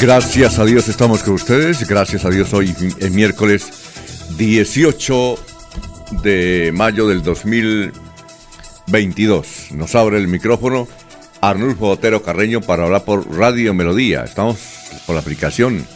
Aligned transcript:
Gracias 0.00 0.58
a 0.58 0.64
Dios 0.64 0.88
estamos 0.88 1.22
con 1.22 1.34
ustedes. 1.34 1.86
Gracias 1.86 2.24
a 2.24 2.30
Dios 2.30 2.54
hoy 2.54 2.74
es 2.98 3.10
miércoles 3.10 3.66
18 4.38 5.38
de 6.22 6.72
mayo 6.74 7.06
del 7.06 7.22
2022. 7.22 9.72
Nos 9.72 9.94
abre 9.94 10.16
el 10.16 10.26
micrófono 10.26 10.88
Arnulfo 11.42 11.88
Otero 11.88 12.22
Carreño 12.22 12.62
para 12.62 12.84
hablar 12.84 13.04
por 13.04 13.30
Radio 13.30 13.74
Melodía. 13.74 14.24
Estamos 14.24 14.56
por 15.06 15.16
la 15.16 15.20
aplicación 15.20 15.86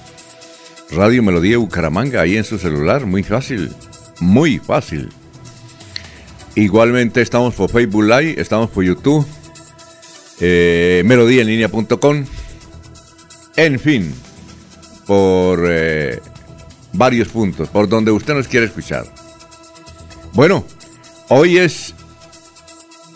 Radio 0.91 1.23
Melodía 1.23 1.57
Bucaramanga 1.57 2.21
ahí 2.21 2.37
en 2.37 2.45
su 2.45 2.59
celular. 2.59 3.07
Muy 3.07 3.23
fácil. 3.23 3.73
Muy 4.21 4.59
fácil. 4.59 5.09
Igualmente 6.55 7.23
estamos 7.23 7.55
por 7.55 7.71
Facebook 7.71 8.05
Live, 8.05 8.39
estamos 8.39 8.69
por 8.69 8.85
YouTube, 8.85 9.27
eh, 10.41 11.03
en 13.57 13.79
fin, 13.79 14.15
por 15.07 15.65
eh, 15.69 16.21
varios 16.93 17.29
puntos, 17.29 17.69
por 17.69 17.89
donde 17.89 18.11
usted 18.11 18.35
nos 18.35 18.49
quiere 18.49 18.67
escuchar. 18.67 19.07
Bueno, 20.33 20.65
hoy 21.29 21.59
es 21.59 21.95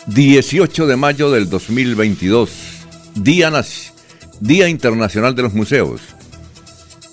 18 0.07 0.87
de 0.87 0.97
mayo 0.97 1.31
del 1.31 1.51
2022, 1.51 2.51
Día, 3.17 3.53
Día 4.41 4.69
Internacional 4.69 5.35
de 5.35 5.43
los 5.43 5.55
Museos. 5.55 6.01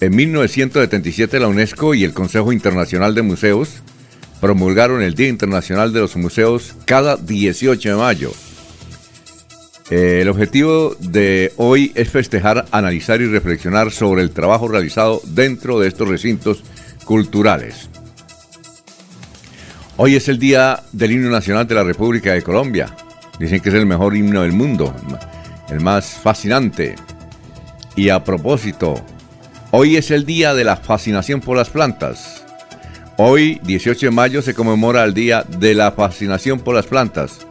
En 0.02 0.16
1977 0.16 1.40
la 1.40 1.48
UNESCO 1.48 1.94
y 1.94 2.03
el 2.03 2.14
Consejo 2.14 2.52
Internacional 2.52 3.16
de 3.16 3.22
Museos 3.22 3.81
promulgaron 4.42 5.02
el 5.02 5.16
Día 5.16 5.30
Internacional 5.30 5.94
de 5.94 6.02
los 6.02 6.16
Museos 6.16 6.76
cada 6.86 7.16
18 7.16 7.90
de 7.90 7.96
mayo. 7.96 8.31
Eh, 9.91 10.22
el 10.22 10.30
objetivo 10.30 10.95
de 11.00 11.53
hoy 11.58 11.91
es 11.94 12.09
festejar, 12.09 12.66
analizar 12.72 13.22
y 13.22 13.28
reflexionar 13.28 13.91
sobre 13.91 14.23
el 14.23 14.31
trabajo 14.31 14.68
realizado 14.68 15.22
dentro 15.25 15.79
de 15.79 15.88
estos 15.88 16.07
recintos 16.07 16.63
culturales. 17.03 17.88
Hoy 19.97 20.16
es 20.16 20.28
el 20.28 20.40
Día 20.40 20.81
del 20.91 21.12
Himno 21.12 21.29
Nacional 21.29 21.68
de 21.68 21.75
la 21.75 21.84
República 21.84 22.34
de 22.34 22.41
Colombia. 22.41 22.96
Dicen 23.40 23.59
que 23.59 23.69
es 23.69 23.75
el 23.75 23.85
mejor 23.85 24.16
himno 24.16 24.41
del 24.41 24.53
mundo, 24.53 24.94
el 25.69 25.81
más 25.81 26.16
fascinante. 26.22 26.96
Y 27.96 28.09
a 28.09 28.23
propósito, 28.23 28.96
hoy 29.69 29.97
es 29.97 30.09
el 30.09 30.25
Día 30.25 30.56
de 30.56 30.63
la 30.63 30.78
Fascinación 30.78 31.41
por 31.41 31.57
las 31.57 31.69
Plantas. 31.69 32.44
Hoy, 33.17 33.62
18 33.63 34.07
de 34.07 34.12
mayo, 34.12 34.41
se 34.41 34.56
conmemora 34.56 35.03
el 35.03 35.13
Día 35.13 35.44
de 35.44 35.75
la 35.75 35.91
Fascinación 35.91 36.59
por 36.59 36.75
las 36.75 36.88
Plantas 36.88 37.46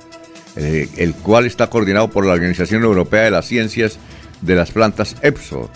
eh, 0.56 0.88
el 0.96 1.14
cual 1.14 1.46
está 1.46 1.68
coordinado 1.68 2.10
por 2.10 2.26
la 2.26 2.32
Organización 2.32 2.82
Europea 2.82 3.22
de 3.22 3.30
las 3.30 3.46
Ciencias 3.46 3.98
de 4.40 4.54
las 4.54 4.70
Plantas 4.70 5.16
EPSO, 5.22 5.70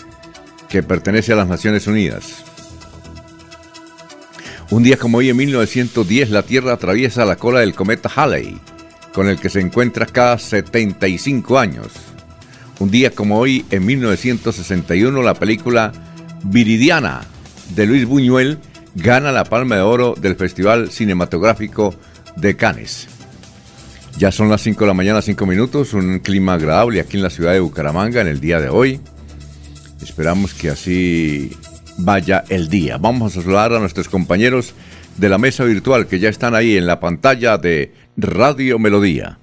que 0.69 0.83
pertenece 0.83 1.33
a 1.33 1.35
las 1.35 1.47
Naciones 1.47 1.87
Unidas. 1.87 2.43
Un 4.71 4.83
día 4.83 4.97
como 4.97 5.17
hoy 5.17 5.29
en 5.29 5.37
1910 5.37 6.29
la 6.29 6.43
Tierra 6.43 6.73
atraviesa 6.73 7.25
la 7.25 7.35
cola 7.35 7.61
del 7.61 7.73
cometa 7.73 8.09
Halley, 8.15 8.59
con 9.13 9.27
el 9.27 9.39
que 9.39 9.49
se 9.49 9.59
encuentra 9.59 10.05
cada 10.05 10.37
75 10.37 11.57
años. 11.57 11.87
Un 12.79 12.91
día 12.91 13.11
como 13.11 13.39
hoy 13.39 13.65
en 13.71 13.85
1961 13.85 15.23
la 15.23 15.33
película 15.33 15.91
Viridiana 16.43 17.21
de 17.75 17.85
Luis 17.85 18.05
Buñuel 18.05 18.59
gana 18.95 19.31
la 19.31 19.43
Palma 19.43 19.75
de 19.75 19.81
Oro 19.81 20.13
del 20.17 20.35
Festival 20.35 20.91
Cinematográfico 20.91 21.95
de 22.35 22.55
Cannes. 22.55 23.18
Ya 24.17 24.31
son 24.31 24.49
las 24.49 24.61
5 24.61 24.81
de 24.81 24.87
la 24.87 24.93
mañana, 24.93 25.21
5 25.21 25.45
minutos, 25.45 25.93
un 25.93 26.19
clima 26.19 26.53
agradable 26.55 26.99
aquí 26.99 27.17
en 27.17 27.23
la 27.23 27.29
ciudad 27.29 27.53
de 27.53 27.59
Bucaramanga 27.59 28.21
en 28.21 28.27
el 28.27 28.39
día 28.39 28.59
de 28.59 28.69
hoy. 28.69 28.99
Esperamos 30.01 30.53
que 30.53 30.69
así 30.69 31.51
vaya 31.97 32.43
el 32.49 32.69
día. 32.69 32.97
Vamos 32.97 33.37
a 33.37 33.41
saludar 33.41 33.73
a 33.73 33.79
nuestros 33.79 34.09
compañeros 34.09 34.73
de 35.17 35.29
la 35.29 35.37
mesa 35.37 35.63
virtual 35.63 36.07
que 36.07 36.19
ya 36.19 36.29
están 36.29 36.55
ahí 36.55 36.77
en 36.77 36.87
la 36.87 36.99
pantalla 36.99 37.57
de 37.57 37.93
Radio 38.17 38.79
Melodía. 38.79 39.37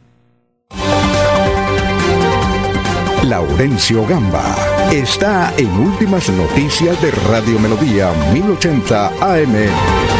Laurencio 3.25 4.07
Gamba 4.07 4.55
está 4.93 5.53
en 5.59 5.69
Últimas 5.69 6.29
Noticias 6.31 7.01
de 7.03 7.11
Radio 7.11 7.59
Melodía 7.59 8.13
1080 8.33 9.07
AM. 9.21 10.16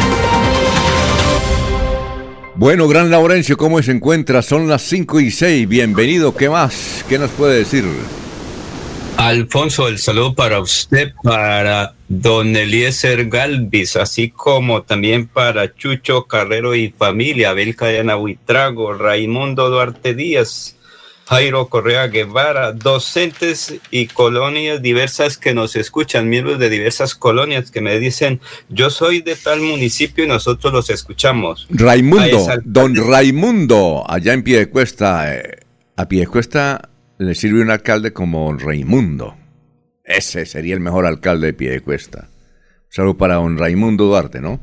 Bueno, 2.59 2.87
Gran 2.87 3.11
Laurencio, 3.11 3.55
¿cómo 3.55 3.79
se 3.83 3.91
encuentra? 3.91 4.41
Son 4.41 4.67
las 4.67 4.81
5 4.81 5.19
y 5.19 5.29
6. 5.29 5.69
Bienvenido. 5.69 6.35
¿Qué 6.35 6.49
más? 6.49 7.05
¿Qué 7.07 7.19
nos 7.19 7.29
puede 7.29 7.59
decir? 7.59 7.85
Alfonso, 9.15 9.87
el 9.87 9.99
saludo 9.99 10.33
para 10.33 10.59
usted, 10.59 11.13
para 11.21 11.93
don 12.07 12.55
Eliezer 12.55 13.29
Galvis, 13.29 13.95
así 13.95 14.31
como 14.31 14.81
también 14.81 15.27
para 15.27 15.75
Chucho 15.75 16.25
Carrero 16.25 16.73
y 16.73 16.89
familia, 16.89 17.51
Abel 17.51 17.75
Cadena 17.75 18.15
Buitrago, 18.15 18.91
Raimundo 18.93 19.69
Duarte 19.69 20.15
Díaz, 20.15 20.76
Jairo 21.27 21.67
Correa 21.67 22.07
Guevara, 22.07 22.71
docentes 22.71 23.75
y 23.91 24.07
colonias 24.07 24.81
diversas 24.81 25.37
que 25.37 25.53
nos 25.53 25.75
escuchan, 25.75 26.29
miembros 26.29 26.57
de 26.57 26.69
diversas 26.69 27.15
colonias 27.15 27.69
que 27.69 27.81
me 27.81 27.99
dicen, 27.99 28.39
yo 28.69 28.89
soy 28.89 29.21
de 29.21 29.35
tal 29.35 29.59
municipio 29.59 30.23
y 30.23 30.27
nosotros 30.27 30.71
los 30.71 30.89
escuchamos. 30.89 31.67
Raimundo, 31.69 32.47
don 32.63 32.95
Raimundo, 32.95 34.05
allá 34.07 34.31
en 34.31 34.43
Piedecuesta, 34.43 35.35
eh, 35.35 35.59
a 35.97 36.07
Piedecuesta 36.07 36.89
le 37.17 37.35
sirve 37.35 37.61
un 37.61 37.71
alcalde 37.71 38.13
como 38.13 38.53
Raimundo. 38.53 39.35
Ese 40.05 40.45
sería 40.45 40.75
el 40.75 40.79
mejor 40.79 41.05
alcalde 41.05 41.47
de 41.47 41.53
Piedecuesta. 41.53 42.29
Salud 42.89 43.17
para 43.17 43.35
don 43.35 43.57
Raimundo 43.57 44.05
Duarte, 44.05 44.39
¿no? 44.39 44.61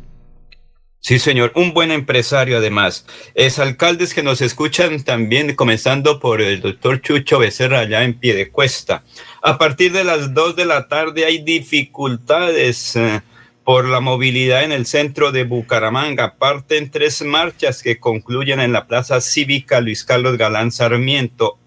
Sí, 1.07 1.19
señor, 1.19 1.53
un 1.55 1.75
buen 1.75 1.91
empresario 1.91 2.57
además. 2.57 3.05
Es 3.35 3.59
alcaldes 3.59 4.15
que 4.15 4.23
nos 4.23 4.41
escuchan 4.41 5.05
también, 5.05 5.55
comenzando 5.55 6.19
por 6.19 6.41
el 6.41 6.63
doctor 6.63 7.03
Chucho 7.03 7.39
Becerra 7.39 7.81
allá 7.81 8.05
en 8.05 8.15
Piedecuesta. 8.15 9.05
A 9.43 9.59
partir 9.59 9.93
de 9.93 10.03
las 10.03 10.33
dos 10.33 10.57
de 10.57 10.65
la 10.65 10.89
tarde 10.89 11.27
hay 11.27 11.43
dificultades 11.43 12.97
eh, 12.97 13.21
por 13.65 13.87
la 13.87 14.01
movilidad 14.01 14.65
en 14.65 14.73
el 14.73 14.87
centro 14.87 15.31
de 15.31 15.45
Bucaramanga. 15.45 16.37
Parten 16.39 16.91
tres 16.91 17.21
marchas 17.21 17.83
que 17.83 18.01
concluyen 18.01 18.61
en 18.61 18.73
la 18.73 18.87
Plaza 18.87 19.21
Cívica 19.21 19.83
Luis 19.83 20.05
Carlos 20.05 20.39
Galán 20.39 20.73
Sarmiento. 20.73 21.59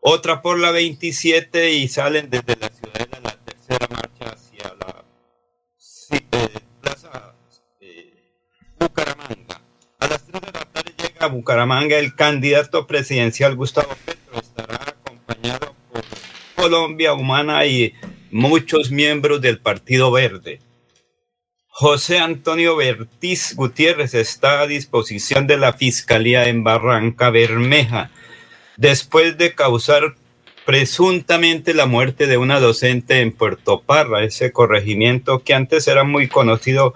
Otra 0.00 0.42
por 0.42 0.58
la 0.58 0.72
27 0.72 1.74
y 1.74 1.86
salen 1.86 2.30
desde 2.30 2.56
de 2.56 2.56
la 2.60 2.71
Bucaramanga 11.62 11.96
el 11.96 12.16
candidato 12.16 12.88
presidencial 12.88 13.54
Gustavo 13.54 13.94
Petro. 14.04 14.40
Estará 14.40 14.80
acompañado 14.82 15.74
por 15.92 16.02
Colombia 16.56 17.12
Humana 17.12 17.64
y 17.66 17.94
muchos 18.32 18.90
miembros 18.90 19.40
del 19.40 19.60
Partido 19.60 20.10
Verde. 20.10 20.58
José 21.68 22.18
Antonio 22.18 22.74
Bertiz 22.74 23.54
Gutiérrez 23.54 24.14
está 24.14 24.62
a 24.62 24.66
disposición 24.66 25.46
de 25.46 25.56
la 25.56 25.72
Fiscalía 25.72 26.48
en 26.48 26.64
Barranca 26.64 27.30
Bermeja 27.30 28.10
después 28.76 29.38
de 29.38 29.54
causar 29.54 30.16
presuntamente 30.66 31.74
la 31.74 31.86
muerte 31.86 32.26
de 32.26 32.38
una 32.38 32.58
docente 32.58 33.20
en 33.20 33.30
Puerto 33.30 33.82
Parra, 33.82 34.24
ese 34.24 34.50
corregimiento 34.50 35.44
que 35.44 35.54
antes 35.54 35.86
era 35.86 36.02
muy 36.02 36.26
conocido 36.26 36.94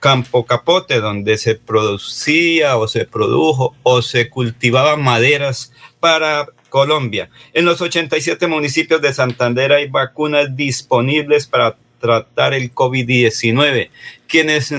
Campo 0.00 0.46
Capote, 0.46 1.00
donde 1.00 1.38
se 1.38 1.54
producía 1.54 2.76
o 2.76 2.88
se 2.88 3.06
produjo 3.06 3.74
o 3.82 4.02
se 4.02 4.28
cultivaban 4.28 5.02
maderas 5.02 5.72
para 6.00 6.46
Colombia. 6.68 7.30
En 7.52 7.64
los 7.64 7.80
87 7.80 8.46
municipios 8.46 9.00
de 9.00 9.14
Santander 9.14 9.72
hay 9.72 9.88
vacunas 9.88 10.54
disponibles 10.54 11.46
para 11.46 11.76
tratar 12.00 12.54
el 12.54 12.72
COVID-19. 12.74 13.90
Quienes 14.28 14.74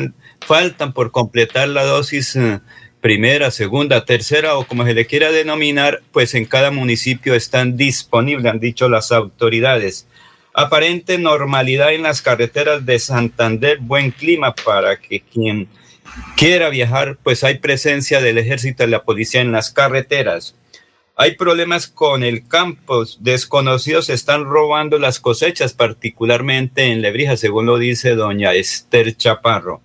faltan 0.46 0.94
por 0.94 1.12
completar 1.12 1.68
la 1.70 1.84
dosis 1.84 2.36
eh, 2.36 2.60
primera, 3.02 3.52
segunda, 3.52 4.06
tercera 4.06 4.58
o 4.58 4.66
como 4.66 4.86
se 4.86 4.94
le 4.94 5.06
quiera 5.06 5.32
denominar, 5.32 6.02
pues 6.12 6.36
en 6.36 6.46
cada 6.46 6.72
municipio 6.72 7.36
están 7.36 7.78
disponibles, 7.78 8.52
han 8.52 8.60
dicho 8.60 8.90
las 8.90 9.12
autoridades. 9.12 10.08
Aparente 10.60 11.20
normalidad 11.20 11.94
en 11.94 12.02
las 12.02 12.24
carreteras 12.24 12.84
de 12.84 12.98
Santander, 12.98 13.78
buen 13.78 14.10
clima 14.10 14.56
para 14.56 15.00
que 15.00 15.22
quien 15.22 15.68
quiera 16.36 16.70
viajar, 16.70 17.20
pues 17.22 17.44
hay 17.44 17.60
presencia 17.60 18.22
del 18.22 18.40
ejército 18.40 18.84
y 18.84 18.88
la 18.88 19.04
policía 19.04 19.42
en 19.42 19.52
las 19.52 19.70
carreteras. 19.70 20.56
Hay 21.16 21.36
problemas 21.36 21.86
con 21.86 22.24
el 22.24 22.48
campo, 22.48 23.04
desconocidos 23.20 24.10
están 24.10 24.46
robando 24.46 24.98
las 24.98 25.20
cosechas, 25.20 25.74
particularmente 25.74 26.86
en 26.86 27.04
Lebrija, 27.04 27.38
según 27.38 27.68
lo 27.68 27.78
dice 27.78 28.16
doña 28.16 28.56
Esther 28.56 29.16
Chaparro. 29.16 29.84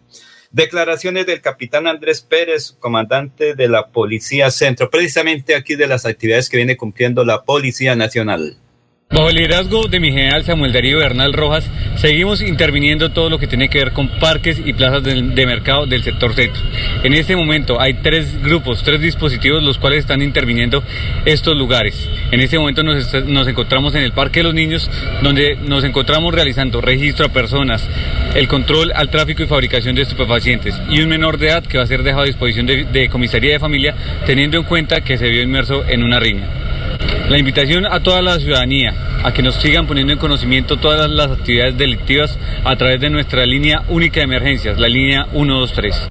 Declaraciones 0.52 1.26
del 1.26 1.42
capitán 1.42 1.86
Andrés 1.86 2.22
Pérez, 2.22 2.74
comandante 2.80 3.54
de 3.54 3.68
la 3.68 3.88
Policía 3.88 4.50
Centro, 4.50 4.88
precisamente 4.88 5.54
aquí 5.54 5.74
de 5.74 5.86
las 5.86 6.06
actividades 6.06 6.48
que 6.48 6.56
viene 6.56 6.78
cumpliendo 6.78 7.26
la 7.26 7.42
Policía 7.42 7.94
Nacional. 7.94 8.56
Bajo 9.12 9.28
el 9.28 9.36
liderazgo 9.36 9.88
de 9.88 10.00
mi 10.00 10.10
general 10.10 10.42
Samuel 10.42 10.72
Darío 10.72 10.96
Bernal 10.96 11.34
Rojas, 11.34 11.68
seguimos 11.96 12.40
interviniendo 12.40 13.10
todo 13.10 13.28
lo 13.28 13.38
que 13.38 13.46
tiene 13.46 13.68
que 13.68 13.76
ver 13.76 13.92
con 13.92 14.08
parques 14.08 14.58
y 14.64 14.72
plazas 14.72 15.02
de, 15.02 15.46
mercado 15.46 15.84
del 15.84 16.02
sector 16.02 16.32
centro. 16.32 16.62
En 17.02 17.12
este 17.12 17.36
momento 17.36 17.78
hay 17.78 17.92
tres 17.92 18.42
grupos, 18.42 18.82
tres 18.82 19.02
dispositivos 19.02 19.62
los 19.62 19.76
cuales 19.76 19.98
están 19.98 20.22
interviniendo 20.22 20.82
estos 21.26 21.54
lugares. 21.54 22.08
En 22.30 22.40
este 22.40 22.58
momento 22.58 22.82
nos, 22.82 23.46
encontramos 23.46 23.94
en 23.94 24.02
el 24.02 24.12
Parque 24.12 24.40
de 24.40 24.44
los 24.44 24.54
Niños, 24.54 24.90
donde 25.22 25.56
nos 25.56 25.84
encontramos 25.84 26.32
realizando 26.34 26.80
registro 26.80 27.26
a 27.26 27.28
personas, 27.28 27.86
el 28.34 28.48
control 28.48 28.92
al 28.94 29.10
tráfico 29.10 29.42
y 29.42 29.46
fabricación 29.46 29.94
de 29.94 30.02
estupefacientes 30.02 30.80
y 30.88 31.02
un 31.02 31.10
menor 31.10 31.36
de 31.36 31.48
edad 31.48 31.62
que 31.62 31.76
va 31.76 31.84
a 31.84 31.86
ser 31.86 32.02
dejado 32.02 32.22
a 32.22 32.26
disposición 32.26 32.64
de 32.64 33.08
comisaría 33.10 33.52
de 33.52 33.58
familia, 33.60 33.94
teniendo 34.24 34.56
en 34.56 34.64
cuenta 34.64 35.02
que 35.02 35.18
se 35.18 35.28
vio 35.28 35.42
inmerso 35.42 35.84
en 35.86 36.02
una 36.02 36.18
riña. 36.18 36.61
La 37.32 37.38
invitación 37.38 37.86
a 37.86 38.02
toda 38.02 38.20
la 38.20 38.38
ciudadanía 38.38 38.94
a 39.24 39.32
que 39.32 39.42
nos 39.42 39.54
sigan 39.54 39.86
poniendo 39.86 40.12
en 40.12 40.18
conocimiento 40.18 40.76
todas 40.76 41.10
las 41.10 41.30
actividades 41.30 41.78
delictivas 41.78 42.38
a 42.62 42.76
través 42.76 43.00
de 43.00 43.08
nuestra 43.08 43.46
línea 43.46 43.86
única 43.88 44.16
de 44.20 44.24
emergencias, 44.24 44.78
la 44.78 44.86
línea 44.86 45.24
123. 45.32 46.10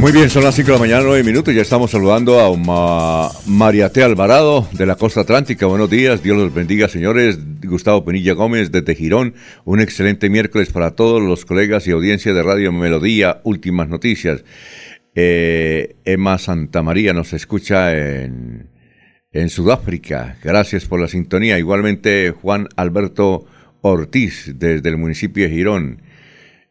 Muy 0.00 0.10
bien, 0.10 0.30
son 0.30 0.42
las 0.42 0.54
5 0.54 0.68
de 0.68 0.72
la 0.72 0.78
mañana, 0.78 1.02
9 1.04 1.22
minutos. 1.22 1.54
Ya 1.54 1.60
estamos 1.60 1.90
saludando 1.90 2.40
a 2.40 3.30
Mariate 3.44 4.02
Alvarado 4.02 4.66
de 4.72 4.86
la 4.86 4.94
Costa 4.94 5.20
Atlántica. 5.20 5.66
Buenos 5.66 5.90
días, 5.90 6.22
Dios 6.22 6.38
los 6.38 6.54
bendiga, 6.54 6.88
señores. 6.88 7.38
Gustavo 7.62 8.06
Penilla 8.06 8.32
Gómez 8.32 8.72
de 8.72 8.80
Tejirón. 8.80 9.34
Un 9.66 9.80
excelente 9.80 10.30
miércoles 10.30 10.72
para 10.72 10.92
todos 10.92 11.20
los 11.20 11.44
colegas 11.44 11.86
y 11.86 11.90
audiencia 11.90 12.32
de 12.32 12.42
Radio 12.42 12.72
Melodía. 12.72 13.42
Últimas 13.44 13.90
noticias. 13.90 14.44
Eh, 15.14 15.96
Emma 16.06 16.38
Santamaría 16.38 17.12
nos 17.12 17.34
escucha 17.34 17.94
en, 17.94 18.68
en 19.32 19.50
Sudáfrica. 19.50 20.36
Gracias 20.42 20.86
por 20.86 21.00
la 21.00 21.08
sintonía. 21.08 21.58
Igualmente 21.58 22.30
Juan 22.30 22.68
Alberto 22.76 23.46
Ortiz 23.80 24.52
desde 24.56 24.88
el 24.88 24.96
municipio 24.96 25.44
de 25.44 25.54
Girón. 25.54 26.02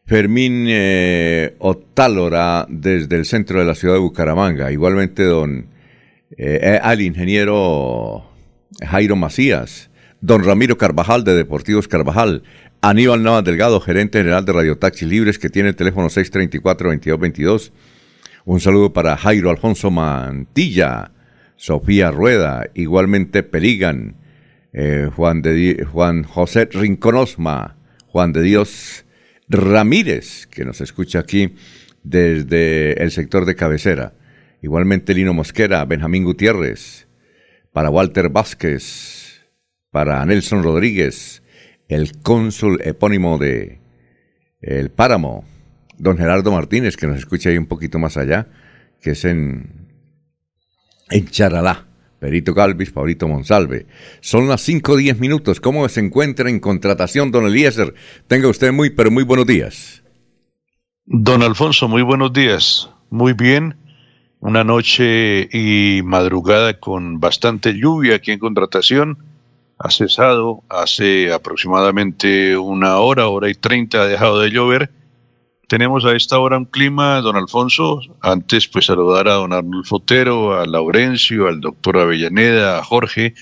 Fermín 0.04 0.66
eh, 0.68 1.54
Otálora 1.58 2.66
desde 2.68 3.16
el 3.16 3.26
centro 3.26 3.60
de 3.60 3.66
la 3.66 3.74
ciudad 3.74 3.94
de 3.94 4.00
Bucaramanga. 4.00 4.72
Igualmente 4.72 5.22
don 5.24 5.66
eh, 6.36 6.78
al 6.82 7.00
ingeniero 7.00 8.30
Jairo 8.86 9.16
Macías. 9.16 9.90
Don 10.20 10.42
Ramiro 10.42 10.76
Carvajal 10.76 11.22
de 11.24 11.36
Deportivos 11.36 11.86
Carvajal. 11.86 12.42
Aníbal 12.80 13.22
Navas 13.22 13.44
Delgado, 13.44 13.80
gerente 13.80 14.18
general 14.18 14.44
de 14.44 14.52
Radio 14.52 14.78
Taxi 14.78 15.04
Libres, 15.04 15.38
que 15.38 15.50
tiene 15.50 15.70
el 15.70 15.76
teléfono 15.76 16.08
634-2222. 16.08 17.72
Un 18.44 18.60
saludo 18.60 18.92
para 18.92 19.16
Jairo 19.16 19.50
Alfonso 19.50 19.90
Mantilla, 19.90 21.10
Sofía 21.58 22.12
Rueda, 22.12 22.70
igualmente 22.74 23.42
Peligan, 23.42 24.14
eh, 24.72 25.10
Juan, 25.14 25.42
de, 25.42 25.84
Juan 25.90 26.22
José 26.22 26.68
Rinconosma, 26.70 27.76
Juan 28.06 28.32
de 28.32 28.42
Dios 28.42 29.04
Ramírez, 29.48 30.46
que 30.46 30.64
nos 30.64 30.80
escucha 30.80 31.18
aquí 31.18 31.56
desde 32.04 33.02
el 33.02 33.10
sector 33.10 33.44
de 33.44 33.56
cabecera. 33.56 34.14
Igualmente 34.62 35.14
Lino 35.14 35.34
Mosquera, 35.34 35.84
Benjamín 35.84 36.22
Gutiérrez, 36.22 37.08
para 37.72 37.90
Walter 37.90 38.28
Vázquez, 38.28 39.42
para 39.90 40.24
Nelson 40.24 40.62
Rodríguez, 40.62 41.42
el 41.88 42.12
cónsul 42.22 42.80
epónimo 42.84 43.36
de 43.36 43.80
El 44.60 44.90
Páramo, 44.90 45.44
don 45.98 46.18
Gerardo 46.18 46.52
Martínez, 46.52 46.96
que 46.96 47.08
nos 47.08 47.18
escucha 47.18 47.50
ahí 47.50 47.58
un 47.58 47.66
poquito 47.66 47.98
más 47.98 48.16
allá, 48.16 48.46
que 49.00 49.10
es 49.10 49.24
en, 49.24 49.87
en 51.10 51.28
Charalá. 51.28 51.84
Perito 52.18 52.52
Galvis, 52.52 52.90
Paulito 52.90 53.28
Monsalve. 53.28 53.86
Son 54.20 54.48
las 54.48 54.60
5 54.62 54.92
o 54.92 54.96
10 54.96 55.20
minutos. 55.20 55.60
¿Cómo 55.60 55.88
se 55.88 56.00
encuentra 56.00 56.50
en 56.50 56.58
contratación, 56.58 57.30
don 57.30 57.46
Eliezer? 57.46 57.94
Tenga 58.26 58.48
usted 58.48 58.72
muy, 58.72 58.90
pero 58.90 59.10
muy 59.10 59.22
buenos 59.22 59.46
días. 59.46 60.02
Don 61.06 61.42
Alfonso, 61.42 61.88
muy 61.88 62.02
buenos 62.02 62.32
días. 62.32 62.90
Muy 63.10 63.32
bien. 63.34 63.76
Una 64.40 64.64
noche 64.64 65.48
y 65.52 66.02
madrugada 66.02 66.78
con 66.78 67.20
bastante 67.20 67.72
lluvia 67.74 68.16
aquí 68.16 68.32
en 68.32 68.38
contratación. 68.38 69.18
Ha 69.78 69.90
cesado 69.90 70.64
hace 70.68 71.32
aproximadamente 71.32 72.56
una 72.56 72.98
hora, 72.98 73.28
hora 73.28 73.48
y 73.48 73.54
treinta 73.54 74.02
ha 74.02 74.06
dejado 74.06 74.40
de 74.40 74.50
llover 74.50 74.90
tenemos 75.68 76.06
a 76.06 76.16
esta 76.16 76.38
hora 76.38 76.56
un 76.56 76.64
clima, 76.64 77.20
don 77.20 77.36
Alfonso, 77.36 78.00
antes 78.22 78.66
pues 78.66 78.86
saludar 78.86 79.28
a 79.28 79.34
don 79.34 79.52
Arnulfo 79.52 79.96
Otero, 79.96 80.58
a 80.58 80.64
Laurencio, 80.64 81.46
al 81.46 81.60
doctor 81.60 81.98
Avellaneda, 81.98 82.78
a 82.78 82.82
Jorge 82.84 83.34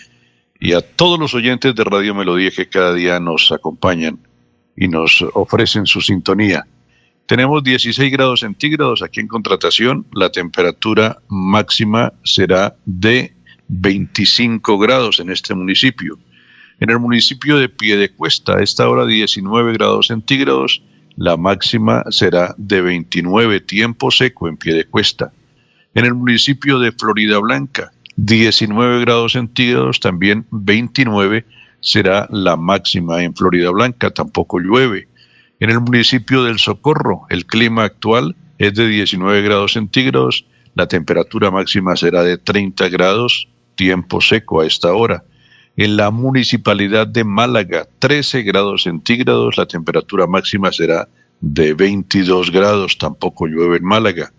y 0.59 0.73
a 0.73 0.81
todos 0.81 1.21
los 1.21 1.35
oyentes 1.35 1.75
de 1.75 1.85
Radio 1.85 2.17
Melodía 2.17 2.51
que 2.51 2.69
cada 2.69 2.93
día 2.95 3.21
nos 3.21 3.53
acompañan 3.53 4.19
y 4.77 4.89
nos 4.89 5.25
ofrecen 5.35 5.87
su 5.87 6.01
sintonía. 6.01 6.67
Tenemos 7.27 7.63
16 7.63 8.11
grados 8.11 8.41
centígrados 8.41 9.03
aquí 9.03 9.21
en 9.21 9.29
contratación, 9.29 10.05
la 10.13 10.31
temperatura 10.31 11.19
máxima 11.29 12.13
será 12.25 12.75
de 12.87 13.35
25 13.69 14.79
grados 14.79 15.21
en 15.21 15.31
este 15.31 15.55
municipio. 15.55 16.19
En 16.81 16.91
el 16.91 16.99
municipio 16.99 17.57
de 17.57 17.69
Piedecuesta, 17.69 18.57
a 18.57 18.63
esta 18.63 18.89
hora 18.89 19.07
19 19.07 19.73
grados 19.75 20.09
centígrados, 20.09 20.83
la 21.17 21.37
máxima 21.37 22.05
será 22.11 22.55
de 22.59 22.81
29 22.81 23.61
tiempo 23.61 24.11
seco 24.11 24.49
en 24.49 24.57
pie 24.57 24.75
de 24.75 24.85
cuesta. 24.85 25.33
En 25.95 26.05
el 26.05 26.15
municipio 26.15 26.79
de 26.79 26.93
Florida 26.93 27.39
Blanca, 27.39 27.93
19 28.17 29.01
grados 29.01 29.33
centígrados, 29.33 30.01
también 30.01 30.47
29 30.51 31.45
será 31.81 32.27
la 32.31 32.57
máxima 32.57 33.23
en 33.23 33.35
Florida 33.35 33.71
Blanca, 33.71 34.11
tampoco 34.11 34.59
llueve. 34.59 35.09
En 35.61 35.71
el 35.71 35.81
municipio 35.81 36.45
del 36.45 36.59
Socorro, 36.59 37.23
el 37.31 37.47
clima 37.47 37.85
actual 37.85 38.37
es 38.59 38.75
de 38.75 38.87
19 38.87 39.43
grados 39.43 39.73
centígrados, 39.73 40.47
la 40.75 40.87
temperatura 40.87 41.51
máxima 41.51 41.97
será 41.97 42.23
de 42.23 42.37
30 42.37 42.89
grados, 42.91 43.49
tiempo 43.75 44.21
seco 44.21 44.61
a 44.61 44.67
esta 44.67 44.93
hora. 44.93 45.25
En 45.77 45.97
la 45.97 46.11
municipalidad 46.11 47.07
de 47.07 47.25
Málaga, 47.25 47.87
13 47.99 48.43
grados 48.43 48.85
centígrados, 48.85 49.59
la 49.59 49.67
temperatura 49.67 50.27
máxima 50.27 50.73
será 50.73 51.09
de 51.41 51.75
22 51.75 52.51
grados, 52.51 52.97
tampoco 52.97 53.47
llueve 53.47 53.77
en 53.77 53.85
Málaga. 53.85 54.33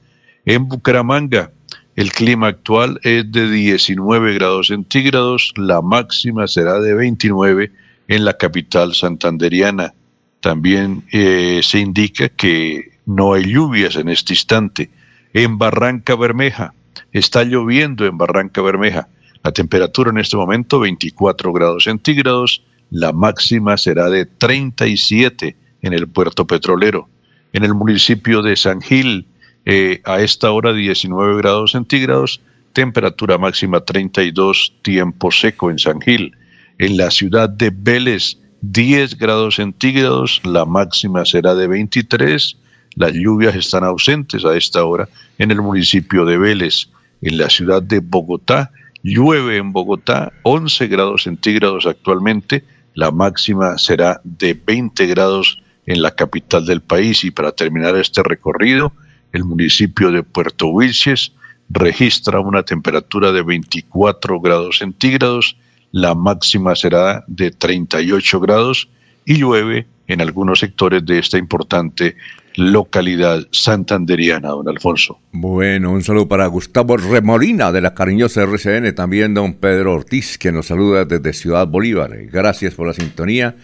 En 0.46 0.68
Bucaramanga, 0.68 1.52
el 1.96 2.12
clima 2.12 2.48
actual 2.48 3.00
es 3.04 3.32
de 3.32 3.50
19 3.50 4.34
grados 4.34 4.68
centígrados, 4.68 5.54
la 5.58 5.82
máxima 5.82 6.48
será 6.48 6.80
de 6.80 6.96
29 6.96 7.72
en 8.08 8.26
la 8.26 8.38
capital 8.38 8.96
santanderiana. 8.96 9.94
También 10.42 11.04
eh, 11.12 11.62
se 11.64 11.80
indica 11.80 12.30
que 12.30 12.94
no 13.06 13.34
hay 13.34 13.52
lluvias 13.52 13.96
en 13.96 14.10
este 14.10 14.34
instante. 14.34 14.90
En 15.34 15.58
Barranca 15.58 16.16
Bermeja, 16.16 16.74
está 17.12 17.44
lloviendo 17.44 18.06
en 18.06 18.18
Barranca 18.18 18.62
Bermeja. 18.62 19.08
La 19.48 19.54
temperatura 19.54 20.10
en 20.10 20.18
este 20.18 20.36
momento 20.36 20.82
24 20.82 21.54
grados 21.54 21.86
centígrados, 21.86 22.62
la 22.92 23.14
máxima 23.14 23.78
será 23.78 24.10
de 24.10 24.26
37 24.26 25.56
en 25.84 25.94
el 25.94 26.06
puerto 26.10 26.46
petrolero. 26.46 27.08
En 27.54 27.64
el 27.64 27.74
municipio 27.74 28.42
de 28.42 28.58
San 28.58 28.82
Gil, 28.82 29.26
eh, 29.64 30.02
a 30.04 30.20
esta 30.20 30.52
hora 30.52 30.74
19 30.74 31.38
grados 31.38 31.72
centígrados, 31.72 32.42
temperatura 32.74 33.38
máxima 33.38 33.80
32, 33.80 34.74
tiempo 34.82 35.32
seco 35.32 35.72
en 35.72 35.80
San 35.80 36.02
Gil. 36.02 36.36
En 36.78 36.98
la 36.98 37.10
ciudad 37.10 37.48
de 37.48 37.72
Vélez, 37.74 38.38
10 38.64 39.18
grados 39.18 39.56
centígrados, 39.56 40.42
la 40.44 40.66
máxima 40.66 41.24
será 41.24 41.56
de 41.56 41.70
23. 41.70 42.58
Las 42.96 43.14
lluvias 43.14 43.56
están 43.56 43.86
ausentes 43.86 44.44
a 44.44 44.58
esta 44.58 44.84
hora 44.84 45.08
en 45.38 45.52
el 45.52 45.62
municipio 45.62 46.26
de 46.26 46.38
Vélez. 46.38 46.90
En 47.22 47.38
la 47.38 47.50
ciudad 47.50 47.82
de 47.82 48.00
Bogotá, 48.00 48.72
llueve 49.08 49.58
en 49.58 49.72
Bogotá, 49.72 50.34
11 50.44 50.88
grados 50.88 51.24
centígrados 51.24 51.86
actualmente, 51.86 52.64
la 52.94 53.12
máxima 53.12 53.78
será 53.78 54.20
de 54.24 54.54
20 54.54 55.08
grados 55.08 55.62
en 55.86 56.02
la 56.02 56.12
capital 56.12 56.66
del 56.66 56.82
país. 56.82 57.24
Y 57.24 57.32
para 57.32 57.52
terminar 57.52 57.96
este 57.96 58.22
recorrido, 58.24 58.92
el 59.32 59.46
municipio 59.46 60.12
de 60.12 60.24
Puerto 60.24 60.68
Wilches 60.68 61.32
registra 61.70 62.40
una 62.40 62.64
temperatura 62.64 63.32
de 63.32 63.44
24 63.44 64.40
grados 64.40 64.80
centígrados, 64.80 65.58
la 65.92 66.16
máxima 66.16 66.76
será 66.76 67.24
de 67.28 67.52
38 67.52 68.40
grados 68.40 68.90
y 69.26 69.38
llueve 69.38 69.88
en 70.08 70.22
algunos 70.22 70.60
sectores 70.60 71.06
de 71.06 71.20
esta 71.20 71.38
importante 71.38 72.16
localidad 72.58 73.48
santanderiana, 73.52 74.50
don 74.50 74.68
Alfonso. 74.68 75.20
Bueno, 75.32 75.92
un 75.92 76.04
saludo 76.04 76.28
para 76.28 76.48
Gustavo 76.48 76.98
Remolina 76.98 77.72
de 77.72 77.82
la 77.82 77.94
cariñosa 77.94 78.42
RCN, 78.42 78.94
también 78.96 79.36
don 79.36 79.54
Pedro 79.54 79.94
Ortiz 79.94 80.38
que 80.40 80.52
nos 80.52 80.66
saluda 80.66 81.06
desde 81.06 81.34
Ciudad 81.34 81.68
Bolívar. 81.68 82.12
Gracias 82.26 82.74
por 82.74 82.88
la 82.88 82.94
sintonía. 82.94 83.56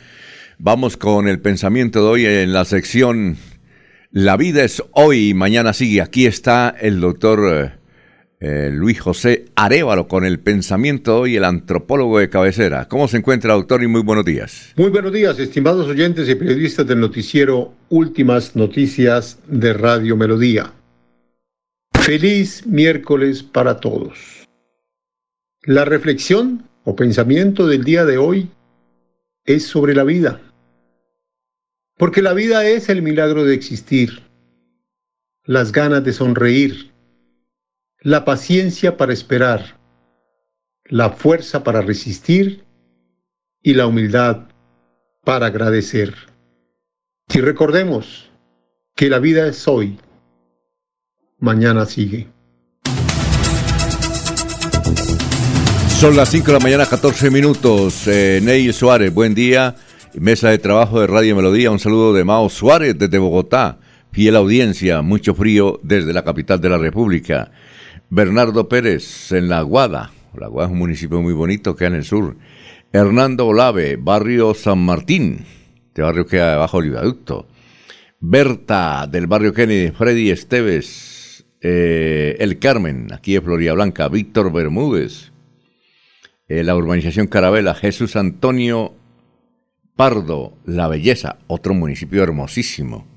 Vamos 0.59 0.95
con 0.95 1.27
el 1.27 1.39
pensamiento 1.39 2.03
de 2.03 2.09
hoy 2.09 2.25
en 2.25 2.53
la 2.53 2.65
sección 2.65 3.37
La 4.11 4.37
vida 4.37 4.63
es 4.63 4.83
hoy 4.91 5.33
mañana 5.33 5.73
sigue. 5.73 5.99
Aquí 5.99 6.27
está 6.27 6.75
el 6.79 7.01
doctor 7.01 7.71
eh, 8.45 8.69
Luis 8.69 8.99
José 8.99 9.45
Arevalo 9.55 10.09
con 10.09 10.25
el 10.25 10.37
pensamiento 10.37 11.13
de 11.13 11.17
hoy, 11.17 11.35
el 11.37 11.45
antropólogo 11.45 12.19
de 12.19 12.29
cabecera. 12.29 12.89
¿Cómo 12.89 13.07
se 13.07 13.15
encuentra, 13.15 13.53
doctor? 13.53 13.81
Y 13.81 13.87
muy 13.87 14.01
buenos 14.01 14.25
días. 14.25 14.73
Muy 14.75 14.89
buenos 14.89 15.13
días, 15.13 15.39
estimados 15.39 15.87
oyentes 15.87 16.27
y 16.27 16.35
periodistas 16.35 16.85
del 16.85 16.99
noticiero 16.99 17.73
Últimas 17.87 18.53
Noticias 18.57 19.39
de 19.47 19.71
Radio 19.71 20.17
Melodía. 20.17 20.73
Feliz 21.93 22.67
miércoles 22.67 23.43
para 23.43 23.79
todos. 23.79 24.45
La 25.61 25.85
reflexión 25.85 26.67
o 26.83 26.97
pensamiento 26.97 27.65
del 27.65 27.85
día 27.85 28.03
de 28.03 28.17
hoy 28.17 28.49
es 29.45 29.65
sobre 29.65 29.95
la 29.95 30.03
vida. 30.03 30.41
Porque 31.95 32.21
la 32.21 32.33
vida 32.33 32.67
es 32.67 32.89
el 32.89 33.03
milagro 33.03 33.45
de 33.45 33.53
existir, 33.53 34.21
las 35.45 35.71
ganas 35.71 36.03
de 36.03 36.11
sonreír, 36.11 36.92
la 38.03 38.25
paciencia 38.25 38.97
para 38.97 39.13
esperar, 39.13 39.79
la 40.85 41.09
fuerza 41.09 41.63
para 41.63 41.81
resistir 41.81 42.65
y 43.61 43.75
la 43.75 43.87
humildad 43.87 44.49
para 45.23 45.45
agradecer. 45.47 46.13
Y 47.33 47.39
recordemos 47.39 48.29
que 48.93 49.09
la 49.09 49.19
vida 49.19 49.47
es 49.47 49.69
hoy, 49.69 49.97
mañana 51.39 51.85
sigue. 51.85 52.27
Son 56.01 56.17
las 56.17 56.27
5 56.27 56.47
de 56.47 56.53
la 56.53 56.59
mañana, 56.59 56.85
14 56.85 57.31
minutos. 57.31 58.05
Eh, 58.07 58.41
Neil 58.43 58.73
Suárez, 58.73 59.13
buen 59.13 59.33
día. 59.33 59.75
Mesa 60.15 60.49
de 60.49 60.57
trabajo 60.57 60.99
de 60.99 61.07
Radio 61.07 61.37
Melodía, 61.37 61.71
un 61.71 61.79
saludo 61.79 62.13
de 62.13 62.25
Mao 62.25 62.49
Suárez 62.49 62.99
desde 62.99 63.17
Bogotá. 63.17 63.79
Fiel 64.11 64.35
audiencia, 64.35 65.01
mucho 65.01 65.33
frío 65.33 65.79
desde 65.81 66.11
la 66.11 66.25
capital 66.25 66.59
de 66.59 66.69
la 66.69 66.77
República. 66.77 67.49
Bernardo 68.15 68.69
Pérez 68.69 69.31
en 69.31 69.49
La 69.49 69.63
Guada. 69.63 70.11
La 70.37 70.45
Guada 70.45 70.67
es 70.67 70.71
un 70.71 70.77
municipio 70.77 71.19
muy 71.19 71.33
bonito 71.33 71.75
que 71.75 71.85
en 71.85 71.95
el 71.95 72.03
sur. 72.03 72.37
Hernando 72.91 73.47
Olave, 73.47 73.95
barrio 73.95 74.53
San 74.53 74.85
Martín. 74.85 75.47
Este 75.87 76.03
barrio 76.03 76.27
queda 76.27 76.51
debajo 76.51 76.79
del 76.79 76.91
viaducto. 76.91 77.47
Berta 78.19 79.07
del 79.07 79.25
barrio 79.25 79.51
Kennedy, 79.51 79.89
Freddy 79.89 80.29
Esteves, 80.29 81.43
eh, 81.59 82.35
El 82.37 82.59
Carmen, 82.59 83.11
aquí 83.11 83.33
de 83.33 83.41
Floria 83.41 83.73
Blanca, 83.73 84.09
Víctor 84.09 84.53
Bermúdez, 84.53 85.31
eh, 86.47 86.63
la 86.63 86.75
urbanización 86.75 87.25
Carabela, 87.25 87.73
Jesús 87.73 88.15
Antonio 88.15 88.93
Pardo, 89.95 90.53
La 90.65 90.87
Belleza, 90.87 91.39
otro 91.47 91.73
municipio 91.73 92.21
hermosísimo. 92.21 93.07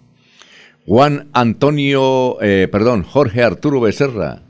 Juan 0.86 1.28
Antonio, 1.34 2.40
eh, 2.40 2.66
perdón, 2.72 3.02
Jorge 3.02 3.42
Arturo 3.42 3.78
Becerra, 3.80 4.45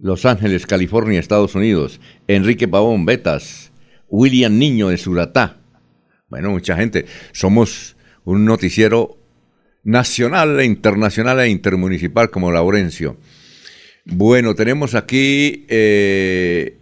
Los 0.00 0.24
Ángeles, 0.24 0.66
California, 0.66 1.20
Estados 1.20 1.54
Unidos. 1.54 2.00
Enrique 2.26 2.66
Pavón, 2.66 3.04
Betas. 3.04 3.70
William 4.08 4.58
Niño 4.58 4.88
de 4.88 4.96
Suratá. 4.96 5.58
Bueno, 6.28 6.50
mucha 6.50 6.76
gente. 6.76 7.04
Somos 7.32 7.96
un 8.24 8.44
noticiero 8.44 9.18
nacional 9.84 10.58
e 10.60 10.64
internacional 10.64 11.40
e 11.40 11.48
intermunicipal 11.48 12.30
como 12.30 12.50
Laurencio. 12.50 13.18
Bueno, 14.06 14.54
tenemos 14.54 14.94
aquí 14.94 15.66
eh, 15.68 16.78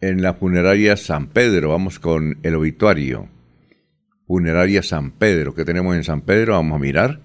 en 0.00 0.20
la 0.20 0.34
funeraria 0.34 0.96
San 0.96 1.28
Pedro, 1.28 1.70
vamos 1.70 1.98
con 1.98 2.38
el 2.42 2.54
obituario. 2.54 3.28
Funeraria 4.26 4.82
San 4.82 5.12
Pedro. 5.12 5.54
¿Qué 5.54 5.64
tenemos 5.64 5.96
en 5.96 6.04
San 6.04 6.20
Pedro? 6.20 6.54
Vamos 6.54 6.76
a 6.76 6.78
mirar. 6.78 7.20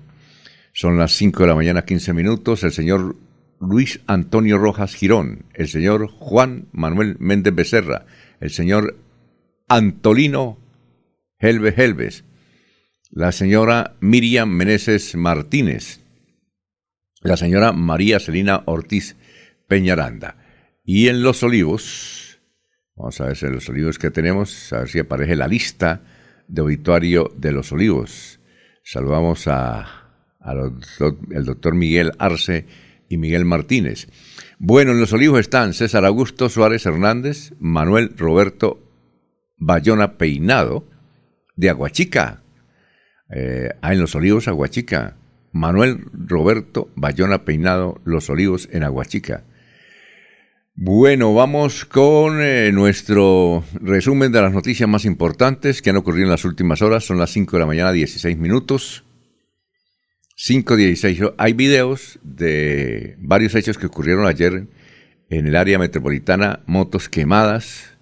Son 0.73 0.97
las 0.97 1.11
5 1.13 1.43
de 1.43 1.47
la 1.47 1.55
mañana, 1.55 1.83
15 1.83 2.13
minutos. 2.13 2.63
El 2.63 2.71
señor 2.71 3.15
Luis 3.59 4.01
Antonio 4.07 4.57
Rojas 4.57 4.95
Girón, 4.95 5.45
el 5.53 5.67
señor 5.67 6.07
Juan 6.07 6.67
Manuel 6.71 7.17
Méndez 7.19 7.55
Becerra, 7.55 8.05
el 8.39 8.51
señor 8.51 8.97
Antolino 9.67 10.57
Helves 11.39 11.77
Helves, 11.77 12.23
la 13.09 13.31
señora 13.31 13.95
Miriam 13.99 14.49
Meneses 14.49 15.15
Martínez, 15.15 16.01
la 17.21 17.37
señora 17.37 17.71
María 17.71 18.19
Celina 18.19 18.63
Ortiz 18.65 19.15
Peñaranda. 19.67 20.37
Y 20.83 21.09
en 21.09 21.21
Los 21.21 21.43
Olivos, 21.43 22.39
vamos 22.95 23.19
a 23.19 23.25
ver 23.25 23.35
si 23.35 23.47
Los 23.47 23.67
Olivos 23.69 23.99
que 23.99 24.11
tenemos, 24.11 24.71
a 24.71 24.79
ver 24.79 24.89
si 24.89 24.99
aparece 24.99 25.35
la 25.35 25.47
lista 25.47 26.01
de 26.47 26.61
obituario 26.61 27.33
de 27.35 27.51
los 27.51 27.71
Olivos. 27.71 28.39
Saludamos 28.83 29.47
a, 29.47 30.09
el 31.31 31.45
doctor 31.45 31.75
Miguel 31.75 32.11
Arce 32.19 32.65
y 33.09 33.17
Miguel 33.17 33.45
Martínez. 33.45 34.07
Bueno, 34.59 34.91
en 34.91 34.99
los 34.99 35.13
Olivos 35.13 35.39
están 35.39 35.73
César 35.73 36.05
Augusto 36.05 36.49
Suárez 36.49 36.85
Hernández, 36.85 37.53
Manuel 37.59 38.13
Roberto 38.17 38.79
Bayona 39.57 40.17
Peinado, 40.17 40.85
de 41.55 41.69
Aguachica. 41.69 42.43
Eh, 43.29 43.69
ah, 43.81 43.93
en 43.93 43.99
los 43.99 44.15
Olivos, 44.15 44.47
Aguachica. 44.47 45.17
Manuel 45.51 46.05
Roberto 46.13 46.91
Bayona 46.95 47.43
Peinado, 47.43 47.99
Los 48.05 48.29
Olivos 48.29 48.69
en 48.71 48.83
Aguachica. 48.83 49.43
Bueno, 50.75 51.33
vamos 51.33 51.85
con 51.85 52.39
eh, 52.39 52.71
nuestro 52.71 53.63
resumen 53.81 54.31
de 54.31 54.41
las 54.41 54.53
noticias 54.53 54.87
más 54.87 55.05
importantes 55.05 55.81
que 55.81 55.89
han 55.89 55.97
ocurrido 55.97 56.25
en 56.25 56.31
las 56.31 56.45
últimas 56.45 56.83
horas. 56.83 57.03
Son 57.03 57.17
las 57.17 57.31
5 57.31 57.55
de 57.55 57.59
la 57.59 57.65
mañana, 57.65 57.91
16 57.91 58.37
minutos. 58.37 59.03
5.16. 60.37 61.33
Hay 61.37 61.53
videos 61.53 62.19
de 62.21 63.15
varios 63.19 63.55
hechos 63.55 63.77
que 63.77 63.87
ocurrieron 63.87 64.27
ayer 64.27 64.67
en 65.29 65.47
el 65.47 65.55
área 65.55 65.79
metropolitana, 65.79 66.61
motos 66.67 67.09
quemadas, 67.09 67.97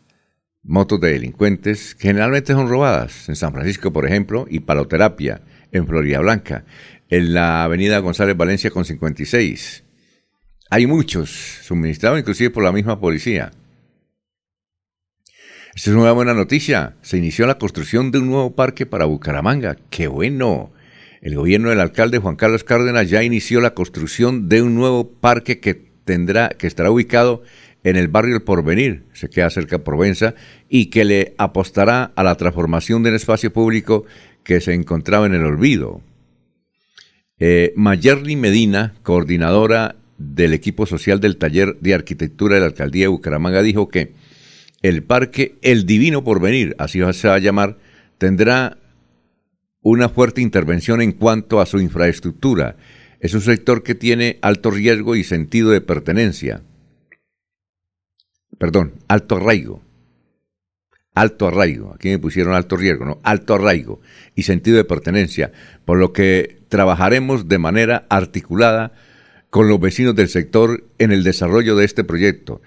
motos 0.62 1.00
de 1.00 1.14
delincuentes, 1.14 1.96
que 1.96 2.10
generalmente 2.10 2.54
son 2.54 2.68
robadas. 2.68 3.30
En 3.30 3.36
San 3.36 3.54
Francisco, 3.54 3.94
por 3.94 4.06
ejemplo, 4.06 4.46
y 4.50 4.60
paloterapia 4.60 5.42
en 5.72 5.88
Florida 5.88 6.20
Blanca. 6.20 6.66
En 7.10 7.34
la 7.34 7.64
avenida 7.64 8.00
González 8.00 8.36
Valencia 8.36 8.70
con 8.70 8.84
56 8.84 9.84
hay 10.70 10.88
muchos, 10.88 11.30
suministrados 11.30 12.20
inclusive 12.20 12.50
por 12.50 12.64
la 12.64 12.72
misma 12.72 13.00
policía. 13.00 13.52
Esta 15.76 15.90
es 15.92 15.96
una 15.96 16.12
buena 16.12 16.34
noticia. 16.34 16.96
Se 17.02 17.18
inició 17.18 17.46
la 17.46 17.60
construcción 17.60 18.12
de 18.12 18.20
un 18.20 18.28
nuevo 18.28 18.56
parque 18.56 18.86
para 18.86 19.06
Bucaramanga. 19.06 19.78
¡Qué 19.90 20.08
bueno! 20.08 20.75
El 21.26 21.36
gobierno 21.38 21.72
del 21.72 21.80
alcalde 21.80 22.20
Juan 22.20 22.36
Carlos 22.36 22.64
Cárdenas 22.64 23.10
ya 23.10 23.24
inició 23.24 23.60
la 23.60 23.74
construcción 23.74 24.48
de 24.48 24.62
un 24.62 24.76
nuevo 24.76 25.10
parque 25.10 25.60
que 25.60 25.74
tendrá, 25.74 26.50
que 26.50 26.68
estará 26.68 26.92
ubicado 26.92 27.42
en 27.84 27.96
el 27.96 28.10
barrio 28.10 28.36
El 28.36 28.44
Porvenir, 28.44 29.06
se 29.14 29.28
queda 29.32 29.50
cerca 29.50 29.80
de 29.80 29.84
Provenza, 29.84 30.36
y 30.70 30.92
que 30.92 31.04
le 31.04 31.34
apostará 31.40 32.12
a 32.16 32.22
la 32.22 32.36
transformación 32.36 33.02
del 33.02 33.16
espacio 33.16 33.52
público 33.52 34.06
que 34.44 34.62
se 34.62 34.76
encontraba 34.76 35.26
en 35.26 35.34
el 35.34 35.44
olvido. 35.44 36.02
Eh, 37.40 37.74
Medina, 37.76 38.94
coordinadora 39.02 39.96
del 40.20 40.54
equipo 40.54 40.86
social 40.86 41.20
del 41.22 41.38
taller 41.38 41.76
de 41.80 41.96
arquitectura 41.96 42.54
de 42.54 42.62
la 42.62 42.68
alcaldía 42.68 43.06
de 43.06 43.08
Bucaramanga 43.08 43.64
dijo 43.64 43.90
que 43.90 44.12
el 44.84 45.02
parque 45.02 45.56
El 45.64 45.88
Divino 45.88 46.24
Porvenir, 46.24 46.76
así 46.78 47.00
se 47.14 47.28
va 47.28 47.34
a 47.34 47.40
llamar, 47.40 47.80
tendrá 48.20 48.78
una 49.92 50.10
fuerte 50.10 50.42
intervención 50.42 51.00
en 51.00 51.12
cuanto 51.12 51.62
a 51.62 51.68
su 51.68 51.80
infraestructura. 51.80 52.76
Es 53.20 53.36
un 53.36 53.42
sector 53.42 53.84
que 53.84 53.94
tiene 53.94 54.40
alto 54.42 54.72
riesgo 54.72 55.16
y 55.16 55.24
sentido 55.24 55.70
de 55.70 55.80
pertenencia. 55.80 56.64
perdón, 58.58 58.94
alto 59.08 59.36
arraigo. 59.36 59.84
Alto 61.14 61.48
arraigo, 61.48 61.94
aquí 61.94 62.10
me 62.10 62.18
pusieron 62.18 62.56
alto 62.56 62.76
riesgo, 62.76 63.06
¿no? 63.06 63.20
Alto 63.22 63.54
arraigo 63.54 64.02
y 64.34 64.44
sentido 64.44 64.78
de 64.78 64.86
pertenencia, 64.86 65.52
por 65.86 66.00
lo 66.00 66.14
que 66.14 66.64
trabajaremos 66.68 67.48
de 67.48 67.60
manera 67.60 68.08
articulada 68.10 68.92
con 69.52 69.70
los 69.70 69.80
vecinos 69.80 70.16
del 70.16 70.30
sector 70.30 70.84
en 70.98 71.12
el 71.12 71.24
desarrollo 71.24 71.76
de 71.76 71.86
este 71.86 72.04
proyecto. 72.04 72.62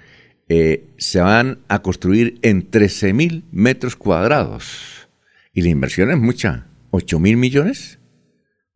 Eh, 0.49 0.85
se 0.99 1.21
van 1.21 1.59
a 1.67 1.83
construir 1.83 2.39
en 2.43 2.71
13 2.71 3.13
mil 3.13 3.45
metros 3.51 3.97
cuadrados 3.97 5.09
y 5.53 5.63
la 5.63 5.69
inversión 5.69 6.11
es 6.11 6.19
mucha, 6.19 6.68
8 6.90 7.18
mil 7.18 7.37
millones, 7.37 7.99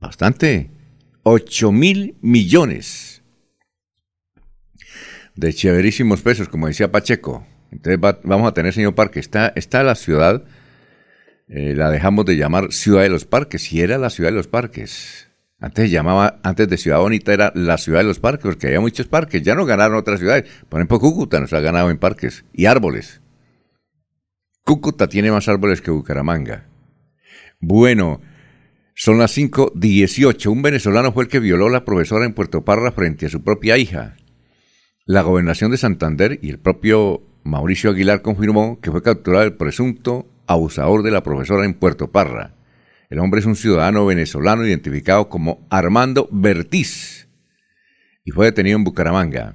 bastante, 0.00 0.71
8 1.23 1.73
mil 1.73 2.16
millones 2.21 3.23
de 5.35 5.52
chéverísimos 5.52 6.23
pesos, 6.23 6.49
como 6.49 6.66
decía 6.66 6.92
Pacheco. 6.92 7.47
Entonces 7.71 7.99
vamos 8.23 8.49
a 8.49 8.54
tener, 8.54 8.73
señor 8.75 8.95
Parque, 8.95 9.21
está, 9.21 9.52
está 9.57 9.83
la 9.83 9.95
ciudad, 9.95 10.45
eh, 11.49 11.75
la 11.75 11.90
dejamos 11.90 12.26
de 12.26 12.37
llamar 12.37 12.73
Ciudad 12.73 13.02
de 13.02 13.09
los 13.09 13.25
Parques, 13.25 13.73
y 13.73 13.81
era 13.81 13.97
la 13.97 14.11
Ciudad 14.11 14.31
de 14.31 14.37
los 14.37 14.49
Parques. 14.49 15.28
Antes 15.59 15.92
llamaba, 15.92 16.40
antes 16.42 16.69
de 16.69 16.76
Ciudad 16.76 16.99
Bonita 16.99 17.33
era 17.33 17.52
la 17.54 17.78
Ciudad 17.78 18.00
de 18.00 18.04
los 18.04 18.19
Parques, 18.19 18.42
porque 18.42 18.66
había 18.66 18.81
muchos 18.81 19.07
parques. 19.07 19.42
Ya 19.42 19.54
no 19.54 19.64
ganaron 19.64 19.97
otras 19.97 20.19
ciudades. 20.19 20.50
Por 20.69 20.81
ejemplo, 20.81 20.99
Cúcuta 20.99 21.38
nos 21.38 21.52
ha 21.52 21.61
ganado 21.61 21.88
en 21.88 21.99
parques 21.99 22.45
y 22.52 22.66
árboles. 22.66 23.21
Cúcuta 24.64 25.07
tiene 25.07 25.31
más 25.31 25.49
árboles 25.49 25.81
que 25.81 25.92
Bucaramanga. 25.92 26.66
Bueno, 27.64 28.21
son 28.97 29.19
las 29.19 29.38
5.18. 29.38 30.50
Un 30.50 30.62
venezolano 30.62 31.12
fue 31.12 31.23
el 31.23 31.31
que 31.31 31.38
violó 31.38 31.69
a 31.69 31.71
la 31.71 31.85
profesora 31.85 32.25
en 32.25 32.35
Puerto 32.35 32.64
Parra 32.64 32.90
frente 32.90 33.26
a 33.26 33.28
su 33.28 33.45
propia 33.45 33.78
hija. 33.78 34.16
La 35.07 35.23
gobernación 35.23 35.71
de 35.71 35.76
Santander 35.76 36.40
y 36.42 36.50
el 36.50 36.59
propio 36.59 37.23
Mauricio 37.45 37.90
Aguilar 37.90 38.21
confirmó 38.21 38.81
que 38.81 38.90
fue 38.90 39.00
capturado 39.00 39.45
el 39.45 39.54
presunto 39.54 40.28
abusador 40.49 41.04
de 41.04 41.12
la 41.12 41.23
profesora 41.23 41.64
en 41.64 41.75
Puerto 41.75 42.11
Parra. 42.11 42.57
El 43.11 43.21
hombre 43.21 43.38
es 43.38 43.47
un 43.47 43.54
ciudadano 43.54 44.07
venezolano 44.07 44.66
identificado 44.66 45.28
como 45.28 45.64
Armando 45.71 46.28
Bertiz 46.33 47.28
y 48.25 48.33
fue 48.33 48.47
detenido 48.47 48.76
en 48.76 48.83
Bucaramanga. 48.83 49.54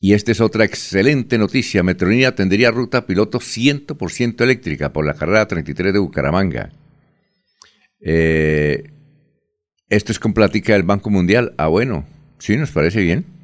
Y 0.00 0.12
esta 0.12 0.30
es 0.30 0.40
otra 0.40 0.64
excelente 0.64 1.38
noticia. 1.38 1.82
Metrolínea 1.82 2.36
tendría 2.36 2.70
ruta 2.70 3.04
piloto 3.04 3.40
100% 3.40 4.42
eléctrica 4.42 4.92
por 4.92 5.04
la 5.04 5.14
carrera 5.14 5.48
33 5.48 5.92
de 5.92 5.98
Bucaramanga. 5.98 6.70
Eh, 8.04 8.92
esto 9.88 10.12
es 10.12 10.20
con 10.20 10.34
plática 10.34 10.74
del 10.74 10.84
Banco 10.84 11.10
Mundial. 11.10 11.54
Ah, 11.56 11.66
bueno, 11.66 12.06
sí, 12.38 12.56
nos 12.56 12.70
parece 12.70 13.00
bien 13.00 13.34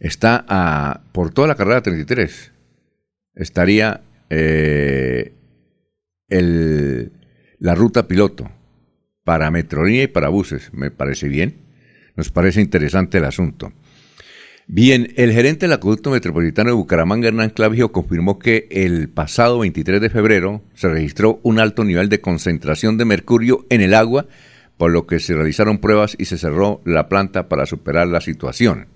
está 0.00 0.44
a, 0.48 1.02
por 1.12 1.32
toda 1.32 1.46
la 1.46 1.54
carrera 1.54 1.82
33. 1.82 2.52
Estaría 3.36 4.00
eh, 4.30 5.34
el, 6.28 7.12
la 7.58 7.74
ruta 7.74 8.08
piloto 8.08 8.50
para 9.22 9.50
Metrolínea 9.50 10.04
y 10.04 10.08
para 10.08 10.30
buses. 10.30 10.72
Me 10.72 10.90
parece 10.90 11.28
bien. 11.28 11.58
Nos 12.16 12.30
parece 12.30 12.60
interesante 12.60 13.18
el 13.18 13.24
asunto. 13.24 13.72
Bien, 14.72 15.12
el 15.16 15.32
gerente 15.32 15.66
del 15.66 15.72
acueducto 15.72 16.12
metropolitano 16.12 16.70
de 16.70 16.76
Bucaramanga, 16.76 17.26
Hernán 17.26 17.50
Clavijo, 17.50 17.90
confirmó 17.90 18.38
que 18.38 18.68
el 18.70 19.08
pasado 19.08 19.58
23 19.58 20.00
de 20.00 20.10
febrero 20.10 20.62
se 20.74 20.88
registró 20.88 21.40
un 21.42 21.58
alto 21.58 21.82
nivel 21.82 22.08
de 22.08 22.20
concentración 22.20 22.96
de 22.96 23.04
mercurio 23.04 23.66
en 23.68 23.80
el 23.80 23.94
agua, 23.94 24.28
por 24.76 24.92
lo 24.92 25.08
que 25.08 25.18
se 25.18 25.34
realizaron 25.34 25.78
pruebas 25.78 26.14
y 26.20 26.26
se 26.26 26.38
cerró 26.38 26.82
la 26.84 27.08
planta 27.08 27.48
para 27.48 27.66
superar 27.66 28.06
la 28.06 28.20
situación. 28.20 28.86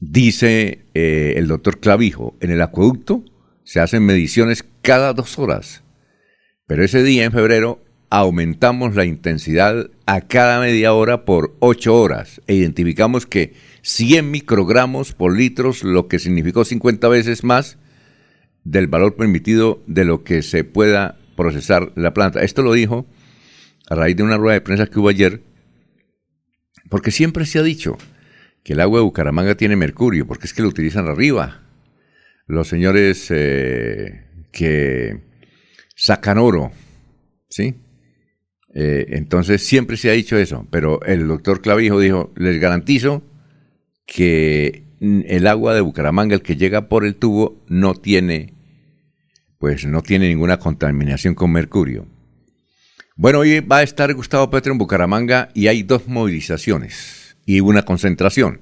Dice 0.00 0.86
eh, 0.94 1.34
el 1.36 1.46
doctor 1.46 1.78
Clavijo, 1.78 2.34
en 2.40 2.50
el 2.50 2.62
acueducto 2.62 3.22
se 3.64 3.80
hacen 3.80 4.06
mediciones 4.06 4.64
cada 4.80 5.12
dos 5.12 5.38
horas, 5.38 5.82
pero 6.66 6.82
ese 6.82 7.02
día 7.02 7.24
en 7.24 7.32
febrero 7.32 7.84
aumentamos 8.08 8.94
la 8.94 9.04
intensidad 9.04 9.90
a 10.06 10.22
cada 10.22 10.58
media 10.60 10.94
hora 10.94 11.26
por 11.26 11.54
ocho 11.58 11.94
horas 12.00 12.40
e 12.46 12.54
identificamos 12.54 13.26
que 13.26 13.52
100 13.84 14.30
microgramos 14.30 15.12
por 15.12 15.36
litros, 15.36 15.84
lo 15.84 16.08
que 16.08 16.18
significó 16.18 16.64
50 16.64 17.06
veces 17.08 17.44
más 17.44 17.76
del 18.64 18.86
valor 18.86 19.14
permitido 19.14 19.82
de 19.86 20.06
lo 20.06 20.24
que 20.24 20.40
se 20.40 20.64
pueda 20.64 21.18
procesar 21.36 21.92
la 21.94 22.14
planta. 22.14 22.42
Esto 22.42 22.62
lo 22.62 22.72
dijo 22.72 23.06
a 23.90 23.94
raíz 23.94 24.16
de 24.16 24.22
una 24.22 24.38
rueda 24.38 24.54
de 24.54 24.62
prensa 24.62 24.86
que 24.86 24.98
hubo 24.98 25.10
ayer, 25.10 25.42
porque 26.88 27.10
siempre 27.10 27.44
se 27.44 27.58
ha 27.58 27.62
dicho, 27.62 27.98
que 28.62 28.72
el 28.72 28.80
agua 28.80 29.00
de 29.00 29.04
Bucaramanga 29.04 29.54
tiene 29.54 29.76
mercurio, 29.76 30.26
porque 30.26 30.46
es 30.46 30.54
que 30.54 30.62
lo 30.62 30.68
utilizan 30.68 31.06
arriba. 31.06 31.60
Los 32.46 32.68
señores 32.68 33.26
eh, 33.30 34.24
que 34.50 35.20
sacan 35.94 36.38
oro, 36.38 36.72
¿sí? 37.50 37.74
Eh, 38.74 39.06
entonces 39.10 39.62
siempre 39.62 39.98
se 39.98 40.08
ha 40.08 40.14
dicho 40.14 40.38
eso, 40.38 40.66
pero 40.70 41.02
el 41.02 41.28
doctor 41.28 41.60
Clavijo 41.60 42.00
dijo, 42.00 42.32
les 42.34 42.58
garantizo 42.58 43.22
que 44.06 44.84
el 45.00 45.46
agua 45.46 45.74
de 45.74 45.80
Bucaramanga, 45.80 46.34
el 46.34 46.42
que 46.42 46.56
llega 46.56 46.88
por 46.88 47.04
el 47.04 47.16
tubo, 47.16 47.62
no 47.68 47.94
tiene, 47.94 48.54
pues 49.58 49.86
no 49.86 50.02
tiene 50.02 50.28
ninguna 50.28 50.58
contaminación 50.58 51.34
con 51.34 51.52
mercurio. 51.52 52.06
Bueno, 53.16 53.40
hoy 53.40 53.60
va 53.60 53.78
a 53.78 53.82
estar 53.82 54.12
Gustavo 54.14 54.50
Petro 54.50 54.72
en 54.72 54.78
Bucaramanga 54.78 55.48
y 55.54 55.68
hay 55.68 55.82
dos 55.82 56.08
movilizaciones 56.08 57.36
y 57.46 57.60
una 57.60 57.84
concentración. 57.84 58.60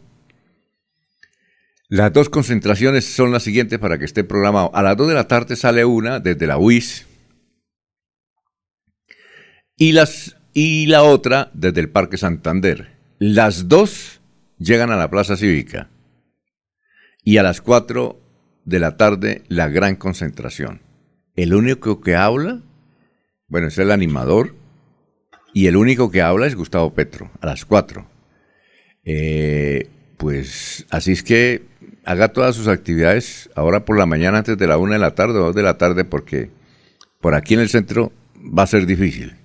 Las 1.88 2.10
dos 2.12 2.30
concentraciones 2.30 3.04
son 3.04 3.32
las 3.32 3.42
siguientes 3.42 3.78
para 3.78 3.98
que 3.98 4.06
esté 4.06 4.24
programado. 4.24 4.74
A 4.74 4.82
las 4.82 4.96
2 4.96 5.08
de 5.08 5.14
la 5.14 5.28
tarde 5.28 5.56
sale 5.56 5.84
una 5.84 6.20
desde 6.20 6.46
la 6.46 6.56
UIS 6.56 7.06
y, 9.76 9.92
las, 9.92 10.36
y 10.54 10.86
la 10.86 11.02
otra 11.02 11.50
desde 11.52 11.80
el 11.80 11.90
Parque 11.90 12.16
Santander. 12.16 12.96
Las 13.18 13.68
dos 13.68 14.21
llegan 14.62 14.90
a 14.90 14.96
la 14.96 15.10
Plaza 15.10 15.36
Cívica 15.36 15.88
y 17.22 17.36
a 17.38 17.42
las 17.42 17.60
4 17.60 18.20
de 18.64 18.78
la 18.78 18.96
tarde 18.96 19.42
la 19.48 19.68
gran 19.68 19.96
concentración. 19.96 20.80
El 21.34 21.54
único 21.54 22.00
que 22.00 22.14
habla, 22.14 22.62
bueno, 23.48 23.68
es 23.68 23.78
el 23.78 23.90
animador 23.90 24.54
y 25.54 25.66
el 25.66 25.76
único 25.76 26.10
que 26.10 26.22
habla 26.22 26.46
es 26.46 26.54
Gustavo 26.54 26.94
Petro, 26.94 27.30
a 27.40 27.46
las 27.46 27.64
4. 27.64 28.06
Eh, 29.04 29.88
pues 30.16 30.86
así 30.90 31.12
es 31.12 31.22
que 31.22 31.62
haga 32.04 32.32
todas 32.32 32.54
sus 32.54 32.68
actividades 32.68 33.50
ahora 33.54 33.84
por 33.84 33.98
la 33.98 34.06
mañana 34.06 34.38
antes 34.38 34.56
de 34.56 34.66
la 34.66 34.78
una 34.78 34.94
de 34.94 35.00
la 35.00 35.14
tarde 35.14 35.38
o 35.38 35.46
dos 35.46 35.54
de 35.54 35.62
la 35.62 35.78
tarde 35.78 36.04
porque 36.04 36.50
por 37.20 37.34
aquí 37.34 37.54
en 37.54 37.60
el 37.60 37.68
centro 37.68 38.12
va 38.36 38.64
a 38.64 38.68
ser 38.68 38.86
difícil. 38.86 39.41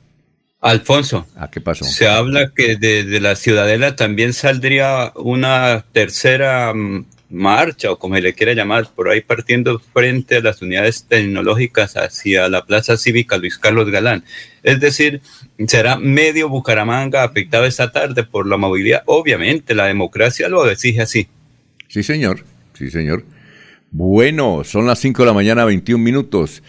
Alfonso. 0.62 1.28
¿A 1.36 1.50
qué 1.50 1.62
pasó? 1.62 1.86
Se 1.86 2.08
habla 2.08 2.52
que 2.56 2.76
desde 2.78 3.20
la 3.20 3.36
Ciudadela 3.36 3.96
también 3.96 4.34
saldría 4.34 5.12
una 5.16 5.86
tercera 5.92 6.74
mm, 6.74 7.06
marcha 7.30 7.92
o 7.92 8.00
como 8.00 8.16
se 8.16 8.22
le 8.22 8.34
quiera 8.34 8.54
llamar, 8.54 8.90
por 8.96 9.10
ahí 9.10 9.22
partiendo 9.22 9.80
frente 9.80 10.38
a 10.38 10.42
las 10.42 10.62
unidades 10.62 11.06
tecnológicas 11.08 11.96
hacia 11.96 12.50
la 12.50 12.66
Plaza 12.66 12.98
Cívica 12.98 13.38
Luis 13.38 13.58
Carlos 13.58 13.90
Galán. 13.92 14.24
Es 14.64 14.80
decir, 14.80 15.22
será 15.68 15.98
medio 15.98 16.50
Bucaramanga 16.50 17.24
afectado 17.24 17.66
esta 17.66 17.92
tarde 17.92 18.24
por 18.24 18.48
la 18.48 18.58
movilidad. 18.58 19.04
Obviamente, 19.06 19.76
la 19.76 19.86
democracia 19.86 20.50
lo 20.50 20.70
exige 20.70 21.02
así. 21.02 21.28
Sí, 21.88 22.04
señor. 22.04 22.44
Sí, 22.74 22.90
señor. 22.90 23.24
Bueno, 23.92 24.64
son 24.64 24.86
las 24.86 25.00
5 25.00 25.24
de 25.24 25.28
la 25.28 25.34
mañana, 25.34 25.66
21 25.66 26.04
minutos. 26.04 26.62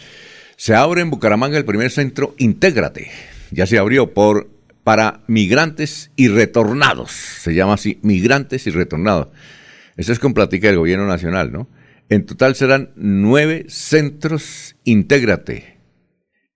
Se 0.57 0.74
abre 0.74 1.03
en 1.03 1.11
Bucaramanga 1.11 1.57
el 1.57 1.64
primer 1.64 1.90
centro 1.90 2.35
Intégrate. 2.38 3.11
Ya 3.51 3.67
se 3.67 3.79
abrió 3.79 4.13
por 4.15 4.51
para 4.85 5.21
migrantes 5.27 6.11
y 6.17 6.29
retornados. 6.29 7.11
Se 7.11 7.55
llama 7.55 7.75
así, 7.75 7.99
migrantes 8.03 8.67
y 8.67 8.71
retornados. 8.71 9.29
Eso 9.97 10.13
es 10.13 10.19
con 10.19 10.33
plática 10.33 10.69
del 10.69 10.79
gobierno 10.79 11.07
nacional, 11.07 11.53
¿no? 11.53 11.69
En 12.09 12.25
total 12.25 12.55
serán 12.55 12.91
nueve 12.97 13.67
centros 13.69 14.77
Intégrate 14.85 15.77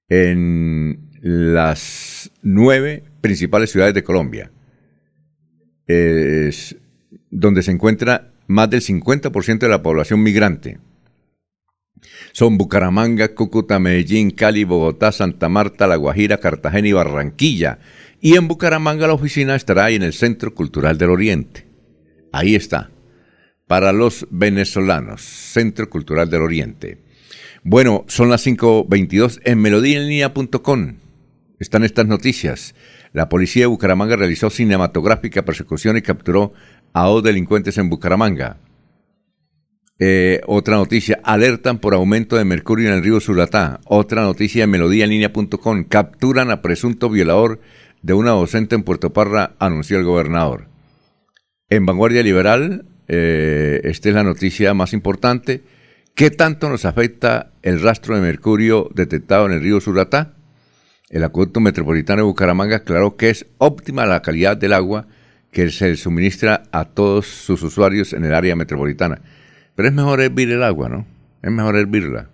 en 0.08 1.10
las 1.20 2.30
nueve 2.40 3.04
principales 3.20 3.70
ciudades 3.70 3.94
de 3.94 4.02
Colombia, 4.02 4.50
donde 7.30 7.62
se 7.62 7.70
encuentra 7.70 8.32
más 8.46 8.70
del 8.70 8.80
50% 8.80 9.58
de 9.58 9.68
la 9.68 9.82
población 9.82 10.22
migrante. 10.22 10.78
Son 12.32 12.58
Bucaramanga, 12.58 13.34
Cúcuta, 13.34 13.78
Medellín, 13.78 14.30
Cali, 14.30 14.64
Bogotá, 14.64 15.12
Santa 15.12 15.48
Marta, 15.48 15.86
La 15.86 15.96
Guajira, 15.96 16.38
Cartagena 16.38 16.88
y 16.88 16.92
Barranquilla. 16.92 17.78
Y 18.20 18.36
en 18.36 18.48
Bucaramanga 18.48 19.06
la 19.06 19.14
oficina 19.14 19.54
estará 19.54 19.90
en 19.90 20.02
el 20.02 20.12
Centro 20.12 20.54
Cultural 20.54 20.96
del 20.98 21.10
Oriente. 21.10 21.66
Ahí 22.32 22.54
está 22.54 22.90
para 23.66 23.92
los 23.92 24.26
venezolanos, 24.30 25.22
Centro 25.22 25.88
Cultural 25.88 26.28
del 26.28 26.42
Oriente. 26.42 26.98
Bueno, 27.64 28.04
son 28.08 28.28
las 28.28 28.46
5.22 28.46 29.40
en 29.44 29.60
melodíaenlínea.com. 29.60 30.96
Están 31.58 31.84
estas 31.84 32.06
noticias. 32.06 32.74
La 33.12 33.28
policía 33.28 33.62
de 33.62 33.68
Bucaramanga 33.68 34.16
realizó 34.16 34.50
cinematográfica 34.50 35.44
persecución 35.44 35.96
y 35.96 36.02
capturó 36.02 36.52
a 36.92 37.06
dos 37.06 37.22
delincuentes 37.22 37.78
en 37.78 37.88
Bucaramanga. 37.88 38.58
Eh, 40.04 40.40
otra 40.48 40.74
noticia, 40.78 41.20
alertan 41.22 41.78
por 41.78 41.94
aumento 41.94 42.34
de 42.34 42.44
mercurio 42.44 42.88
en 42.88 42.94
el 42.94 43.04
río 43.04 43.20
Suratá. 43.20 43.78
Otra 43.84 44.22
noticia 44.22 44.64
en 44.64 44.70
melodíaenlínea.com, 44.70 45.84
capturan 45.84 46.50
a 46.50 46.60
presunto 46.60 47.08
violador 47.08 47.60
de 48.02 48.12
una 48.12 48.32
docente 48.32 48.74
en 48.74 48.82
Puerto 48.82 49.12
Parra, 49.12 49.54
anunció 49.60 49.98
el 49.98 50.04
gobernador. 50.04 50.66
En 51.68 51.86
Vanguardia 51.86 52.24
Liberal, 52.24 52.84
eh, 53.06 53.80
esta 53.84 54.08
es 54.08 54.14
la 54.16 54.24
noticia 54.24 54.74
más 54.74 54.92
importante. 54.92 55.62
¿Qué 56.16 56.32
tanto 56.32 56.68
nos 56.68 56.84
afecta 56.84 57.52
el 57.62 57.80
rastro 57.80 58.16
de 58.16 58.22
mercurio 58.22 58.90
detectado 58.92 59.46
en 59.46 59.52
el 59.52 59.60
río 59.60 59.80
Suratá? 59.80 60.34
El 61.10 61.22
acueducto 61.22 61.60
metropolitano 61.60 62.22
de 62.22 62.26
Bucaramanga 62.26 62.78
aclaró 62.78 63.16
que 63.16 63.30
es 63.30 63.46
óptima 63.58 64.04
la 64.04 64.20
calidad 64.20 64.56
del 64.56 64.72
agua 64.72 65.06
que 65.52 65.70
se 65.70 65.94
suministra 65.94 66.64
a 66.72 66.86
todos 66.86 67.28
sus 67.28 67.62
usuarios 67.62 68.12
en 68.14 68.24
el 68.24 68.34
área 68.34 68.56
metropolitana. 68.56 69.20
Pero 69.74 69.88
es 69.88 69.94
mejor 69.94 70.20
hervir 70.20 70.50
el 70.50 70.62
agua, 70.62 70.88
¿no? 70.88 71.06
Es 71.42 71.50
mejor 71.50 71.76
hervirla. 71.76 72.28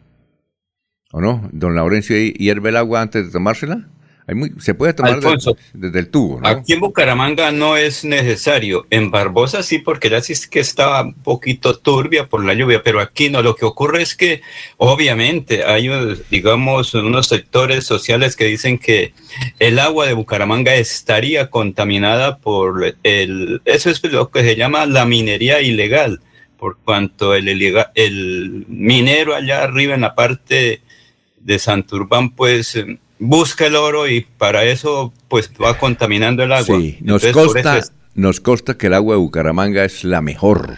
¿O 1.12 1.20
no? 1.20 1.48
Don 1.53 1.74
Laurencio, 1.74 2.16
¿hierve 2.16 2.68
el 2.68 2.77
agua 2.77 3.01
antes 3.01 3.27
de 3.27 3.33
tomársela? 3.33 3.88
se 4.59 4.74
puede 4.74 4.92
tomar 4.92 5.20
desde 5.72 5.98
el 5.98 6.11
tubo. 6.11 6.40
¿no? 6.40 6.48
Aquí 6.48 6.74
en 6.74 6.81
Bucaramanga 6.81 7.51
no 7.51 7.77
es 7.79 8.05
necesario. 8.05 8.87
En 8.90 9.11
Barbosa 9.11 9.62
sí, 9.62 9.79
porque 9.79 10.11
ya 10.11 10.20
sí 10.20 10.35
es 10.35 10.46
que 10.46 10.61
estaba 10.61 11.03
un 11.03 11.14
poquito 11.14 11.79
turbia 11.79 12.27
por 12.27 12.44
la 12.44 12.53
lluvia, 12.53 12.83
pero 12.83 13.01
aquí 13.01 13.31
no. 13.31 13.40
Lo 13.40 13.55
que 13.55 13.64
ocurre 13.64 14.03
es 14.03 14.14
que 14.14 14.42
obviamente 14.77 15.64
hay, 15.64 15.88
digamos, 16.31 16.92
unos 16.92 17.29
sectores 17.29 17.85
sociales 17.85 18.37
que 18.37 18.44
dicen 18.44 18.79
que 18.79 19.14
el 19.59 19.79
agua 19.79 20.07
de 20.07 20.12
Bucaramanga 20.12 20.74
estaría 20.74 21.48
contaminada 21.48 22.37
por 22.37 22.96
el... 23.03 23.62
Eso 23.64 23.88
es 23.88 24.05
lo 24.05 24.31
que 24.31 24.42
se 24.42 24.57
llama 24.57 24.85
la 24.85 25.07
minería 25.07 25.62
ilegal, 25.62 26.20
por 26.59 26.79
cuanto 26.79 27.35
el, 27.35 27.49
el 27.94 28.64
minero 28.68 29.35
allá 29.35 29.62
arriba 29.62 29.94
en 29.94 30.03
la 30.03 30.14
parte 30.14 30.83
de 31.40 31.59
Santurbán, 31.59 32.31
pues 32.31 32.77
busca 33.18 33.66
el 33.66 33.77
oro 33.77 34.09
y 34.09 34.23
para 34.23 34.64
eso 34.64 35.12
pues 35.29 35.51
va 35.62 35.79
contaminando 35.79 36.42
el 36.42 36.53
agua. 36.53 36.79
Sí, 36.79 36.99
nos, 37.01 37.25
consta, 37.27 37.81
nos 38.14 38.40
consta 38.40 38.77
que 38.77 38.88
el 38.88 38.94
agua 38.94 39.14
de 39.14 39.21
Bucaramanga 39.21 39.85
es 39.85 40.05
la 40.05 40.21
mejor 40.21 40.77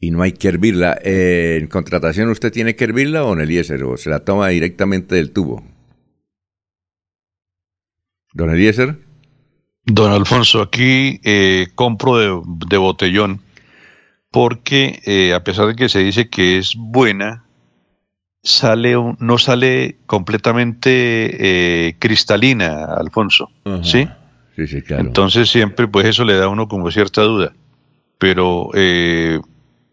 y 0.00 0.10
no 0.10 0.22
hay 0.22 0.32
que 0.32 0.48
hervirla. 0.48 0.98
Eh, 1.02 1.58
¿En 1.60 1.66
contratación 1.68 2.30
usted 2.30 2.52
tiene 2.52 2.76
que 2.76 2.84
hervirla 2.84 3.24
o 3.24 3.32
en 3.34 3.40
Eliezer 3.40 3.82
o 3.84 3.96
se 3.96 4.10
la 4.10 4.20
toma 4.20 4.48
directamente 4.48 5.14
del 5.14 5.32
tubo? 5.32 5.62
¿Don 8.32 8.50
Eliezer? 8.50 8.96
Don 9.84 10.12
Alfonso, 10.12 10.60
aquí 10.60 11.18
eh, 11.24 11.68
compro 11.74 12.44
de, 12.68 12.76
botellón 12.76 13.40
porque 14.38 15.02
eh, 15.04 15.34
a 15.34 15.42
pesar 15.42 15.66
de 15.66 15.74
que 15.74 15.88
se 15.88 15.98
dice 15.98 16.28
que 16.30 16.58
es 16.58 16.76
buena, 16.76 17.42
sale 18.40 18.94
no 19.18 19.36
sale 19.36 19.98
completamente 20.06 21.88
eh, 21.88 21.96
cristalina, 21.98 22.84
Alfonso, 22.84 23.50
¿sí? 23.82 24.06
Sí, 24.54 24.68
sí, 24.68 24.82
claro. 24.82 25.02
Entonces 25.02 25.50
siempre, 25.50 25.88
pues 25.88 26.06
eso 26.06 26.24
le 26.24 26.34
da 26.34 26.44
a 26.44 26.48
uno 26.48 26.68
como 26.68 26.88
cierta 26.92 27.22
duda. 27.22 27.52
Pero 28.18 28.70
eh, 28.74 29.40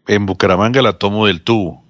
en 0.06 0.26
Bucaramanga 0.26 0.80
la 0.80 0.92
tomo 0.92 1.26
del 1.26 1.42
tubo. 1.42 1.82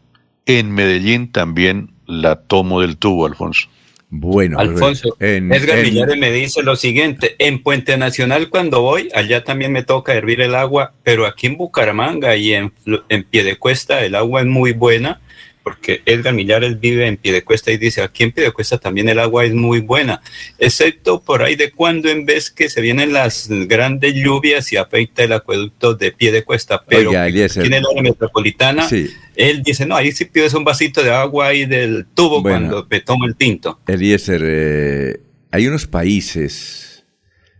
En 0.47 0.73
Medellín 0.73 1.33
también 1.33 1.91
la 2.07 2.37
tomo 2.37 2.81
del 2.81 2.97
tubo, 2.97 3.27
Alfonso. 3.27 3.69
Bueno, 4.19 4.59
Alfonso, 4.59 5.17
Edgar 5.21 5.83
Villares 5.83 6.17
me 6.17 6.31
dice 6.31 6.63
lo 6.63 6.77
siguiente, 6.77 7.37
en 7.39 7.63
Puente 7.63 7.97
Nacional 7.97 8.49
cuando 8.49 8.81
voy, 8.81 9.09
allá 9.15 9.45
también 9.45 9.73
me 9.73 9.83
toca 9.83 10.15
hervir 10.15 10.41
el 10.41 10.55
agua, 10.55 10.95
pero 11.03 11.27
aquí 11.27 11.47
en 11.47 11.57
Bucaramanga 11.57 12.37
y 12.37 12.55
en, 12.55 12.73
en 13.09 13.25
Piedecuesta 13.25 14.05
el 14.05 14.15
agua 14.15 14.41
es 14.41 14.47
muy 14.47 14.73
buena 14.73 15.21
porque 15.67 16.01
Edgar 16.07 16.33
Millares 16.33 16.79
vive 16.79 17.09
en 17.09 17.17
Piedecuesta 17.17 17.73
y 17.73 17.77
dice, 17.77 18.01
aquí 18.01 18.23
en 18.23 18.31
Piedecuesta 18.31 18.79
también 18.79 19.09
el 19.09 19.19
agua 19.19 19.45
es 19.45 19.53
muy 19.53 19.81
buena, 19.81 20.23
excepto 20.59 21.21
por 21.21 21.43
ahí 21.43 21.57
de 21.57 21.73
cuando 21.73 22.09
en 22.09 22.25
vez 22.25 22.53
que 22.53 22.69
se 22.69 22.81
vienen 22.81 23.13
las 23.13 23.49
grandes 23.49 24.15
lluvias 24.15 24.73
y 24.73 24.77
afecta 24.77 25.25
el 25.25 25.33
acueducto 25.33 25.95
de 25.97 26.13
Piedecuesta, 26.13 26.85
pero 26.87 27.11
tiene 27.11 27.81
la 27.81 28.01
metropolitana, 28.01 28.89
él 29.37 29.63
dice, 29.63 29.87
no, 29.87 29.97
ahí 29.97 30.13
sí 30.13 30.25
pides 30.25 30.55
un 30.55 30.65
vasito 30.65 31.03
de 31.03 31.11
agua 31.11 31.49
ahí 31.49 31.67
del 31.67 32.07
tubo 32.15 32.43
cuando 32.43 32.87
me 32.91 33.01
tomo 33.01 33.27
el 33.27 33.37
tinto. 33.37 33.81
Eliezer, 33.87 34.43
eh, 34.45 35.21
hay 35.51 35.67
unos 35.67 35.87
países, 35.87 37.05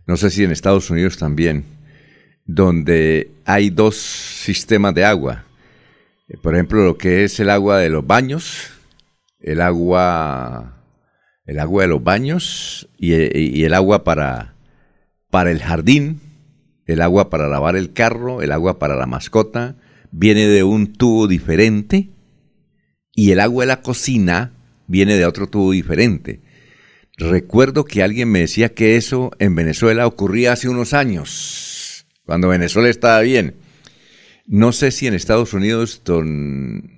no 0.05 0.17
sé 0.17 0.29
si 0.29 0.43
en 0.43 0.51
Estados 0.51 0.89
Unidos 0.89 1.17
también, 1.17 1.65
donde 2.45 3.31
hay 3.45 3.69
dos 3.69 3.95
sistemas 3.95 4.93
de 4.95 5.05
agua 5.05 5.45
eh, 6.27 6.37
por 6.41 6.53
ejemplo, 6.53 6.83
lo 6.83 6.97
que 6.97 7.23
es 7.23 7.39
el 7.39 7.49
agua 7.49 7.77
de 7.79 7.89
los 7.89 8.05
baños, 8.05 8.69
el 9.39 9.61
agua, 9.61 10.73
el 11.45 11.59
agua 11.59 11.83
de 11.83 11.87
los 11.87 12.03
baños 12.03 12.89
y, 12.97 13.63
el 13.63 13.73
agua 13.73 14.03
para, 14.03 14.53
para 15.29 15.51
el 15.51 15.61
jardín, 15.61 16.19
el 16.85 17.01
agua 17.01 17.29
para 17.29 17.47
lavar 17.47 17.75
el 17.75 17.93
carro, 17.93 18.41
el 18.41 18.51
agua 18.51 18.77
para 18.79 18.95
la 18.95 19.05
mascota, 19.05 19.75
viene 20.17 20.47
de 20.47 20.63
un 20.63 20.93
tubo 20.93 21.27
diferente 21.27 22.09
y 23.13 23.31
el 23.31 23.39
agua 23.39 23.63
de 23.63 23.67
la 23.67 23.81
cocina 23.81 24.53
viene 24.87 25.15
de 25.15 25.25
otro 25.25 25.47
tubo 25.47 25.71
diferente. 25.71 26.41
Recuerdo 27.17 27.85
que 27.85 28.03
alguien 28.03 28.31
me 28.31 28.39
decía 28.39 28.73
que 28.73 28.95
eso 28.95 29.31
en 29.39 29.55
Venezuela 29.55 30.05
ocurría 30.05 30.53
hace 30.53 30.69
unos 30.69 30.93
años, 30.93 32.05
cuando 32.25 32.49
Venezuela 32.49 32.89
estaba 32.89 33.21
bien 33.21 33.55
no 34.47 34.71
sé 34.71 34.91
si 34.91 35.07
en 35.07 35.13
Estados 35.13 35.53
Unidos, 35.53 36.01
don, 36.05 36.89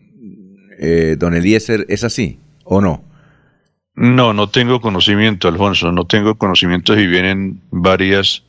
eh, 0.80 1.16
don 1.18 1.34
Eliezer, 1.34 1.86
es 1.90 2.04
así 2.04 2.38
o 2.64 2.80
no. 2.80 3.04
No, 3.96 4.34
no 4.34 4.50
tengo 4.50 4.80
conocimiento, 4.80 5.48
Alfonso. 5.48 5.92
No 5.92 6.06
tengo 6.06 6.36
conocimiento 6.36 6.96
si 6.96 7.08
vienen 7.08 7.62
varias, 7.72 8.44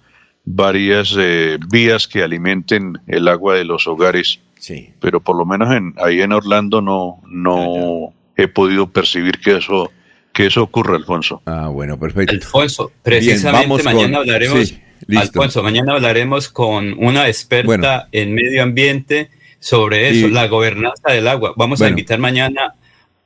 varias 0.45 1.17
eh, 1.19 1.59
vías 1.71 2.07
que 2.07 2.23
alimenten 2.23 2.99
el 3.07 3.27
agua 3.27 3.57
de 3.57 3.65
los 3.65 3.89
hogares. 3.89 4.39
Sí. 4.61 4.93
Pero 5.01 5.21
por 5.21 5.37
lo 5.37 5.45
menos 5.45 5.75
en, 5.75 5.95
ahí 5.97 6.21
en 6.21 6.33
Orlando 6.33 6.81
no, 6.81 7.21
no 7.27 8.13
he 8.37 8.47
podido 8.47 8.89
percibir 8.89 9.39
que 9.39 9.57
eso, 9.57 9.91
que 10.33 10.47
eso 10.47 10.63
ocurra, 10.63 10.97
Alfonso. 10.97 11.43
Ah, 11.47 11.69
bueno, 11.69 11.99
perfecto. 11.99 12.35
Alfonso, 12.35 12.93
precisamente 13.03 13.83
mañana 13.83 14.19
hablaremos. 14.19 14.75
Alfonso, 15.17 15.63
mañana 15.63 15.95
hablaremos 15.95 16.51
con 16.51 16.93
una 17.03 17.27
experta 17.27 18.09
en 18.13 18.35
medio 18.35 18.63
ambiente 18.63 19.31
sobre 19.59 20.11
eso, 20.11 20.29
la 20.29 20.47
gobernanza 20.47 21.11
del 21.11 21.27
agua. 21.27 21.55
Vamos 21.57 21.81
a 21.83 21.89
invitar 21.89 22.19
mañana 22.19 22.75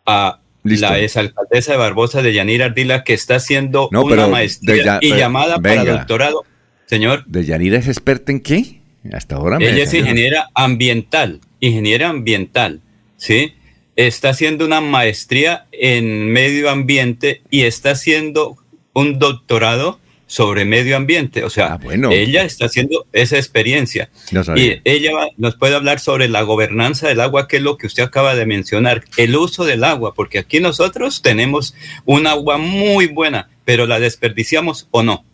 a 0.07 0.41
la 0.63 0.99
exalcaldesa 0.99 1.73
de 1.73 1.79
Barbosa 1.79 2.23
de 2.23 2.33
Yanira 2.33 2.67
Ardila, 2.67 3.05
que 3.05 3.13
está 3.13 3.37
haciendo 3.37 3.89
una 3.91 4.29
maestría 4.29 4.99
y 5.01 5.15
llamada 5.15 5.59
para 5.59 5.85
doctorado. 5.85 6.45
Señor. 6.87 7.25
¿De 7.27 7.45
Yanira 7.45 7.79
es 7.79 7.89
experta 7.89 8.31
en 8.31 8.41
qué? 8.41 8.84
Hasta 9.13 9.37
ahora 9.37 9.59
Ella 9.61 9.85
es 9.85 9.95
ingeniera 9.95 10.49
ambiental, 10.55 11.41
ingeniera 11.61 12.09
ambiental, 12.09 12.81
¿sí? 13.17 13.55
Está 13.97 14.31
haciendo 14.31 14.65
una 14.65 14.81
maestría 14.81 15.67
en 15.73 16.33
medio 16.33 16.71
ambiente 16.71 17.43
y 17.51 17.63
está 17.63 17.93
haciendo 17.93 18.57
un 18.93 19.19
doctorado 19.19 20.01
sobre 20.27 20.65
medio 20.65 20.97
ambiente. 20.97 21.45
O 21.45 21.51
sea, 21.51 21.75
ah, 21.75 22.11
ella 22.11 22.45
está 22.45 22.67
haciendo 22.67 23.07
esa 23.13 23.37
experiencia. 23.37 24.11
y 24.57 24.81
ella 24.85 25.13
nos 25.37 25.55
puede 25.57 25.75
hablar 25.75 26.01
sobre 26.01 26.29
la 26.29 26.43
gobernanza 26.43 27.09
del 27.09 27.21
agua, 27.21 27.47
que 27.47 27.59
es 27.59 27.63
lo 27.63 27.77
que 27.77 27.87
usted 27.87 28.03
acaba 28.03 28.35
de 28.35 28.47
mencionar, 28.47 29.05
el 29.17 29.37
uso 29.37 29.65
del 29.65 29.85
agua, 29.85 30.15
porque 30.15 30.39
aquí 30.39 30.61
nosotros 30.61 31.23
tenemos 31.23 31.75
un 32.05 32.27
agua 32.27 32.59
muy 32.59 33.07
buena, 33.07 33.49
pero 33.65 33.87
la 33.87 34.01
desperdiciamos 34.01 34.89
o 34.91 35.03
no. 35.03 35.25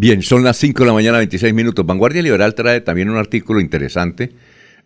Bien, 0.00 0.22
son 0.22 0.44
las 0.44 0.56
5 0.58 0.84
de 0.84 0.86
la 0.86 0.92
mañana, 0.92 1.18
26 1.18 1.52
minutos. 1.52 1.84
Vanguardia 1.84 2.22
Liberal 2.22 2.54
trae 2.54 2.80
también 2.80 3.10
un 3.10 3.16
artículo 3.16 3.60
interesante 3.60 4.30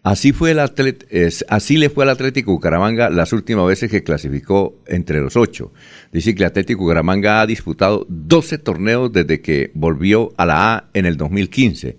Así, 0.03 0.33
fue 0.33 0.53
el 0.53 0.59
así 0.59 1.77
le 1.77 1.91
fue 1.91 2.05
al 2.05 2.11
Atlético 2.11 2.53
Bucaramanga 2.53 3.11
las 3.11 3.35
últimas 3.35 3.67
veces 3.67 3.91
que 3.91 4.03
clasificó 4.03 4.75
entre 4.87 5.21
los 5.21 5.37
ocho. 5.37 5.71
Dice 6.11 6.35
que 6.35 6.43
el 6.43 6.49
Atlético 6.49 6.81
Bucaramanga 6.81 7.43
ha 7.43 7.47
disputado 7.47 8.07
12 8.09 8.57
torneos 8.57 9.13
desde 9.13 9.43
que 9.43 9.71
volvió 9.75 10.33
a 10.39 10.47
la 10.47 10.75
A 10.75 10.89
en 10.95 11.05
el 11.05 11.19
2015 11.19 11.99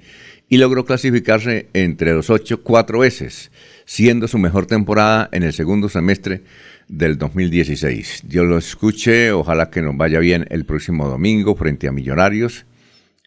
y 0.49 0.58
logró 0.58 0.86
clasificarse 0.86 1.67
entre 1.73 2.13
los 2.13 2.32
ocho 2.32 2.63
cuatro 2.63 2.97
veces, 2.97 3.52
siendo 3.86 4.28
su 4.28 4.39
mejor 4.39 4.65
temporada 4.65 5.30
en 5.32 5.43
el 5.43 5.54
segundo 5.54 5.88
semestre 5.88 6.41
del 6.88 7.19
2016. 7.19 8.23
Dios 8.26 8.47
lo 8.47 8.58
escuche, 8.58 9.32
ojalá 9.32 9.69
que 9.69 9.84
nos 9.84 9.95
vaya 9.95 10.17
bien 10.17 10.47
el 10.49 10.65
próximo 10.65 11.08
domingo 11.08 11.56
frente 11.56 11.88
a 11.88 11.91
Millonarios 11.91 12.65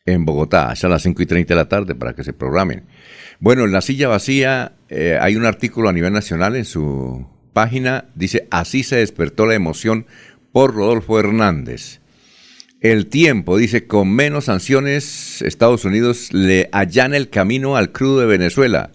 en 0.06 0.24
Bogotá, 0.24 0.72
a 0.80 0.88
las 0.88 1.02
5 1.02 1.22
y 1.22 1.26
30 1.26 1.52
de 1.52 1.56
la 1.56 1.68
tarde 1.68 1.94
para 1.94 2.14
que 2.14 2.24
se 2.24 2.32
programen. 2.32 2.84
Bueno, 3.40 3.64
en 3.64 3.72
la 3.72 3.80
silla 3.80 4.08
vacía 4.08 4.72
eh, 4.88 5.18
hay 5.20 5.36
un 5.36 5.44
artículo 5.44 5.88
a 5.88 5.92
nivel 5.92 6.12
nacional 6.12 6.56
en 6.56 6.64
su 6.64 7.26
página, 7.52 8.06
dice, 8.14 8.46
así 8.50 8.82
se 8.82 8.96
despertó 8.96 9.46
la 9.46 9.54
emoción 9.54 10.06
por 10.52 10.74
Rodolfo 10.74 11.18
Hernández. 11.18 12.00
El 12.80 13.06
tiempo, 13.06 13.56
dice, 13.56 13.86
con 13.86 14.12
menos 14.12 14.44
sanciones, 14.44 15.42
Estados 15.42 15.84
Unidos 15.84 16.32
le 16.32 16.68
allana 16.72 17.16
el 17.16 17.30
camino 17.30 17.76
al 17.76 17.90
crudo 17.90 18.20
de 18.20 18.26
Venezuela. 18.26 18.92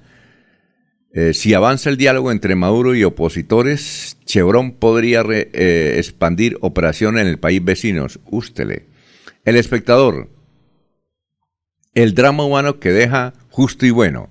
Eh, 1.14 1.34
si 1.34 1.54
avanza 1.54 1.90
el 1.90 1.98
diálogo 1.98 2.32
entre 2.32 2.56
Maduro 2.56 2.96
y 2.96 3.04
opositores, 3.04 4.18
Chevron 4.26 4.72
podría 4.72 5.24
eh, 5.28 5.96
expandir 5.98 6.58
operación 6.62 7.18
en 7.18 7.28
el 7.28 7.38
país 7.38 7.64
vecinos. 7.64 8.20
Ústele. 8.26 8.86
El 9.44 9.58
espectador. 9.58 10.30
El 11.94 12.14
drama 12.14 12.46
humano 12.46 12.80
que 12.80 12.92
deja 12.92 13.34
justo 13.50 13.86
y 13.86 13.92
bueno. 13.92 14.30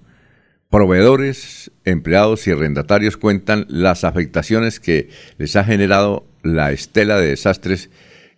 Proveedores, 0.70 1.70
empleados 1.84 2.46
y 2.46 2.52
arrendatarios 2.52 3.16
cuentan 3.16 3.66
las 3.68 4.04
afectaciones 4.04 4.80
que 4.80 5.10
les 5.36 5.56
ha 5.56 5.64
generado 5.64 6.26
la 6.42 6.70
estela 6.72 7.18
de 7.18 7.28
desastres 7.28 7.90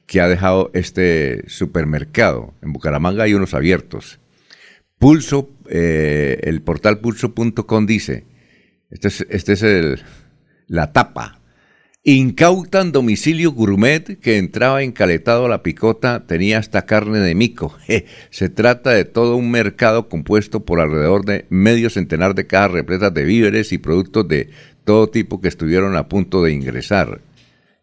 que 0.06 0.20
ha 0.20 0.28
dejado 0.28 0.70
este 0.74 1.44
supermercado. 1.48 2.54
En 2.62 2.72
Bucaramanga 2.72 3.24
hay 3.24 3.34
unos 3.34 3.54
abiertos. 3.54 4.18
Pulso, 4.98 5.50
eh, 5.68 6.40
el 6.42 6.62
portal 6.62 7.00
pulso.com 7.00 7.86
dice, 7.86 8.24
este 8.90 9.08
es, 9.08 9.26
este 9.30 9.52
es 9.52 9.62
el, 9.62 10.02
la 10.66 10.92
tapa. 10.92 11.41
Incautan 12.04 12.90
domicilio 12.90 13.52
gourmet 13.52 14.18
que 14.18 14.36
entraba 14.36 14.82
encaletado 14.82 15.46
a 15.46 15.48
la 15.48 15.62
picota, 15.62 16.26
tenía 16.26 16.58
hasta 16.58 16.84
carne 16.84 17.20
de 17.20 17.36
mico. 17.36 17.78
se 18.30 18.48
trata 18.48 18.90
de 18.90 19.04
todo 19.04 19.36
un 19.36 19.52
mercado 19.52 20.08
compuesto 20.08 20.64
por 20.64 20.80
alrededor 20.80 21.24
de 21.24 21.46
medio 21.48 21.90
centenar 21.90 22.34
de 22.34 22.48
cajas 22.48 22.72
repletas 22.72 23.14
de 23.14 23.24
víveres 23.24 23.72
y 23.72 23.78
productos 23.78 24.26
de 24.26 24.50
todo 24.84 25.10
tipo 25.10 25.40
que 25.40 25.46
estuvieron 25.46 25.94
a 25.94 26.08
punto 26.08 26.42
de 26.42 26.50
ingresar. 26.50 27.20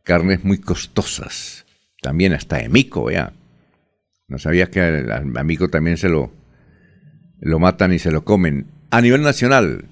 Carnes 0.03 0.43
muy 0.43 0.57
costosas, 0.57 1.65
también 2.01 2.33
hasta 2.33 2.57
de 2.57 2.67
mico, 2.67 3.05
vea. 3.05 3.31
No 4.27 4.37
sabía 4.37 4.69
que 4.69 4.81
al, 4.81 5.45
mico 5.45 5.69
también 5.69 5.95
se 5.95 6.09
lo, 6.09 6.29
lo 7.39 7.57
matan 7.59 7.93
y 7.93 7.99
se 7.99 8.11
lo 8.11 8.25
comen. 8.25 8.67
A 8.91 8.99
nivel 8.99 9.21
nacional, 9.21 9.85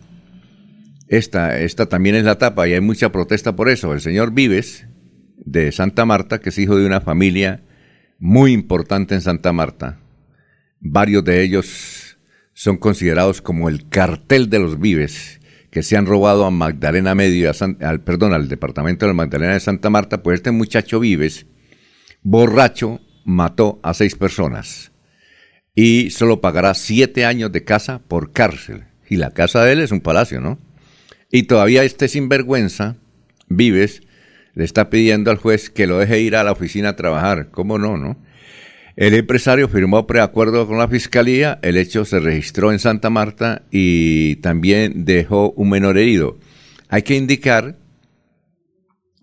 esta, 1.08 1.86
también 1.88 2.16
es 2.16 2.24
la 2.24 2.38
tapa 2.38 2.68
y 2.68 2.74
hay 2.74 2.82
mucha 2.82 3.12
protesta 3.12 3.56
por 3.56 3.70
eso. 3.70 3.94
El 3.94 4.02
señor 4.02 4.34
Vives, 4.34 4.88
de 5.38 5.72
Santa 5.72 6.06
Marta, 6.06 6.40
que 6.40 6.50
es 6.50 6.58
hijo 6.58 6.76
de 6.76 6.86
una 6.86 7.02
familia 7.02 7.64
muy 8.20 8.52
importante 8.52 9.16
en 9.16 9.22
Santa 9.22 9.54
Marta, 9.54 10.00
varios 10.80 11.24
de 11.24 11.42
ellos 11.44 12.18
son 12.54 12.78
considerados 12.78 13.42
como 13.42 13.70
el 13.70 13.88
cartel 13.88 14.50
de 14.50 14.60
los 14.60 14.80
Vives, 14.80 15.40
que 15.70 15.84
se 15.84 15.96
han 15.96 16.06
robado 16.06 16.46
a 16.46 16.52
Magdalena 16.52 17.14
Medio, 17.16 17.52
al, 17.82 18.02
perdón, 18.02 18.34
al 18.34 18.50
departamento 18.50 19.06
de 19.06 19.14
Magdalena 19.14 19.54
de 19.54 19.60
Santa 19.60 19.90
Marta, 19.90 20.24
pues 20.24 20.36
este 20.36 20.52
muchacho 20.52 21.00
Vives, 21.00 21.46
borracho, 22.24 23.00
mató 23.24 23.80
a 23.84 23.94
seis 23.94 24.16
personas 24.16 24.92
y 25.76 26.10
solo 26.10 26.42
pagará 26.42 26.74
siete 26.74 27.24
años 27.24 27.52
de 27.52 27.64
casa 27.64 28.00
por 28.00 28.32
cárcel. 28.32 28.86
Y 29.08 29.18
la 29.18 29.30
casa 29.30 29.64
de 29.64 29.74
él 29.74 29.80
es 29.82 29.92
un 29.92 30.02
palacio, 30.02 30.42
¿no? 30.42 30.58
Y 31.32 31.44
todavía 31.44 31.84
este 31.84 32.08
sinvergüenza, 32.08 32.98
Vives, 33.50 34.02
le 34.54 34.64
está 34.64 34.90
pidiendo 34.90 35.30
al 35.30 35.38
juez 35.38 35.70
que 35.70 35.88
lo 35.88 36.00
deje 36.00 36.20
ir 36.22 36.36
a 36.36 36.44
la 36.44 36.52
oficina 36.52 36.90
a 36.90 36.96
trabajar. 36.96 37.50
¿Cómo 37.52 37.78
no, 37.78 37.98
no? 37.98 38.18
El 38.96 39.14
empresario 39.14 39.70
firmó 39.70 40.08
preacuerdo 40.08 40.66
con 40.66 40.80
la 40.80 40.88
fiscalía, 40.88 41.60
el 41.62 41.78
hecho 41.78 42.04
se 42.04 42.20
registró 42.20 42.72
en 42.72 42.80
Santa 42.80 43.12
Marta 43.12 43.62
y 43.70 44.38
también 44.38 45.06
dejó 45.06 45.52
un 45.52 45.70
menor 45.70 46.00
herido. 46.00 46.40
Hay 46.90 47.04
que 47.04 47.16
indicar, 47.16 47.78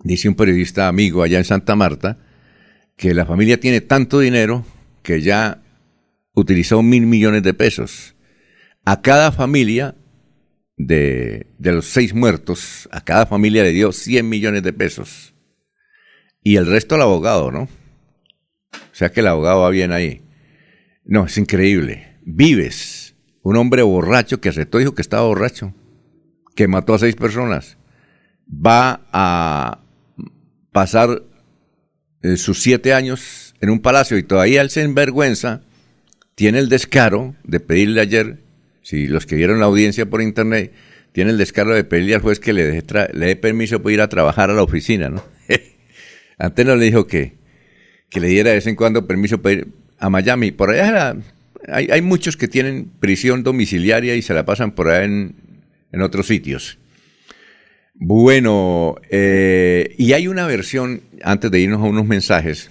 dice 0.04 0.28
un 0.28 0.36
periodista 0.36 0.86
amigo 0.86 1.24
allá 1.24 1.38
en 1.38 1.44
Santa 1.44 1.74
Marta, 1.74 2.18
que 2.96 3.14
la 3.14 3.26
familia 3.26 3.58
tiene 3.58 3.80
tanto 3.80 4.20
dinero 4.20 4.64
que 5.02 5.20
ya 5.20 5.60
utilizó 6.34 6.80
mil 6.82 7.06
millones 7.06 7.42
de 7.42 7.54
pesos. 7.54 8.14
A 8.84 9.02
cada 9.02 9.32
familia 9.32 9.96
de, 10.76 11.46
los 11.58 11.86
seis 11.86 12.14
muertos, 12.14 12.88
a 12.92 13.02
cada 13.02 13.26
familia 13.26 13.62
le 13.62 13.70
dio 13.70 13.92
100 13.92 14.28
millones 14.28 14.62
de 14.62 14.72
pesos. 14.72 15.34
Y 16.42 16.56
el 16.56 16.66
resto 16.66 16.94
al 16.94 17.02
abogado, 17.02 17.50
¿no? 17.50 17.62
O 17.62 18.96
sea 18.96 19.10
que 19.10 19.20
el 19.20 19.28
abogado 19.28 19.60
va 19.60 19.70
bien 19.70 19.92
ahí. 19.92 20.22
No, 21.04 21.26
es 21.26 21.38
increíble. 21.38 22.18
Vives, 22.22 23.14
un 23.42 23.56
hombre 23.56 23.82
borracho 23.82 24.40
que 24.40 24.48
aceptó, 24.48 24.78
dijo 24.78 24.94
que 24.94 25.02
estaba 25.02 25.26
borracho, 25.26 25.74
que 26.54 26.68
mató 26.68 26.94
a 26.94 26.98
seis 26.98 27.16
personas, 27.16 27.76
va 28.48 29.06
a 29.12 29.80
pasar 30.72 31.22
eh, 32.22 32.36
sus 32.36 32.62
siete 32.62 32.94
años 32.94 33.54
en 33.60 33.70
un 33.70 33.80
palacio 33.80 34.18
y 34.18 34.22
todavía 34.22 34.60
él 34.60 34.70
se 34.70 34.82
envergüenza, 34.82 35.62
tiene 36.34 36.58
el 36.58 36.68
descaro 36.68 37.36
de 37.44 37.60
pedirle 37.60 38.00
ayer 38.00 38.43
si 38.84 39.08
los 39.08 39.26
que 39.26 39.34
vieron 39.34 39.58
la 39.58 39.64
audiencia 39.66 40.06
por 40.06 40.22
internet 40.22 40.72
tienen 41.12 41.32
el 41.32 41.38
descaro 41.38 41.74
de 41.74 41.82
pedirle 41.82 42.14
al 42.14 42.20
juez 42.20 42.38
que 42.38 42.52
le, 42.52 42.82
dé 42.82 43.36
permiso 43.36 43.82
para 43.82 43.92
ir 43.92 44.00
a 44.00 44.08
trabajar 44.08 44.50
a 44.50 44.54
la 44.54 44.62
oficina, 44.62 45.08
¿no? 45.08 45.24
Antes 46.38 46.66
no 46.66 46.76
le 46.76 46.84
dijo 46.84 47.06
que, 47.06 47.32
que 48.10 48.20
le 48.20 48.28
diera 48.28 48.50
de 48.50 48.56
vez 48.56 48.66
en 48.66 48.76
cuando 48.76 49.06
permiso 49.06 49.40
para 49.40 49.54
ir 49.54 49.68
a 49.98 50.10
Miami. 50.10 50.52
Por 50.52 50.70
allá 50.70 51.16
hay, 51.66 51.88
hay, 51.90 52.02
muchos 52.02 52.36
que 52.36 52.46
tienen 52.46 52.90
prisión 53.00 53.42
domiciliaria 53.42 54.14
y 54.14 54.22
se 54.22 54.34
la 54.34 54.44
pasan 54.44 54.72
por 54.72 54.88
allá 54.88 55.04
en, 55.04 55.34
en 55.92 56.02
otros 56.02 56.26
sitios. 56.26 56.78
Bueno, 57.94 58.96
eh, 59.08 59.94
y 59.96 60.12
hay 60.12 60.26
una 60.26 60.46
versión, 60.46 61.02
antes 61.22 61.50
de 61.50 61.60
irnos 61.60 61.80
a 61.80 61.84
unos 61.84 62.06
mensajes, 62.06 62.70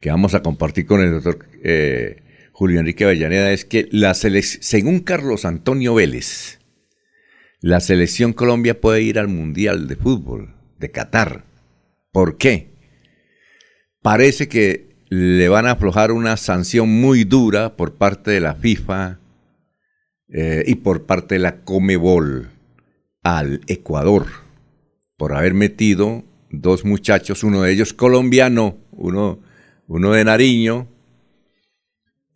que 0.00 0.10
vamos 0.10 0.34
a 0.34 0.42
compartir 0.42 0.84
con 0.84 1.00
el 1.00 1.12
doctor 1.12 1.46
eh, 1.64 2.21
Julio 2.62 2.78
Enrique 2.78 3.02
Avellaneda, 3.02 3.50
es 3.50 3.64
que 3.64 3.88
la 3.90 4.14
según 4.14 5.00
Carlos 5.00 5.44
Antonio 5.44 5.94
Vélez, 5.94 6.60
la 7.60 7.80
selección 7.80 8.32
Colombia 8.32 8.80
puede 8.80 9.02
ir 9.02 9.18
al 9.18 9.26
Mundial 9.26 9.88
de 9.88 9.96
Fútbol 9.96 10.54
de 10.78 10.92
Qatar. 10.92 11.44
¿Por 12.12 12.36
qué? 12.36 12.68
Parece 14.00 14.46
que 14.46 14.94
le 15.08 15.48
van 15.48 15.66
a 15.66 15.72
aflojar 15.72 16.12
una 16.12 16.36
sanción 16.36 16.88
muy 16.88 17.24
dura 17.24 17.76
por 17.76 17.94
parte 17.94 18.30
de 18.30 18.38
la 18.38 18.54
FIFA 18.54 19.18
eh, 20.28 20.62
y 20.64 20.76
por 20.76 21.04
parte 21.04 21.34
de 21.34 21.40
la 21.40 21.64
Comebol 21.64 22.48
al 23.24 23.60
Ecuador 23.66 24.26
por 25.16 25.34
haber 25.34 25.54
metido 25.54 26.22
dos 26.48 26.84
muchachos, 26.84 27.42
uno 27.42 27.62
de 27.62 27.72
ellos 27.72 27.92
colombiano, 27.92 28.76
uno, 28.92 29.40
uno 29.88 30.12
de 30.12 30.24
Nariño, 30.24 30.91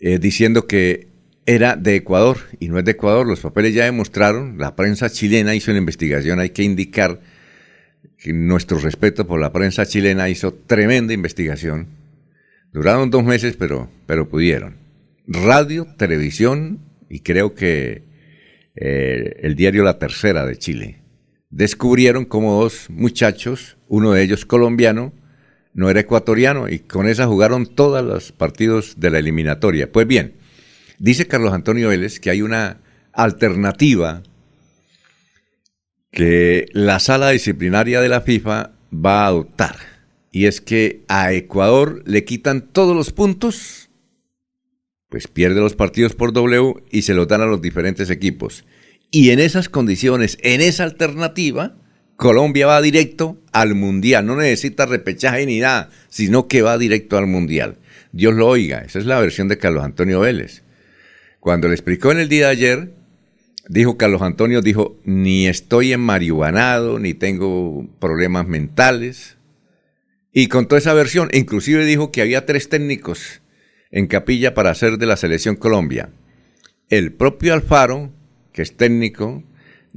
eh, 0.00 0.18
diciendo 0.18 0.66
que 0.66 1.08
era 1.46 1.76
de 1.76 1.96
Ecuador 1.96 2.38
y 2.58 2.68
no 2.68 2.78
es 2.78 2.84
de 2.84 2.92
Ecuador. 2.92 3.26
Los 3.26 3.40
papeles 3.40 3.74
ya 3.74 3.84
demostraron, 3.84 4.58
la 4.58 4.76
prensa 4.76 5.08
chilena 5.08 5.54
hizo 5.54 5.70
una 5.70 5.78
investigación, 5.78 6.40
hay 6.40 6.50
que 6.50 6.62
indicar 6.62 7.20
que 8.18 8.32
nuestro 8.32 8.78
respeto 8.78 9.26
por 9.26 9.40
la 9.40 9.52
prensa 9.52 9.86
chilena 9.86 10.28
hizo 10.28 10.52
tremenda 10.52 11.14
investigación. 11.14 11.88
Duraron 12.72 13.10
dos 13.10 13.24
meses, 13.24 13.56
pero, 13.56 13.88
pero 14.06 14.28
pudieron. 14.28 14.76
Radio, 15.26 15.86
televisión 15.96 16.80
y 17.08 17.20
creo 17.20 17.54
que 17.54 18.02
eh, 18.74 19.40
el 19.42 19.54
diario 19.54 19.82
La 19.82 19.98
Tercera 19.98 20.44
de 20.44 20.56
Chile 20.56 21.00
descubrieron 21.50 22.24
como 22.24 22.60
dos 22.60 22.90
muchachos, 22.90 23.78
uno 23.88 24.12
de 24.12 24.22
ellos 24.22 24.44
colombiano, 24.44 25.12
no 25.76 25.90
era 25.90 26.00
ecuatoriano 26.00 26.68
y 26.70 26.78
con 26.78 27.06
esa 27.06 27.26
jugaron 27.26 27.66
todos 27.66 28.02
los 28.02 28.32
partidos 28.32 28.94
de 28.96 29.10
la 29.10 29.18
eliminatoria. 29.18 29.92
Pues 29.92 30.06
bien, 30.06 30.32
dice 30.98 31.28
Carlos 31.28 31.52
Antonio 31.52 31.90
Vélez 31.90 32.18
que 32.18 32.30
hay 32.30 32.40
una 32.40 32.80
alternativa 33.12 34.22
que 36.10 36.66
la 36.72 36.98
sala 36.98 37.28
disciplinaria 37.28 38.00
de 38.00 38.08
la 38.08 38.22
FIFA 38.22 38.72
va 38.92 39.24
a 39.24 39.26
adoptar. 39.26 39.76
Y 40.32 40.46
es 40.46 40.62
que 40.62 41.04
a 41.08 41.34
Ecuador 41.34 42.02
le 42.06 42.24
quitan 42.24 42.62
todos 42.62 42.96
los 42.96 43.12
puntos, 43.12 43.90
pues 45.10 45.28
pierde 45.28 45.60
los 45.60 45.76
partidos 45.76 46.14
por 46.14 46.32
W 46.32 46.84
y 46.90 47.02
se 47.02 47.12
los 47.12 47.28
dan 47.28 47.42
a 47.42 47.46
los 47.46 47.60
diferentes 47.60 48.08
equipos. 48.08 48.64
Y 49.10 49.28
en 49.28 49.40
esas 49.40 49.68
condiciones, 49.68 50.38
en 50.40 50.62
esa 50.62 50.84
alternativa, 50.84 51.76
Colombia 52.16 52.66
va 52.66 52.80
directo 52.80 53.38
al 53.52 53.74
Mundial, 53.74 54.26
no 54.26 54.36
necesita 54.36 54.86
repechaje 54.86 55.44
ni 55.46 55.60
nada, 55.60 55.90
sino 56.08 56.48
que 56.48 56.62
va 56.62 56.78
directo 56.78 57.18
al 57.18 57.26
Mundial. 57.26 57.76
Dios 58.12 58.34
lo 58.34 58.48
oiga, 58.48 58.78
esa 58.78 58.98
es 58.98 59.06
la 59.06 59.20
versión 59.20 59.48
de 59.48 59.58
Carlos 59.58 59.84
Antonio 59.84 60.20
Vélez. 60.20 60.62
Cuando 61.40 61.68
le 61.68 61.74
explicó 61.74 62.10
en 62.12 62.18
el 62.18 62.28
día 62.28 62.46
de 62.46 62.52
ayer, 62.52 62.94
dijo 63.68 63.98
Carlos 63.98 64.22
Antonio, 64.22 64.62
dijo, 64.62 64.98
ni 65.04 65.46
estoy 65.46 65.92
en 65.92 66.00
marihuanado, 66.00 66.98
ni 66.98 67.14
tengo 67.14 67.86
problemas 67.98 68.48
mentales. 68.48 69.36
Y 70.32 70.48
contó 70.48 70.76
esa 70.76 70.94
versión, 70.94 71.28
inclusive 71.32 71.84
dijo 71.84 72.10
que 72.10 72.22
había 72.22 72.46
tres 72.46 72.68
técnicos 72.68 73.42
en 73.90 74.06
capilla 74.06 74.54
para 74.54 74.70
hacer 74.70 74.98
de 74.98 75.06
la 75.06 75.16
selección 75.16 75.56
Colombia. 75.56 76.10
El 76.88 77.12
propio 77.12 77.54
Alfaro, 77.54 78.12
que 78.52 78.62
es 78.62 78.76
técnico, 78.76 79.42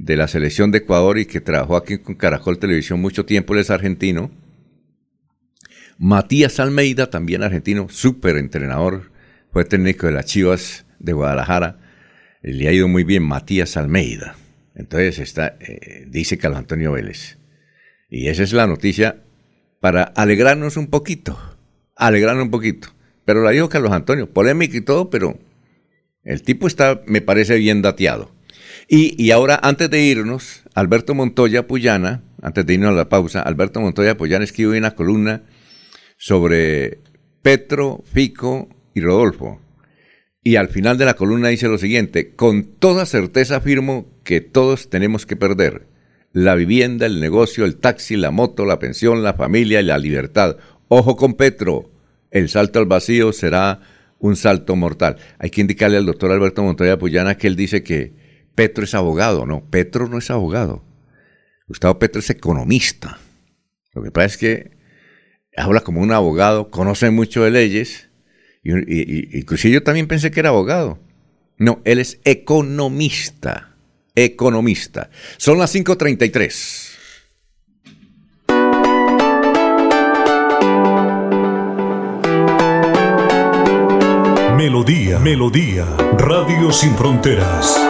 de 0.00 0.16
la 0.16 0.28
selección 0.28 0.70
de 0.70 0.78
Ecuador 0.78 1.18
y 1.18 1.26
que 1.26 1.42
trabajó 1.42 1.76
aquí 1.76 1.98
con 1.98 2.14
Caracol 2.14 2.58
Televisión 2.58 3.00
mucho 3.00 3.26
tiempo, 3.26 3.52
él 3.52 3.60
es 3.60 3.70
argentino. 3.70 4.30
Matías 5.98 6.58
Almeida, 6.58 7.10
también 7.10 7.42
argentino, 7.42 7.86
súper 7.90 8.38
entrenador, 8.38 9.12
fue 9.52 9.66
técnico 9.66 10.06
de 10.06 10.12
las 10.12 10.24
Chivas 10.24 10.86
de 10.98 11.12
Guadalajara. 11.12 11.78
le 12.42 12.66
ha 12.66 12.72
ido 12.72 12.88
muy 12.88 13.04
bien 13.04 13.22
Matías 13.22 13.76
Almeida. 13.76 14.36
Entonces 14.74 15.18
está, 15.18 15.58
eh, 15.60 16.06
dice 16.08 16.38
Carlos 16.38 16.60
Antonio 16.60 16.92
Vélez. 16.92 17.36
Y 18.08 18.28
esa 18.28 18.42
es 18.42 18.54
la 18.54 18.66
noticia 18.66 19.22
para 19.80 20.04
alegrarnos 20.04 20.78
un 20.78 20.86
poquito, 20.86 21.38
alegrarnos 21.94 22.44
un 22.44 22.50
poquito. 22.50 22.88
Pero 23.26 23.42
la 23.42 23.50
dijo 23.50 23.68
Carlos 23.68 23.92
Antonio, 23.92 24.30
polémica 24.30 24.78
y 24.78 24.80
todo, 24.80 25.10
pero 25.10 25.38
el 26.24 26.40
tipo 26.42 26.66
está, 26.66 27.02
me 27.06 27.20
parece, 27.20 27.58
bien 27.58 27.82
dateado. 27.82 28.39
Y, 28.92 29.14
y 29.24 29.30
ahora, 29.30 29.60
antes 29.62 29.88
de 29.88 30.02
irnos, 30.02 30.64
Alberto 30.74 31.14
Montoya 31.14 31.68
Puyana, 31.68 32.24
antes 32.42 32.66
de 32.66 32.74
irnos 32.74 32.88
a 32.88 32.96
la 32.96 33.08
pausa, 33.08 33.40
Alberto 33.40 33.80
Montoya 33.80 34.16
Puyana 34.16 34.42
escribe 34.42 34.76
una 34.76 34.96
columna 34.96 35.44
sobre 36.18 36.98
Petro, 37.40 38.02
Fico 38.12 38.68
y 38.92 39.00
Rodolfo. 39.00 39.60
Y 40.42 40.56
al 40.56 40.70
final 40.70 40.98
de 40.98 41.04
la 41.04 41.14
columna 41.14 41.50
dice 41.50 41.68
lo 41.68 41.78
siguiente, 41.78 42.34
con 42.34 42.64
toda 42.64 43.06
certeza 43.06 43.58
afirmo 43.58 44.10
que 44.24 44.40
todos 44.40 44.90
tenemos 44.90 45.24
que 45.24 45.36
perder 45.36 45.86
la 46.32 46.56
vivienda, 46.56 47.06
el 47.06 47.20
negocio, 47.20 47.66
el 47.66 47.76
taxi, 47.76 48.16
la 48.16 48.32
moto, 48.32 48.66
la 48.66 48.80
pensión, 48.80 49.22
la 49.22 49.34
familia 49.34 49.80
y 49.80 49.84
la 49.84 49.98
libertad. 49.98 50.56
Ojo 50.88 51.14
con 51.14 51.34
Petro, 51.34 51.92
el 52.32 52.48
salto 52.48 52.80
al 52.80 52.86
vacío 52.86 53.32
será 53.32 53.82
un 54.18 54.34
salto 54.34 54.74
mortal. 54.74 55.14
Hay 55.38 55.50
que 55.50 55.60
indicarle 55.60 55.96
al 55.96 56.06
doctor 56.06 56.32
Alberto 56.32 56.64
Montoya 56.64 56.98
Puyana 56.98 57.36
que 57.36 57.46
él 57.46 57.54
dice 57.54 57.84
que 57.84 58.19
Petro 58.54 58.84
es 58.84 58.94
abogado. 58.94 59.46
No, 59.46 59.64
Petro 59.70 60.08
no 60.08 60.18
es 60.18 60.30
abogado. 60.30 60.82
Gustavo 61.68 61.98
Petro 61.98 62.20
es 62.20 62.30
economista. 62.30 63.18
Lo 63.94 64.02
que 64.02 64.10
pasa 64.10 64.26
es 64.26 64.36
que 64.36 64.70
habla 65.56 65.80
como 65.80 66.00
un 66.00 66.12
abogado, 66.12 66.70
conoce 66.70 67.10
mucho 67.10 67.44
de 67.44 67.50
leyes, 67.50 68.08
y, 68.62 69.38
inclusive 69.38 69.74
yo 69.74 69.82
también 69.82 70.06
pensé 70.06 70.30
que 70.30 70.40
era 70.40 70.50
abogado. 70.50 70.98
No, 71.58 71.80
él 71.84 71.98
es 71.98 72.20
economista, 72.24 73.76
economista. 74.14 75.10
Son 75.36 75.58
las 75.58 75.74
5.33. 75.74 76.88
Melodía, 84.56 85.18
Melodía, 85.18 85.84
Radio 86.18 86.70
Sin 86.72 86.94
Fronteras. 86.94 87.89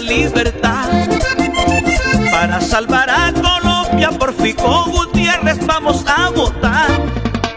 la 0.00 0.12
libertad. 0.12 0.88
Para 2.30 2.60
salvar 2.60 3.08
a 3.10 3.32
Colombia 3.32 4.10
por 4.10 4.32
Fico 4.34 4.84
Gutiérrez 4.84 5.58
vamos 5.66 6.04
a 6.06 6.30
votar. 6.30 6.88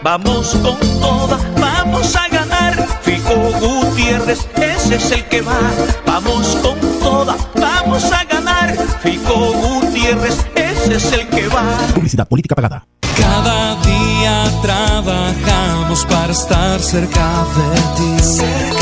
Vamos 0.02 0.56
con 0.62 0.78
toda, 1.00 1.38
vamos 1.60 2.16
a 2.16 2.28
ganar. 2.28 2.74
Fico 3.02 3.34
Gutiérrez, 3.60 4.48
ese 4.56 4.96
es 4.96 5.10
el 5.12 5.24
que 5.26 5.42
va. 5.42 5.60
Vamos 6.06 6.56
con 6.62 6.78
toda, 7.00 7.36
vamos 7.54 8.12
a 8.12 8.24
ganar. 8.24 8.76
Fico 9.02 9.52
Gutiérrez, 9.52 10.44
ese 10.56 10.96
es 10.96 11.12
el 11.12 11.28
que 11.28 11.46
va. 11.48 11.62
Publicidad 11.94 12.26
política 12.26 12.56
pagada. 12.56 12.86
Cada 13.16 13.76
día 13.82 14.44
trabajamos 14.62 16.04
para 16.06 16.32
estar 16.32 16.80
cerca 16.80 17.44
de 17.56 17.80
ti. 17.96 18.81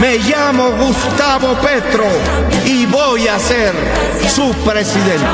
Me 0.00 0.16
llamo 0.18 0.70
Gustavo 0.78 1.54
Petro 1.60 2.06
y 2.64 2.86
voy 2.86 3.28
a 3.28 3.38
ser 3.38 3.74
su 4.28 4.50
presidente. 4.64 5.26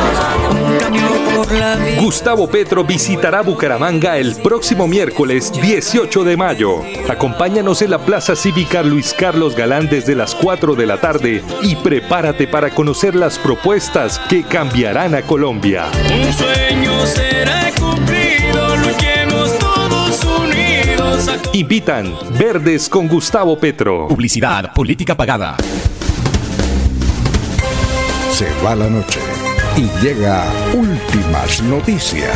Gustavo 2.00 2.48
Petro 2.48 2.82
visitará 2.82 3.42
Bucaramanga 3.42 4.16
el 4.16 4.34
próximo 4.34 4.88
miércoles 4.88 5.52
18 5.52 6.24
de 6.24 6.36
mayo. 6.36 6.82
Acompáñanos 7.08 7.80
en 7.82 7.90
la 7.90 7.98
Plaza 7.98 8.34
Cívica 8.34 8.82
Luis 8.82 9.14
Carlos 9.16 9.54
Galán 9.54 9.88
desde 9.88 10.16
las 10.16 10.34
4 10.34 10.74
de 10.74 10.86
la 10.86 11.00
tarde 11.00 11.44
y 11.62 11.76
prepárate 11.76 12.48
para 12.48 12.70
conocer 12.70 13.14
las 13.14 13.38
propuestas 13.38 14.18
que 14.28 14.42
cambiarán 14.42 15.14
a 15.14 15.22
Colombia. 15.22 15.86
Un 16.12 16.32
sueño 16.32 17.06
será 17.06 17.70
cumplido, 17.78 18.15
Invitan 21.52 22.14
Verdes 22.38 22.88
con 22.88 23.08
Gustavo 23.08 23.58
Petro. 23.58 24.08
Publicidad 24.08 24.74
política 24.74 25.16
pagada. 25.16 25.56
Se 28.30 28.46
va 28.62 28.74
la 28.74 28.90
noche 28.90 29.20
y 29.76 29.88
llega 30.04 30.44
últimas 30.74 31.62
noticias. 31.62 32.30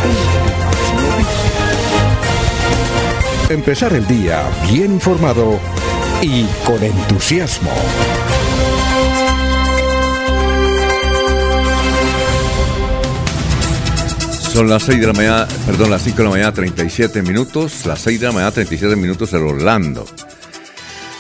Empezar 3.51 3.93
el 3.93 4.07
día 4.07 4.43
bien 4.71 4.93
informado 4.93 5.59
y 6.23 6.45
con 6.65 6.83
entusiasmo. 6.83 7.71
Son 14.53 14.69
las 14.69 14.83
6 14.83 15.01
de 15.01 15.07
la 15.07 15.13
mañana, 15.13 15.49
perdón, 15.65 15.91
las 15.91 16.03
5 16.03 16.17
de 16.19 16.25
la 16.25 16.31
mañana, 16.31 16.53
37 16.53 17.23
minutos. 17.23 17.87
Las 17.87 18.01
6 18.01 18.21
de 18.21 18.27
la 18.27 18.33
mañana, 18.33 18.51
37 18.51 18.97
minutos 18.97 19.33
en 19.33 19.43
Orlando. 19.43 20.05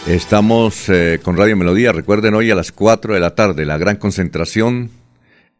Estamos 0.06 0.88
eh, 0.88 1.20
con 1.22 1.36
Radio 1.36 1.56
Melodía. 1.56 1.92
Recuerden 1.92 2.34
hoy 2.34 2.50
a 2.50 2.54
las 2.54 2.72
4 2.72 3.14
de 3.14 3.20
la 3.20 3.34
tarde 3.34 3.64
la 3.64 3.78
gran 3.78 3.96
concentración 3.96 4.90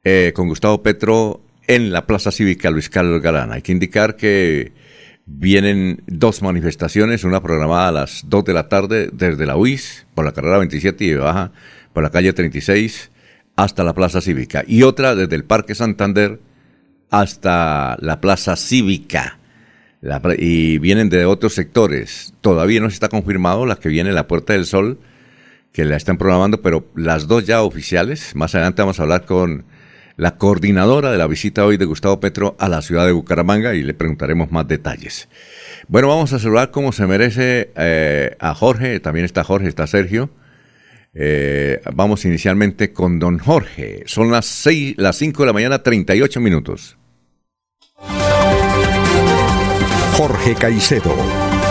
eh, 0.05 0.33
con 0.35 0.49
Gustavo 0.49 0.83
Petro 0.83 1.43
en 1.67 1.93
la 1.93 2.07
Plaza 2.07 2.31
Cívica 2.31 2.71
Luis 2.71 2.91
Carlos 2.91 3.23
Galán. 3.23 3.53
Hay 3.53 3.63
que 3.63 3.73
indicar 3.73 4.17
que 4.17 4.73
Vienen 5.33 6.03
dos 6.09 6.43
manifestaciones, 6.43 7.23
una 7.23 7.41
programada 7.41 7.89
a 7.89 7.93
las 7.93 8.25
2 8.27 8.45
de 8.45 8.53
la 8.53 8.69
tarde 8.69 9.11
desde 9.13 9.47
la 9.47 9.57
UIS 9.57 10.07
por 10.13 10.25
la 10.25 10.33
carrera 10.33 10.59
27 10.59 11.05
y 11.05 11.15
baja 11.15 11.53
por 11.93 12.03
la 12.03 12.11
calle 12.11 12.33
36 12.33 13.13
hasta 13.55 13.85
la 13.85 13.95
Plaza 13.95 14.21
Cívica 14.21 14.65
y 14.67 14.83
otra 14.83 15.15
desde 15.15 15.37
el 15.37 15.45
Parque 15.45 15.77
Santander 15.77 16.41
hasta 17.11 17.97
la 18.01 18.21
Plaza 18.21 18.57
Cívica. 18.57 19.39
Y 20.39 20.79
vienen 20.79 21.11
de 21.11 21.27
otros 21.27 21.55
sectores. 21.55 22.33
Todavía 22.41 22.81
no 22.81 22.89
se 22.89 22.95
está 22.95 23.09
confirmado 23.09 23.67
la 23.67 23.77
que 23.77 23.91
viene 23.91 24.13
la 24.13 24.27
Puerta 24.27 24.55
del 24.55 24.65
Sol, 24.65 24.99
que 25.73 25.85
la 25.85 25.97
están 25.97 26.17
programando, 26.17 26.63
pero 26.63 26.87
las 26.95 27.29
dos 27.29 27.45
ya 27.47 27.63
oficiales. 27.63 28.35
Más 28.35 28.55
adelante 28.55 28.83
vamos 28.83 28.99
a 28.99 29.03
hablar 29.03 29.27
con 29.27 29.65
la 30.17 30.37
coordinadora 30.37 31.13
de 31.13 31.19
la 31.19 31.27
visita 31.27 31.65
hoy 31.65 31.77
de 31.77 31.85
Gustavo 31.85 32.21
Petro 32.21 32.57
a 32.59 32.69
la 32.69 32.83
ciudad 32.83 33.07
de 33.07 33.13
Bucaramanga 33.13 33.75
y 33.75 33.83
le 33.83 33.95
preguntaremos 33.95 34.51
más 34.51 34.67
detalles. 34.67 35.29
Bueno, 35.89 36.09
vamos 36.09 36.33
a 36.33 36.39
saludar 36.39 36.71
como 36.71 36.93
se 36.93 37.07
merece 37.07 37.71
eh, 37.77 38.37
a 38.39 38.55
Jorge. 38.55 39.01
También 39.01 39.25
está 39.27 39.45
Jorge, 39.45 39.69
está 39.69 39.87
Sergio. 39.87 40.31
Eh, 41.13 41.81
vamos 41.95 42.25
inicialmente 42.25 42.93
con 42.93 43.19
don 43.19 43.39
Jorge. 43.39 44.03
Son 44.07 44.31
las 44.31 44.47
seis, 44.47 44.95
las 44.97 45.17
5 45.17 45.43
de 45.43 45.47
la 45.47 45.53
mañana, 45.53 45.83
38 45.83 46.41
minutos. 46.41 46.97
Jorge 50.21 50.55
Caicedo 50.55 51.17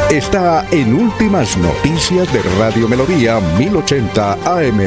está 0.10 0.68
en 0.72 0.96
Últimas 0.96 1.56
Noticias 1.56 2.34
de 2.34 2.42
Radio 2.58 2.90
Melodía 2.90 3.40
1080 3.60 4.34
AM. 4.44 4.80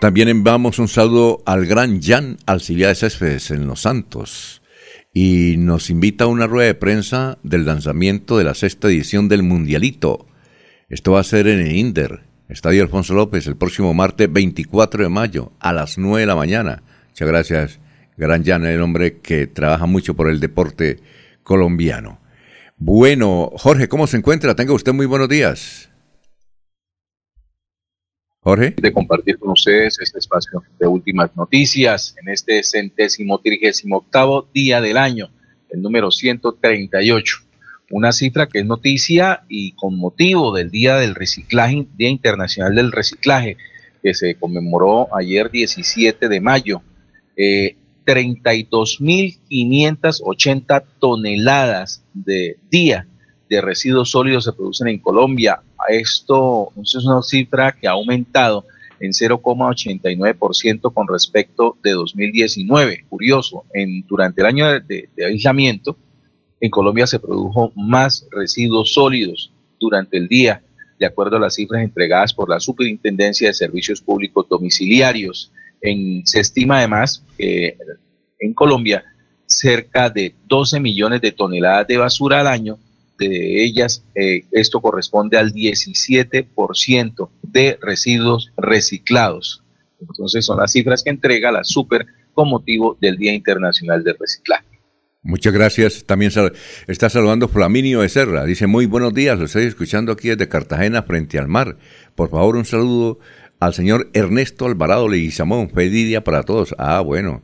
También 0.00 0.28
enviamos 0.28 0.78
un 0.78 0.88
saludo 0.88 1.42
al 1.44 1.66
gran 1.66 2.00
Jan 2.00 2.38
Alcibiades 2.46 3.00
Céspedes 3.00 3.50
en 3.50 3.66
Los 3.66 3.82
Santos 3.82 4.62
y 5.12 5.56
nos 5.58 5.90
invita 5.90 6.24
a 6.24 6.28
una 6.28 6.46
rueda 6.46 6.68
de 6.68 6.74
prensa 6.74 7.36
del 7.42 7.66
lanzamiento 7.66 8.38
de 8.38 8.44
la 8.44 8.54
sexta 8.54 8.88
edición 8.88 9.28
del 9.28 9.42
Mundialito. 9.42 10.26
Esto 10.88 11.12
va 11.12 11.20
a 11.20 11.24
ser 11.24 11.48
en 11.48 11.60
el 11.60 11.76
Inder, 11.76 12.22
Estadio 12.48 12.82
Alfonso 12.82 13.12
López, 13.12 13.46
el 13.46 13.58
próximo 13.58 13.92
martes 13.92 14.32
24 14.32 15.02
de 15.02 15.10
mayo 15.10 15.52
a 15.60 15.74
las 15.74 15.98
9 15.98 16.20
de 16.20 16.26
la 16.26 16.34
mañana. 16.34 16.82
Muchas 17.10 17.28
gracias, 17.28 17.78
gran 18.16 18.44
Jan, 18.44 18.64
el 18.64 18.80
hombre 18.80 19.18
que 19.18 19.46
trabaja 19.46 19.86
mucho 19.86 20.14
por 20.14 20.28
el 20.28 20.40
deporte 20.40 20.98
colombiano. 21.42 22.18
Bueno, 22.76 23.52
Jorge, 23.56 23.88
¿cómo 23.88 24.06
se 24.06 24.18
encuentra? 24.18 24.54
Tenga 24.54 24.72
usted 24.72 24.92
muy 24.92 25.06
buenos 25.06 25.28
días. 25.28 25.90
Jorge. 28.40 28.74
de 28.80 28.92
compartir 28.92 29.40
con 29.40 29.50
ustedes 29.50 29.98
este 30.00 30.20
espacio 30.20 30.62
de 30.78 30.86
últimas 30.86 31.34
noticias 31.34 32.14
en 32.22 32.28
este 32.28 32.62
centésimo 32.62 33.40
trigésimo 33.40 33.96
octavo 33.96 34.48
día 34.54 34.80
del 34.80 34.98
año, 34.98 35.30
el 35.68 35.82
número 35.82 36.12
138. 36.12 37.38
Una 37.90 38.12
cifra 38.12 38.46
que 38.46 38.60
es 38.60 38.66
noticia 38.66 39.42
y 39.48 39.72
con 39.72 39.98
motivo 39.98 40.54
del 40.54 40.70
Día 40.70 40.94
del 40.94 41.16
Reciclaje, 41.16 41.88
Día 41.96 42.08
Internacional 42.08 42.76
del 42.76 42.92
Reciclaje, 42.92 43.56
que 44.00 44.14
se 44.14 44.36
conmemoró 44.36 45.12
ayer 45.16 45.50
17 45.50 46.28
de 46.28 46.40
mayo. 46.40 46.82
Eh, 47.36 47.76
32.580 48.06 50.84
toneladas 50.98 52.02
de 52.14 52.56
día 52.70 53.06
de 53.48 53.60
residuos 53.60 54.10
sólidos 54.10 54.44
se 54.44 54.52
producen 54.52 54.88
en 54.88 54.98
Colombia. 54.98 55.60
Esto, 55.88 56.72
es 56.82 56.94
una 56.96 57.22
cifra 57.22 57.70
que 57.72 57.86
ha 57.86 57.92
aumentado 57.92 58.64
en 58.98 59.12
0,89% 59.12 60.92
con 60.92 61.06
respecto 61.06 61.76
de 61.82 61.92
2019. 61.92 63.04
Curioso, 63.08 63.64
en, 63.72 64.04
durante 64.06 64.40
el 64.40 64.46
año 64.46 64.80
de- 64.80 65.08
de 65.14 65.24
aislamiento, 65.26 65.96
en 66.60 66.70
Colombia 66.70 67.06
se 67.06 67.20
produjo 67.20 67.72
más 67.76 68.26
residuos 68.32 68.94
sólidos 68.94 69.52
durante 69.78 70.16
el 70.16 70.26
día, 70.26 70.62
de 70.98 71.06
acuerdo 71.06 71.36
a 71.36 71.40
las 71.40 71.54
cifras 71.54 71.84
entregadas 71.84 72.32
por 72.32 72.48
la 72.48 72.58
Superintendencia 72.58 73.48
de 73.48 73.54
Servicios 73.54 74.00
Públicos 74.00 74.46
Domiciliarios. 74.48 75.52
Se 76.24 76.40
estima 76.40 76.78
además 76.78 77.22
que 77.38 77.76
en 78.38 78.54
Colombia 78.54 79.04
cerca 79.46 80.10
de 80.10 80.34
12 80.46 80.80
millones 80.80 81.20
de 81.20 81.32
toneladas 81.32 81.86
de 81.86 81.96
basura 81.98 82.40
al 82.40 82.46
año, 82.48 82.78
de 83.18 83.64
ellas 83.64 84.02
eh, 84.14 84.44
esto 84.52 84.80
corresponde 84.80 85.38
al 85.38 85.52
17% 85.52 87.28
de 87.42 87.78
residuos 87.80 88.52
reciclados. 88.56 89.62
Entonces 90.00 90.44
son 90.44 90.58
las 90.58 90.72
cifras 90.72 91.02
que 91.02 91.10
entrega 91.10 91.50
la 91.52 91.64
Super 91.64 92.06
con 92.34 92.48
motivo 92.50 92.98
del 93.00 93.16
Día 93.16 93.32
Internacional 93.32 94.04
del 94.04 94.16
Reciclaje. 94.18 94.66
Muchas 95.22 95.52
gracias. 95.52 96.04
También 96.04 96.30
sal- 96.30 96.52
está 96.86 97.08
saludando 97.08 97.48
Flaminio 97.48 98.00
Becerra. 98.00 98.44
Dice, 98.44 98.66
muy 98.66 98.86
buenos 98.86 99.14
días, 99.14 99.38
lo 99.38 99.46
estoy 99.46 99.64
escuchando 99.64 100.12
aquí 100.12 100.28
desde 100.28 100.48
Cartagena 100.48 101.02
frente 101.02 101.38
al 101.38 101.48
mar. 101.48 101.78
Por 102.14 102.30
favor, 102.30 102.56
un 102.56 102.64
saludo 102.64 103.18
al 103.60 103.74
señor 103.74 104.10
Ernesto 104.12 104.66
Alvarado 104.66 105.08
Leguizamón. 105.08 105.70
Feliz 105.70 106.06
día 106.06 106.24
para 106.24 106.42
todos. 106.42 106.74
Ah, 106.78 107.00
bueno. 107.00 107.42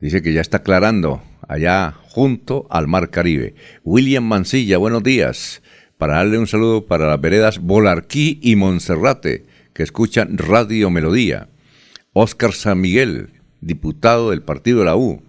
Dice 0.00 0.22
que 0.22 0.32
ya 0.32 0.40
está 0.40 0.58
aclarando 0.58 1.22
allá 1.46 1.92
junto 1.92 2.66
al 2.70 2.86
mar 2.86 3.10
Caribe. 3.10 3.54
William 3.84 4.24
Mancilla, 4.24 4.78
buenos 4.78 5.02
días. 5.02 5.62
Para 5.98 6.16
darle 6.16 6.38
un 6.38 6.46
saludo 6.46 6.86
para 6.86 7.06
las 7.06 7.20
veredas 7.20 7.58
Bolarquí 7.58 8.38
y 8.42 8.56
Monserrate, 8.56 9.44
que 9.74 9.82
escuchan 9.82 10.38
Radio 10.38 10.88
Melodía. 10.90 11.48
Óscar 12.14 12.54
San 12.54 12.80
Miguel, 12.80 13.30
diputado 13.60 14.30
del 14.30 14.42
partido 14.42 14.78
de 14.78 14.84
la 14.86 14.96
U. 14.96 15.22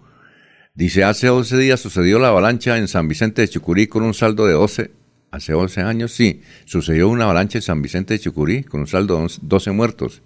Dice, 0.74 1.04
hace 1.04 1.28
11 1.28 1.58
días 1.58 1.80
sucedió 1.80 2.18
la 2.18 2.28
avalancha 2.28 2.78
en 2.78 2.88
San 2.88 3.06
Vicente 3.06 3.42
de 3.42 3.48
Chucurí 3.48 3.86
con 3.86 4.02
un 4.02 4.14
saldo 4.14 4.46
de 4.46 4.54
12. 4.54 4.90
Hace 5.32 5.54
11 5.54 5.80
años, 5.80 6.12
sí, 6.12 6.42
sucedió 6.66 7.08
una 7.08 7.24
avalancha 7.24 7.56
en 7.56 7.62
San 7.62 7.80
Vicente 7.80 8.12
de 8.12 8.20
Chucurí 8.20 8.64
con 8.64 8.80
un 8.80 8.86
saldo 8.86 9.18
de 9.18 9.32
12 9.40 9.70
muertos. 9.70 10.20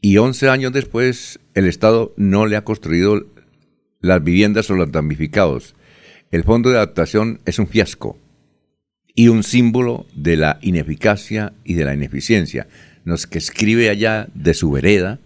Y 0.00 0.18
11 0.18 0.48
años 0.48 0.72
después, 0.72 1.40
el 1.54 1.66
Estado 1.66 2.14
no 2.16 2.46
le 2.46 2.54
ha 2.54 2.62
construido 2.62 3.26
las 4.00 4.22
viviendas 4.22 4.70
o 4.70 4.76
los 4.76 4.92
damnificados. 4.92 5.74
El 6.30 6.44
fondo 6.44 6.70
de 6.70 6.76
adaptación 6.76 7.40
es 7.46 7.58
un 7.58 7.66
fiasco 7.66 8.16
y 9.12 9.26
un 9.26 9.42
símbolo 9.42 10.06
de 10.14 10.36
la 10.36 10.60
ineficacia 10.62 11.54
y 11.64 11.74
de 11.74 11.84
la 11.84 11.94
ineficiencia. 11.94 12.68
Nos 13.04 13.26
que 13.26 13.38
escribe 13.38 13.90
allá 13.90 14.28
de 14.34 14.54
su 14.54 14.70
vereda, 14.70 15.18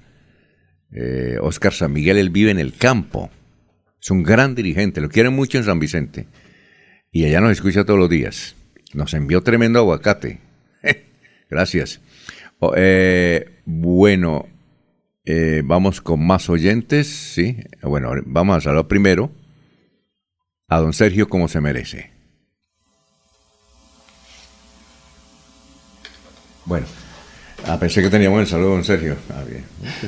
eh, 0.90 1.36
Oscar 1.42 1.74
San 1.74 1.92
Miguel, 1.92 2.16
él 2.16 2.30
vive 2.30 2.50
en 2.50 2.58
el 2.58 2.72
campo. 2.72 3.30
Es 4.00 4.10
un 4.10 4.22
gran 4.22 4.54
dirigente, 4.54 5.02
lo 5.02 5.10
quieren 5.10 5.34
mucho 5.34 5.58
en 5.58 5.64
San 5.64 5.78
Vicente. 5.78 6.28
Y 7.12 7.26
allá 7.26 7.42
nos 7.42 7.52
escucha 7.52 7.84
todos 7.84 7.98
los 7.98 8.08
días. 8.08 8.56
Nos 8.92 9.14
envió 9.14 9.42
tremendo 9.42 9.78
aguacate. 9.78 10.40
Gracias. 11.50 12.00
Eh, 12.76 13.62
bueno, 13.64 14.46
eh, 15.24 15.62
vamos 15.64 16.00
con 16.00 16.26
más 16.26 16.50
oyentes, 16.50 17.06
¿sí? 17.06 17.56
Bueno, 17.82 18.10
vamos 18.26 18.56
a 18.56 18.60
saludar 18.60 18.88
primero 18.88 19.30
a 20.68 20.78
don 20.78 20.92
Sergio 20.92 21.28
como 21.28 21.48
se 21.48 21.60
merece. 21.60 22.10
Bueno, 26.64 26.86
ah, 27.66 27.78
pensé 27.78 28.02
que 28.02 28.10
teníamos 28.10 28.40
el 28.40 28.46
saludo 28.46 28.70
don 28.70 28.84
Sergio. 28.84 29.16
Ah, 29.30 29.44
bien. 29.48 29.64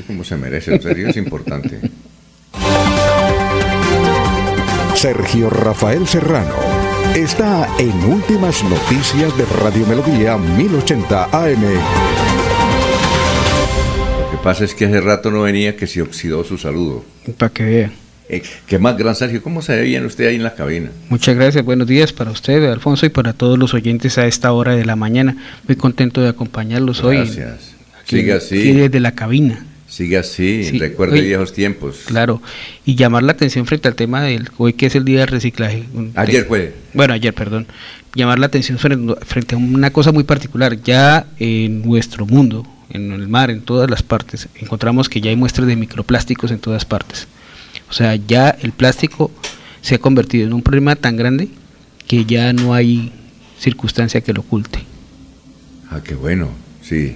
Como 0.06 0.24
se 0.24 0.36
merece, 0.36 0.72
don 0.72 0.82
Sergio 0.82 1.08
es 1.08 1.16
importante. 1.16 1.80
Sergio 4.94 5.50
Rafael 5.50 6.06
Serrano 6.06 6.81
está 7.14 7.68
en 7.78 7.92
Últimas 8.04 8.64
Noticias 8.64 9.36
de 9.36 9.44
Radio 9.44 9.86
Melodía 9.86 10.38
1080 10.38 11.24
AM. 11.24 11.62
Lo 14.20 14.30
que 14.30 14.36
pasa 14.42 14.64
es 14.64 14.74
que 14.74 14.86
hace 14.86 15.00
rato 15.00 15.30
no 15.30 15.42
venía 15.42 15.76
que 15.76 15.86
se 15.86 16.00
oxidó 16.00 16.42
su 16.42 16.56
saludo. 16.56 17.04
Para 17.36 17.52
que 17.52 17.64
vea. 17.64 17.90
Eh, 18.28 18.42
¿Qué 18.66 18.78
más, 18.78 18.96
gran 18.96 19.14
Sergio? 19.14 19.42
¿Cómo 19.42 19.60
se 19.60 19.76
ve 19.76 19.82
bien 19.82 20.06
usted 20.06 20.26
ahí 20.28 20.36
en 20.36 20.42
la 20.42 20.54
cabina? 20.54 20.90
Muchas 21.10 21.36
gracias, 21.36 21.62
buenos 21.64 21.86
días 21.86 22.12
para 22.14 22.30
usted, 22.30 22.64
Alfonso, 22.70 23.04
y 23.04 23.10
para 23.10 23.34
todos 23.34 23.58
los 23.58 23.74
oyentes 23.74 24.16
a 24.16 24.26
esta 24.26 24.52
hora 24.52 24.74
de 24.74 24.86
la 24.86 24.96
mañana. 24.96 25.36
Muy 25.68 25.76
contento 25.76 26.22
de 26.22 26.30
acompañarlos 26.30 27.04
hoy. 27.04 27.16
Gracias. 27.16 27.74
Sigue 28.04 28.32
aquí 28.32 28.44
así. 28.44 28.72
desde 28.72 29.00
la 29.00 29.12
cabina. 29.12 29.66
Sigue 29.92 30.16
así, 30.16 30.64
Sí, 30.64 30.78
recuerde 30.78 31.20
viejos 31.20 31.52
tiempos. 31.52 32.04
Claro, 32.06 32.40
y 32.86 32.94
llamar 32.94 33.24
la 33.24 33.32
atención 33.32 33.66
frente 33.66 33.88
al 33.88 33.94
tema 33.94 34.22
del 34.22 34.48
hoy 34.56 34.72
que 34.72 34.86
es 34.86 34.94
el 34.94 35.04
día 35.04 35.18
del 35.18 35.28
reciclaje. 35.28 35.84
Ayer 36.14 36.46
fue. 36.46 36.72
Bueno, 36.94 37.12
ayer, 37.12 37.34
perdón. 37.34 37.66
Llamar 38.14 38.38
la 38.38 38.46
atención 38.46 38.78
frente, 38.78 39.14
frente 39.26 39.54
a 39.54 39.58
una 39.58 39.90
cosa 39.90 40.10
muy 40.10 40.24
particular. 40.24 40.82
Ya 40.82 41.26
en 41.38 41.82
nuestro 41.82 42.24
mundo, 42.24 42.66
en 42.88 43.12
el 43.12 43.28
mar, 43.28 43.50
en 43.50 43.60
todas 43.60 43.90
las 43.90 44.02
partes, 44.02 44.48
encontramos 44.58 45.10
que 45.10 45.20
ya 45.20 45.28
hay 45.28 45.36
muestras 45.36 45.66
de 45.68 45.76
microplásticos 45.76 46.50
en 46.52 46.58
todas 46.58 46.86
partes. 46.86 47.26
O 47.90 47.92
sea, 47.92 48.16
ya 48.16 48.48
el 48.48 48.72
plástico 48.72 49.30
se 49.82 49.96
ha 49.96 49.98
convertido 49.98 50.46
en 50.46 50.54
un 50.54 50.62
problema 50.62 50.96
tan 50.96 51.18
grande 51.18 51.48
que 52.08 52.24
ya 52.24 52.54
no 52.54 52.72
hay 52.72 53.12
circunstancia 53.58 54.22
que 54.22 54.32
lo 54.32 54.40
oculte. 54.40 54.78
Ah, 55.90 56.00
qué 56.02 56.14
bueno, 56.14 56.48
sí. 56.80 57.14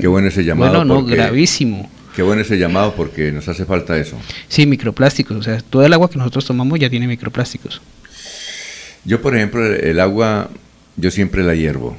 Qué 0.00 0.08
bueno 0.08 0.26
ese 0.26 0.42
llamado. 0.44 0.72
Bueno, 0.72 0.84
no, 0.84 1.00
porque- 1.02 1.14
gravísimo. 1.14 1.88
Qué 2.16 2.22
bueno 2.22 2.40
ese 2.40 2.56
llamado 2.58 2.94
porque 2.94 3.30
nos 3.30 3.46
hace 3.46 3.66
falta 3.66 3.96
eso. 3.98 4.16
Sí, 4.48 4.66
microplásticos. 4.66 5.36
O 5.36 5.42
sea, 5.42 5.60
todo 5.60 5.84
el 5.84 5.92
agua 5.92 6.08
que 6.10 6.16
nosotros 6.16 6.46
tomamos 6.46 6.78
ya 6.80 6.88
tiene 6.88 7.06
microplásticos. 7.06 7.82
Yo, 9.04 9.20
por 9.20 9.36
ejemplo, 9.36 9.64
el, 9.64 9.84
el 9.84 10.00
agua, 10.00 10.48
yo 10.96 11.10
siempre 11.10 11.42
la 11.44 11.54
hiervo. 11.54 11.96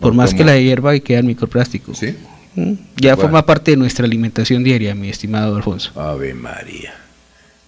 Por 0.00 0.14
más 0.14 0.32
que 0.32 0.44
la 0.44 0.56
hierba 0.56 0.94
y 0.94 1.00
quedan 1.00 1.26
microplásticos. 1.26 1.98
¿Sí? 1.98 2.14
Mm, 2.54 2.72
Ya 2.96 3.14
Bueno. 3.16 3.22
forma 3.28 3.44
parte 3.44 3.72
de 3.72 3.76
nuestra 3.76 4.06
alimentación 4.06 4.62
diaria, 4.64 4.94
mi 4.94 5.08
estimado 5.08 5.56
Alfonso. 5.56 5.92
Ave 6.00 6.32
María. 6.32 6.94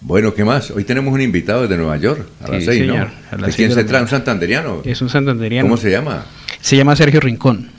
Bueno, 0.01 0.33
¿qué 0.33 0.43
más? 0.43 0.71
Hoy 0.71 0.83
tenemos 0.85 1.13
un 1.13 1.21
invitado 1.21 1.61
desde 1.63 1.77
Nueva 1.77 1.97
York, 1.97 2.27
a 2.41 2.47
las 2.49 2.59
Sí, 2.59 2.65
seis, 2.65 2.79
señor, 2.79 2.95
¿no? 3.09 3.13
a 3.31 3.35
¿De 3.35 3.41
las 3.43 3.55
quién 3.55 3.69
seis 3.69 3.75
se 3.75 3.83
trae? 3.83 4.01
¿Un 4.01 4.07
santanderiano? 4.07 4.81
Es 4.83 5.01
un 5.01 5.09
santanderiano. 5.09 5.65
¿Cómo 5.67 5.77
se 5.77 5.91
llama? 5.91 6.25
Se 6.59 6.75
llama 6.77 6.95
Sergio 6.95 7.19
Rincón. 7.19 7.69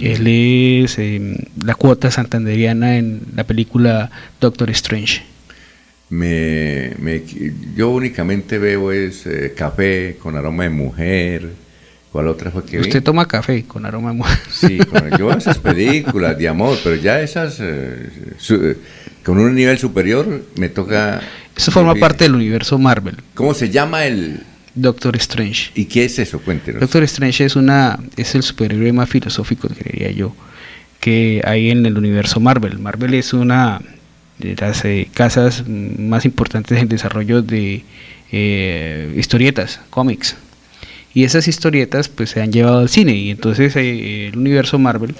Él 0.00 0.26
es 0.84 0.98
eh, 0.98 1.48
la 1.64 1.74
cuota 1.74 2.10
santanderiana 2.10 2.98
en 2.98 3.20
la 3.34 3.44
película 3.44 4.10
Doctor 4.40 4.70
Strange. 4.70 5.22
Me, 6.08 6.92
me- 6.98 7.22
yo 7.76 7.90
únicamente 7.90 8.58
veo 8.58 8.92
es 8.92 9.26
eh, 9.26 9.54
café 9.56 10.16
con 10.22 10.36
aroma 10.36 10.62
de 10.64 10.70
mujer. 10.70 11.48
¿Cuál 12.12 12.28
otra 12.28 12.50
fue 12.50 12.64
que 12.64 12.78
vi? 12.78 12.82
Usted 12.84 13.02
toma 13.02 13.26
café 13.26 13.64
con 13.64 13.84
aroma 13.84 14.10
de 14.10 14.16
mujer. 14.18 14.38
Sí, 14.50 14.78
con- 14.90 15.10
yo 15.18 15.26
veo 15.26 15.36
esas 15.36 15.58
películas 15.58 16.38
de 16.38 16.48
amor, 16.48 16.78
pero 16.84 16.96
ya 16.96 17.20
esas 17.20 17.58
eh, 17.60 18.08
su- 18.38 18.54
eh, 18.64 18.76
con 19.24 19.38
un 19.38 19.54
nivel 19.54 19.78
superior 19.78 20.44
me 20.56 20.68
toca... 20.68 21.20
Eso 21.56 21.72
forma 21.72 21.94
parte 21.94 22.24
del 22.24 22.34
universo 22.36 22.78
Marvel. 22.78 23.16
¿Cómo 23.34 23.52
se 23.54 23.70
llama 23.70 24.04
el...? 24.06 24.40
Doctor 24.76 25.16
Strange. 25.16 25.72
¿Y 25.74 25.86
qué 25.86 26.04
es 26.04 26.18
eso? 26.18 26.38
Cuéntenos. 26.38 26.80
Doctor 26.80 27.02
Strange 27.04 27.44
es 27.44 27.56
una 27.56 27.98
es 28.16 28.34
el 28.34 28.42
superhéroe 28.42 28.92
más 28.92 29.08
filosófico, 29.08 29.68
creería 29.68 30.10
yo, 30.10 30.36
que 31.00 31.42
hay 31.44 31.70
en 31.70 31.84
el 31.86 31.98
universo 31.98 32.38
Marvel. 32.40 32.78
Marvel 32.78 33.14
es 33.14 33.32
una 33.32 33.80
de 34.38 34.54
las 34.54 34.84
eh, 34.84 35.08
casas 35.14 35.64
más 35.66 36.26
importantes 36.26 36.78
en 36.78 36.88
desarrollo 36.88 37.42
de 37.42 37.84
eh, 38.30 39.14
historietas, 39.16 39.80
cómics. 39.90 40.36
Y 41.14 41.24
esas 41.24 41.48
historietas 41.48 42.10
pues 42.10 42.30
se 42.30 42.42
han 42.42 42.52
llevado 42.52 42.80
al 42.80 42.90
cine 42.90 43.16
y 43.16 43.30
entonces 43.30 43.74
eh, 43.76 44.28
el 44.28 44.36
universo 44.36 44.78
Marvel 44.78 45.14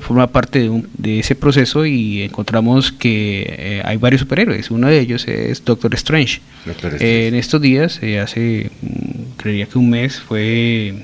forma 0.00 0.26
parte 0.28 0.58
de, 0.60 0.70
un- 0.70 0.88
de 0.96 1.18
ese 1.20 1.34
proceso 1.34 1.84
y 1.86 2.22
encontramos 2.22 2.92
que 2.92 3.44
eh, 3.48 3.82
hay 3.84 3.96
varios 3.98 4.20
superhéroes. 4.20 4.70
Uno 4.70 4.88
de 4.88 4.98
ellos 5.00 5.26
es 5.28 5.64
Doctor 5.64 5.94
Strange. 5.94 6.40
Doctor 6.66 6.96
Eh, 7.00 7.28
en 7.28 7.34
estos 7.34 7.60
días, 7.60 7.98
eh, 8.02 8.20
hace, 8.20 8.70
mm, 8.82 9.36
creería 9.36 9.66
que 9.66 9.78
un 9.78 9.90
mes, 9.90 10.20
fue 10.20 10.94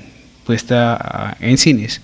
puesta 0.45 1.37
en 1.39 1.57
cines. 1.57 2.01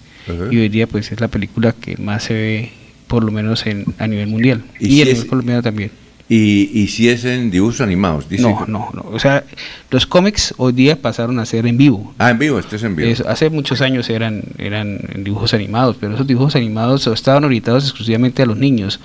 Y 0.52 0.58
hoy 0.58 0.70
día 0.70 0.88
pues 0.88 1.12
es 1.12 1.20
la 1.22 1.28
película 1.28 1.74
que 1.80 1.98
más 1.98 2.24
se 2.24 2.34
ve, 2.34 2.70
por 3.08 3.24
lo 3.24 3.32
menos 3.32 3.66
en, 3.68 3.86
a 4.00 4.08
nivel 4.08 4.28
mundial. 4.28 4.64
¿Y 4.80 4.88
Y, 4.88 4.90
si 4.96 5.02
a 5.02 5.06
nivel 5.06 5.20
es- 5.20 5.26
colombiano 5.26 5.62
también. 5.62 5.92
Y, 6.28 6.72
y 6.74 6.88
si 6.88 7.08
es 7.10 7.24
en 7.24 7.52
dibujos 7.52 7.82
animados, 7.82 8.28
dice. 8.28 8.42
No, 8.44 8.66
no, 8.68 8.90
no. 8.94 9.06
O 9.12 9.20
sea, 9.20 9.44
los 9.92 10.08
cómics 10.08 10.56
hoy 10.58 10.74
día 10.74 11.00
pasaron 11.00 11.38
a 11.40 11.46
ser 11.46 11.68
en 11.68 11.78
vivo. 11.78 12.16
Ah, 12.18 12.32
en 12.32 12.40
vivo, 12.40 12.58
este 12.58 12.78
es 12.78 12.84
en 12.84 12.96
vivo. 12.96 13.08
Eso, 13.10 13.30
hace 13.30 13.52
muchos 13.52 13.82
años 13.82 14.10
eran, 14.10 14.42
eran 14.58 15.02
en 15.14 15.24
dibujos 15.24 15.54
animados, 15.54 15.98
pero 16.00 16.16
esos 16.16 16.26
dibujos 16.26 16.56
animados 16.56 17.06
estaban 17.06 17.44
orientados 17.44 17.84
exclusivamente 17.84 18.42
a 18.42 18.48
los 18.48 18.58
niños. 18.58 19.00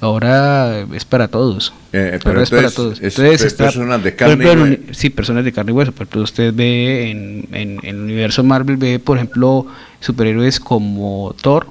Ahora 0.00 0.80
es 0.92 1.04
para 1.04 1.28
todos. 1.28 1.72
Eh, 1.92 2.18
pero 2.24 2.30
Ahora 2.30 2.42
es 2.42 2.50
para 2.50 2.70
todos. 2.70 3.00
es 3.00 3.16
Entonces 3.16 3.40
pe- 3.42 3.46
está- 3.46 3.64
personas 3.66 4.02
de 4.02 4.16
carne 4.16 4.44
ejemplo, 4.44 4.66
y 4.66 4.70
uni- 4.70 4.78
Sí, 4.90 5.10
personas 5.10 5.44
de 5.44 5.52
carne 5.52 5.70
y 5.70 5.74
hueso. 5.74 5.92
Por 5.92 6.02
ejemplo, 6.02 6.22
usted 6.22 6.52
ve 6.52 7.10
en, 7.12 7.48
en- 7.52 7.78
en 7.84 7.96
el 7.96 8.02
universo 8.02 8.42
Marvel, 8.42 8.76
ve, 8.76 8.98
por 8.98 9.16
ejemplo, 9.16 9.66
superhéroes 10.00 10.58
como 10.58 11.34
Thor, 11.40 11.68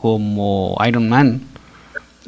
como 0.00 0.76
Iron 0.86 1.08
Man, 1.08 1.40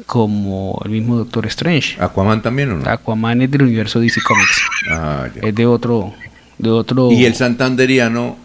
como 0.05 0.81
el 0.85 0.91
mismo 0.91 1.15
Doctor 1.17 1.45
Strange. 1.47 1.95
¿Aquaman 2.01 2.41
también 2.41 2.71
o 2.71 2.75
no? 2.77 2.89
Aquaman 2.89 3.41
es 3.41 3.51
del 3.51 3.63
universo 3.63 3.99
DC 3.99 4.21
Comics. 4.21 4.61
Ah, 4.89 5.27
ya. 5.35 5.47
Es 5.47 5.55
de 5.55 5.65
otro, 5.65 6.13
de 6.57 6.69
otro. 6.69 7.11
Y 7.11 7.25
el 7.25 7.35
santanderiano 7.35 8.37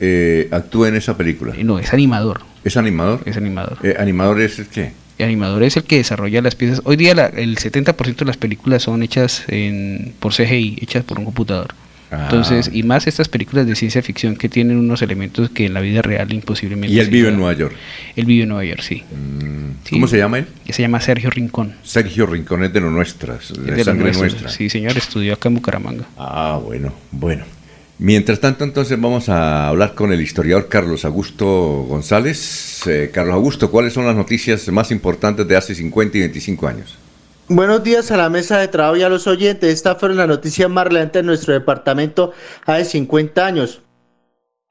eh, 0.00 0.48
actúa 0.50 0.88
en 0.88 0.96
esa 0.96 1.16
película. 1.16 1.54
No, 1.62 1.78
es 1.78 1.92
animador. 1.92 2.40
¿Es 2.64 2.76
animador? 2.76 3.20
Es 3.26 3.36
animador. 3.36 3.78
Eh, 3.82 3.94
¿Animador 3.98 4.40
es 4.40 4.58
el 4.58 4.66
qué? 4.66 4.92
El 5.18 5.26
animador 5.26 5.62
es 5.62 5.76
el 5.76 5.84
que 5.84 5.98
desarrolla 5.98 6.42
las 6.42 6.56
piezas. 6.56 6.80
Hoy 6.84 6.96
día 6.96 7.14
la- 7.14 7.26
el 7.26 7.56
70% 7.56 8.16
de 8.16 8.24
las 8.24 8.36
películas 8.36 8.82
son 8.82 9.02
hechas 9.04 9.44
en, 9.48 10.12
por 10.18 10.32
CGI, 10.34 10.78
hechas 10.80 11.04
por 11.04 11.18
un 11.20 11.24
computador. 11.26 11.68
Ah. 12.14 12.24
Entonces, 12.24 12.70
y 12.72 12.82
más 12.82 13.06
estas 13.06 13.28
películas 13.28 13.66
de 13.66 13.74
ciencia 13.74 14.02
ficción 14.02 14.36
que 14.36 14.48
tienen 14.48 14.78
unos 14.78 15.02
elementos 15.02 15.50
que 15.50 15.66
en 15.66 15.74
la 15.74 15.80
vida 15.80 16.02
real 16.02 16.32
imposiblemente... 16.32 16.94
Y 16.94 17.00
él 17.00 17.10
vive 17.10 17.28
en. 17.28 17.36
Nueva 17.36 17.52
York. 17.54 17.74
Él 18.16 18.24
vive 18.24 18.44
en 18.44 18.48
Nueva 18.50 18.64
York, 18.64 18.80
sí. 18.82 19.02
Sí. 19.84 19.96
¿Cómo 19.96 20.06
se 20.06 20.18
llama 20.18 20.38
él? 20.38 20.46
Se 20.68 20.82
llama 20.82 21.00
Sergio 21.00 21.30
Rincón. 21.30 21.74
Sergio 21.82 22.26
Rincón 22.26 22.64
es 22.64 22.72
de 22.72 22.80
lo 22.80 22.90
nuestras, 22.90 23.52
de, 23.52 23.72
de 23.72 23.84
sangre 23.84 24.12
nuestra. 24.12 24.48
Sí, 24.48 24.70
señor, 24.70 24.96
estudió 24.96 25.34
acá 25.34 25.48
en 25.48 25.56
Bucaramanga. 25.56 26.04
Ah, 26.16 26.60
bueno, 26.62 26.92
bueno. 27.10 27.44
Mientras 27.98 28.40
tanto, 28.40 28.64
entonces 28.64 29.00
vamos 29.00 29.28
a 29.28 29.68
hablar 29.68 29.94
con 29.94 30.12
el 30.12 30.20
historiador 30.20 30.68
Carlos 30.68 31.04
Augusto 31.04 31.86
González. 31.88 32.84
Eh, 32.86 33.10
Carlos 33.12 33.34
Augusto, 33.34 33.70
¿cuáles 33.70 33.92
son 33.92 34.04
las 34.04 34.16
noticias 34.16 34.68
más 34.68 34.90
importantes 34.90 35.46
de 35.46 35.56
hace 35.56 35.74
50 35.74 36.18
y 36.18 36.20
25 36.22 36.66
años? 36.66 36.98
Buenos 37.48 37.84
días 37.84 38.10
a 38.10 38.16
la 38.16 38.30
mesa 38.30 38.56
de 38.56 38.68
trabajo 38.68 38.96
y 38.96 39.02
a 39.02 39.10
los 39.10 39.26
oyentes. 39.26 39.70
Esta 39.70 39.96
fue 39.96 40.14
la 40.14 40.26
noticia 40.26 40.66
más 40.66 40.86
relevante 40.86 41.18
de 41.18 41.24
nuestro 41.24 41.52
departamento 41.52 42.32
hace 42.64 42.86
50 42.86 43.44
años. 43.44 43.82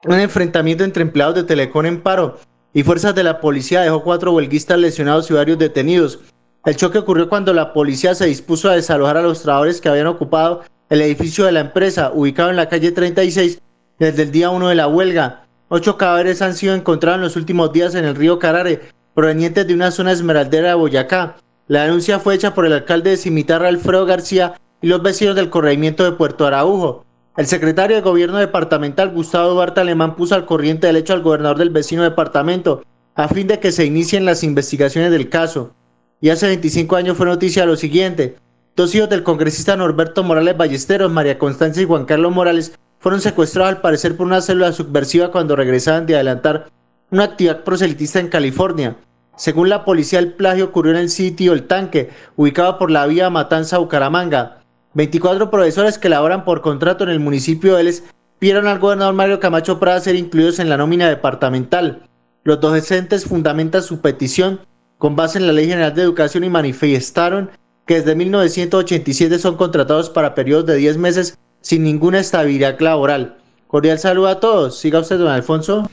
Un 0.04 0.18
enfrentamiento 0.18 0.82
entre 0.82 1.02
empleados 1.02 1.36
de 1.36 1.44
Telecom 1.44 1.86
en 1.86 2.00
paro 2.00 2.40
y 2.72 2.82
fuerzas 2.82 3.14
de 3.14 3.22
la 3.22 3.40
policía 3.40 3.82
dejó 3.82 4.02
cuatro 4.02 4.32
huelguistas 4.32 4.76
lesionados 4.76 5.30
y 5.30 5.34
varios 5.34 5.56
detenidos. 5.56 6.18
El 6.64 6.74
choque 6.74 6.98
ocurrió 6.98 7.28
cuando 7.28 7.52
la 7.52 7.72
policía 7.72 8.12
se 8.16 8.26
dispuso 8.26 8.68
a 8.68 8.74
desalojar 8.74 9.18
a 9.18 9.22
los 9.22 9.42
trabajadores 9.42 9.80
que 9.80 9.88
habían 9.88 10.08
ocupado 10.08 10.64
el 10.90 11.00
edificio 11.00 11.44
de 11.44 11.52
la 11.52 11.60
empresa, 11.60 12.10
ubicado 12.12 12.50
en 12.50 12.56
la 12.56 12.68
calle 12.68 12.90
36, 12.90 13.60
desde 14.00 14.22
el 14.22 14.32
día 14.32 14.50
1 14.50 14.70
de 14.70 14.74
la 14.74 14.88
huelga. 14.88 15.46
Ocho 15.68 15.96
cadáveres 15.96 16.42
han 16.42 16.54
sido 16.54 16.74
encontrados 16.74 17.18
en 17.18 17.22
los 17.22 17.36
últimos 17.36 17.72
días 17.72 17.94
en 17.94 18.04
el 18.04 18.16
río 18.16 18.40
Carare, 18.40 18.80
provenientes 19.14 19.64
de 19.64 19.74
una 19.74 19.92
zona 19.92 20.10
esmeraldera 20.10 20.70
de 20.70 20.74
Boyacá. 20.74 21.36
La 21.66 21.84
denuncia 21.84 22.18
fue 22.18 22.34
hecha 22.34 22.52
por 22.52 22.66
el 22.66 22.74
alcalde 22.74 23.10
de 23.10 23.16
Cimitarra, 23.16 23.68
Alfredo 23.68 24.04
García, 24.04 24.60
y 24.82 24.86
los 24.86 25.02
vecinos 25.02 25.34
del 25.34 25.48
corregimiento 25.48 26.04
de 26.04 26.12
Puerto 26.12 26.46
Araujo. 26.46 27.06
El 27.38 27.46
secretario 27.46 27.96
de 27.96 28.02
Gobierno 28.02 28.36
departamental, 28.36 29.10
Gustavo 29.10 29.54
Duarte 29.54 29.80
Alemán, 29.80 30.14
puso 30.14 30.34
al 30.34 30.44
corriente 30.44 30.86
del 30.86 30.96
hecho 30.96 31.14
al 31.14 31.22
gobernador 31.22 31.56
del 31.56 31.70
vecino 31.70 32.02
departamento, 32.02 32.82
a 33.14 33.28
fin 33.28 33.46
de 33.46 33.60
que 33.60 33.72
se 33.72 33.86
inicien 33.86 34.26
las 34.26 34.44
investigaciones 34.44 35.10
del 35.10 35.30
caso. 35.30 35.72
Y 36.20 36.28
hace 36.28 36.48
25 36.48 36.96
años 36.96 37.16
fue 37.16 37.24
noticia 37.24 37.64
lo 37.64 37.76
siguiente. 37.76 38.36
Dos 38.76 38.94
hijos 38.94 39.08
del 39.08 39.22
congresista 39.22 39.74
Norberto 39.74 40.22
Morales 40.22 40.56
Ballesteros, 40.56 41.10
María 41.10 41.38
Constancia 41.38 41.82
y 41.82 41.86
Juan 41.86 42.04
Carlos 42.04 42.34
Morales, 42.34 42.78
fueron 42.98 43.22
secuestrados 43.22 43.76
al 43.76 43.80
parecer 43.80 44.16
por 44.16 44.26
una 44.26 44.42
célula 44.42 44.72
subversiva 44.72 45.30
cuando 45.30 45.56
regresaban 45.56 46.04
de 46.04 46.16
adelantar 46.16 46.66
una 47.10 47.24
actividad 47.24 47.64
proselitista 47.64 48.20
en 48.20 48.28
California. 48.28 48.96
Según 49.36 49.68
la 49.68 49.84
policía, 49.84 50.20
el 50.20 50.32
plagio 50.32 50.66
ocurrió 50.66 50.92
en 50.92 50.98
el 50.98 51.10
sitio 51.10 51.52
El 51.52 51.66
Tanque, 51.66 52.10
ubicado 52.36 52.78
por 52.78 52.90
la 52.90 53.06
vía 53.06 53.30
Matanza-Bucaramanga. 53.30 54.60
24 54.94 55.50
profesores 55.50 55.98
que 55.98 56.08
laboran 56.08 56.44
por 56.44 56.60
contrato 56.60 57.02
en 57.04 57.10
el 57.10 57.18
municipio 57.18 57.72
de 57.72 57.78
Vélez 57.78 58.04
pidieron 58.38 58.68
al 58.68 58.78
gobernador 58.78 59.14
Mario 59.14 59.40
Camacho 59.40 59.80
Prada 59.80 60.00
ser 60.00 60.14
incluidos 60.14 60.60
en 60.60 60.68
la 60.68 60.76
nómina 60.76 61.08
departamental. 61.08 62.06
Los 62.44 62.60
docentes 62.60 63.24
fundamentan 63.24 63.82
su 63.82 64.00
petición 64.00 64.60
con 64.98 65.16
base 65.16 65.38
en 65.38 65.46
la 65.46 65.52
Ley 65.52 65.66
General 65.66 65.94
de 65.94 66.02
Educación 66.02 66.44
y 66.44 66.48
manifestaron 66.48 67.50
que 67.86 67.96
desde 67.96 68.14
1987 68.14 69.38
son 69.38 69.56
contratados 69.56 70.10
para 70.10 70.34
periodos 70.34 70.66
de 70.66 70.76
10 70.76 70.98
meses 70.98 71.38
sin 71.60 71.82
ninguna 71.82 72.20
estabilidad 72.20 72.78
laboral. 72.80 73.36
Cordial 73.66 73.98
saludo 73.98 74.28
a 74.28 74.40
todos. 74.40 74.78
Siga 74.78 75.00
usted, 75.00 75.18
don 75.18 75.28
Alfonso. 75.28 75.90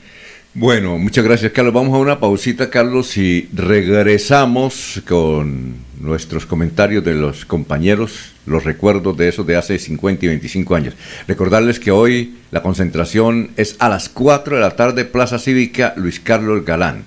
Bueno, 0.54 0.98
muchas 0.98 1.24
gracias, 1.24 1.50
Carlos. 1.52 1.72
Vamos 1.72 1.94
a 1.94 1.98
una 1.98 2.20
pausita, 2.20 2.68
Carlos, 2.68 3.16
y 3.16 3.48
regresamos 3.54 5.00
con 5.08 5.76
nuestros 5.98 6.44
comentarios 6.44 7.02
de 7.02 7.14
los 7.14 7.46
compañeros, 7.46 8.34
los 8.44 8.62
recuerdos 8.62 9.16
de 9.16 9.28
esos 9.28 9.46
de 9.46 9.56
hace 9.56 9.78
50 9.78 10.26
y 10.26 10.28
25 10.28 10.74
años. 10.74 10.94
Recordarles 11.26 11.80
que 11.80 11.90
hoy 11.90 12.34
la 12.50 12.60
concentración 12.60 13.52
es 13.56 13.76
a 13.78 13.88
las 13.88 14.10
4 14.10 14.56
de 14.56 14.60
la 14.60 14.76
tarde, 14.76 15.06
Plaza 15.06 15.38
Cívica 15.38 15.94
Luis 15.96 16.20
Carlos 16.20 16.66
Galán, 16.66 17.04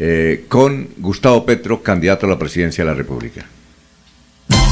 eh, 0.00 0.44
con 0.48 0.88
Gustavo 0.96 1.46
Petro, 1.46 1.80
candidato 1.80 2.26
a 2.26 2.30
la 2.30 2.40
presidencia 2.40 2.82
de 2.82 2.90
la 2.90 2.96
República. 2.96 3.46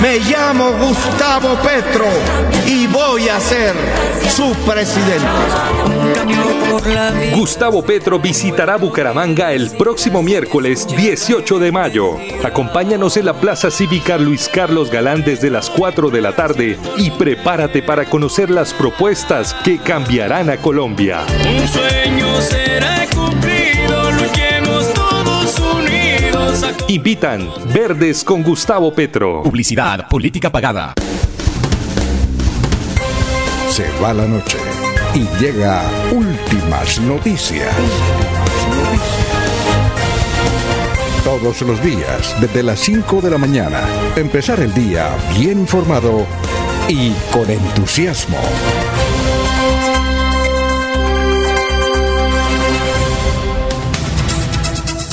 Me 0.00 0.18
llamo 0.20 0.72
Gustavo 0.72 1.56
Petro 1.62 2.06
y 2.66 2.86
voy 2.86 3.28
a 3.28 3.40
ser 3.40 3.74
su 4.30 4.52
presidente. 4.64 5.26
Gustavo 7.34 7.82
Petro 7.82 8.20
visitará 8.20 8.76
Bucaramanga 8.76 9.52
el 9.52 9.70
próximo 9.72 10.22
miércoles 10.22 10.86
18 10.86 11.58
de 11.58 11.72
mayo. 11.72 12.16
Acompáñanos 12.44 13.16
en 13.16 13.26
la 13.26 13.34
Plaza 13.34 13.70
Cívica 13.70 14.16
Luis 14.18 14.48
Carlos 14.48 14.90
Galán 14.90 15.24
desde 15.24 15.50
las 15.50 15.68
4 15.70 16.10
de 16.10 16.20
la 16.20 16.36
tarde 16.36 16.78
y 16.96 17.10
prepárate 17.10 17.82
para 17.82 18.04
conocer 18.04 18.50
las 18.50 18.72
propuestas 18.74 19.54
que 19.64 19.78
cambiarán 19.78 20.48
a 20.50 20.58
Colombia. 20.58 21.24
Un 21.44 21.66
sueño 21.66 22.40
será 22.40 23.06
cumplido, 23.12 24.12
Invitan 26.88 27.48
Verdes 27.72 28.24
con 28.24 28.42
Gustavo 28.42 28.92
Petro. 28.92 29.42
Publicidad, 29.42 30.08
política 30.08 30.50
pagada. 30.50 30.94
Se 33.70 33.86
va 34.02 34.12
la 34.12 34.26
noche 34.26 34.58
y 35.14 35.26
llega 35.40 35.82
últimas 36.10 37.00
noticias. 37.00 37.74
Todos 41.22 41.60
los 41.62 41.82
días, 41.82 42.34
desde 42.40 42.62
las 42.62 42.80
5 42.80 43.20
de 43.20 43.30
la 43.30 43.38
mañana, 43.38 43.82
empezar 44.16 44.60
el 44.60 44.72
día 44.74 45.10
bien 45.38 45.60
informado 45.60 46.26
y 46.88 47.12
con 47.30 47.50
entusiasmo. 47.50 48.38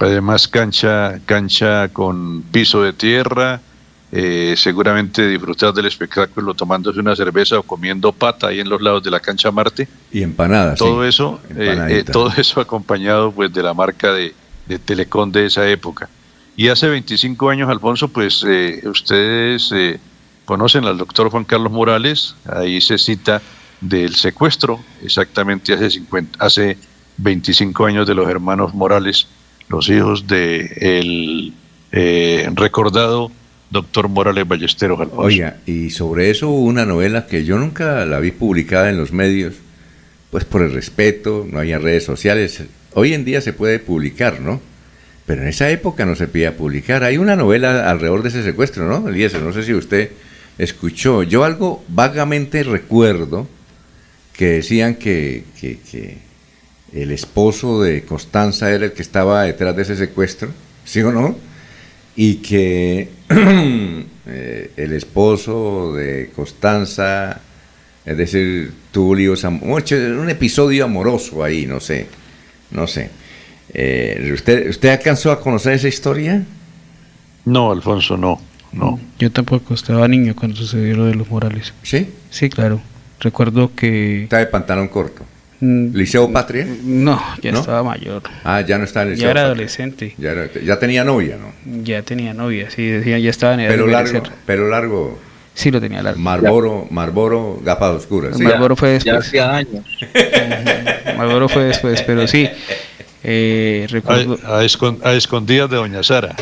Además, 0.00 0.48
cancha, 0.48 1.20
cancha 1.26 1.88
con 1.88 2.42
piso 2.42 2.82
de 2.82 2.92
tierra, 2.92 3.60
eh, 4.12 4.54
seguramente 4.56 5.28
disfrutar 5.28 5.72
del 5.72 5.86
espectáculo 5.86 6.54
tomándose 6.54 6.98
una 6.98 7.14
cerveza 7.14 7.58
o 7.58 7.62
comiendo 7.62 8.10
pata 8.10 8.48
ahí 8.48 8.60
en 8.60 8.68
los 8.68 8.80
lados 8.80 9.02
de 9.04 9.10
la 9.10 9.20
cancha 9.20 9.50
Marte. 9.50 9.88
Y 10.10 10.22
empanadas. 10.22 10.78
todo 10.78 11.02
sí, 11.02 11.08
eso, 11.08 11.40
eh, 11.56 11.86
eh, 11.90 12.04
todo 12.10 12.32
eso 12.36 12.60
acompañado 12.60 13.30
pues 13.30 13.52
de 13.52 13.62
la 13.62 13.74
marca 13.74 14.12
de, 14.12 14.34
de 14.66 14.78
Telecom 14.78 15.30
de 15.30 15.46
esa 15.46 15.68
época. 15.68 16.08
Y 16.56 16.68
hace 16.68 16.88
25 16.88 17.48
años, 17.48 17.70
Alfonso, 17.70 18.08
pues 18.08 18.44
eh, 18.46 18.82
ustedes 18.84 19.72
eh, 19.72 19.98
conocen 20.44 20.84
al 20.84 20.98
doctor 20.98 21.30
Juan 21.30 21.44
Carlos 21.44 21.72
Morales, 21.72 22.34
ahí 22.46 22.80
se 22.80 22.98
cita 22.98 23.40
del 23.80 24.14
secuestro, 24.14 24.78
exactamente 25.02 25.72
hace 25.72 25.90
50, 25.90 26.44
hace 26.44 26.76
25 27.16 27.86
años 27.86 28.06
de 28.06 28.14
los 28.14 28.28
hermanos 28.28 28.74
Morales, 28.74 29.26
los 29.70 29.88
hijos 29.88 30.26
de 30.26 30.60
el 30.80 31.54
eh, 31.92 32.48
recordado 32.54 33.30
doctor 33.70 34.08
Morales 34.08 34.46
Ballesteros. 34.46 35.08
Oiga, 35.14 35.58
y 35.64 35.90
sobre 35.90 36.30
eso 36.30 36.48
hubo 36.50 36.64
una 36.66 36.84
novela 36.84 37.26
que 37.26 37.44
yo 37.44 37.56
nunca 37.58 38.04
la 38.04 38.18
vi 38.18 38.32
publicada 38.32 38.90
en 38.90 38.98
los 38.98 39.12
medios, 39.12 39.54
pues 40.30 40.44
por 40.44 40.62
el 40.62 40.72
respeto, 40.72 41.46
no 41.48 41.60
había 41.60 41.78
redes 41.78 42.04
sociales. 42.04 42.64
Hoy 42.94 43.14
en 43.14 43.24
día 43.24 43.40
se 43.40 43.52
puede 43.52 43.78
publicar, 43.78 44.40
¿no? 44.40 44.60
Pero 45.24 45.42
en 45.42 45.48
esa 45.48 45.70
época 45.70 46.04
no 46.04 46.16
se 46.16 46.26
podía 46.26 46.56
publicar. 46.56 47.04
Hay 47.04 47.16
una 47.16 47.36
novela 47.36 47.88
alrededor 47.88 48.22
de 48.24 48.30
ese 48.30 48.42
secuestro, 48.42 48.88
¿no? 48.88 49.08
Eliezer, 49.08 49.40
no 49.40 49.52
sé 49.52 49.62
si 49.62 49.72
usted 49.72 50.10
escuchó. 50.58 51.22
Yo 51.22 51.44
algo 51.44 51.84
vagamente 51.86 52.64
recuerdo 52.64 53.46
que 54.32 54.46
decían 54.46 54.96
que, 54.96 55.44
que- 55.60 55.78
que 55.88 56.18
el 56.92 57.12
esposo 57.12 57.82
de 57.82 58.02
Constanza 58.02 58.70
era 58.70 58.86
el 58.86 58.92
que 58.92 59.02
estaba 59.02 59.42
detrás 59.42 59.76
de 59.76 59.82
ese 59.82 59.96
secuestro, 59.96 60.48
¿sí 60.84 61.00
o 61.02 61.12
no? 61.12 61.36
Y 62.16 62.36
que 62.36 63.08
eh, 64.26 64.70
el 64.76 64.92
esposo 64.92 65.94
de 65.94 66.30
Constanza, 66.34 67.40
es 68.04 68.16
decir, 68.16 68.72
tuvo 68.90 69.14
líos, 69.14 69.44
un 69.44 70.30
episodio 70.30 70.84
amoroso 70.84 71.44
ahí, 71.44 71.66
no 71.66 71.80
sé, 71.80 72.06
no 72.72 72.86
sé. 72.86 73.10
Eh, 73.72 74.30
¿usted, 74.34 74.68
¿Usted 74.68 74.88
alcanzó 74.88 75.30
a 75.30 75.40
conocer 75.40 75.74
esa 75.74 75.88
historia? 75.88 76.44
No, 77.44 77.70
Alfonso, 77.70 78.16
no, 78.16 78.40
no. 78.72 78.98
Yo 79.18 79.30
tampoco 79.30 79.74
estaba 79.74 80.08
niño 80.08 80.34
cuando 80.34 80.56
sucedió 80.56 80.96
lo 80.96 81.04
de 81.06 81.14
los 81.14 81.30
Morales. 81.30 81.72
¿Sí? 81.82 82.08
Sí, 82.30 82.50
claro. 82.50 82.80
Recuerdo 83.20 83.74
que... 83.74 84.24
Está 84.24 84.38
de 84.38 84.46
pantalón 84.46 84.88
corto. 84.88 85.24
Mm, 85.60 85.94
¿Liceo 85.94 86.32
Patria? 86.32 86.66
No, 86.84 87.20
ya 87.42 87.52
¿No? 87.52 87.60
estaba 87.60 87.82
mayor. 87.82 88.22
Ah, 88.44 88.62
ya 88.62 88.78
no 88.78 88.84
está 88.84 89.02
en 89.02 89.08
el 89.08 89.14
Ya 89.14 89.16
Liceo 89.16 89.30
era 89.30 89.40
Patria. 89.40 89.46
adolescente. 89.52 90.14
Ya, 90.16 90.30
era- 90.30 90.48
ya 90.64 90.78
tenía 90.78 91.04
novia, 91.04 91.36
¿no? 91.38 91.52
Ya 91.84 92.02
tenía 92.02 92.32
novia, 92.32 92.70
sí, 92.70 92.86
decía, 92.86 93.18
ya 93.18 93.28
estaba 93.30 93.54
en 93.54 93.68
Pelo 93.68 93.86
de 93.86 93.92
largo, 93.92 94.22
pelo 94.46 94.68
largo. 94.68 95.18
Sí, 95.52 95.70
lo 95.70 95.80
tenía 95.80 96.02
largo. 96.02 96.18
Marboro, 96.20 96.86
Marboro, 96.90 97.60
gafas 97.62 97.96
oscuras. 97.96 98.36
¿sí? 98.38 98.42
Marlboro 98.44 98.76
fue 98.76 98.98
Ya 99.00 99.16
después. 99.16 99.26
hacía 99.28 99.56
años. 99.56 99.84
Marlboro 101.18 101.48
fue 101.50 101.64
después, 101.64 102.00
pero 102.02 102.26
sí. 102.26 102.48
Eh, 103.22 103.84
A, 103.86 103.92
recuerdo... 103.92 104.38
a 104.46 104.60
a 105.10 105.14
escondidas 105.14 105.68
de 105.68 105.76
Doña 105.76 106.02
Sara. 106.02 106.34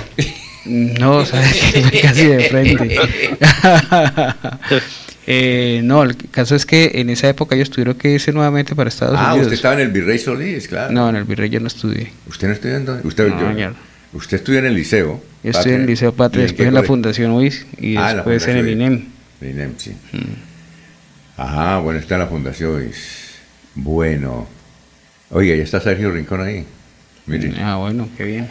No, 0.67 1.25
sabes 1.27 1.61
casi 2.03 2.27
de 2.27 2.41
frente. 2.45 2.97
Eh, 5.31 5.83
no, 5.85 6.05
el 6.05 6.17
caso 6.31 6.55
es 6.57 6.65
que 6.65 6.93
en 6.95 7.11
esa 7.11 7.29
época 7.29 7.55
ellos 7.55 7.69
tuvieron 7.69 7.97
que 7.97 8.11
irse 8.13 8.33
nuevamente 8.33 8.75
para 8.75 8.89
Estados 8.89 9.17
Ah, 9.19 9.33
Unidos. 9.35 9.49
usted 9.49 9.55
estaba 9.57 9.75
en 9.75 9.81
el 9.81 9.89
Virrey 9.91 10.19
Solís, 10.19 10.69
claro. 10.69 10.91
No, 10.91 11.07
en 11.11 11.17
el 11.17 11.25
Virrey 11.25 11.51
yo 11.51 11.61
no 11.61 11.67
estudié. 11.67 12.11
¿Usted 12.29 12.47
no 12.49 12.55
estudió 12.55 12.77
en 12.77 12.87
dónde? 12.87 13.07
Usted, 13.07 13.29
No, 13.29 13.53
yo- 13.59 13.73
usted 14.15 14.39
estudió 14.39 14.59
en 14.61 14.65
el 14.67 14.75
liceo. 14.75 15.23
Yo 15.45 15.51
estudié 15.51 15.75
en 15.75 15.83
el 15.83 15.87
Liceo 15.87 16.15
Patria, 16.15 16.45
¿Y 16.45 16.47
después 16.47 16.67
en 16.69 16.73
la? 16.75 16.83
Fundación 16.83 17.31
UIS 17.33 17.67
y 17.79 17.97
Ah, 17.99 18.15
después 18.15 18.49
en 18.49 18.57
el 18.57 18.69
INEM. 18.71 19.05
El 19.43 19.51
INEM, 19.51 19.73
sí. 19.77 19.93
Ah, 21.37 21.81
bueno, 21.85 22.01
está 22.01 22.15
en 22.15 22.21
la 22.23 22.27
Fundación. 22.27 22.77
UIS. 22.77 23.35
Bueno. 23.75 24.49
Oiga, 25.31 25.55
ya 25.55 25.63
está 25.63 25.79
Sergio 25.79 26.11
Rincón 26.11 26.41
ahí. 26.41 26.65
Miren. 27.27 27.55
Ah, 27.61 27.77
bueno, 27.77 28.09
qué 28.17 28.25
bien. 28.25 28.49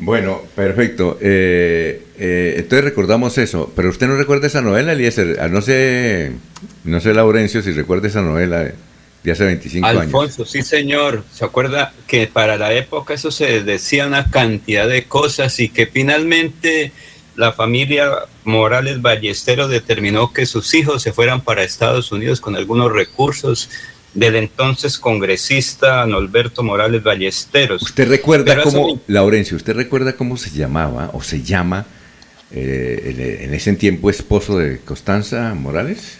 Bueno, 0.00 0.42
perfecto. 0.54 1.18
Eh, 1.20 2.06
eh, 2.18 2.54
entonces 2.56 2.84
recordamos 2.84 3.36
eso. 3.38 3.70
Pero 3.76 3.90
usted 3.90 4.08
no 4.08 4.16
recuerda 4.16 4.46
esa 4.46 4.62
novela, 4.62 4.92
Eliezer. 4.92 5.38
Ah, 5.40 5.48
no 5.48 5.60
sé, 5.60 6.32
no 6.84 7.00
sé, 7.00 7.12
Laurencio, 7.12 7.62
si 7.62 7.72
recuerda 7.72 8.08
esa 8.08 8.22
novela 8.22 8.72
de, 9.22 9.32
hace 9.32 9.44
25 9.44 9.86
años. 9.86 10.02
Alfonso, 10.02 10.46
sí 10.46 10.62
señor, 10.62 11.24
se 11.32 11.44
acuerda 11.44 11.92
que 12.06 12.26
para 12.26 12.56
la 12.56 12.72
época 12.72 13.12
eso 13.12 13.30
se 13.30 13.62
decía 13.62 14.06
una 14.06 14.30
cantidad 14.30 14.88
de 14.88 15.04
cosas 15.04 15.60
y 15.60 15.68
que 15.68 15.86
finalmente 15.86 16.92
la 17.36 17.52
familia 17.52 18.10
Morales 18.44 19.02
Ballesteros 19.02 19.70
determinó 19.70 20.32
que 20.32 20.46
sus 20.46 20.72
hijos 20.74 21.02
se 21.02 21.12
fueran 21.12 21.42
para 21.42 21.62
Estados 21.62 22.10
Unidos 22.10 22.40
con 22.40 22.56
algunos 22.56 22.90
recursos 22.90 23.68
del 24.14 24.36
entonces 24.36 24.98
congresista 24.98 26.04
Norberto 26.06 26.62
Morales 26.62 27.02
Ballesteros. 27.02 27.82
¿Usted 27.82 28.08
recuerda 28.08 28.44
Pero 28.54 28.62
cómo, 28.64 28.86
me- 28.94 29.00
Laurencio, 29.06 29.56
usted 29.56 29.74
recuerda 29.74 30.14
cómo 30.14 30.36
se 30.36 30.50
llamaba 30.50 31.10
o 31.12 31.22
se 31.22 31.42
llama 31.42 31.86
eh, 32.50 33.38
en, 33.38 33.44
en 33.48 33.54
ese 33.54 33.72
tiempo 33.74 34.10
esposo 34.10 34.58
de 34.58 34.80
Constanza 34.80 35.54
Morales? 35.54 36.18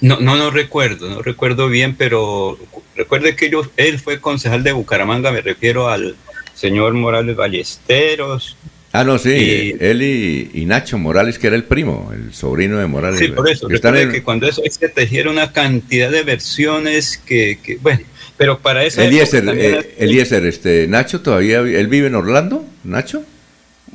No, 0.00 0.20
no, 0.20 0.36
no 0.36 0.50
recuerdo, 0.50 1.08
no 1.08 1.22
recuerdo 1.22 1.68
bien, 1.68 1.94
pero 1.96 2.58
recuerde 2.94 3.34
que 3.34 3.48
yo, 3.50 3.62
él 3.76 3.98
fue 3.98 4.20
concejal 4.20 4.62
de 4.62 4.72
Bucaramanga, 4.72 5.32
me 5.32 5.40
refiero 5.40 5.88
al 5.88 6.16
señor 6.54 6.92
Morales 6.94 7.34
Ballesteros. 7.36 8.56
Ah, 8.98 9.04
no, 9.04 9.18
sí, 9.18 9.30
Y- 9.30 9.76
él 9.78 10.02
y, 10.02 10.50
y 10.54 10.64
Nacho 10.64 10.96
Morales, 10.98 11.38
que 11.38 11.48
era 11.48 11.56
el 11.56 11.64
primo, 11.64 12.10
el 12.14 12.32
sobrino 12.32 12.78
de 12.78 12.86
Morales. 12.86 13.18
Sí, 13.18 13.28
por 13.28 13.48
eso. 13.48 13.68
Que 13.68 13.76
en- 13.76 14.22
cuando 14.22 14.46
eso 14.48 14.62
se 14.70 14.88
tejieron 14.88 15.34
una 15.34 15.52
cantidad 15.52 16.10
de 16.10 16.22
versiones 16.22 17.18
que, 17.18 17.58
que, 17.62 17.76
bueno, 17.76 18.00
pero 18.36 18.58
para 18.58 18.84
esa 18.84 19.04
Eliezer, 19.04 19.44
época 19.44 19.58
eh, 19.58 19.94
Eliezer, 19.98 20.46
este, 20.46 20.86
Nacho 20.88 21.20
todavía, 21.20 21.58
él 21.60 21.86
vive 21.88 22.06
en 22.06 22.14
Orlando, 22.14 22.64
Nacho. 22.84 23.22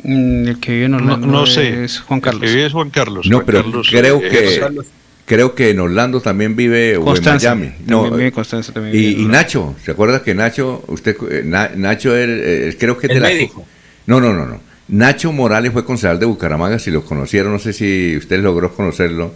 Mm, 0.03 0.47
El 0.47 0.59
que 0.59 0.71
vive 0.73 0.85
en 0.85 0.93
Orlando 0.95 1.27
no 1.27 1.45
sé. 1.45 1.83
es 1.83 1.99
Juan 1.99 2.21
Carlos. 2.21 2.43
El 2.43 2.47
que 2.49 2.53
vive 2.55 2.67
es 2.67 2.73
Juan 2.73 2.89
Carlos. 2.89 3.27
No, 3.27 3.37
Juan 3.37 3.45
pero 3.45 3.63
Carlos, 3.63 3.87
creo 3.91 4.21
eh, 4.23 4.29
que 4.29 4.59
Carlos. 4.59 4.85
creo 5.25 5.53
que 5.55 5.69
en 5.69 5.79
Orlando 5.79 6.21
también 6.21 6.55
vive 6.55 6.95
Constanza, 7.03 7.49
o 7.49 7.53
en 7.53 7.59
Miami. 7.59 7.75
también 7.77 7.87
No, 8.11 8.11
vive 8.17 8.31
Constanza, 8.31 8.71
también 8.73 8.95
y, 8.95 8.99
vive 8.99 9.21
y. 9.21 9.25
Nacho, 9.25 9.75
¿se 9.83 9.91
acuerda 9.91 10.23
que 10.23 10.33
Nacho, 10.33 10.83
usted, 10.87 11.15
eh, 11.29 11.41
Na- 11.43 11.71
Nacho, 11.75 12.15
él, 12.15 12.41
eh, 12.43 12.75
creo 12.79 12.97
que 12.97 13.07
es 13.07 13.11
El 13.11 13.15
de 13.15 13.21
la 13.21 13.27
médico. 13.29 13.65
No, 14.07 14.19
no, 14.21 14.33
no, 14.33 14.45
no. 14.45 14.61
Nacho 14.91 15.31
Morales 15.31 15.71
fue 15.71 15.83
concejal 15.85 16.19
de 16.19 16.25
Bucaramanga, 16.25 16.77
si 16.77 16.91
lo 16.91 17.03
conocieron, 17.03 17.51
no 17.51 17.59
sé 17.59 17.73
si 17.73 18.15
usted 18.17 18.39
logró 18.39 18.73
conocerlo. 18.73 19.33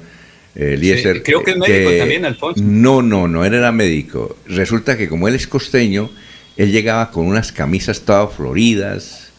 eh, 0.56 0.74
Eliezer, 0.76 1.18
Sí, 1.18 1.22
creo 1.24 1.44
que 1.44 1.52
es 1.52 1.58
médico 1.58 1.92
también, 1.98 2.26
Alfonso. 2.26 2.62
No, 2.64 3.02
no, 3.02 3.28
no, 3.28 3.44
él 3.44 3.54
era 3.54 3.72
médico. 3.72 4.38
Resulta 4.48 4.96
que 4.98 5.08
como 5.10 5.28
él 5.28 5.36
es 5.36 5.48
costeño, 5.48 6.10
él 6.58 6.72
llegaba 6.72 7.10
con 7.12 7.26
unas 7.26 7.52
camisas 7.52 8.02
todas 8.02 8.34
floridas, 8.36 9.30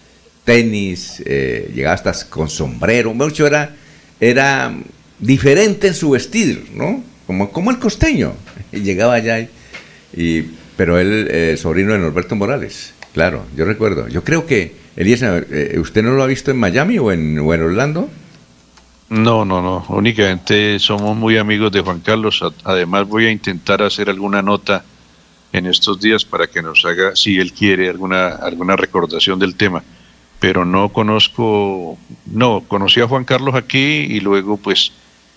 tenis, 0.45 1.23
eh, 1.27 1.71
llegaba 1.75 1.95
hasta 1.95 2.13
con 2.29 2.49
sombrero, 2.49 3.13
mucho 3.15 3.47
era, 3.47 3.75
era 4.21 4.75
diferente 5.19 5.89
en 5.89 5.95
su 5.95 6.11
vestir, 6.11 6.67
¿no? 6.75 7.03
Como, 7.27 7.51
como 7.51 7.71
el 7.71 7.79
costeño. 7.79 8.33
Y 8.73 8.81
llegaba 8.83 9.15
allá, 9.15 9.41
y, 9.41 9.49
y- 10.17 10.51
pero 10.77 10.99
él, 10.99 11.29
eh, 11.31 11.57
sobrino 11.59 11.93
de 11.95 11.99
Norberto 11.99 12.37
Morales, 12.37 12.93
claro, 13.15 13.45
yo 13.57 13.65
recuerdo. 13.65 14.09
Yo 14.09 14.23
creo 14.25 14.45
que, 14.47 14.73
Eliezer, 14.97 15.47
eh, 15.51 15.79
¿usted 15.79 16.03
no 16.03 16.13
lo 16.13 16.23
ha 16.23 16.27
visto 16.27 16.51
en 16.51 16.59
Miami 16.59 16.99
o 16.99 17.13
en, 17.13 17.39
Orlando? 17.39 18.09
No, 19.11 19.45
no, 19.45 19.61
no. 19.61 19.85
Únicamente 19.91 20.79
somos 20.79 21.15
muy 21.15 21.37
amigos 21.37 21.71
de 21.71 21.83
Juan 21.83 22.01
Carlos. 22.01 22.43
Además, 22.65 23.07
voy 23.07 23.27
a 23.27 23.31
intentar 23.31 23.83
hacer 23.83 24.09
alguna 24.09 24.41
nota 24.41 24.85
en 25.53 25.67
estos 25.67 26.01
días 26.01 26.25
para 26.25 26.47
que 26.47 26.63
nos 26.63 26.85
haga, 26.87 27.15
si 27.15 27.39
él 27.39 27.53
quiere, 27.53 27.91
alguna, 27.91 28.29
alguna 28.29 28.75
recordación 28.75 29.39
del 29.39 29.55
tema. 29.55 29.85
Pero 30.41 30.65
no 30.65 30.89
conozco, 30.89 31.99
no, 32.25 32.65
conocí 32.67 33.01
a 33.01 33.07
Juan 33.07 33.25
Carlos 33.25 33.55
aquí 33.55 33.79
y 33.79 34.21
luego, 34.21 34.57
pues, 34.57 34.93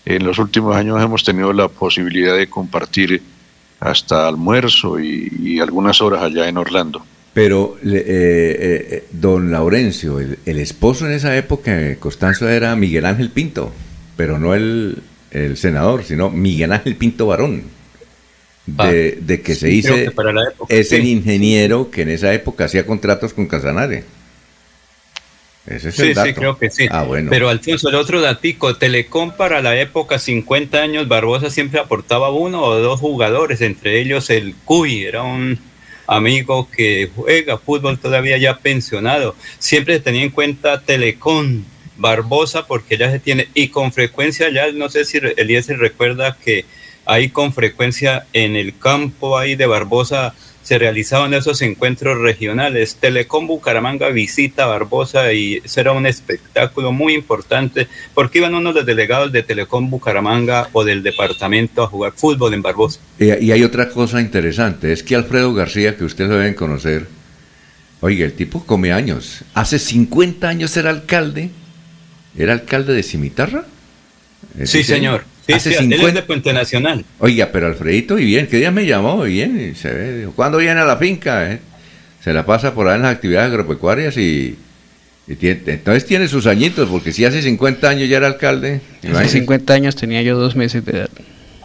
en 0.06 0.26
los 0.26 0.40
últimos 0.40 0.76
años 0.76 1.02
hemos 1.04 1.24
tenido 1.24 1.52
la 1.52 1.68
posibilidad 1.68 2.36
de 2.36 2.50
compartir 2.50 3.22
hasta 3.82 4.28
almuerzo 4.28 5.00
y 5.00 5.60
algunas 5.60 6.02
horas 6.02 6.24
allá 6.24 6.48
en 6.48 6.58
Orlando. 6.58 7.06
Pero, 7.40 7.78
eh, 7.86 7.88
eh, 7.88 8.88
eh, 8.92 9.04
don 9.12 9.50
Laurencio, 9.50 10.20
el, 10.20 10.40
el 10.46 10.60
esposo 10.60 11.06
en 11.06 11.14
esa 11.14 11.38
época 11.38 11.74
de 11.74 11.96
Constanzo 11.96 12.50
era 12.50 12.76
Miguel 12.76 13.06
Ángel 13.06 13.30
Pinto, 13.30 13.72
pero 14.18 14.38
no 14.38 14.56
el, 14.56 14.98
el 15.32 15.56
senador, 15.56 16.04
sino 16.04 16.30
Miguel 16.30 16.74
Ángel 16.74 16.98
Pinto 16.98 17.28
Varón, 17.28 17.64
de, 18.66 19.20
de 19.22 19.42
que 19.42 19.56
se 19.56 19.68
Ah, 19.68 19.70
Sí, 19.70 19.76
dice 19.78 20.12
que 20.14 20.34
la 20.34 20.50
época, 20.50 20.76
es 20.76 20.92
el 20.92 21.06
ingeniero 21.06 21.90
que 21.90 22.02
en 22.02 22.10
esa 22.10 22.34
época 22.34 22.66
hacía 22.66 22.86
contratos 22.86 23.34
con 23.34 23.48
Casanare. 23.48 24.04
Ese 25.66 25.90
es 25.90 25.96
Sí, 25.96 26.02
el 26.08 26.16
dato. 26.16 26.28
sí, 26.28 26.34
creo 26.34 26.58
que 26.58 26.70
sí. 26.70 26.88
Ah, 26.92 27.04
bueno. 27.04 27.30
Pero 27.30 27.48
Alfonso, 27.48 27.88
el 27.88 27.96
otro 27.96 28.20
datico, 28.20 28.76
Telecom 28.76 29.32
para 29.32 29.62
la 29.62 29.80
época 29.80 30.20
50 30.20 30.78
años, 30.78 31.08
Barbosa 31.08 31.50
siempre 31.50 31.80
aportaba 31.80 32.32
uno 32.32 32.62
o 32.64 32.80
dos 32.80 33.00
jugadores, 33.00 33.62
entre 33.62 34.02
ellos 34.02 34.30
el 34.30 34.56
Cuy, 34.66 35.06
era 35.06 35.24
un 35.24 35.69
amigo 36.10 36.68
que 36.70 37.10
juega 37.16 37.58
fútbol 37.58 38.00
todavía 38.00 38.38
ya 38.38 38.58
pensionado. 38.58 39.36
Siempre 39.60 40.00
tenía 40.00 40.24
en 40.24 40.32
cuenta 40.32 40.82
Telecom, 40.82 41.64
Barbosa, 41.98 42.66
porque 42.66 42.98
ya 42.98 43.12
se 43.12 43.20
tiene, 43.20 43.50
y 43.54 43.68
con 43.70 43.92
frecuencia 43.92 44.50
ya, 44.50 44.72
no 44.72 44.90
sé 44.90 45.06
si 45.06 45.20
Eliezer 45.38 45.78
recuerda 45.78 46.36
que 46.44 46.66
ahí 47.06 47.30
con 47.30 47.54
frecuencia 47.54 48.26
en 48.34 48.56
el 48.56 48.78
campo 48.78 49.38
ahí 49.38 49.56
de 49.56 49.66
Barbosa 49.68 50.34
se 50.70 50.78
realizaban 50.78 51.34
esos 51.34 51.64
encuentros 51.64 52.20
regionales. 52.20 52.98
Telecom 52.98 53.48
Bucaramanga 53.48 54.10
visita 54.10 54.66
a 54.66 54.68
Barbosa 54.68 55.34
y 55.34 55.64
será 55.66 55.94
un 55.94 56.06
espectáculo 56.06 56.92
muy 56.92 57.16
importante 57.16 57.88
porque 58.14 58.38
iban 58.38 58.54
unos 58.54 58.76
de 58.76 58.82
los 58.82 58.86
delegados 58.86 59.32
de 59.32 59.42
Telecom 59.42 59.90
Bucaramanga 59.90 60.70
o 60.74 60.84
del 60.84 61.02
departamento 61.02 61.82
a 61.82 61.88
jugar 61.88 62.14
fútbol 62.16 62.54
en 62.54 62.62
Barbosa. 62.62 63.00
Y, 63.18 63.46
y 63.46 63.52
hay 63.52 63.64
otra 63.64 63.90
cosa 63.90 64.22
interesante, 64.22 64.94
es 64.94 65.02
que 65.02 65.16
Alfredo 65.16 65.56
García, 65.56 65.98
que 65.98 66.04
ustedes 66.04 66.30
lo 66.30 66.38
deben 66.38 66.54
conocer, 66.54 67.08
oiga, 68.02 68.28
el 68.28 68.34
tipo 68.34 68.64
come 68.64 68.94
años. 68.94 69.44
Hace 69.56 69.80
50 69.80 70.48
años 70.48 70.78
era 70.78 70.92
alcalde, 70.92 71.50
era 72.38 72.54
alcalde 72.54 72.94
de 72.94 73.02
Cimitarra. 73.02 73.66
Sí, 74.56 74.82
¿Ese 74.82 74.84
señor. 74.84 75.24
Sí, 75.54 75.70
Hace 75.70 75.70
sí, 75.72 75.76
él 75.84 75.92
es 75.94 75.98
50 76.00 76.22
de 76.22 76.28
Puente 76.28 76.54
Nacional. 76.54 77.06
Oiga, 77.20 77.50
pero 77.52 77.68
Alfredito, 77.68 78.20
y 78.20 78.26
bien, 78.26 78.48
¿qué 78.48 78.58
día 78.58 78.72
me 78.72 78.86
llamó? 78.86 79.26
Y 79.26 79.34
bien, 79.34 79.72
y 79.72 79.76
se 79.76 79.92
ve, 79.92 80.18
dijo, 80.20 80.34
¿cuándo 80.36 80.58
viene 80.60 80.80
a 80.80 80.86
la 80.86 80.98
finca? 80.98 81.52
eh? 81.52 81.60
Se 82.24 82.34
la 82.34 82.46
pasa 82.46 82.74
por 82.74 82.88
ahí 82.88 82.96
en 82.98 83.02
las 83.04 83.16
actividades 83.16 83.50
agropecuarias 83.50 84.16
y, 84.18 84.56
y 85.28 85.36
tiene- 85.36 85.62
entonces 85.68 86.06
tiene 86.06 86.28
sus 86.28 86.46
añitos, 86.48 86.90
porque 86.90 87.12
si 87.12 87.26
hace 87.26 87.42
50 87.42 87.90
años 87.90 88.10
ya 88.10 88.18
era 88.18 88.28
alcalde. 88.28 88.82
Hace 89.00 89.08
imagínese. 89.08 89.38
50 89.40 89.74
años 89.74 89.96
tenía 89.96 90.22
yo 90.22 90.38
dos 90.38 90.56
meses 90.56 90.86
de 90.86 90.92
edad. 90.92 91.10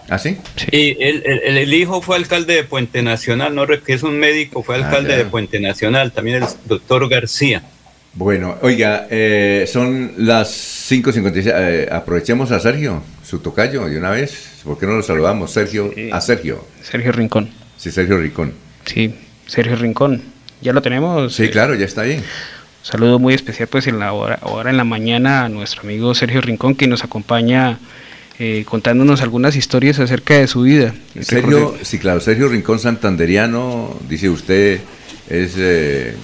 ¿Ah, 0.09 0.19
sí? 0.19 0.37
Y 0.71 1.03
el, 1.03 1.23
el- 1.25 1.57
el 1.59 1.75
hijo 1.75 2.01
fue 2.03 2.17
alcalde 2.17 2.55
de 2.55 2.65
Puente 2.65 3.03
Nacional, 3.03 3.55
no 3.55 3.67
Re- 3.67 3.81
que 3.83 3.95
es 3.95 4.03
un 4.03 4.19
médico, 4.19 4.63
fue 4.63 4.77
Ah, 4.77 4.87
alcalde 4.87 5.17
de 5.17 5.25
Puente 5.25 5.61
Nacional, 5.61 6.13
también 6.13 6.43
el 6.43 6.49
doctor 6.67 7.09
García. 7.09 7.63
Bueno, 8.17 8.57
oiga, 8.63 9.09
eh, 9.11 9.69
son 9.71 10.13
las 10.19 10.49
5.56. 10.89 11.53
eh, 11.55 11.89
aprovechemos 11.91 12.53
a 12.53 12.61
Sergio, 12.61 13.03
su 13.25 13.41
tocayo, 13.41 13.87
de 13.87 13.99
una 13.99 14.11
vez. 14.11 14.61
¿Por 14.63 14.79
qué 14.79 14.87
no 14.87 14.93
lo 14.93 15.03
saludamos? 15.03 15.53
Sergio, 15.53 15.93
a 16.13 16.21
Sergio. 16.21 16.65
Sergio 16.83 17.11
Rincón. 17.11 17.51
Sí, 17.77 17.91
Sergio 17.91 18.19
Ricón. 18.19 18.55
Sí, 18.85 19.15
Sergio 19.47 19.77
Rincón. 19.77 20.23
¿Ya 20.61 20.73
lo 20.73 20.81
tenemos? 20.81 21.35
Sí, 21.35 21.49
claro, 21.49 21.75
ya 21.75 21.85
está 21.85 22.03
ahí. 22.03 22.23
Saludo 22.83 23.19
muy 23.19 23.35
especial 23.35 23.69
pues 23.69 23.87
en 23.87 23.99
la 23.99 24.13
hora, 24.13 24.39
ahora 24.43 24.71
en 24.71 24.77
la 24.77 24.85
mañana 24.85 25.45
a 25.45 25.49
nuestro 25.49 25.83
amigo 25.83 26.15
Sergio 26.15 26.41
Rincón 26.41 26.75
que 26.75 26.87
nos 26.87 27.03
acompaña 27.03 27.79
eh, 28.39 28.65
contándonos 28.67 29.23
algunas 29.23 29.57
historias 29.57 29.99
acerca 29.99 30.35
de 30.35 30.47
su 30.47 30.63
vida. 30.63 30.95
Sergio, 31.21 31.75
sí, 31.83 31.99
claro, 31.99 32.21
Sergio 32.21 32.49
Rincón 32.49 32.79
Santanderiano, 32.79 33.99
dice 34.09 34.29
usted, 34.29 34.81
es 35.31 35.55
eh, 35.57 36.15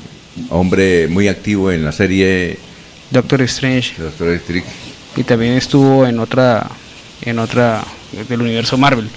hombre 0.48 1.08
muy 1.08 1.28
activo 1.28 1.70
en 1.70 1.84
la 1.84 1.92
serie 1.92 2.58
Doctor 3.10 3.42
Strange. 3.42 3.94
Doctor 3.98 4.28
Strange. 4.30 4.66
Y 5.16 5.24
también 5.24 5.54
estuvo 5.54 6.06
en 6.06 6.18
otra, 6.18 6.68
en 7.22 7.38
otra 7.38 7.84
del 8.28 8.40
universo 8.40 8.76
Marvel. 8.78 9.08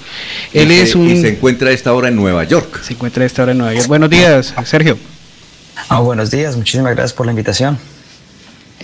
Él 0.53 0.71
y 0.71 0.76
es 0.76 0.91
se, 0.91 0.97
un... 0.97 1.09
y 1.09 1.21
se 1.21 1.30
encuentra 1.30 1.69
a 1.69 1.71
esta 1.71 1.93
hora 1.93 2.09
en 2.09 2.15
Nueva 2.15 2.43
York. 2.43 2.82
Se 2.84 2.93
encuentra 2.93 3.24
a 3.24 3.28
esta 3.28 3.43
hora 3.43 3.51
en 3.51 3.59
Nueva 3.59 3.74
York. 3.74 3.88
Buenos 3.88 4.09
días, 4.09 4.53
Sergio. 4.65 4.97
Ah, 5.89 5.99
buenos 5.99 6.32
días, 6.32 6.55
muchísimas 6.55 6.93
gracias 6.93 7.13
por 7.13 7.26
la 7.26 7.32
invitación. 7.32 7.78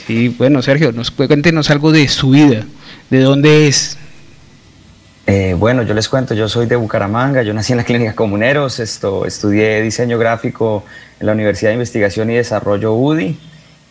Sí, 0.07 0.29
bueno, 0.29 0.61
Sergio, 0.61 0.91
nos 0.91 1.11
cuéntenos 1.11 1.69
algo 1.69 1.91
de 1.91 2.07
su 2.07 2.31
vida, 2.31 2.65
de 3.09 3.19
dónde 3.19 3.67
es. 3.67 3.97
Eh, 5.31 5.53
bueno, 5.53 5.83
yo 5.83 5.93
les 5.93 6.09
cuento, 6.09 6.33
yo 6.33 6.49
soy 6.49 6.65
de 6.65 6.75
Bucaramanga, 6.75 7.43
yo 7.43 7.53
nací 7.53 7.73
en 7.73 7.77
la 7.77 7.83
clínica 7.85 8.15
Comuneros, 8.15 8.79
esto, 8.79 9.27
estudié 9.27 9.79
diseño 9.83 10.17
gráfico 10.17 10.83
en 11.19 11.27
la 11.27 11.33
Universidad 11.33 11.69
de 11.69 11.75
Investigación 11.75 12.31
y 12.31 12.35
Desarrollo 12.35 12.95
UDI. 12.95 13.39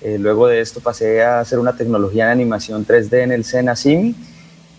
Eh, 0.01 0.16
luego 0.18 0.49
de 0.49 0.61
esto 0.61 0.80
pasé 0.80 1.22
a 1.22 1.39
hacer 1.39 1.61
una 1.61 1.76
tecnología 1.76 2.24
en 2.24 2.30
animación 2.30 2.84
3D 2.84 3.22
en 3.22 3.30
el 3.30 3.45
SENA 3.45 3.76
CIMI 3.76 4.16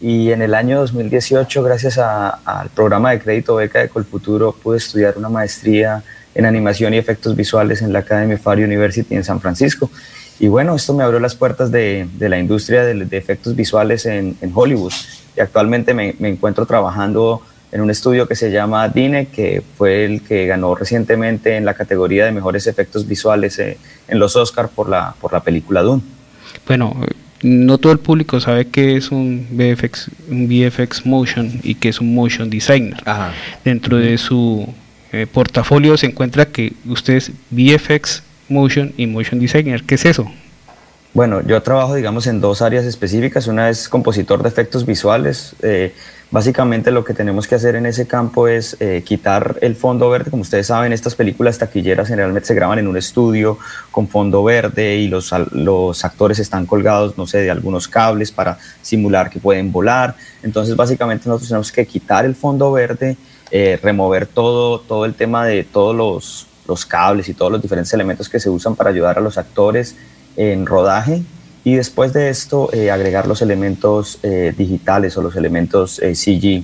y 0.01 0.31
en 0.31 0.41
el 0.41 0.53
año 0.53 0.81
2018, 0.81 1.63
gracias 1.63 1.97
al 1.97 2.69
programa 2.75 3.11
de 3.11 3.21
crédito 3.21 3.55
beca 3.55 3.79
de 3.79 3.87
Colfuturo, 3.87 4.51
pude 4.51 4.79
estudiar 4.79 5.17
una 5.17 5.29
maestría 5.29 6.03
en 6.35 6.45
animación 6.45 6.93
y 6.93 6.97
efectos 6.97 7.37
visuales 7.37 7.81
en 7.81 7.93
la 7.93 7.99
Academy 7.99 8.35
Far 8.35 8.57
University 8.57 9.15
en 9.15 9.23
San 9.23 9.39
Francisco. 9.39 9.89
Y 10.41 10.49
bueno, 10.49 10.75
esto 10.75 10.93
me 10.93 11.05
abrió 11.05 11.21
las 11.21 11.35
puertas 11.35 11.71
de, 11.71 12.09
de 12.17 12.27
la 12.27 12.37
industria 12.37 12.83
de, 12.83 12.95
de 12.95 13.17
efectos 13.17 13.55
visuales 13.55 14.05
en 14.05 14.35
Hollywood. 14.53 14.91
Y 15.39 15.41
actualmente 15.41 15.93
me, 15.93 16.15
me 16.19 16.27
encuentro 16.27 16.65
trabajando 16.65 17.41
en 17.71 17.81
un 17.81 17.89
estudio 17.89 18.27
que 18.27 18.35
se 18.35 18.51
llama 18.51 18.89
DINE, 18.89 19.27
que 19.27 19.61
fue 19.77 20.05
el 20.05 20.21
que 20.21 20.47
ganó 20.47 20.75
recientemente 20.75 21.55
en 21.55 21.65
la 21.65 21.73
categoría 21.73 22.25
de 22.25 22.31
mejores 22.31 22.67
efectos 22.67 23.07
visuales 23.07 23.57
eh, 23.59 23.77
en 24.07 24.19
los 24.19 24.35
Oscars 24.35 24.69
por 24.69 24.89
la, 24.89 25.15
por 25.21 25.33
la 25.33 25.39
película 25.41 25.81
Dune. 25.81 26.01
Bueno, 26.67 26.95
no 27.41 27.77
todo 27.77 27.93
el 27.93 27.99
público 27.99 28.39
sabe 28.39 28.67
que 28.67 28.95
es 28.97 29.11
un 29.11 29.47
VFX, 29.51 30.09
un 30.29 30.47
VFX 30.47 31.05
Motion 31.05 31.59
y 31.63 31.75
que 31.75 31.89
es 31.89 32.01
un 32.01 32.13
Motion 32.13 32.49
Designer. 32.49 33.01
Dentro 33.63 33.97
de 33.97 34.17
su 34.17 34.67
eh, 35.11 35.27
portafolio 35.31 35.95
se 35.97 36.07
encuentra 36.07 36.47
que 36.47 36.73
usted 36.85 37.15
es 37.15 37.31
VFX 37.51 38.23
Motion 38.49 38.93
y 38.97 39.05
Motion 39.05 39.39
Designer. 39.39 39.83
¿Qué 39.83 39.95
es 39.95 40.05
eso? 40.05 40.29
Bueno, 41.11 41.41
yo 41.41 41.61
trabajo, 41.63 41.95
digamos, 41.95 42.27
en 42.27 42.39
dos 42.39 42.61
áreas 42.61 42.85
específicas. 42.85 43.47
Una 43.47 43.69
es 43.69 43.89
compositor 43.89 44.43
de 44.43 44.49
efectos 44.49 44.85
visuales. 44.85 45.55
Eh, 45.63 45.91
básicamente 46.29 46.91
lo 46.91 47.03
que 47.03 47.15
tenemos 47.15 47.47
que 47.47 47.55
hacer 47.55 47.75
en 47.75 47.87
ese 47.87 48.05
campo 48.05 48.47
es 48.47 48.77
eh, 48.79 49.01
quitar 49.03 49.57
el 49.61 49.75
fondo 49.75 50.07
verde. 50.11 50.29
Como 50.29 50.43
ustedes 50.43 50.67
saben, 50.67 50.93
estas 50.93 51.15
películas 51.15 51.57
taquilleras 51.57 52.09
generalmente 52.09 52.45
se 52.47 52.53
graban 52.53 52.77
en 52.77 52.87
un 52.87 52.95
estudio 52.95 53.57
con 53.89 54.07
fondo 54.07 54.43
verde 54.43 54.97
y 54.97 55.07
los, 55.07 55.33
actores 55.33 56.37
están 56.37 56.67
colgados, 56.67 57.17
no 57.17 57.25
sé, 57.25 57.39
de 57.39 57.49
algunos 57.49 57.87
cables 57.87 58.31
para 58.31 58.59
simular 58.83 59.31
que 59.31 59.39
pueden 59.39 59.71
volar. 59.71 60.15
Entonces, 60.43 60.75
básicamente 60.75 61.27
nosotros 61.27 61.49
tenemos 61.49 61.71
que 61.71 61.87
quitar 61.87 62.23
el 62.23 62.35
fondo 62.35 62.71
verde, 62.71 63.17
eh, 63.49 63.79
remover 63.81 64.27
todo, 64.27 64.79
todo 64.79 65.05
el 65.05 65.15
tema 65.15 65.43
de 65.43 65.63
todos 65.63 66.45
los 66.67 66.85
cables 66.85 67.27
y 67.29 67.33
todos 67.33 67.51
los 67.51 67.63
diferentes 67.63 67.91
elementos 67.93 68.29
que 68.29 68.39
se 68.39 68.47
usan 68.47 68.75
para 68.75 68.91
ayudar 68.91 69.17
a 69.17 69.21
los 69.21 69.39
actores 69.39 69.95
en 70.39 70.65
rodaje 70.65 71.21
y 71.65 71.75
después 71.75 72.13
de 72.13 72.29
esto 72.29 72.69
eh, 72.71 72.89
agregar 72.89 73.27
los 73.27 73.41
elementos 73.41 74.19
eh, 74.23 74.53
digitales 74.57 75.17
o 75.17 75.21
los 75.21 75.35
elementos 75.35 75.99
eh, 75.99 76.15
CG, 76.15 76.63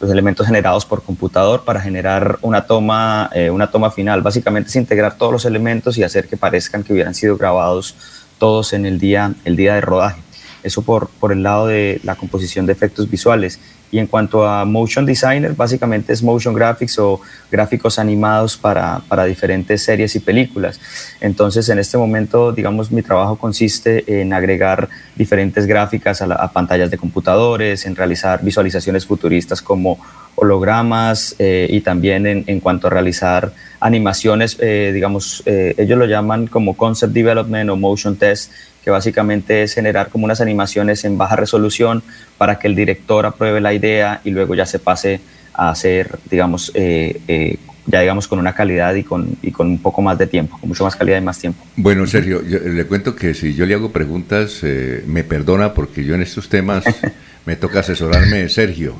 los 0.00 0.10
elementos 0.10 0.46
generados 0.46 0.84
por 0.84 1.04
computador 1.04 1.64
para 1.64 1.80
generar 1.80 2.38
una 2.42 2.66
toma, 2.66 3.30
eh, 3.32 3.50
una 3.50 3.70
toma 3.70 3.92
final. 3.92 4.20
Básicamente 4.20 4.68
es 4.68 4.76
integrar 4.76 5.16
todos 5.16 5.30
los 5.30 5.44
elementos 5.44 5.96
y 5.96 6.02
hacer 6.02 6.26
que 6.26 6.36
parezcan 6.36 6.82
que 6.82 6.92
hubieran 6.92 7.14
sido 7.14 7.36
grabados 7.36 7.94
todos 8.38 8.72
en 8.72 8.84
el 8.84 8.98
día, 8.98 9.32
el 9.44 9.54
día 9.54 9.74
de 9.74 9.80
rodaje. 9.80 10.20
Eso 10.64 10.82
por, 10.82 11.08
por 11.08 11.30
el 11.30 11.44
lado 11.44 11.68
de 11.68 12.00
la 12.02 12.16
composición 12.16 12.66
de 12.66 12.72
efectos 12.72 13.08
visuales. 13.08 13.60
Y 13.94 14.00
en 14.00 14.08
cuanto 14.08 14.44
a 14.44 14.64
motion 14.64 15.06
designer, 15.06 15.52
básicamente 15.54 16.12
es 16.12 16.20
motion 16.20 16.52
graphics 16.52 16.98
o 16.98 17.20
gráficos 17.48 17.96
animados 18.00 18.56
para, 18.56 19.00
para 19.08 19.24
diferentes 19.24 19.84
series 19.84 20.16
y 20.16 20.20
películas. 20.20 20.80
Entonces, 21.20 21.68
en 21.68 21.78
este 21.78 21.96
momento, 21.96 22.50
digamos, 22.50 22.90
mi 22.90 23.02
trabajo 23.02 23.36
consiste 23.36 24.02
en 24.20 24.32
agregar 24.32 24.88
diferentes 25.14 25.64
gráficas 25.66 26.20
a, 26.22 26.26
la- 26.26 26.34
a 26.34 26.50
pantallas 26.50 26.90
de 26.90 26.98
computadores, 26.98 27.86
en 27.86 27.94
realizar 27.94 28.42
visualizaciones 28.42 29.06
futuristas 29.06 29.62
como 29.62 29.98
hologramas 30.34 31.36
eh, 31.38 31.68
y 31.70 31.80
también 31.80 32.26
en, 32.26 32.42
en 32.48 32.58
cuanto 32.58 32.88
a 32.88 32.90
realizar 32.90 33.52
animaciones, 33.78 34.56
eh, 34.60 34.90
digamos, 34.92 35.44
eh, 35.46 35.74
ellos 35.78 35.96
lo 35.98 36.06
llaman 36.06 36.48
como 36.48 36.76
concept 36.76 37.12
development 37.12 37.70
o 37.70 37.76
motion 37.76 38.16
test, 38.16 38.50
que 38.84 38.90
básicamente 38.90 39.62
es 39.62 39.74
generar 39.74 40.08
como 40.08 40.24
unas 40.24 40.40
animaciones 40.40 41.04
en 41.04 41.16
baja 41.16 41.36
resolución 41.36 42.02
para 42.36 42.58
que 42.58 42.68
el 42.68 42.74
director 42.74 43.24
apruebe 43.26 43.60
la 43.60 43.72
idea 43.72 44.20
y 44.24 44.30
luego 44.30 44.54
ya 44.54 44.66
se 44.66 44.78
pase 44.78 45.20
a 45.54 45.70
hacer, 45.70 46.18
digamos, 46.30 46.70
eh, 46.74 47.20
eh, 47.28 47.56
ya 47.86 48.00
digamos 48.00 48.28
con 48.28 48.38
una 48.38 48.54
calidad 48.54 48.94
y 48.94 49.02
con, 49.02 49.36
y 49.42 49.50
con 49.50 49.68
un 49.68 49.78
poco 49.78 50.02
más 50.02 50.18
de 50.18 50.26
tiempo, 50.26 50.58
con 50.58 50.68
mucho 50.68 50.84
más 50.84 50.96
calidad 50.96 51.18
y 51.18 51.20
más 51.20 51.38
tiempo. 51.38 51.64
Bueno, 51.76 52.06
Sergio, 52.06 52.42
yo 52.46 52.58
le 52.58 52.84
cuento 52.86 53.14
que 53.14 53.34
si 53.34 53.54
yo 53.54 53.66
le 53.66 53.74
hago 53.74 53.92
preguntas, 53.92 54.60
eh, 54.62 55.04
me 55.06 55.24
perdona 55.24 55.74
porque 55.74 56.04
yo 56.04 56.14
en 56.14 56.22
estos 56.22 56.48
temas 56.48 56.84
me 57.46 57.56
toca 57.56 57.80
asesorarme 57.80 58.38
de 58.38 58.48
Sergio. 58.48 58.94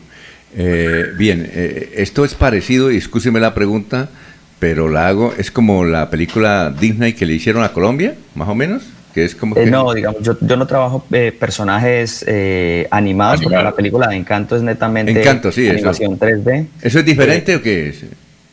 Eh, 0.57 1.07
bien, 1.17 1.49
eh, 1.53 1.95
esto 1.97 2.25
es 2.25 2.35
parecido, 2.35 2.91
y 2.91 2.97
excúseme 2.97 3.41
la 3.41 3.55
pregunta, 3.55 4.11
pero 4.59 4.89
la 4.89 5.09
hago, 5.09 5.35
es 5.37 5.51
como 5.51 5.85
la 5.85 6.11
película 6.11 6.71
Disney 6.79 7.15
que 7.15 7.27
le 7.27 7.35
hicieron 7.35 7.65
a 7.65 7.73
Colombia, 7.73 8.15
más 8.35 8.49
o 8.49 8.55
menos, 8.55 8.85
que 9.15 9.25
es 9.25 9.35
como 9.35 9.57
Eh, 9.57 9.65
que... 9.65 9.71
no, 9.71 9.93
digamos, 9.95 10.21
yo, 10.23 10.37
yo 10.41 10.57
no 10.57 10.67
trabajo 10.67 11.05
eh, 11.13 11.33
personajes 11.39 12.25
eh, 12.27 12.89
animados, 12.91 13.41
porque 13.41 13.57
la 13.57 13.75
película 13.75 14.09
de 14.09 14.17
Encanto 14.17 14.57
es 14.57 14.63
netamente 14.63 15.13
Encanto, 15.13 15.53
sí, 15.53 15.65
eso. 15.67 15.75
animación 15.75 16.19
3D. 16.19 16.67
¿Eso 16.83 16.99
es 16.99 17.05
diferente 17.05 17.55
o 17.57 17.63
qué 17.63 17.89
es? 17.91 18.05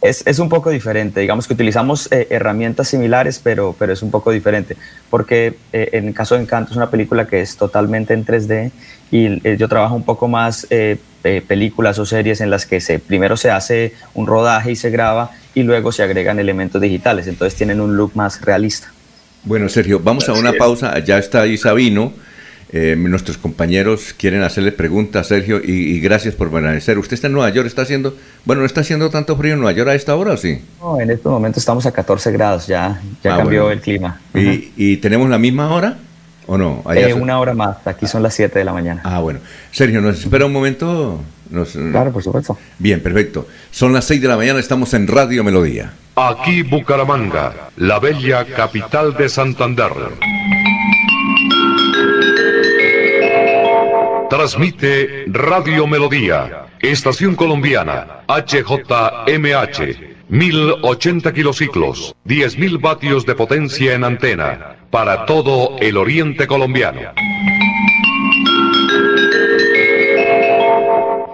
Es, 0.02 0.24
es 0.26 0.40
un 0.40 0.50
poco 0.50 0.72
diferente, 0.72 1.20
digamos 1.20 1.48
que 1.48 1.54
utilizamos 1.54 2.12
eh, 2.12 2.26
herramientas 2.32 2.88
similares, 2.88 3.40
pero, 3.44 3.76
pero 3.78 3.94
es 3.94 4.02
un 4.02 4.10
poco 4.10 4.32
diferente, 4.32 4.76
porque 5.12 5.54
eh, 5.74 5.90
en 5.94 6.08
el 6.08 6.14
caso 6.16 6.34
de 6.36 6.42
Encanto 6.42 6.72
es 6.72 6.78
una 6.78 6.90
película 6.90 7.28
que 7.28 7.42
es 7.42 7.56
totalmente 7.56 8.14
en 8.16 8.26
3D 8.26 8.72
y 9.12 9.48
eh, 9.48 9.58
yo 9.60 9.68
trabajo 9.68 9.94
un 9.94 10.04
poco 10.04 10.28
más 10.28 10.66
eh, 10.72 10.98
eh, 11.24 11.44
películas 11.48 12.00
o 12.00 12.06
series 12.08 12.42
en 12.42 12.50
las 12.50 12.66
que 12.66 12.82
se, 12.82 12.98
primero 12.98 13.38
se 13.38 13.52
hace 13.52 13.94
un 14.16 14.26
rodaje 14.26 14.72
y 14.72 14.76
se 14.76 14.90
graba 14.90 15.32
y 15.54 15.62
luego 15.62 15.92
se 15.92 16.02
agregan 16.02 16.40
elementos 16.40 16.82
digitales, 16.82 17.28
entonces 17.28 17.56
tienen 17.56 17.80
un 17.80 17.96
look 17.96 18.14
más 18.16 18.42
realista. 18.42 18.92
Bueno, 19.44 19.70
Sergio, 19.70 20.00
vamos 20.00 20.30
a 20.30 20.34
una 20.34 20.54
pausa. 20.54 20.98
Ya 21.00 21.18
está 21.18 21.42
ahí 21.42 21.58
Sabino. 21.58 22.14
Eh, 22.74 22.96
nuestros 22.98 23.38
compañeros 23.38 24.14
quieren 24.18 24.44
hacerle 24.44 24.72
preguntas, 24.72 25.28
Sergio, 25.28 25.60
y, 25.62 25.72
y 25.72 26.00
gracias 26.00 26.36
por 26.36 26.50
permanecer. 26.50 26.98
¿Usted 26.98 27.16
está 27.16 27.28
en 27.28 27.34
Nueva 27.34 27.50
York? 27.50 27.68
¿Está 27.68 27.82
haciendo, 27.82 28.16
bueno, 28.46 28.62
no 28.62 28.66
está 28.66 28.80
haciendo 28.80 29.10
tanto 29.10 29.36
frío 29.36 29.56
en 29.56 29.60
Nueva 29.60 29.74
York 29.74 29.90
a 29.90 29.94
esta 29.96 30.16
hora 30.16 30.32
o 30.32 30.38
sí? 30.38 30.62
No, 30.80 30.98
en 31.02 31.12
este 31.12 31.28
momento 31.28 31.60
estamos 31.60 31.86
a 31.86 31.92
14 31.92 32.32
grados, 32.32 32.68
ya, 32.68 33.02
ya 33.22 33.34
Ah, 33.34 33.38
cambió 33.40 33.64
bueno. 33.64 33.74
el 33.74 33.82
clima. 33.82 34.22
¿Y, 34.34 34.72
y 34.78 34.98
tenemos 34.98 35.30
la 35.30 35.38
misma 35.38 35.70
hora 35.76 35.98
o 36.48 36.58
no? 36.58 36.82
Allá 36.86 37.08
Eh, 37.10 37.12
son- 37.12 37.24
una 37.24 37.40
hora 37.42 37.54
más, 37.54 37.76
aquí 37.86 38.08
son 38.08 38.24
las 38.24 38.34
7 38.36 38.60
de 38.60 38.64
la 38.64 38.72
mañana. 38.72 39.02
Ah, 39.04 39.20
bueno. 39.20 39.40
Sergio, 39.74 40.00
¿nos 40.00 40.22
espera 40.22 40.46
un 40.46 40.54
momento? 40.54 41.20
Nos- 41.52 41.74
Claro, 41.92 42.12
por 42.12 42.24
supuesto. 42.24 42.58
Bien, 42.80 43.02
perfecto. 43.02 43.48
Son 43.72 43.94
las 43.94 44.06
6 44.06 44.22
de 44.22 44.28
la 44.28 44.38
mañana, 44.38 44.60
estamos 44.60 44.94
en 44.94 45.08
Radio 45.08 45.44
Melodía. 45.44 45.94
Aquí 46.16 46.62
Bucaramanga, 46.64 47.70
la 47.78 48.00
bella 48.00 48.46
capital 48.46 49.16
de 49.16 49.30
Santander. 49.30 49.92
Transmite 54.30 55.26
Radio 55.28 55.88
Melodía, 55.88 56.68
Estación 56.80 57.36
Colombiana, 57.36 58.22
HJMH, 58.28 59.98
1080 60.30 61.34
kilociclos, 61.34 62.16
10.000 62.26 62.80
vatios 62.80 63.26
de 63.26 63.36
potencia 63.36 63.94
en 63.94 64.06
antena, 64.06 64.78
para 64.90 65.26
todo 65.26 65.76
el 65.82 65.98
oriente 65.98 66.48
colombiano. 66.48 67.02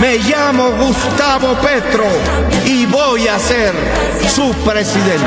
Me 0.00 0.16
llamo 0.18 0.70
Gustavo 0.72 1.54
Petro 1.60 2.04
y 2.64 2.86
voy 2.86 3.26
a 3.28 3.38
ser 3.38 3.72
su 4.28 4.52
presidente. 4.64 5.26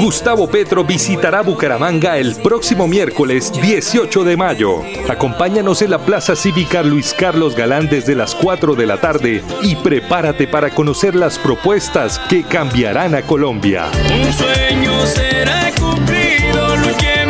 Gustavo 0.00 0.48
Petro 0.48 0.82
visitará 0.84 1.42
Bucaramanga 1.42 2.16
el 2.16 2.36
próximo 2.36 2.86
miércoles 2.88 3.52
18 3.52 4.24
de 4.24 4.36
mayo. 4.36 4.82
Acompáñanos 5.08 5.82
en 5.82 5.90
la 5.90 5.98
Plaza 5.98 6.34
Cívica 6.36 6.82
Luis 6.82 7.14
Carlos 7.18 7.54
Galán 7.54 7.88
desde 7.88 8.14
las 8.14 8.34
4 8.34 8.74
de 8.74 8.86
la 8.86 8.96
tarde 8.98 9.42
y 9.62 9.76
prepárate 9.76 10.46
para 10.48 10.70
conocer 10.70 11.14
las 11.14 11.38
propuestas 11.38 12.18
que 12.30 12.44
cambiarán 12.44 13.14
a 13.14 13.22
Colombia. 13.22 13.90
Un 14.10 14.32
sueño 14.32 15.06
será 15.06 15.70
cumplido, 15.78 16.64
a- 16.66 17.23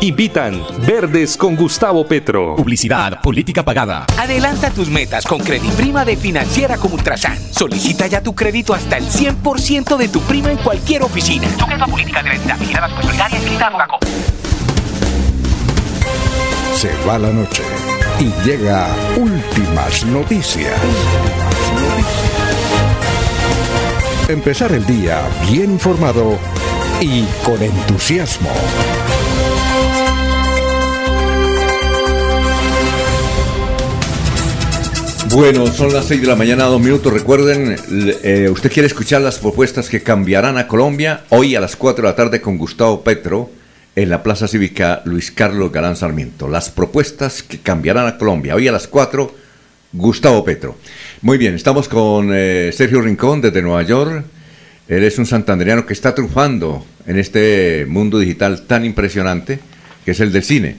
Invitan 0.00 0.62
Verdes 0.86 1.36
con 1.36 1.56
Gustavo 1.56 2.06
Petro. 2.06 2.56
Publicidad, 2.56 3.20
política 3.20 3.64
pagada. 3.64 4.06
Adelanta 4.18 4.70
tus 4.70 4.88
metas 4.88 5.24
con 5.24 5.40
Prima 5.76 6.04
de 6.04 6.16
Financiera 6.16 6.76
como 6.76 6.96
Ultrasan. 6.96 7.38
Solicita 7.52 8.06
ya 8.06 8.22
tu 8.22 8.34
crédito 8.34 8.74
hasta 8.74 8.98
el 8.98 9.04
100% 9.04 9.96
de 9.96 10.08
tu 10.08 10.20
prima 10.22 10.50
en 10.50 10.58
cualquier 10.58 11.02
oficina. 11.02 11.48
Sujeto 11.58 11.84
a 11.84 11.86
políticas 11.86 12.24
de 12.24 12.30
venta, 12.30 12.56
vigilada 12.56 13.00
solidaria 13.00 13.40
a. 13.40 13.98
Se 16.74 16.90
va 17.06 17.18
la 17.18 17.30
noche 17.30 17.62
y 18.18 18.30
llega 18.46 18.88
últimas 19.16 20.04
noticias. 20.06 20.74
Empezar 24.28 24.72
el 24.72 24.84
día 24.86 25.22
bien 25.50 25.72
informado 25.72 26.38
y 27.00 27.24
con 27.44 27.62
entusiasmo. 27.62 28.50
Bueno, 35.34 35.66
son 35.66 35.94
las 35.94 36.04
6 36.06 36.20
de 36.20 36.26
la 36.26 36.36
mañana, 36.36 36.64
dos 36.64 36.80
minutos. 36.80 37.10
Recuerden, 37.10 37.74
eh, 38.22 38.50
usted 38.52 38.70
quiere 38.70 38.86
escuchar 38.86 39.22
las 39.22 39.38
propuestas 39.38 39.88
que 39.88 40.02
cambiarán 40.02 40.58
a 40.58 40.68
Colombia 40.68 41.24
hoy 41.30 41.54
a 41.54 41.60
las 41.60 41.74
4 41.74 42.02
de 42.02 42.10
la 42.10 42.14
tarde 42.14 42.42
con 42.42 42.58
Gustavo 42.58 43.02
Petro 43.02 43.50
en 43.96 44.10
la 44.10 44.22
Plaza 44.22 44.46
Cívica 44.46 45.00
Luis 45.06 45.30
Carlos 45.30 45.72
Galán 45.72 45.96
Sarmiento. 45.96 46.48
Las 46.48 46.68
propuestas 46.68 47.42
que 47.42 47.60
cambiarán 47.60 48.06
a 48.06 48.18
Colombia 48.18 48.54
hoy 48.54 48.68
a 48.68 48.72
las 48.72 48.86
4, 48.86 49.34
Gustavo 49.94 50.44
Petro. 50.44 50.76
Muy 51.22 51.38
bien, 51.38 51.54
estamos 51.54 51.88
con 51.88 52.28
eh, 52.30 52.70
Sergio 52.74 53.00
Rincón 53.00 53.40
desde 53.40 53.62
Nueva 53.62 53.84
York. 53.84 54.26
Él 54.86 55.02
es 55.02 55.18
un 55.18 55.24
santandereano 55.24 55.86
que 55.86 55.94
está 55.94 56.14
triunfando 56.14 56.84
en 57.06 57.18
este 57.18 57.86
mundo 57.88 58.18
digital 58.18 58.66
tan 58.66 58.84
impresionante 58.84 59.60
que 60.04 60.10
es 60.10 60.20
el 60.20 60.30
del 60.30 60.44
cine. 60.44 60.76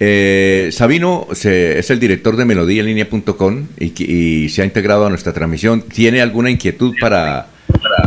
Eh, 0.00 0.70
Sabino 0.72 1.26
es 1.32 1.90
el 1.90 1.98
director 1.98 2.36
de 2.36 2.44
melodíaenlínea.com 2.44 3.66
y, 3.78 4.04
y 4.04 4.48
se 4.48 4.62
ha 4.62 4.64
integrado 4.64 5.06
a 5.06 5.10
nuestra 5.10 5.32
transmisión. 5.32 5.82
¿Tiene 5.82 6.22
alguna 6.22 6.50
inquietud 6.50 6.94
para, 7.00 7.48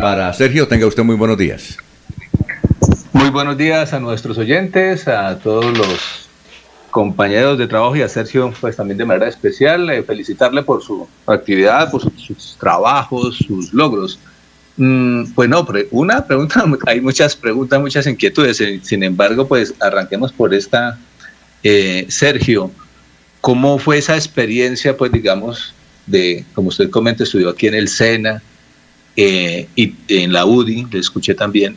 para 0.00 0.32
Sergio? 0.32 0.68
Tenga 0.68 0.86
usted 0.86 1.02
muy 1.02 1.16
buenos 1.16 1.38
días. 1.38 1.78
Muy 3.12 3.30
buenos 3.30 3.56
días 3.56 3.92
a 3.92 4.00
nuestros 4.00 4.38
oyentes, 4.38 5.06
a 5.06 5.38
todos 5.38 5.76
los 5.76 6.28
compañeros 6.90 7.58
de 7.58 7.66
trabajo 7.66 7.96
y 7.96 8.02
a 8.02 8.08
Sergio, 8.08 8.52
pues 8.60 8.76
también 8.76 8.98
de 8.98 9.04
manera 9.04 9.28
especial, 9.28 9.90
eh, 9.90 10.02
felicitarle 10.02 10.62
por 10.62 10.82
su 10.82 11.08
actividad, 11.26 11.90
por 11.90 12.02
sus, 12.02 12.56
trabajos, 12.60 13.38
sus 13.38 13.72
logros. 13.72 14.18
Mm, 14.76 15.32
pues 15.34 15.48
no, 15.48 15.66
una 15.90 16.24
pregunta, 16.24 16.64
hay 16.86 17.00
muchas 17.00 17.34
preguntas, 17.34 17.80
muchas 17.80 18.06
inquietudes, 18.06 18.60
eh, 18.60 18.80
sin 18.82 19.02
embargo, 19.02 19.48
pues 19.48 19.74
arranquemos 19.80 20.32
por 20.32 20.54
esta, 20.54 20.98
eh, 21.62 22.06
Sergio, 22.08 22.70
¿cómo 23.40 23.78
fue 23.78 23.98
esa 23.98 24.14
experiencia, 24.14 24.96
pues 24.96 25.12
digamos, 25.12 25.74
de, 26.06 26.44
como 26.54 26.68
usted 26.68 26.90
comenta, 26.90 27.24
estudió 27.24 27.48
aquí 27.48 27.66
en 27.66 27.74
el 27.74 27.88
SENA 27.88 28.42
eh, 29.16 29.68
y 29.76 29.94
en 30.08 30.32
la 30.32 30.46
UDI, 30.46 30.86
le 30.90 30.98
escuché 30.98 31.34
también, 31.34 31.76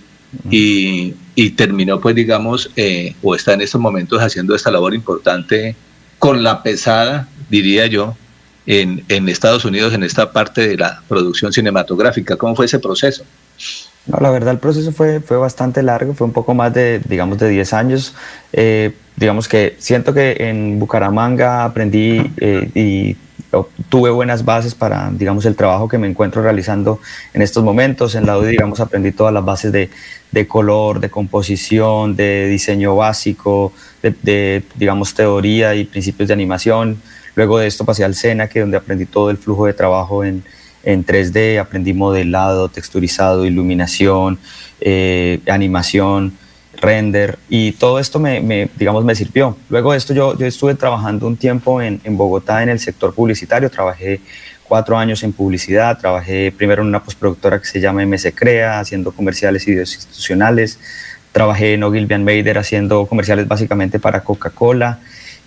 y, 0.49 1.13
y 1.35 1.51
terminó, 1.51 1.99
pues 1.99 2.15
digamos, 2.15 2.69
eh, 2.75 3.15
o 3.21 3.35
está 3.35 3.53
en 3.53 3.61
estos 3.61 3.79
momentos 3.79 4.21
haciendo 4.21 4.55
esta 4.55 4.71
labor 4.71 4.93
importante 4.93 5.75
con 6.19 6.43
la 6.43 6.63
pesada, 6.63 7.27
diría 7.49 7.87
yo, 7.87 8.15
en, 8.65 9.05
en 9.09 9.29
Estados 9.29 9.63
Unidos, 9.65 9.93
en 9.93 10.03
esta 10.03 10.31
parte 10.31 10.67
de 10.67 10.77
la 10.77 11.03
producción 11.07 11.53
cinematográfica. 11.53 12.35
¿Cómo 12.35 12.55
fue 12.55 12.65
ese 12.65 12.79
proceso? 12.79 13.23
No, 14.07 14.19
la 14.21 14.29
verdad 14.29 14.51
el 14.53 14.59
proceso 14.59 14.91
fue, 14.91 15.19
fue 15.19 15.37
bastante 15.37 15.81
largo, 15.81 16.13
fue 16.13 16.27
un 16.27 16.33
poco 16.33 16.53
más 16.53 16.73
de, 16.73 17.01
digamos, 17.07 17.39
de 17.39 17.49
10 17.49 17.73
años. 17.73 18.15
Eh, 18.53 18.93
digamos 19.15 19.47
que 19.47 19.75
siento 19.79 20.13
que 20.13 20.35
en 20.39 20.79
Bucaramanga 20.79 21.63
aprendí 21.63 22.31
eh, 22.37 22.69
y 22.75 23.17
tuve 23.89 24.09
buenas 24.11 24.45
bases 24.45 24.75
para, 24.75 25.09
digamos, 25.11 25.45
el 25.45 25.55
trabajo 25.55 25.87
que 25.87 25.97
me 25.97 26.07
encuentro 26.07 26.43
realizando 26.43 26.99
en 27.33 27.41
estos 27.41 27.63
momentos. 27.63 28.13
En 28.13 28.25
la 28.27 28.37
UDI, 28.37 28.51
digamos, 28.51 28.79
aprendí 28.79 29.11
todas 29.11 29.33
las 29.33 29.43
bases 29.43 29.71
de, 29.71 29.89
de 30.31 30.47
color, 30.47 30.99
de 30.99 31.09
composición, 31.09 32.15
de 32.15 32.47
diseño 32.47 32.95
básico, 32.95 33.73
de, 34.01 34.63
digamos, 34.75 35.15
teoría 35.15 35.73
y 35.73 35.85
principios 35.85 36.27
de 36.27 36.33
animación. 36.33 37.01
Luego 37.35 37.57
de 37.57 37.67
esto 37.67 37.85
pasé 37.85 38.03
al 38.03 38.13
SENA, 38.13 38.47
que 38.47 38.59
donde 38.59 38.77
aprendí 38.77 39.05
todo 39.05 39.29
el 39.29 39.37
flujo 39.37 39.65
de 39.65 39.73
trabajo 39.73 40.23
en, 40.23 40.43
en 40.85 41.05
3D, 41.05 41.59
aprendí 41.59 41.93
modelado, 41.93 42.69
texturizado, 42.69 43.45
iluminación, 43.45 44.39
eh, 44.79 45.39
animación, 45.47 46.37
render 46.77 47.39
y 47.49 47.71
todo 47.73 47.99
esto 47.99 48.19
me, 48.19 48.69
digamos, 48.77 49.03
me 49.03 49.15
sirvió. 49.15 49.57
Luego 49.69 49.91
de 49.91 49.97
esto 49.97 50.13
yo, 50.13 50.37
yo 50.37 50.45
estuve 50.45 50.75
trabajando 50.75 51.27
un 51.27 51.37
tiempo 51.37 51.81
en, 51.81 51.99
en 52.03 52.17
Bogotá 52.17 52.63
en 52.63 52.69
el 52.69 52.79
sector 52.79 53.13
publicitario, 53.13 53.69
trabajé 53.69 54.21
cuatro 54.67 54.97
años 54.97 55.23
en 55.23 55.33
publicidad, 55.33 55.97
trabajé 55.97 56.51
primero 56.51 56.81
en 56.81 56.89
una 56.89 57.03
postproductora 57.03 57.59
que 57.59 57.65
se 57.65 57.79
llama 57.79 58.05
MS 58.05 58.33
haciendo 58.71 59.11
comerciales 59.11 59.67
y 59.67 59.71
videos 59.71 59.95
institucionales, 59.95 60.79
trabajé 61.31 61.73
en 61.73 61.83
Ogilvy 61.83 62.17
Mader 62.17 62.57
haciendo 62.57 63.05
comerciales 63.05 63.47
básicamente 63.47 63.99
para 63.99 64.23
Coca-Cola, 64.23 64.99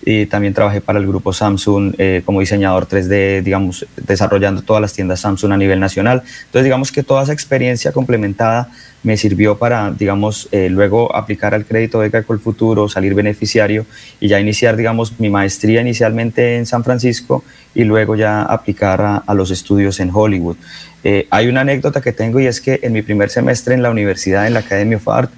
y 0.04 0.26
también 0.26 0.54
trabajé 0.54 0.80
para 0.80 0.98
el 0.98 1.06
grupo 1.06 1.32
Samsung 1.32 1.94
eh, 1.98 2.22
como 2.24 2.40
diseñador 2.40 2.88
3D, 2.88 3.42
digamos, 3.42 3.86
desarrollando 3.96 4.62
todas 4.62 4.80
las 4.80 4.92
tiendas 4.92 5.20
Samsung 5.20 5.52
a 5.52 5.56
nivel 5.56 5.80
nacional. 5.80 6.22
Entonces, 6.46 6.64
digamos 6.64 6.92
que 6.92 7.02
toda 7.02 7.24
esa 7.24 7.32
experiencia 7.32 7.92
complementada 7.92 8.68
me 9.02 9.16
sirvió 9.16 9.58
para, 9.58 9.92
digamos, 9.92 10.48
eh, 10.50 10.68
luego 10.68 11.14
aplicar 11.14 11.54
al 11.54 11.64
crédito 11.64 11.98
beca 11.98 12.24
el 12.28 12.38
futuro, 12.38 12.88
salir 12.88 13.14
beneficiario 13.14 13.86
y 14.20 14.28
ya 14.28 14.40
iniciar, 14.40 14.76
digamos, 14.76 15.18
mi 15.20 15.30
maestría 15.30 15.80
inicialmente 15.80 16.56
en 16.56 16.66
San 16.66 16.84
Francisco 16.84 17.44
y 17.74 17.84
luego 17.84 18.16
ya 18.16 18.42
aplicar 18.42 19.00
a, 19.00 19.16
a 19.18 19.34
los 19.34 19.50
estudios 19.50 20.00
en 20.00 20.10
Hollywood. 20.12 20.56
Eh, 21.04 21.28
hay 21.30 21.46
una 21.46 21.60
anécdota 21.60 22.00
que 22.00 22.12
tengo 22.12 22.40
y 22.40 22.46
es 22.46 22.60
que 22.60 22.80
en 22.82 22.92
mi 22.92 23.02
primer 23.02 23.30
semestre 23.30 23.74
en 23.74 23.82
la 23.82 23.90
universidad, 23.90 24.46
en 24.46 24.54
la 24.54 24.60
Academy 24.60 24.96
of 24.96 25.06
Art, 25.08 25.30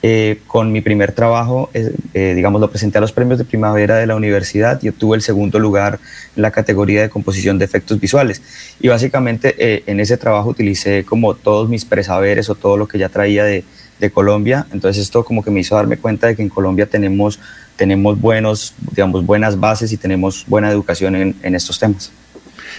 eh, 0.00 0.40
con 0.46 0.70
mi 0.70 0.80
primer 0.80 1.10
trabajo, 1.10 1.70
eh, 1.74 2.32
digamos, 2.36 2.60
lo 2.60 2.70
presenté 2.70 2.98
a 2.98 3.00
los 3.00 3.10
premios 3.10 3.36
de 3.38 3.44
primavera 3.44 3.96
de 3.96 4.06
la 4.06 4.14
universidad 4.14 4.80
y 4.80 4.88
obtuve 4.88 5.16
el 5.16 5.22
segundo 5.22 5.58
lugar 5.58 5.98
en 6.36 6.42
la 6.42 6.52
categoría 6.52 7.02
de 7.02 7.10
composición 7.10 7.58
de 7.58 7.64
efectos 7.64 7.98
visuales. 7.98 8.40
Y 8.80 8.86
básicamente 8.88 9.56
eh, 9.58 9.82
en 9.86 9.98
ese 9.98 10.16
trabajo 10.16 10.50
utilicé 10.50 11.04
como 11.04 11.34
todos 11.34 11.68
mis 11.68 11.84
presaberes 11.84 12.48
o 12.48 12.54
todo 12.54 12.76
lo 12.76 12.86
que 12.86 12.96
ya 12.98 13.08
traía 13.08 13.42
de, 13.42 13.64
de, 13.98 14.10
Colombia. 14.10 14.68
Entonces 14.72 15.02
esto 15.02 15.24
como 15.24 15.42
que 15.42 15.50
me 15.50 15.60
hizo 15.60 15.74
darme 15.74 15.96
cuenta 15.96 16.28
de 16.28 16.36
que 16.36 16.42
en 16.42 16.48
Colombia 16.48 16.86
tenemos, 16.86 17.40
tenemos 17.74 18.20
buenos, 18.20 18.74
digamos, 18.92 19.26
buenas 19.26 19.58
bases 19.58 19.90
y 19.90 19.96
tenemos 19.96 20.44
buena 20.46 20.70
educación 20.70 21.16
en, 21.16 21.34
en 21.42 21.54
estos 21.56 21.76
temas. 21.76 22.12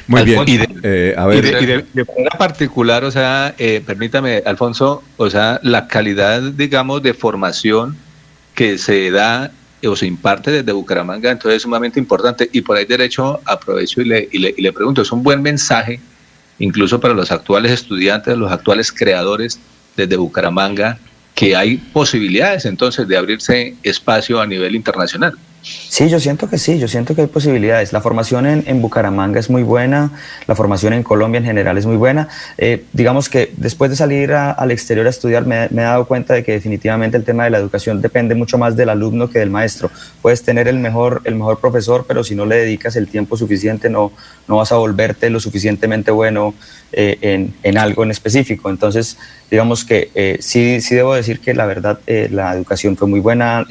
Muy 0.07 0.23
bien. 0.23 0.43
Y 0.47 0.57
de, 0.57 0.67
eh, 0.83 1.15
a 1.17 1.25
ver, 1.25 1.37
y 1.37 1.41
de, 1.41 1.61
y 1.61 1.65
de, 1.65 1.85
de 1.93 2.05
manera 2.05 2.37
particular, 2.37 3.03
o 3.03 3.11
sea, 3.11 3.53
eh, 3.57 3.81
permítame, 3.85 4.41
Alfonso, 4.45 5.03
o 5.17 5.29
sea, 5.29 5.59
la 5.63 5.87
calidad, 5.87 6.41
digamos, 6.41 7.01
de 7.03 7.13
formación 7.13 7.97
que 8.55 8.77
se 8.77 9.11
da 9.11 9.51
o 9.85 9.95
se 9.95 10.05
imparte 10.05 10.51
desde 10.51 10.71
Bucaramanga, 10.71 11.31
entonces 11.31 11.57
es 11.57 11.61
sumamente 11.63 11.99
importante. 11.99 12.49
Y 12.51 12.61
por 12.61 12.77
ahí 12.77 12.85
derecho 12.85 13.39
aprovecho 13.45 14.01
y 14.01 14.05
le, 14.05 14.29
y 14.31 14.39
le, 14.39 14.53
y 14.57 14.61
le 14.61 14.73
pregunto, 14.73 15.01
es 15.01 15.11
un 15.11 15.23
buen 15.23 15.41
mensaje, 15.41 15.99
incluso 16.59 16.99
para 16.99 17.13
los 17.13 17.31
actuales 17.31 17.71
estudiantes, 17.71 18.37
los 18.37 18.51
actuales 18.51 18.91
creadores 18.91 19.59
desde 19.95 20.17
Bucaramanga, 20.17 20.97
que 21.33 21.55
hay 21.55 21.77
posibilidades 21.77 22.65
entonces 22.65 23.07
de 23.07 23.15
abrirse 23.15 23.75
espacio 23.83 24.41
a 24.41 24.45
nivel 24.45 24.75
internacional. 24.75 25.37
Sí, 25.61 26.07
yo 26.09 26.19
siento 26.19 26.49
que 26.49 26.57
sí, 26.57 26.79
yo 26.79 26.87
siento 26.87 27.15
que 27.15 27.21
hay 27.21 27.27
posibilidades. 27.27 27.91
La 27.91 27.99
formación 27.99 28.45
en, 28.45 28.63
en 28.67 28.81
Bucaramanga 28.81 29.39
es 29.39 29.49
muy 29.49 29.63
buena, 29.63 30.11
la 30.47 30.55
formación 30.55 30.93
en 30.93 31.03
Colombia 31.03 31.39
en 31.39 31.45
general 31.45 31.77
es 31.77 31.85
muy 31.85 31.97
buena. 31.97 32.29
Eh, 32.57 32.85
digamos 32.93 33.27
que 33.27 33.51
después 33.57 33.91
de 33.91 33.97
salir 33.97 34.31
al 34.31 34.71
exterior 34.71 35.05
a 35.07 35.09
estudiar 35.09 35.45
me, 35.45 35.65
he 35.65 35.69
dado 35.69 36.05
cuenta 36.07 36.33
de 36.33 36.43
que 36.43 36.53
definitivamente 36.53 37.17
el 37.17 37.25
tema 37.25 37.43
de 37.43 37.49
la 37.49 37.57
educación 37.57 38.01
depende 38.01 38.35
mucho 38.35 38.57
más 38.57 38.77
del 38.77 38.89
alumno 38.89 39.29
que 39.29 39.39
del 39.39 39.49
maestro. 39.49 39.91
Puedes 40.21 40.43
tener 40.43 40.69
el 40.69 40.79
mejor, 40.79 41.21
el 41.25 41.35
mejor 41.35 41.59
profesor, 41.59 42.05
pero 42.07 42.23
si 42.23 42.35
no 42.35 42.45
le 42.45 42.55
dedicas 42.55 42.95
el 42.95 43.07
tiempo 43.07 43.35
suficiente 43.35 43.89
no, 43.89 44.13
no 44.47 44.57
vas 44.57 44.71
a 44.71 44.75
volverte 44.75 45.29
lo 45.29 45.41
suficientemente 45.41 46.11
bueno 46.11 46.53
eh, 46.91 47.17
en, 47.21 47.53
en, 47.63 47.77
algo 47.77 48.03
en 48.03 48.11
específico. 48.11 48.69
Entonces, 48.69 49.17
digamos 49.51 49.83
que 49.83 50.09
eh, 50.15 50.37
sí, 50.39 50.79
sí 50.79 50.95
debo 50.95 51.13
decir 51.13 51.41
que 51.41 51.53
la 51.53 51.65
verdad 51.65 51.99
la 52.07 52.53
educación 52.53 52.95
fue 52.95 53.07
muy 53.07 53.19
buena, 53.19 53.65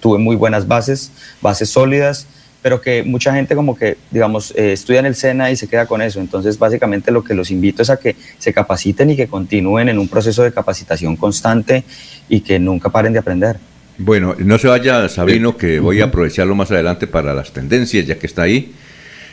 tuve 0.00 0.18
muy 0.18 0.36
buenas 0.36 0.66
bases, 0.66 1.12
bases 1.44 1.68
sólidas, 1.68 2.26
pero 2.62 2.80
que 2.80 3.02
mucha 3.02 3.34
gente 3.34 3.54
como 3.54 3.76
que, 3.76 3.98
digamos, 4.10 4.54
eh, 4.56 4.72
estudia 4.72 5.00
en 5.00 5.06
el 5.06 5.14
SENA 5.14 5.50
y 5.50 5.56
se 5.56 5.68
queda 5.68 5.84
con 5.84 6.00
eso. 6.00 6.18
Entonces, 6.18 6.58
básicamente 6.58 7.12
lo 7.12 7.22
que 7.22 7.34
los 7.34 7.50
invito 7.50 7.82
es 7.82 7.90
a 7.90 7.98
que 7.98 8.16
se 8.38 8.54
capaciten 8.54 9.10
y 9.10 9.16
que 9.16 9.28
continúen 9.28 9.90
en 9.90 9.98
un 9.98 10.08
proceso 10.08 10.42
de 10.42 10.50
capacitación 10.50 11.16
constante 11.16 11.84
y 12.30 12.40
que 12.40 12.58
nunca 12.58 12.88
paren 12.88 13.12
de 13.12 13.18
aprender. 13.18 13.58
Bueno, 13.98 14.34
no 14.38 14.58
se 14.58 14.66
vaya 14.66 15.08
Sabino, 15.10 15.58
que 15.58 15.78
voy 15.78 16.00
a 16.00 16.06
aprovecharlo 16.06 16.54
más 16.54 16.70
adelante 16.70 17.06
para 17.06 17.34
las 17.34 17.52
tendencias, 17.52 18.06
ya 18.06 18.18
que 18.18 18.26
está 18.26 18.42
ahí. 18.42 18.72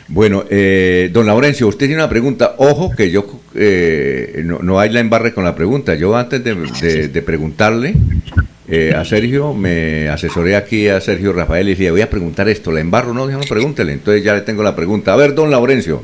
Bueno, 0.08 0.44
eh, 0.50 1.08
don 1.10 1.26
Laurencio, 1.26 1.66
usted 1.68 1.86
tiene 1.86 2.02
una 2.02 2.10
pregunta. 2.10 2.54
Ojo 2.58 2.90
que 2.90 3.10
yo 3.10 3.24
eh, 3.54 4.42
no, 4.44 4.58
no, 4.58 4.78
hay 4.78 4.90
la 4.90 5.00
embarre 5.00 5.32
con 5.32 5.42
la 5.42 5.54
pregunta. 5.54 5.94
Yo 5.94 6.14
antes 6.14 6.44
de, 6.44 6.54
de, 6.54 7.08
de 7.08 7.22
preguntarle 7.22 7.94
eh, 8.74 8.94
a 8.94 9.04
Sergio, 9.04 9.52
me 9.52 10.08
asesoré 10.08 10.56
aquí 10.56 10.88
a 10.88 10.98
Sergio 10.98 11.34
Rafael 11.34 11.68
y 11.68 11.74
dije, 11.74 11.90
voy 11.90 12.00
a 12.00 12.08
preguntar 12.08 12.48
esto. 12.48 12.72
¿La 12.72 12.80
embarro? 12.80 13.12
No, 13.12 13.26
no, 13.26 13.40
pregúntele. 13.40 13.92
Entonces 13.92 14.24
ya 14.24 14.32
le 14.32 14.40
tengo 14.40 14.62
la 14.62 14.74
pregunta. 14.74 15.12
A 15.12 15.16
ver, 15.16 15.34
don 15.34 15.50
Laurencio. 15.50 16.00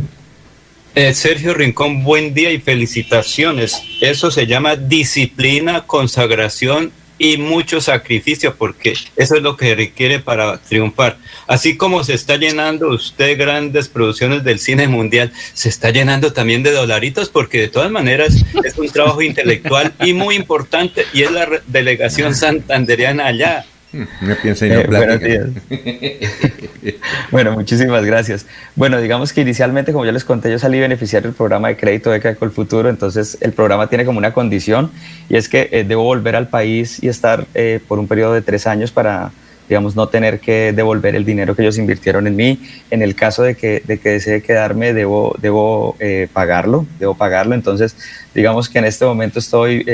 Eh, 0.95 1.15
Sergio 1.15 1.55
Rincón, 1.55 2.05
buen 2.05 2.35
día 2.35 2.51
y 2.51 2.59
felicitaciones. 2.59 3.81
Eso 4.03 4.31
se 4.31 4.47
llama 4.47 4.77
disciplina, 4.77 5.87
consagración 5.87 6.93
y 7.19 7.37
mucho 7.37 7.81
sacrificio, 7.81 8.55
porque 8.55 8.95
eso 9.17 9.37
es 9.37 9.43
lo 9.43 9.57
que 9.57 9.75
requiere 9.75 10.21
para 10.21 10.59
triunfar. 10.59 11.19
Así 11.47 11.77
como 11.77 12.05
se 12.05 12.15
está 12.15 12.37
llenando 12.37 12.89
usted 12.89 13.37
grandes 13.39 13.89
producciones 13.89 14.45
del 14.45 14.59
cine 14.59 14.89
mundial, 14.89 15.33
se 15.53 15.69
está 15.69 15.91
llenando 15.91 16.33
también 16.33 16.63
de 16.63 16.71
dolaritos, 16.71 17.29
porque 17.29 17.61
de 17.61 17.69
todas 17.69 17.91
maneras 17.91 18.35
es 18.65 18.79
un 18.79 18.89
trabajo 18.89 19.23
intelectual 19.23 19.93
y 20.01 20.13
muy 20.13 20.37
importante, 20.37 21.05
y 21.13 21.23
es 21.23 21.31
la 21.31 21.49
delegación 21.67 22.35
santandereana 22.35 23.27
allá. 23.27 23.67
Me 23.93 24.35
piensa 24.37 24.67
y 24.67 24.71
no 24.71 24.81
Eh, 24.81 24.87
buenos 24.87 25.21
días. 25.21 25.49
Bueno, 27.31 27.53
muchísimas 27.53 28.05
gracias. 28.05 28.47
Bueno, 28.75 29.01
digamos 29.01 29.33
que 29.33 29.43
inicialmente, 29.43 29.93
como 29.93 30.05
ya 30.05 30.13
les 30.13 30.25
conté, 30.25 30.51
yo 30.51 30.59
salí 30.59 30.81
beneficiario 30.81 31.29
del 31.29 31.37
programa 31.37 31.69
de 31.69 31.77
crédito 31.77 32.11
de 32.11 32.37
el 32.41 32.51
Futuro, 32.51 32.89
entonces 32.89 33.37
el 33.41 33.53
programa 33.53 33.89
tiene 33.89 34.05
como 34.05 34.19
una 34.19 34.33
condición 34.33 34.91
y 35.29 35.37
es 35.37 35.49
que 35.49 35.69
eh, 35.71 35.85
debo 35.85 36.05
volver 36.05 36.37
al 36.37 36.49
país 36.49 37.03
y 37.03 37.09
estar 37.09 37.47
eh, 37.55 37.81
por 37.87 37.99
un 37.99 38.09
periodo 38.09 38.33
de 38.33 38.43
tres 38.43 38.67
años 38.67 38.91
para, 38.91 39.33
digamos, 39.69 39.97
no 39.97 40.09
tener 40.09 40.41
que 40.41 40.73
devolver 40.73 41.15
el 41.15 41.25
dinero 41.25 41.55
que 41.55 41.63
ellos 41.63 41.79
invirtieron 41.79 42.27
en 42.27 42.37
mí. 42.37 42.61
En 42.91 43.03
el 43.03 43.15
caso 43.15 43.43
de 43.43 43.55
que, 43.55 43.83
de 43.87 43.99
que 43.99 44.11
desee 44.11 44.43
quedarme, 44.43 44.95
debo, 44.95 45.37
debo 45.41 45.97
eh, 46.01 46.29
pagarlo, 46.33 46.87
debo 46.99 47.15
pagarlo. 47.15 47.55
Entonces, 47.55 47.97
digamos 48.35 48.69
que 48.69 48.79
en 48.79 48.85
este 48.87 49.05
momento 49.05 49.39
estoy... 49.39 49.85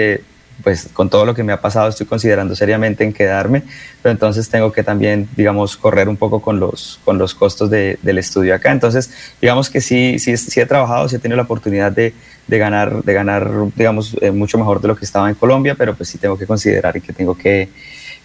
pues 0.62 0.88
con 0.92 1.10
todo 1.10 1.26
lo 1.26 1.34
que 1.34 1.42
me 1.42 1.52
ha 1.52 1.60
pasado 1.60 1.88
estoy 1.88 2.06
considerando 2.06 2.54
seriamente 2.54 3.04
en 3.04 3.12
quedarme, 3.12 3.62
pero 4.02 4.12
entonces 4.12 4.48
tengo 4.48 4.72
que 4.72 4.82
también, 4.82 5.28
digamos, 5.36 5.76
correr 5.76 6.08
un 6.08 6.16
poco 6.16 6.40
con 6.40 6.60
los, 6.60 7.00
con 7.04 7.18
los 7.18 7.34
costos 7.34 7.70
de- 7.70 7.98
del 8.02 8.18
estudio 8.18 8.54
acá. 8.54 8.72
Entonces, 8.72 9.10
digamos 9.40 9.68
que 9.68 9.80
sí, 9.80 10.18
sí, 10.18 10.32
he 10.60 10.66
trabajado, 10.66 11.08
sí 11.08 11.16
he 11.16 11.18
tenido 11.18 11.36
la 11.36 11.42
oportunidad 11.42 11.92
de, 11.92 12.14
de 12.46 12.58
ganar, 12.58 13.02
de 13.02 13.12
ganar, 13.12 13.50
digamos, 13.74 14.16
eh, 14.20 14.30
mucho 14.30 14.56
mejor 14.58 14.80
de 14.80 14.88
lo 14.88 14.96
que 14.96 15.04
estaba 15.04 15.28
en 15.28 15.34
Colombia, 15.34 15.74
pero 15.74 15.94
pues 15.94 16.08
sí 16.08 16.18
tengo 16.18 16.38
que 16.38 16.46
considerar 16.46 16.96
que 17.02 17.12
tengo 17.12 17.36
que, 17.36 17.68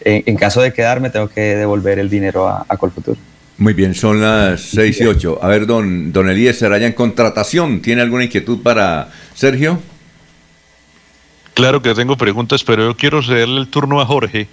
en, 0.02 0.36
caso 0.38 0.62
de 0.62 0.72
quedarme, 0.72 1.10
tengo 1.10 1.28
que 1.30 1.56
devolver 1.56 2.00
el 2.00 2.10
dinero 2.10 2.48
a, 2.48 2.66
a 2.68 2.78
Colfutur. 2.78 3.18
Muy 3.58 3.74
bien, 3.74 3.94
son 3.94 4.22
las 4.22 4.62
6 4.62 5.02
y 5.02 5.06
8. 5.06 5.40
A 5.42 5.48
ver, 5.50 5.66
don, 5.66 6.14
don 6.14 6.30
allá 6.74 6.88
en 6.88 6.94
contratación, 6.94 7.82
¿tiene 7.82 8.02
alguna 8.02 8.24
inquietud 8.24 8.62
para 8.64 9.10
Sergio? 9.36 9.80
Claro 11.60 11.82
que 11.82 11.94
tengo 11.94 12.16
preguntas, 12.16 12.64
pero 12.64 12.86
yo 12.86 12.96
quiero 12.96 13.22
cederle 13.22 13.60
el 13.60 13.68
turno 13.68 14.00
a 14.00 14.06
Jorge, 14.06 14.48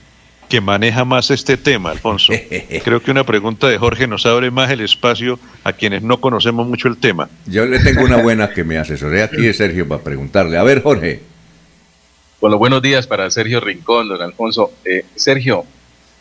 que 0.48 0.60
maneja 0.60 1.04
más 1.04 1.30
este 1.30 1.56
tema, 1.56 1.92
Alfonso. 1.92 2.32
Creo 2.84 3.00
que 3.00 3.12
una 3.12 3.22
pregunta 3.22 3.68
de 3.68 3.78
Jorge 3.78 4.08
nos 4.08 4.26
abre 4.26 4.50
más 4.50 4.72
el 4.72 4.80
espacio 4.80 5.38
a 5.62 5.72
quienes 5.72 6.02
no 6.02 6.20
conocemos 6.20 6.66
mucho 6.66 6.88
el 6.88 6.96
tema. 6.96 7.28
Yo 7.46 7.64
le 7.64 7.78
tengo 7.78 8.02
una 8.02 8.16
buena 8.22 8.50
que 8.50 8.64
me 8.64 8.76
asesoré 8.76 9.22
aquí 9.22 9.42
de 9.42 9.54
Sergio 9.54 9.86
para 9.86 10.02
preguntarle. 10.02 10.58
A 10.58 10.64
ver, 10.64 10.82
Jorge. 10.82 11.22
Bueno, 12.40 12.58
buenos 12.58 12.82
días 12.82 13.06
para 13.06 13.30
Sergio 13.30 13.60
Rincón, 13.60 14.08
don 14.08 14.20
Alfonso. 14.20 14.72
Eh, 14.84 15.04
Sergio, 15.14 15.64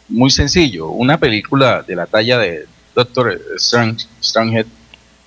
muy 0.10 0.30
sencillo, 0.30 0.90
una 0.90 1.18
película 1.18 1.82
de 1.82 1.96
la 1.96 2.06
talla 2.06 2.38
de 2.38 2.68
Doctor 2.94 3.42
Strange, 3.56 4.06
Strangehead, 4.22 4.68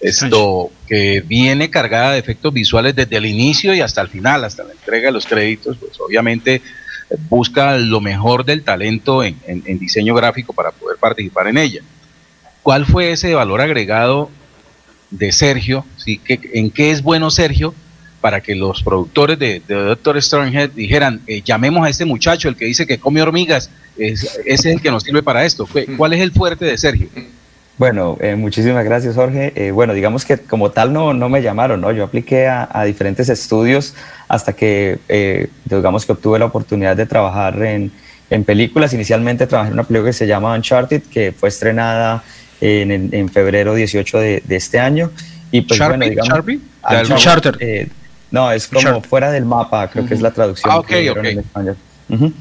esto 0.01 0.71
que 0.87 1.23
viene 1.27 1.71
cargada 1.71 2.13
de 2.13 2.19
efectos 2.19 2.53
visuales 2.53 2.95
desde 2.95 3.17
el 3.17 3.27
inicio 3.27 3.75
y 3.75 3.81
hasta 3.81 4.01
el 4.01 4.09
final, 4.09 4.45
hasta 4.45 4.65
la 4.65 4.73
entrega 4.73 5.07
de 5.07 5.13
los 5.13 5.27
créditos, 5.27 5.77
pues 5.79 5.93
obviamente 6.01 6.55
eh, 6.57 7.17
busca 7.29 7.77
lo 7.79 8.01
mejor 8.01 8.45
del 8.45 8.63
talento 8.63 9.23
en, 9.25 9.37
en- 9.47 9.63
en 9.67 9.79
diseño 9.79 10.15
gráfico 10.15 10.53
para 10.53 10.71
poder 10.71 10.99
participar 10.99 11.49
en 11.49 11.59
ella. 11.59 11.81
¿Cuál 12.63 12.87
fue 12.87 13.13
ese 13.13 13.35
valor 13.35 13.61
agregado 13.61 14.31
de 15.11 15.33
Sergio? 15.33 15.85
¿sí? 15.97 16.19
¿Qué- 16.19 16.41
¿En 16.55 16.71
qué 16.71 16.91
es 16.91 17.03
bueno 17.03 17.31
Sergio? 17.31 17.75
para 18.21 18.41
que 18.41 18.57
los 18.57 18.83
productores 18.83 19.39
de, 19.39 19.63
de 19.69 19.75
Doctor 19.77 20.21
Strangehead 20.21 20.71
dijeran, 20.71 21.21
eh, 21.29 21.41
llamemos 21.41 21.87
a 21.87 21.89
este 21.89 22.05
muchacho, 22.05 22.49
el 22.49 22.57
que 22.57 22.65
dice 22.65 22.85
que 22.85 22.99
come 22.99 23.23
hormigas, 23.23 23.71
es- 23.97 24.25
ese 24.45 24.71
es 24.71 24.75
el 24.75 24.83
que 24.83 24.91
nos 24.91 25.05
sirve 25.05 25.23
para 25.23 25.45
esto. 25.45 25.67
¿Qué- 25.73 25.87
¿Cuál 25.97 26.15
es 26.15 26.21
el 26.21 26.33
fuerte 26.33 26.65
de 26.65 26.77
Sergio? 26.77 27.09
Bueno, 27.79 28.17
eh, 28.21 28.35
muchísimas 28.35 28.85
gracias, 28.85 29.15
Jorge. 29.15 29.53
Eh, 29.55 29.71
bueno, 29.71 29.95
digamos 29.95 30.25
que 30.25 30.37
como 30.39 30.71
tal 30.73 30.93
no, 30.93 31.15
no 31.15 31.29
me 31.29 31.43
llamaron, 31.43 31.81
¿no? 31.81 31.93
Yo 31.93 32.05
apliqué 32.05 32.49
a, 32.49 32.69
a 32.73 32.85
diferentes 32.85 33.29
estudios 33.29 33.95
hasta 34.27 34.53
que, 34.53 34.99
eh, 35.09 35.47
digamos 35.65 36.05
que 36.05 36.13
obtuve 36.13 36.41
la 36.41 36.47
oportunidad 36.47 36.97
de 36.97 37.07
trabajar 37.07 37.63
en, 37.63 37.93
en 38.31 38.43
películas. 38.45 38.93
Inicialmente 38.95 39.47
trabajé 39.47 39.69
en 39.69 39.75
una 39.75 39.85
película 39.85 40.09
que 40.11 40.13
se 40.13 40.27
llama 40.27 40.55
Uncharted, 40.57 41.03
que 41.05 41.31
fue 41.31 41.49
estrenada 41.51 42.25
en, 42.61 42.91
en- 42.91 43.11
en 43.15 43.29
febrero 43.29 43.75
18 43.75 44.19
de, 44.19 44.43
de 44.45 44.57
este 44.57 44.81
año. 44.81 45.13
Y 45.53 45.61
pues 45.61 45.79
bueno, 45.79 45.93
¿Sharpie? 46.05 46.11
digamos... 46.11 46.29
¿Sharpie? 46.29 46.61
Uncharted, 47.15 47.55
eh, 47.61 47.89
no, 48.33 48.51
es 48.51 48.67
como 48.67 49.03
fuera 49.03 49.31
del 49.31 49.45
mapa, 49.45 49.89
creo 49.89 50.05
que 50.05 50.15
es 50.15 50.21
la 50.21 50.33
traducción. 50.33 50.73
Ah, 50.75 50.83
que 50.87 50.99
dieron 51.01 51.25
ok. 51.25 51.33
en 51.33 51.39
español. 51.39 51.77
Ujú. 52.09 52.33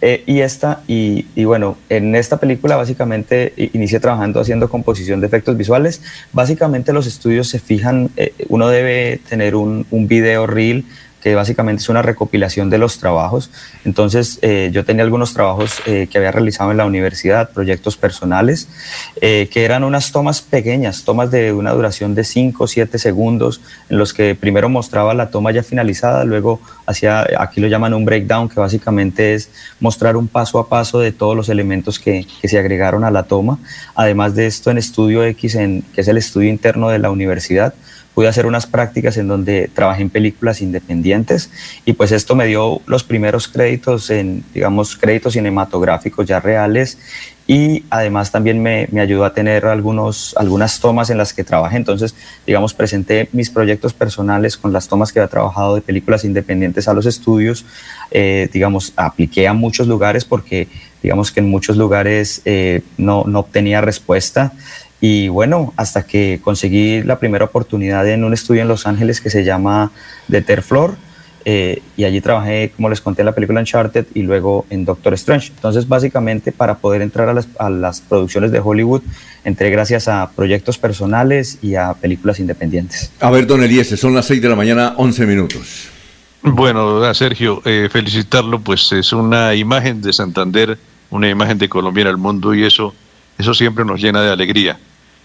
Eh, 0.00 0.22
y 0.26 0.40
esta, 0.40 0.82
y, 0.86 1.24
bueno, 1.44 1.76
en 1.88 2.14
esta 2.14 2.38
película 2.38 2.76
básicamente 2.76 3.52
inicié 3.72 3.98
trabajando 3.98 4.40
haciendo 4.40 4.68
composición 4.68 5.20
de 5.20 5.26
efectos 5.26 5.56
visuales. 5.56 6.02
Básicamente 6.32 6.92
los 6.92 7.06
estudios 7.06 7.48
se 7.48 7.58
fijan, 7.58 8.10
eh, 8.16 8.32
uno 8.48 8.68
debe 8.68 9.20
tener 9.28 9.56
un, 9.56 9.86
un 9.90 10.06
video 10.06 10.46
reel 10.46 10.84
que 11.26 11.34
básicamente 11.34 11.82
es 11.82 11.88
una 11.88 12.02
recopilación 12.02 12.70
de 12.70 12.78
los 12.78 13.00
trabajos. 13.00 13.50
Entonces 13.84 14.38
eh, 14.42 14.70
yo 14.72 14.84
tenía 14.84 15.02
algunos 15.02 15.34
trabajos 15.34 15.82
eh, 15.84 16.06
que 16.08 16.18
había 16.18 16.30
realizado 16.30 16.70
en 16.70 16.76
la 16.76 16.86
universidad, 16.86 17.50
proyectos 17.50 17.96
personales, 17.96 18.68
eh, 19.20 19.48
que 19.52 19.64
eran 19.64 19.82
unas 19.82 20.12
tomas 20.12 20.40
pequeñas, 20.40 21.02
tomas 21.02 21.32
de 21.32 21.52
una 21.52 21.72
duración 21.72 22.14
de 22.14 22.22
5 22.22 22.62
o 22.62 22.66
7 22.68 22.96
segundos, 23.00 23.60
en 23.88 23.98
los 23.98 24.14
que 24.14 24.36
primero 24.36 24.68
mostraba 24.68 25.14
la 25.14 25.30
toma 25.30 25.50
ya 25.50 25.64
finalizada, 25.64 26.24
luego 26.24 26.60
hacía, 26.86 27.26
aquí 27.40 27.60
lo 27.60 27.66
llaman 27.66 27.92
un 27.92 28.04
breakdown, 28.04 28.48
que 28.48 28.60
básicamente 28.60 29.34
es 29.34 29.50
mostrar 29.80 30.16
un 30.16 30.28
paso 30.28 30.60
a 30.60 30.68
paso 30.68 31.00
de 31.00 31.10
todos 31.10 31.34
los 31.34 31.48
elementos 31.48 31.98
que, 31.98 32.24
se 32.44 32.56
agregaron 32.56 33.02
a 33.02 33.10
la 33.10 33.24
toma. 33.24 33.58
Además 33.96 34.36
de 34.36 34.46
esto, 34.46 34.70
en 34.70 34.78
Estudio 34.78 35.24
X, 35.24 35.56
que 35.56 36.00
es 36.00 36.06
el 36.06 36.18
estudio 36.18 36.48
interno 36.48 36.88
de 36.88 37.00
la 37.00 37.10
universidad, 37.10 37.74
pude 38.16 38.28
hacer 38.28 38.46
unas 38.46 38.66
prácticas 38.66 39.18
en 39.18 39.28
donde 39.28 39.68
trabajé 39.74 40.00
en 40.00 40.08
películas 40.08 40.62
independientes 40.62 41.50
y 41.84 41.92
pues 41.92 42.12
esto 42.12 42.34
me 42.34 42.46
dio 42.46 42.80
los 42.86 43.04
primeros 43.04 43.46
créditos 43.46 44.08
en, 44.08 44.42
digamos, 44.54 44.96
créditos 44.96 45.34
cinematográficos 45.34 46.26
ya 46.26 46.40
reales 46.40 46.96
y 47.46 47.84
además 47.90 48.32
también 48.32 48.62
me, 48.62 48.88
me 48.90 49.02
ayudó 49.02 49.26
a 49.26 49.34
tener 49.34 49.66
algunos, 49.66 50.34
algunas 50.38 50.80
tomas 50.80 51.10
en 51.10 51.18
las 51.18 51.34
que 51.34 51.44
trabajé. 51.44 51.76
Entonces, 51.76 52.14
digamos, 52.46 52.72
presenté 52.72 53.28
mis 53.32 53.50
proyectos 53.50 53.92
personales 53.92 54.56
con 54.56 54.72
las 54.72 54.88
tomas 54.88 55.12
que 55.12 55.20
había 55.20 55.28
trabajado 55.28 55.74
de 55.74 55.82
películas 55.82 56.24
independientes 56.24 56.88
a 56.88 56.94
los 56.94 57.04
estudios. 57.04 57.66
Eh, 58.10 58.48
digamos, 58.50 58.94
apliqué 58.96 59.46
a 59.46 59.52
muchos 59.52 59.86
lugares 59.86 60.24
porque, 60.24 60.68
digamos 61.02 61.30
que 61.30 61.40
en 61.40 61.50
muchos 61.50 61.76
lugares 61.76 62.40
eh, 62.46 62.80
no, 62.96 63.24
no 63.26 63.40
obtenía 63.40 63.82
respuesta. 63.82 64.52
Y 65.00 65.28
bueno, 65.28 65.74
hasta 65.76 66.04
que 66.06 66.40
conseguí 66.42 67.02
la 67.02 67.18
primera 67.18 67.44
oportunidad 67.44 68.08
en 68.08 68.24
un 68.24 68.32
estudio 68.32 68.62
en 68.62 68.68
Los 68.68 68.86
Ángeles 68.86 69.20
que 69.20 69.30
se 69.30 69.44
llama 69.44 69.90
The 70.30 70.42
Terflor. 70.42 70.96
eh, 71.48 71.80
y 71.96 72.02
allí 72.02 72.20
trabajé, 72.20 72.72
como 72.74 72.88
les 72.88 73.00
conté, 73.00 73.22
en 73.22 73.26
la 73.26 73.32
película 73.32 73.60
Uncharted 73.60 74.06
y 74.14 74.22
luego 74.22 74.66
en 74.68 74.84
Doctor 74.84 75.14
Strange. 75.14 75.52
Entonces, 75.54 75.86
básicamente, 75.86 76.50
para 76.50 76.78
poder 76.78 77.02
entrar 77.02 77.28
a 77.28 77.34
las, 77.34 77.46
a 77.60 77.70
las 77.70 78.00
producciones 78.00 78.50
de 78.50 78.58
Hollywood, 78.58 79.02
entré 79.44 79.70
gracias 79.70 80.08
a 80.08 80.28
proyectos 80.34 80.76
personales 80.76 81.58
y 81.62 81.76
a 81.76 81.94
películas 81.94 82.40
independientes. 82.40 83.12
A 83.20 83.30
ver, 83.30 83.46
don 83.46 83.62
Eliezer, 83.62 83.96
son 83.96 84.12
las 84.12 84.26
6 84.26 84.42
de 84.42 84.48
la 84.48 84.56
mañana, 84.56 84.94
11 84.96 85.24
minutos. 85.24 85.88
Bueno, 86.42 87.04
a 87.04 87.14
Sergio, 87.14 87.62
eh, 87.64 87.88
felicitarlo, 87.92 88.60
pues 88.60 88.90
es 88.92 89.12
una 89.12 89.54
imagen 89.54 90.00
de 90.02 90.12
Santander, 90.12 90.76
una 91.10 91.28
imagen 91.28 91.58
de 91.58 91.68
Colombia 91.68 92.02
en 92.02 92.08
el 92.08 92.16
mundo 92.16 92.54
y 92.54 92.64
eso, 92.64 92.92
eso 93.38 93.54
siempre 93.54 93.84
nos 93.84 94.00
llena 94.00 94.22
de 94.22 94.32
alegría. 94.32 94.78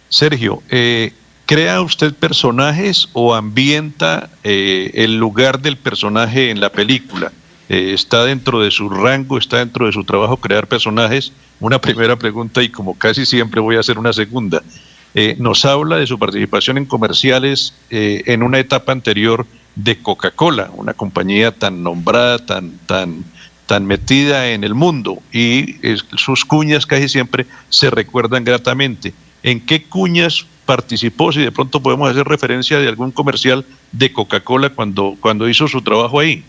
Sergio, 0.10 0.62
eh, 0.70 1.14
¿crea 1.46 1.82
usted 1.82 2.14
personajes 2.14 3.10
o 3.14 3.34
ambienta 3.34 4.30
eh, 4.44 4.92
el 4.96 5.18
lugar 5.18 5.60
del 5.60 5.78
personaje 5.78 6.50
en 6.50 6.60
la 6.60 6.70
película? 6.70 7.32
Eh, 7.70 7.94
¿Está 7.94 8.26
dentro 8.26 8.62
de 8.62 8.72
su 8.72 8.90
rango, 8.90 9.38
está 9.38 9.60
dentro 9.60 9.86
de 9.86 9.94
su 9.94 10.04
trabajo 10.04 10.38
crear 10.38 10.68
personajes? 10.68 11.32
Una 11.60 11.80
primera 11.80 12.18
pregunta 12.18 12.62
y 12.62 12.70
como 12.70 12.98
casi 12.98 13.26
siempre 13.26 13.62
voy 13.62 13.78
a 13.78 13.80
hacer 13.80 13.98
una 13.98 14.12
segunda. 14.12 14.62
Eh, 15.14 15.36
nos 15.40 15.64
habla 15.66 15.98
de 15.98 16.08
su 16.08 16.20
participación 16.20 16.78
en 16.78 16.86
comerciales 16.86 17.74
en 17.90 18.44
una 18.44 18.60
etapa 18.60 18.92
anterior 18.94 19.46
de 19.76 19.98
Coca-Cola, 19.98 20.70
una 20.74 20.94
compañía 20.94 21.52
tan 21.52 21.84
nombrada, 21.84 22.40
tan, 22.40 22.78
tan, 22.86 23.24
tan 23.72 23.86
metida 23.86 24.50
en 24.50 24.66
el 24.66 24.76
mundo 24.76 25.20
y 25.32 25.78
eh, 25.82 25.96
sus 26.18 26.44
cuñas 26.44 26.86
casi 26.86 27.08
siempre 27.08 27.46
se 27.70 27.90
recuerdan 27.90 28.44
gratamente. 28.44 29.14
¿En 29.44 29.66
qué 29.66 29.84
cuñas 29.84 30.46
participó? 30.66 31.32
Si 31.32 31.40
de 31.40 31.54
pronto 31.54 31.82
podemos 31.82 32.12
hacer 32.12 32.28
referencia 32.28 32.80
de 32.80 32.90
algún 32.90 33.12
comercial 33.12 33.64
de 33.94 34.12
Coca-Cola 34.12 34.72
cuando, 34.72 35.16
cuando 35.22 35.48
hizo 35.48 35.70
su 35.70 35.82
trabajo 35.82 36.20
ahí. 36.20 36.44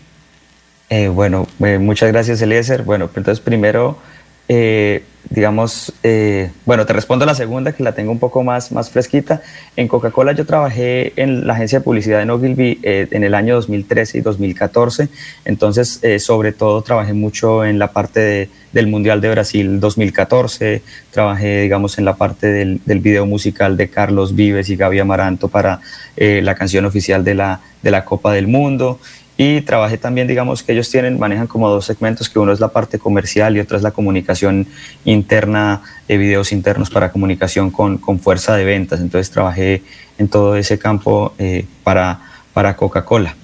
Eh, 0.89 1.07
bueno, 1.07 1.47
eh, 1.63 1.77
muchas 1.77 2.11
gracias, 2.11 2.41
Eliezer. 2.41 2.83
Bueno, 2.83 3.07
pues 3.07 3.19
entonces 3.19 3.41
primero, 3.41 3.99
eh, 4.47 5.03
digamos, 5.29 5.93
eh, 6.03 6.51
bueno, 6.65 6.85
te 6.85 6.93
respondo 6.93 7.25
la 7.25 7.33
segunda, 7.33 7.71
que 7.71 7.81
la 7.81 7.93
tengo 7.93 8.11
un 8.11 8.19
poco 8.19 8.43
más, 8.43 8.71
más 8.71 8.89
fresquita. 8.91 9.41
En 9.75 9.87
Coca-Cola 9.87 10.33
yo 10.33 10.45
trabajé 10.45 11.13
en 11.15 11.47
la 11.47 11.53
agencia 11.53 11.79
de 11.79 11.83
publicidad 11.85 12.21
en 12.21 12.29
Ogilvy 12.29 12.79
eh, 12.83 13.07
en 13.09 13.23
el 13.23 13.33
año 13.33 13.55
2013 13.55 14.17
y 14.19 14.21
2014. 14.21 15.07
Entonces, 15.45 15.99
eh, 16.03 16.19
sobre 16.19 16.51
todo, 16.51 16.81
trabajé 16.83 17.13
mucho 17.13 17.65
en 17.65 17.79
la 17.79 17.91
parte 17.93 18.19
de- 18.19 18.49
del 18.73 18.87
Mundial 18.87 19.21
de 19.21 19.29
Brasil 19.29 19.79
2014. 19.79 20.81
Trabajé, 21.11 21.61
digamos, 21.61 21.97
en 21.97 22.05
la 22.05 22.15
parte 22.15 22.47
del, 22.47 22.81
del 22.85 22.99
video 22.99 23.25
musical 23.25 23.77
de 23.77 23.87
Carlos 23.89 24.35
Vives 24.35 24.69
y 24.69 24.75
Gaby 24.75 24.99
Amaranto 24.99 25.47
para 25.47 25.79
la 26.15 26.55
canción 26.55 26.85
oficial 26.85 27.23
de 27.23 27.35
la, 27.35 27.59
de 27.81 27.91
la 27.91 28.03
Copa 28.05 28.33
del 28.33 28.47
Mundo. 28.47 28.99
Y 29.35 29.61
trabajé 29.61 29.97
también, 29.97 30.27
digamos 30.27 30.61
que 30.61 30.73
ellos 30.73 30.89
tienen, 30.91 31.17
manejan 31.17 31.47
como 31.47 31.67
dos 31.67 31.85
segmentos, 31.85 32.29
que 32.29 32.37
uno 32.37 32.51
es 32.51 32.59
la 32.59 32.67
parte 32.67 32.99
comercial 32.99 33.57
y 33.57 33.59
otra 33.59 33.77
es 33.77 33.83
la 33.83 33.89
comunicación 33.91 34.67
interna, 35.05 35.81
de 36.07 36.17
videos 36.17 36.51
internos 36.51 36.89
para 36.91 37.11
comunicación 37.11 37.71
con, 37.71 37.97
con 37.97 38.19
fuerza 38.19 38.55
de 38.55 38.63
ventas. 38.63 38.99
Entonces 38.99 39.31
trabajé 39.31 39.81
en 40.19 40.27
todo 40.27 40.55
ese 40.55 40.77
campo 40.77 41.33
eh, 41.39 41.65
para, 41.83 42.19
para 42.53 42.75
Coca-Cola. 42.75 43.35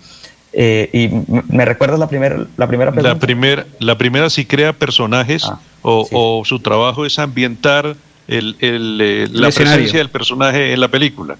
Eh, 0.53 0.89
y 0.93 1.09
me 1.53 1.63
recuerdas 1.65 1.99
la 1.99 2.07
primera 2.07 2.45
la 2.57 2.67
primera 2.67 2.91
pregunta. 2.91 3.13
La, 3.13 3.19
primer, 3.19 3.67
la 3.79 3.97
primera 3.97 4.29
si 4.29 4.45
crea 4.45 4.73
personajes 4.73 5.43
Ah, 5.45 5.59
o, 5.81 6.07
o 6.11 6.45
su 6.45 6.59
trabajo 6.59 7.05
es 7.05 7.17
ambientar 7.19 7.95
el, 8.27 8.55
el, 8.59 8.99
eh, 9.01 9.27
la 9.31 9.49
escenario. 9.49 9.75
presencia 9.77 9.99
del 9.99 10.09
personaje 10.09 10.73
en 10.73 10.79
la 10.79 10.87
película. 10.87 11.35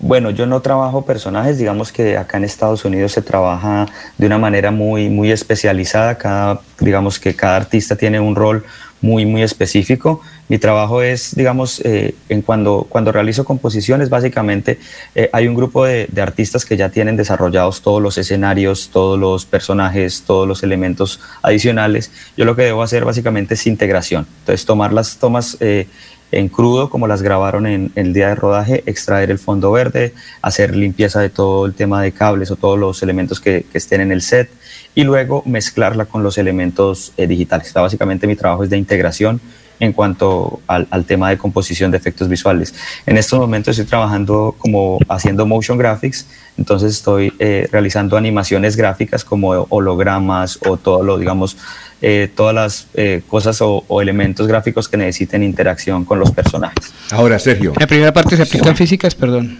Bueno, 0.00 0.30
yo 0.30 0.46
no 0.46 0.60
trabajo 0.60 1.04
personajes, 1.04 1.56
digamos 1.56 1.92
que 1.92 2.16
acá 2.18 2.36
en 2.36 2.44
Estados 2.44 2.84
Unidos 2.84 3.12
se 3.12 3.22
trabaja 3.22 3.86
de 4.18 4.26
una 4.26 4.38
manera 4.38 4.70
muy, 4.70 5.08
muy 5.08 5.30
especializada, 5.30 6.18
cada, 6.18 6.60
digamos 6.80 7.18
que 7.18 7.34
cada 7.34 7.56
artista 7.56 7.96
tiene 7.96 8.20
un 8.20 8.34
rol 8.34 8.64
muy, 9.00 9.26
muy 9.26 9.42
específico. 9.42 10.22
Mi 10.48 10.58
trabajo 10.58 11.02
es, 11.02 11.34
digamos, 11.34 11.80
eh, 11.84 12.14
en 12.28 12.40
cuando, 12.42 12.86
cuando 12.88 13.12
realizo 13.12 13.44
composiciones, 13.44 14.08
básicamente 14.08 14.78
eh, 15.14 15.28
hay 15.32 15.46
un 15.46 15.54
grupo 15.54 15.84
de, 15.84 16.06
de 16.10 16.22
artistas 16.22 16.64
que 16.64 16.76
ya 16.76 16.88
tienen 16.88 17.16
desarrollados 17.16 17.82
todos 17.82 18.02
los 18.02 18.16
escenarios, 18.18 18.90
todos 18.90 19.18
los 19.18 19.44
personajes, 19.44 20.22
todos 20.26 20.48
los 20.48 20.62
elementos 20.62 21.20
adicionales. 21.42 22.10
Yo 22.36 22.46
lo 22.46 22.56
que 22.56 22.62
debo 22.62 22.82
hacer 22.82 23.04
básicamente 23.04 23.54
es 23.54 23.66
integración. 23.66 24.26
Entonces, 24.40 24.64
tomar 24.64 24.92
las 24.92 25.18
tomas 25.18 25.58
eh, 25.60 25.86
en 26.32 26.48
crudo, 26.48 26.90
como 26.90 27.06
las 27.06 27.22
grabaron 27.22 27.66
en, 27.66 27.92
el 27.94 28.12
día 28.12 28.28
de 28.28 28.34
rodaje, 28.34 28.82
extraer 28.86 29.30
el 29.30 29.38
fondo 29.38 29.70
verde, 29.70 30.14
hacer 30.42 30.74
limpieza 30.74 31.20
de 31.20 31.30
todo 31.30 31.66
el 31.66 31.74
tema 31.74 32.02
de 32.02 32.12
cables 32.12 32.50
o 32.50 32.56
todos 32.56 32.78
los 32.78 33.02
elementos 33.02 33.40
que, 33.40 33.66
estén 33.72 34.00
en 34.00 34.12
el 34.12 34.22
set 34.22 34.50
y 34.94 35.04
luego 35.04 35.42
mezclarla 35.46 36.06
con 36.06 36.22
los 36.22 36.38
elementos 36.38 37.12
eh, 37.16 37.26
digitales. 37.26 37.74
O 37.76 37.82
básicamente 37.82 38.26
mi 38.26 38.36
trabajo 38.36 38.64
es 38.64 38.70
de 38.70 38.78
integración 38.78 39.40
en 39.80 39.92
cuanto 39.92 40.60
al, 40.66 40.86
al 40.90 41.04
tema 41.04 41.30
de 41.30 41.38
composición 41.38 41.90
de 41.90 41.96
efectos 41.96 42.28
visuales. 42.28 42.74
En 43.06 43.16
estos 43.16 43.38
momentos 43.38 43.78
estoy 43.78 43.88
trabajando 43.88 44.54
como 44.58 44.98
haciendo 45.08 45.46
motion 45.46 45.78
graphics, 45.78 46.26
entonces 46.56 46.92
estoy 46.92 47.32
eh, 47.38 47.68
realizando 47.72 48.16
animaciones 48.16 48.76
gráficas 48.76 49.24
como 49.24 49.66
hologramas 49.68 50.58
o 50.66 50.76
todo 50.76 51.02
lo, 51.02 51.18
digamos, 51.18 51.56
eh, 52.00 52.30
todas 52.34 52.54
las 52.54 52.86
eh, 52.94 53.22
cosas 53.28 53.60
o, 53.62 53.84
o 53.88 54.02
elementos 54.02 54.46
gráficos 54.46 54.88
que 54.88 54.96
necesiten 54.96 55.42
interacción 55.42 56.04
con 56.04 56.18
los 56.18 56.30
personajes. 56.30 56.92
Ahora, 57.10 57.38
Sergio. 57.38 57.72
¿En 57.72 57.80
la 57.80 57.86
primera 57.86 58.12
parte 58.12 58.36
se 58.36 58.42
aplican 58.42 58.76
físicas? 58.76 59.14
Perdón. 59.14 59.58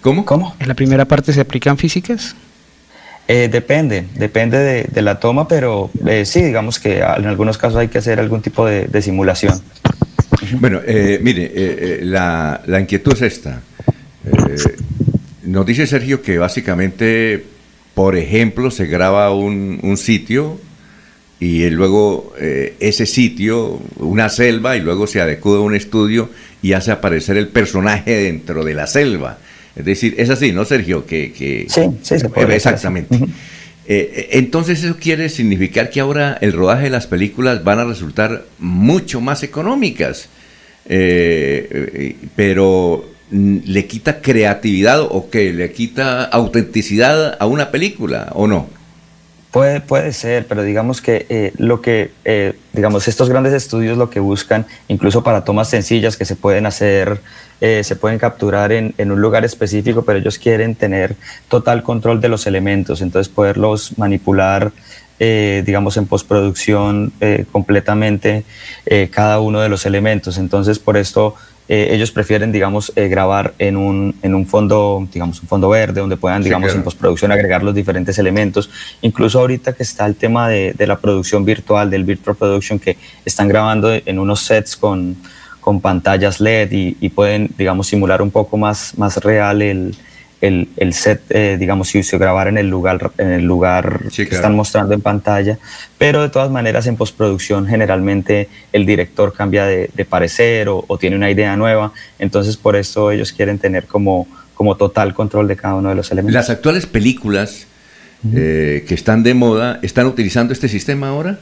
¿Cómo? 0.00 0.24
¿Cómo? 0.24 0.54
¿En 0.58 0.68
la 0.68 0.74
primera 0.74 1.04
parte 1.04 1.32
se 1.32 1.40
aplican 1.40 1.76
físicas? 1.76 2.34
Eh, 3.32 3.48
depende, 3.48 4.06
depende 4.16 4.58
de, 4.58 4.88
de 4.90 5.02
la 5.02 5.20
toma, 5.20 5.46
pero 5.46 5.88
eh, 6.04 6.24
sí, 6.24 6.42
digamos 6.42 6.80
que 6.80 6.98
en 6.98 7.26
algunos 7.26 7.58
casos 7.58 7.76
hay 7.76 7.86
que 7.86 7.98
hacer 7.98 8.18
algún 8.18 8.42
tipo 8.42 8.66
de, 8.66 9.02
simulación. 9.02 9.62
Bueno, 10.54 10.80
eh, 10.84 11.20
mire, 11.22 11.44
eh, 11.44 11.50
eh, 11.54 12.00
la, 12.02 12.60
inquietud 12.80 13.12
es 13.12 13.22
esta. 13.22 13.62
Eh, 14.24 14.56
nos 15.44 15.64
dice 15.64 15.86
Sergio 15.86 16.22
que 16.22 16.38
básicamente, 16.38 17.44
por 17.94 18.16
ejemplo, 18.16 18.68
se 18.72 18.86
graba 18.86 19.32
un, 19.32 19.78
un 19.80 19.96
sitio 19.96 20.58
y 21.38 21.70
luego 21.70 22.34
ese 22.36 23.06
sitio, 23.06 23.80
una 23.98 24.28
selva, 24.28 24.76
y 24.76 24.80
luego 24.80 25.06
se 25.06 25.20
adecua 25.20 25.58
a 25.58 25.60
un 25.60 25.76
estudio 25.76 26.30
y 26.62 26.72
hace 26.72 26.90
aparecer 26.90 27.36
el 27.36 27.46
personaje 27.46 28.24
dentro 28.24 28.64
de 28.64 28.74
la 28.74 28.88
selva. 28.88 29.38
Es 29.76 29.84
decir, 29.84 30.14
es 30.18 30.30
así, 30.30 30.52
¿no, 30.52 30.64
Sergio? 30.64 31.06
Que, 31.06 31.32
que 31.32 31.66
Sí, 31.68 31.82
sí, 32.02 32.18
se 32.18 32.28
puede 32.28 32.56
Exactamente. 32.56 33.16
Eh, 33.16 34.12
eh, 34.14 34.28
entonces 34.32 34.84
eso 34.84 34.96
quiere 35.00 35.28
significar 35.28 35.90
que 35.90 35.98
ahora 35.98 36.38
el 36.40 36.52
rodaje 36.52 36.84
de 36.84 36.90
las 36.90 37.08
películas 37.08 37.64
van 37.64 37.80
a 37.80 37.84
resultar 37.84 38.44
mucho 38.58 39.20
más 39.20 39.42
económicas, 39.42 40.28
Eh, 40.92 41.68
eh, 41.94 42.16
pero 42.34 43.04
mm, 43.30 43.58
le 43.64 43.86
quita 43.86 44.20
creatividad 44.20 45.00
o 45.02 45.28
que 45.30 45.52
le 45.52 45.70
quita 45.72 46.24
autenticidad 46.24 47.36
a 47.38 47.46
una 47.46 47.70
película 47.70 48.30
o 48.34 48.46
no. 48.46 48.68
Puede, 49.50 49.80
puede 49.80 50.12
ser, 50.12 50.46
pero 50.46 50.62
digamos 50.62 51.00
que 51.00 51.26
eh, 51.28 51.52
lo 51.58 51.80
que, 51.80 52.12
eh, 52.24 52.56
digamos, 52.72 53.08
estos 53.08 53.28
grandes 53.28 53.52
estudios 53.52 53.98
lo 53.98 54.08
que 54.08 54.20
buscan, 54.20 54.64
incluso 54.86 55.24
para 55.24 55.44
tomas 55.44 55.68
sencillas 55.68 56.16
que 56.16 56.24
se 56.24 56.36
pueden 56.36 56.66
hacer, 56.66 57.20
eh, 57.60 57.82
se 57.82 57.96
pueden 57.96 58.18
capturar 58.18 58.70
en, 58.70 58.94
en 58.96 59.10
un 59.10 59.20
lugar 59.20 59.44
específico, 59.44 60.02
pero 60.02 60.18
ellos 60.18 60.38
quieren 60.38 60.76
tener 60.76 61.16
total 61.48 61.82
control 61.82 62.20
de 62.20 62.28
los 62.28 62.46
elementos, 62.46 63.02
entonces 63.02 63.30
poderlos 63.30 63.98
manipular, 63.98 64.70
eh, 65.18 65.62
digamos, 65.66 65.96
en 65.96 66.06
postproducción 66.06 67.12
eh, 67.20 67.44
completamente 67.50 68.44
cada 69.10 69.40
uno 69.40 69.60
de 69.60 69.68
los 69.68 69.84
elementos. 69.84 70.38
Entonces, 70.38 70.78
por 70.78 70.96
esto 70.96 71.34
eh, 71.72 71.94
ellos 71.94 72.10
prefieren, 72.10 72.50
digamos, 72.50 72.92
eh, 72.96 73.06
grabar 73.06 73.54
en 73.60 73.76
un, 73.76 74.16
en 74.22 74.34
un 74.34 74.44
fondo, 74.44 75.06
digamos, 75.12 75.40
un 75.40 75.46
fondo 75.46 75.68
verde, 75.68 76.00
donde 76.00 76.16
puedan, 76.16 76.42
Sí, 76.42 76.48
digamos, 76.48 76.66
claro. 76.66 76.80
en 76.80 76.84
postproducción 76.84 77.30
agregar 77.30 77.62
los 77.62 77.76
diferentes 77.76 78.18
elementos. 78.18 78.68
Incluso 79.02 79.38
ahorita 79.38 79.72
que 79.72 79.84
está 79.84 80.04
el 80.04 80.16
tema 80.16 80.48
de, 80.48 80.72
de 80.76 80.86
la 80.88 80.98
producción 80.98 81.44
virtual, 81.44 81.88
del 81.88 82.02
virtual 82.02 82.34
production, 82.34 82.80
que 82.80 82.96
están 83.24 83.46
grabando 83.46 83.94
en 83.94 84.18
unos 84.18 84.40
sets 84.40 84.76
con, 84.76 85.14
con 85.60 85.80
pantallas 85.80 86.40
LED 86.40 86.72
y, 86.72 86.96
y 87.00 87.08
pueden, 87.10 87.48
digamos, 87.56 87.86
simular 87.86 88.20
un 88.20 88.32
poco 88.32 88.56
más, 88.56 88.98
más 88.98 89.18
real 89.18 89.62
el, 89.62 89.94
el, 90.40 90.68
el 90.76 90.94
set, 90.94 91.22
eh, 91.30 91.56
digamos, 91.58 91.88
si 91.88 92.02
se 92.02 92.16
grabara 92.18 92.50
en 92.50 92.58
el 92.58 92.68
lugar, 92.68 93.10
en 93.18 93.32
el 93.32 93.44
lugar 93.44 94.00
que 94.04 94.24
claro. 94.24 94.36
están 94.36 94.56
mostrando 94.56 94.94
en 94.94 95.00
pantalla. 95.00 95.58
Pero 95.98 96.22
de 96.22 96.28
todas 96.28 96.50
maneras, 96.50 96.86
en 96.86 96.96
postproducción, 96.96 97.66
generalmente 97.66 98.48
el 98.72 98.86
director 98.86 99.32
cambia 99.32 99.66
de, 99.66 99.90
de 99.94 100.04
parecer 100.04 100.68
o, 100.68 100.84
o 100.86 100.98
tiene 100.98 101.16
una 101.16 101.30
idea 101.30 101.56
nueva. 101.56 101.92
Entonces, 102.18 102.56
por 102.56 102.76
eso 102.76 103.10
ellos 103.10 103.32
quieren 103.32 103.58
tener 103.58 103.86
como, 103.86 104.26
como 104.54 104.76
total 104.76 105.14
control 105.14 105.48
de 105.48 105.56
cada 105.56 105.74
uno 105.74 105.90
de 105.90 105.94
los 105.94 106.10
elementos. 106.10 106.34
Las 106.34 106.50
actuales 106.50 106.86
películas 106.86 107.66
eh, 108.34 108.84
que 108.86 108.94
están 108.94 109.22
de 109.22 109.34
moda, 109.34 109.78
¿están 109.82 110.06
utilizando 110.06 110.52
este 110.52 110.68
sistema 110.68 111.08
ahora? 111.08 111.38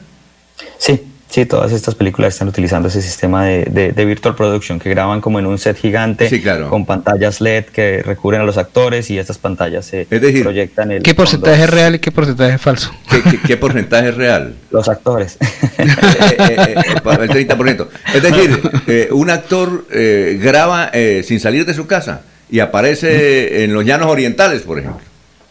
Sí, 0.77 1.01
sí, 1.29 1.45
todas 1.45 1.71
estas 1.71 1.95
películas 1.95 2.33
están 2.33 2.47
utilizando 2.47 2.87
ese 2.87 3.01
sistema 3.01 3.45
de, 3.45 3.65
de- 3.65 3.91
de 3.91 4.05
virtual 4.05 4.35
production 4.35 4.79
que 4.79 4.89
graban 4.89 5.21
como 5.21 5.39
en 5.39 5.45
un 5.45 5.57
set 5.57 5.77
gigante 5.77 6.27
Sí, 6.29 6.41
claro. 6.41 6.69
con 6.69 6.85
pantallas 6.85 7.39
LED 7.41 7.65
que 7.65 8.01
recubren 8.03 8.41
a 8.41 8.43
los 8.43 8.57
actores 8.57 9.09
y 9.11 9.17
estas 9.19 9.37
pantallas 9.37 9.85
se 9.85 10.05
proyectan 10.43 10.91
el 10.91 11.03
¿Qué 11.03 11.13
porcentaje 11.15 11.63
es 11.63 11.69
real 11.69 11.95
y 11.95 11.99
qué 11.99 12.11
porcentaje 12.11 12.55
es 12.55 12.61
falso? 12.61 12.91
¿Qué, 13.09 13.21
qué- 13.23 13.39
qué 13.45 13.57
porcentaje 13.57 14.09
es 14.09 14.15
real? 14.15 14.55
Los 14.71 14.89
actores. 14.89 15.37
Eh, 15.79 15.85
eh, 15.87 16.75
eh, 16.77 16.93
el 17.21 17.47
30%. 17.47 17.87
Es 18.13 18.21
decir, 18.21 18.61
eh, 18.87 19.07
un 19.11 19.29
actor 19.29 19.85
eh, 19.91 20.37
graba 20.41 20.89
eh, 20.93 21.23
sin 21.25 21.39
salir 21.39 21.65
de 21.65 21.73
su 21.73 21.87
casa 21.87 22.21
y 22.49 22.59
aparece 22.59 23.63
en 23.63 23.73
los 23.73 23.85
llanos 23.85 24.07
orientales, 24.07 24.63
por 24.63 24.79
ejemplo. 24.79 25.01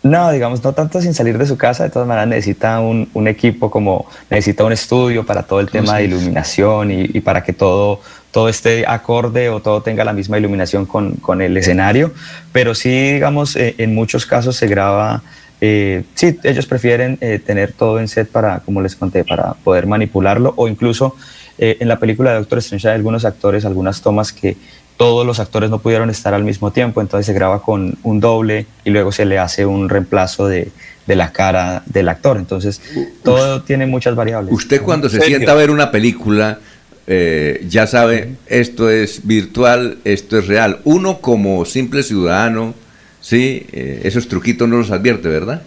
No, 0.03 0.31
digamos, 0.31 0.62
no 0.62 0.73
tanto 0.73 1.01
sin 1.01 1.12
salir 1.12 1.39
de 1.39 1.47
su 1.47 1.57
casa, 1.57 1.85
de 1.85 1.91
todas 1.91 2.07
maneras 2.07 2.29
necesita 2.29 2.81
un, 2.81 3.09
un 3.15 3.27
equipo 3.27 3.69
como, 3.70 4.07
necesita 4.31 4.65
un 4.65 4.73
estudio 4.73 5.27
para 5.27 5.43
todo 5.43 5.59
el 5.59 5.69
tema 5.69 5.97
de 5.97 6.05
iluminación 6.05 6.93
y, 6.93 7.11
y 7.12 7.20
para 7.20 7.43
que 7.43 7.53
todo, 7.53 8.01
todo 8.31 8.49
esté 8.49 8.87
acorde 8.87 9.49
o 9.49 9.61
todo 9.61 9.83
tenga 9.83 10.05
la 10.05 10.12
misma 10.12 10.39
iluminación 10.39 10.87
con, 10.87 11.15
con 11.15 11.43
el 11.43 11.57
escenario, 11.57 12.12
pero 12.53 12.75
sí, 12.75 13.15
digamos, 13.15 13.57
eh, 13.57 13.75
en 13.79 13.95
muchos 13.95 14.25
casos 14.25 14.55
se 14.55 14.69
graba, 14.69 15.23
eh, 15.61 16.05
sí, 16.15 16.39
ellos 16.45 16.66
prefieren 16.66 17.19
eh, 17.20 17.41
tener 17.45 17.73
todo 17.73 17.99
en 17.99 18.07
set 18.07 18.29
para, 18.29 18.61
como 18.61 18.81
les 18.81 18.95
conté, 18.95 19.25
para 19.25 19.55
poder 19.55 19.89
manipularlo 19.89 20.55
o 20.57 20.69
incluso 20.69 21.16
eh, 21.59 21.77
en 21.81 21.89
la 21.89 21.99
película 21.99 22.31
de 22.31 22.37
Doctor 22.39 22.59
Strange 22.59 22.89
hay 22.89 22.95
algunos 22.95 23.25
actores, 23.25 23.65
algunas 23.65 24.01
tomas 24.01 24.33
que 24.33 24.57
todos 24.99 25.25
los 25.25 25.41
actores 25.41 25.70
no 25.70 25.79
pudieron 25.79 26.11
estar 26.11 26.35
al 26.35 26.45
mismo 26.45 26.73
tiempo, 26.73 27.01
entonces 27.01 27.25
se 27.25 27.33
graba 27.33 27.62
con 27.62 27.97
un 28.03 28.20
doble 28.20 28.66
y 28.85 28.91
luego 28.91 29.11
se 29.12 29.25
le 29.25 29.39
hace 29.39 29.65
un 29.65 29.89
reemplazo 29.89 30.47
de, 30.47 30.70
de 31.07 31.16
la 31.16 31.33
cara 31.33 31.83
del 31.87 32.09
actor. 32.11 32.37
Entonces, 32.37 32.83
todo 33.23 33.62
tiene 33.62 33.87
muchas 33.87 34.15
variables. 34.15 34.53
Usted 34.53 34.83
cuando 34.83 35.09
se 35.09 35.20
sienta 35.23 35.53
a 35.53 35.55
ver 35.55 35.70
una 35.70 35.91
película, 35.91 36.59
eh, 37.07 37.65
ya 37.69 37.87
sabe, 37.87 38.35
esto 38.47 38.91
es 38.91 39.27
virtual, 39.27 39.99
esto 40.05 40.37
es 40.37 40.47
real. 40.49 40.81
Uno 40.85 41.20
como 41.20 41.65
simple 41.65 42.03
ciudadano, 42.03 42.75
sí, 43.20 43.66
Eh, 43.73 44.01
esos 44.03 44.27
truquitos 44.29 44.69
no 44.69 44.77
los 44.77 44.91
advierte, 44.91 45.29
¿verdad? 45.29 45.62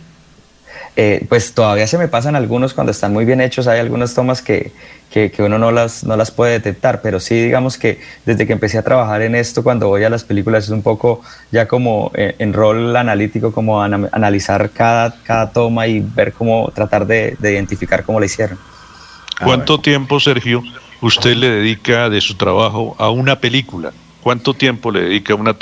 Eh, 0.98 1.26
pues 1.30 1.54
todavía 1.54 1.88
se 1.88 1.98
me 1.98 2.10
pasan 2.10 2.36
algunos 2.36 2.74
cuando 2.74 2.92
están 2.92 3.14
muy 3.14 3.24
bien 3.24 3.40
hechos, 3.40 3.66
hay 3.68 3.80
algunas 3.80 4.14
tomas 4.14 4.42
que, 4.42 4.74
que, 5.10 5.32
que 5.32 5.42
uno 5.42 5.58
no 5.58 5.72
las, 5.72 6.04
no 6.04 6.18
las 6.18 6.32
puede 6.32 6.52
detectar, 6.52 7.02
pero 7.02 7.22
sí 7.22 7.36
digamos 7.42 7.78
que 7.78 8.02
desde 8.26 8.46
que 8.46 8.52
empecé 8.52 8.78
a 8.78 8.84
trabajar 8.84 9.22
en 9.22 9.34
esto, 9.36 9.64
cuando 9.64 9.88
voy 9.88 10.04
a 10.04 10.10
las 10.10 10.26
películas 10.26 10.66
es 10.66 10.70
un 10.70 10.82
poco 10.82 11.22
ya 11.50 11.66
como 11.66 12.12
eh, 12.14 12.36
en 12.40 12.52
rol 12.52 12.94
analítico, 12.94 13.54
como 13.54 13.82
ana- 13.82 14.10
analizar 14.12 14.70
cada, 14.72 15.16
cada 15.24 15.52
toma 15.52 15.88
y 15.88 16.02
ver 16.02 16.34
cómo 16.34 16.70
tratar 16.76 17.08
de, 17.08 17.38
de 17.40 17.54
identificar 17.54 18.04
cómo 18.04 18.20
la 18.20 18.26
hicieron. 18.26 18.60
¿Cuánto 19.42 19.80
tiempo, 19.80 20.20
Sergio, 20.20 20.62
usted 21.02 21.36
le 21.36 21.50
dedica 21.50 22.10
de 22.10 22.20
su 22.20 22.36
trabajo 22.36 22.96
a 23.00 23.10
una 23.10 23.40
película? 23.40 23.94
¿Cuánto 24.22 24.54
tiempo 24.54 24.92
le 24.92 25.04
dedica 25.04 25.34
a 25.34 25.36
una, 25.38 25.56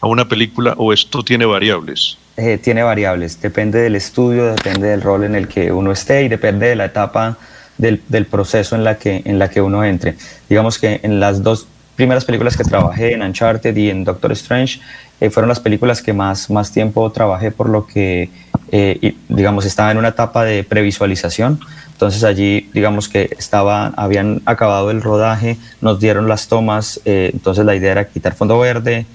a 0.00 0.06
una 0.06 0.28
película 0.28 0.74
o 0.76 0.92
esto 0.92 1.22
tiene 1.22 1.46
variables? 1.46 2.18
Eh, 2.36 2.58
tiene 2.58 2.82
variables, 2.82 3.40
depende 3.40 3.80
del 3.80 3.94
estudio, 3.94 4.46
depende 4.46 4.88
del 4.88 5.02
rol 5.02 5.22
en 5.22 5.36
el 5.36 5.46
que 5.46 5.70
uno 5.70 5.92
esté 5.92 6.24
y 6.24 6.28
depende 6.28 6.66
de 6.66 6.74
la 6.74 6.86
etapa 6.86 7.36
del, 7.78 8.02
del 8.08 8.26
proceso 8.26 8.74
en 8.74 8.82
la, 8.82 8.98
que, 8.98 9.22
en 9.24 9.38
la 9.38 9.48
que 9.48 9.60
uno 9.60 9.84
entre. 9.84 10.16
Digamos 10.48 10.80
que 10.80 10.98
en 11.04 11.20
las 11.20 11.44
dos 11.44 11.68
primeras 11.94 12.24
películas 12.24 12.56
que 12.56 12.64
trabajé, 12.64 13.12
en 13.12 13.22
Uncharted 13.22 13.76
y 13.76 13.88
en 13.88 14.02
Doctor 14.02 14.32
Strange, 14.32 14.80
eh, 15.20 15.30
fueron 15.30 15.48
las 15.48 15.60
películas 15.60 16.02
que 16.02 16.12
más, 16.12 16.50
más 16.50 16.72
tiempo 16.72 17.10
trabajé 17.12 17.52
por 17.52 17.68
lo 17.68 17.86
que, 17.86 18.30
eh, 18.72 19.14
digamos, 19.28 19.64
estaba 19.64 19.92
en 19.92 19.98
una 19.98 20.08
etapa 20.08 20.44
de 20.44 20.64
previsualización. 20.64 21.60
Entonces 21.92 22.24
allí, 22.24 22.68
digamos 22.74 23.08
que 23.08 23.30
estaba, 23.38 23.92
habían 23.96 24.42
acabado 24.44 24.90
el 24.90 25.02
rodaje, 25.02 25.56
nos 25.80 26.00
dieron 26.00 26.26
las 26.26 26.48
tomas, 26.48 27.00
entonces 27.04 27.64
la 27.64 27.76
idea 27.76 27.92
era 27.92 28.08
quitar 28.08 28.34
fondo 28.34 28.58
verde, 28.58 29.06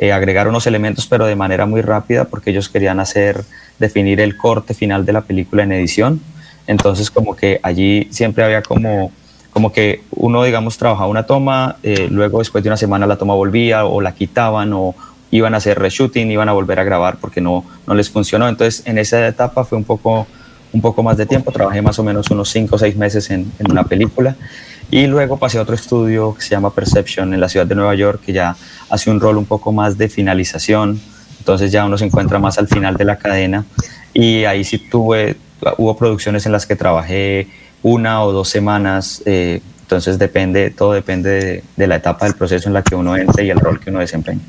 eh, 0.00 0.12
agregar 0.12 0.46
unos 0.46 0.66
elementos, 0.68 1.08
pero 1.08 1.26
de 1.26 1.34
manera 1.34 1.66
muy 1.66 1.82
rápida, 1.82 2.26
porque 2.26 2.50
ellos 2.50 2.68
querían 2.68 3.00
hacer, 3.00 3.42
definir 3.80 4.20
el 4.20 4.36
corte 4.36 4.72
final 4.72 5.04
de 5.04 5.12
la 5.12 5.22
película 5.22 5.64
en 5.64 5.72
edición. 5.72 6.20
Entonces 6.68 7.10
como 7.10 7.34
que 7.34 7.58
allí 7.64 8.06
siempre 8.12 8.44
había 8.44 8.62
como, 8.62 9.10
como 9.52 9.72
que 9.72 10.02
uno, 10.10 10.44
digamos, 10.44 10.78
trabajaba 10.78 11.08
una 11.08 11.24
toma, 11.24 11.78
eh, 11.82 12.06
luego 12.10 12.38
después 12.38 12.62
de 12.62 12.70
una 12.70 12.76
semana 12.76 13.08
la 13.08 13.16
toma 13.16 13.34
volvía 13.34 13.86
o 13.86 14.00
la 14.00 14.14
quitaban 14.14 14.72
o 14.72 14.94
iban 15.32 15.54
a 15.54 15.56
hacer 15.56 15.76
reshooting, 15.80 16.30
iban 16.30 16.48
a 16.48 16.52
volver 16.52 16.78
a 16.78 16.84
grabar 16.84 17.16
porque 17.20 17.40
no, 17.40 17.64
no 17.84 17.94
les 17.94 18.08
funcionó. 18.08 18.48
Entonces 18.48 18.86
en 18.86 18.98
esa 18.98 19.26
etapa 19.26 19.64
fue 19.64 19.78
un 19.78 19.84
poco 19.84 20.28
un 20.72 20.80
poco 20.80 21.02
más 21.02 21.16
de 21.16 21.26
tiempo, 21.26 21.50
trabajé 21.50 21.82
más 21.82 21.98
o 21.98 22.04
menos 22.04 22.30
unos 22.30 22.50
5 22.50 22.76
o 22.76 22.78
6 22.78 22.94
meses 22.96 23.30
en, 23.30 23.50
en, 23.58 23.72
una 23.72 23.84
película 23.84 24.36
y 24.90 25.06
luego 25.06 25.36
pasé 25.36 25.58
a 25.58 25.62
otro 25.62 25.74
estudio 25.74 26.34
que 26.34 26.42
se 26.42 26.50
llama 26.50 26.70
Perception 26.70 27.34
en 27.34 27.40
la 27.40 27.48
ciudad 27.48 27.66
de 27.66 27.74
Nueva 27.74 27.94
York, 27.94 28.22
que 28.24 28.32
ya 28.32 28.56
hace 28.88 29.10
un 29.10 29.20
rol 29.20 29.36
un 29.36 29.44
poco 29.44 29.72
más 29.72 29.98
de 29.98 30.08
finalización, 30.08 31.00
entonces 31.38 31.70
ya 31.70 31.84
uno 31.84 31.98
se 31.98 32.06
encuentra 32.06 32.38
más 32.38 32.58
al 32.58 32.68
final 32.68 32.96
de 32.96 33.04
la 33.04 33.16
cadena 33.16 33.64
y 34.14 34.44
ahí 34.44 34.64
sí 34.64 34.78
tuve, 34.78 35.36
hubo 35.76 35.96
producciones 35.96 36.46
en 36.46 36.52
las 36.52 36.66
que 36.66 36.76
trabajé 36.76 37.48
una 37.82 38.22
o 38.22 38.32
dos 38.32 38.48
semanas, 38.48 39.22
eh, 39.26 39.60
entonces 39.80 40.18
depende, 40.18 40.70
todo 40.70 40.92
depende 40.92 41.30
de, 41.30 41.64
de 41.76 41.86
la 41.86 41.96
etapa 41.96 42.26
del 42.26 42.34
proceso 42.34 42.68
en 42.68 42.74
la 42.74 42.82
que 42.82 42.94
uno 42.94 43.16
entre 43.16 43.44
y 43.44 43.50
el 43.50 43.60
rol 43.60 43.80
que 43.80 43.90
uno 43.90 44.00
desempeña. 44.00 44.40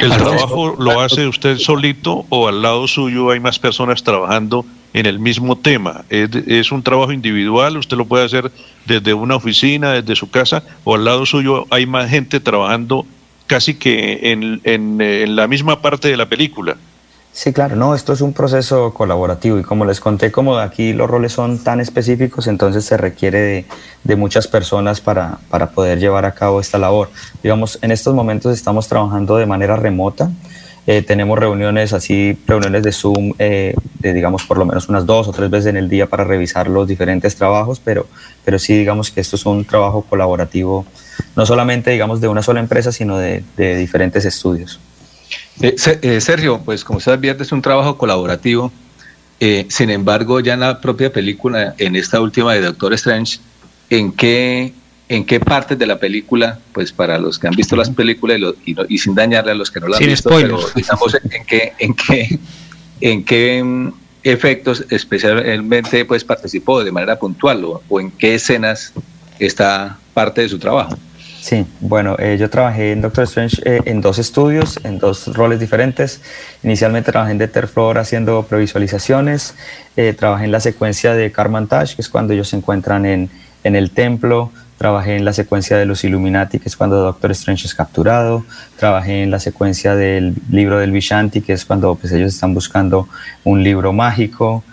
¿El 0.00 0.10
trabajo 0.10 0.74
lo 0.78 1.00
hace 1.00 1.26
usted 1.26 1.58
solito 1.58 2.24
o 2.28 2.48
al 2.48 2.62
lado 2.62 2.86
suyo 2.88 3.30
hay 3.30 3.40
más 3.40 3.58
personas 3.58 4.02
trabajando 4.02 4.64
en 4.92 5.06
el 5.06 5.18
mismo 5.18 5.56
tema? 5.56 6.04
¿Es, 6.10 6.30
¿Es, 6.46 6.72
un 6.72 6.82
trabajo 6.82 7.12
individual? 7.12 7.76
¿Usted 7.76 7.96
lo 7.96 8.04
puede 8.04 8.24
hacer 8.24 8.50
desde 8.86 9.14
una 9.14 9.36
oficina, 9.36 9.92
desde 9.92 10.16
su 10.16 10.30
casa? 10.30 10.62
¿O 10.84 10.94
al 10.94 11.04
lado 11.04 11.26
suyo 11.26 11.66
hay 11.70 11.86
más 11.86 12.10
gente 12.10 12.40
trabajando 12.40 13.06
casi 13.46 13.74
que 13.74 14.32
en, 14.32 14.60
en, 14.64 15.00
en 15.00 15.36
la 15.36 15.46
misma 15.46 15.80
parte 15.80 16.08
de 16.08 16.16
la 16.16 16.28
película? 16.28 16.76
Sí, 17.34 17.54
claro, 17.54 17.76
no, 17.76 17.94
esto 17.94 18.12
es 18.12 18.20
un 18.20 18.34
proceso 18.34 18.92
colaborativo 18.92 19.58
y 19.58 19.62
como 19.62 19.86
les 19.86 20.00
conté, 20.00 20.30
como 20.30 20.58
aquí 20.58 20.92
los 20.92 21.08
roles 21.08 21.32
son 21.32 21.58
tan 21.64 21.80
específicos, 21.80 22.46
entonces 22.46 22.84
se 22.84 22.98
requiere 22.98 23.38
de, 23.40 23.64
de, 24.04 24.16
muchas 24.16 24.46
personas 24.46 25.00
para, 25.00 25.38
para 25.48 25.70
poder 25.70 25.98
llevar 25.98 26.26
a 26.26 26.32
cabo 26.32 26.60
esta 26.60 26.76
labor. 26.76 27.08
Digamos, 27.42 27.78
en 27.80 27.90
estos 27.90 28.14
momentos 28.14 28.52
estamos 28.52 28.86
trabajando 28.86 29.38
de 29.38 29.46
manera 29.46 29.76
remota, 29.76 30.30
eh, 30.84 31.02
tenemos 31.02 31.38
reuniones 31.38 31.92
así, 31.92 32.36
reuniones 32.44 32.82
de 32.82 32.90
Zoom, 32.90 33.34
eh, 33.38 33.74
de, 34.00 34.12
digamos, 34.12 34.42
por 34.44 34.58
lo 34.58 34.64
menos 34.64 34.88
unas 34.88 35.06
dos 35.06 35.28
o 35.28 35.32
tres 35.32 35.48
veces 35.48 35.66
en 35.66 35.76
el 35.76 35.88
día 35.88 36.08
para 36.08 36.24
revisar 36.24 36.68
los 36.68 36.88
diferentes 36.88 37.36
trabajos, 37.36 37.80
pero, 37.82 38.08
pero 38.44 38.58
sí, 38.58 38.76
digamos 38.76 39.12
que 39.12 39.20
esto 39.20 39.36
es 39.36 39.46
un 39.46 39.64
trabajo 39.64 40.02
colaborativo, 40.02 40.84
no 41.36 41.46
solamente, 41.46 41.92
digamos, 41.92 42.20
de 42.20 42.26
una 42.26 42.42
sola 42.42 42.58
empresa, 42.58 42.90
sino 42.90 43.16
de, 43.16 43.44
diferentes 43.56 44.24
estudios. 44.24 44.80
Eh, 45.60 46.20
Sergio, 46.20 46.60
pues 46.64 46.82
como 46.82 46.98
usted 46.98 47.12
advierte, 47.12 47.44
es 47.44 47.52
un 47.52 47.62
trabajo 47.62 47.96
colaborativo. 47.96 48.72
Sin 49.68 49.90
embargo, 49.90 50.38
ya 50.38 50.54
en 50.54 50.60
la 50.60 50.80
propia 50.80 51.12
película, 51.12 51.74
en 51.78 51.96
esta 51.96 52.20
última 52.20 52.54
de 52.54 52.60
Doctor 52.60 52.92
Strange, 52.94 53.40
¿en 53.90 54.12
qué, 54.12 54.72
en 55.08 55.24
qué 55.24 55.40
partes 55.40 55.78
de 55.78 55.86
la 55.86 55.98
película, 55.98 56.58
pues 56.72 56.92
para 56.92 57.18
los 57.18 57.38
que 57.38 57.48
han 57.48 57.54
visto 57.54 57.76
las 57.76 57.90
películas 57.90 58.38
y, 58.38 58.40
lo, 58.40 58.54
y, 58.64 58.94
y 58.94 58.98
sin 58.98 59.14
dañarle 59.14 59.52
a 59.52 59.54
los 59.54 59.70
que 59.70 59.80
no 59.80 59.88
la 59.88 59.98
han 59.98 60.06
visto, 60.06 60.30
spoilers. 60.30 60.64
pero 60.64 60.74
digamos 60.74 61.16
en 61.30 61.44
qué, 61.44 61.72
en 61.78 61.94
qué, 61.94 62.38
en 63.00 63.24
qué 63.24 63.62
mm, 63.62 63.92
efectos 64.22 64.84
especialmente 64.88 66.04
pues 66.04 66.24
participó 66.24 66.82
de 66.82 66.92
manera 66.92 67.18
puntual 67.18 67.64
o, 67.64 67.82
o 67.88 68.00
en 68.00 68.10
qué 68.10 68.36
escenas 68.36 68.92
está 69.38 69.98
parte 70.14 70.42
de 70.42 70.48
su 70.48 70.58
trabajo. 70.58 70.96
Sí, 71.42 71.66
bueno, 71.80 72.14
eh, 72.20 72.36
yo 72.38 72.48
trabajé 72.48 72.92
en 72.92 73.00
Doctor 73.00 73.24
Strange 73.24 73.60
eh, 73.64 73.80
en 73.86 74.00
dos 74.00 74.20
estudios, 74.20 74.78
en 74.84 75.00
dos 75.00 75.26
roles 75.34 75.58
diferentes. 75.58 76.20
Inicialmente 76.62 77.10
trabajé 77.10 77.32
en 77.32 77.38
Detterflor 77.38 77.98
haciendo 77.98 78.44
previsualizaciones, 78.44 79.56
eh, 79.96 80.14
trabajé 80.16 80.44
en 80.44 80.52
la 80.52 80.60
secuencia 80.60 81.14
de 81.14 81.32
Carmantage, 81.32 81.96
que 81.96 82.02
es 82.02 82.08
cuando 82.08 82.32
ellos 82.32 82.48
se 82.48 82.56
encuentran 82.56 83.04
en, 83.06 83.28
en 83.64 83.74
el 83.74 83.90
templo, 83.90 84.52
trabajé 84.82 85.14
en 85.14 85.24
la 85.24 85.32
secuencia 85.32 85.76
de 85.76 85.86
los 85.86 86.02
Illuminati, 86.02 86.58
que 86.58 86.68
es 86.68 86.76
cuando 86.76 86.96
Doctor 86.96 87.30
Strange 87.30 87.66
es 87.68 87.74
capturado, 87.76 88.44
trabajé 88.76 89.22
en 89.22 89.30
la 89.30 89.38
secuencia 89.38 89.94
del 89.94 90.34
libro 90.50 90.80
del 90.80 90.90
Vishanti, 90.90 91.40
que 91.40 91.52
es 91.52 91.64
cuando 91.64 91.94
pues, 91.94 92.12
ellos 92.12 92.34
están 92.34 92.52
buscando 92.52 93.08
un 93.44 93.62
libro 93.62 93.92
mágico, 93.92 94.64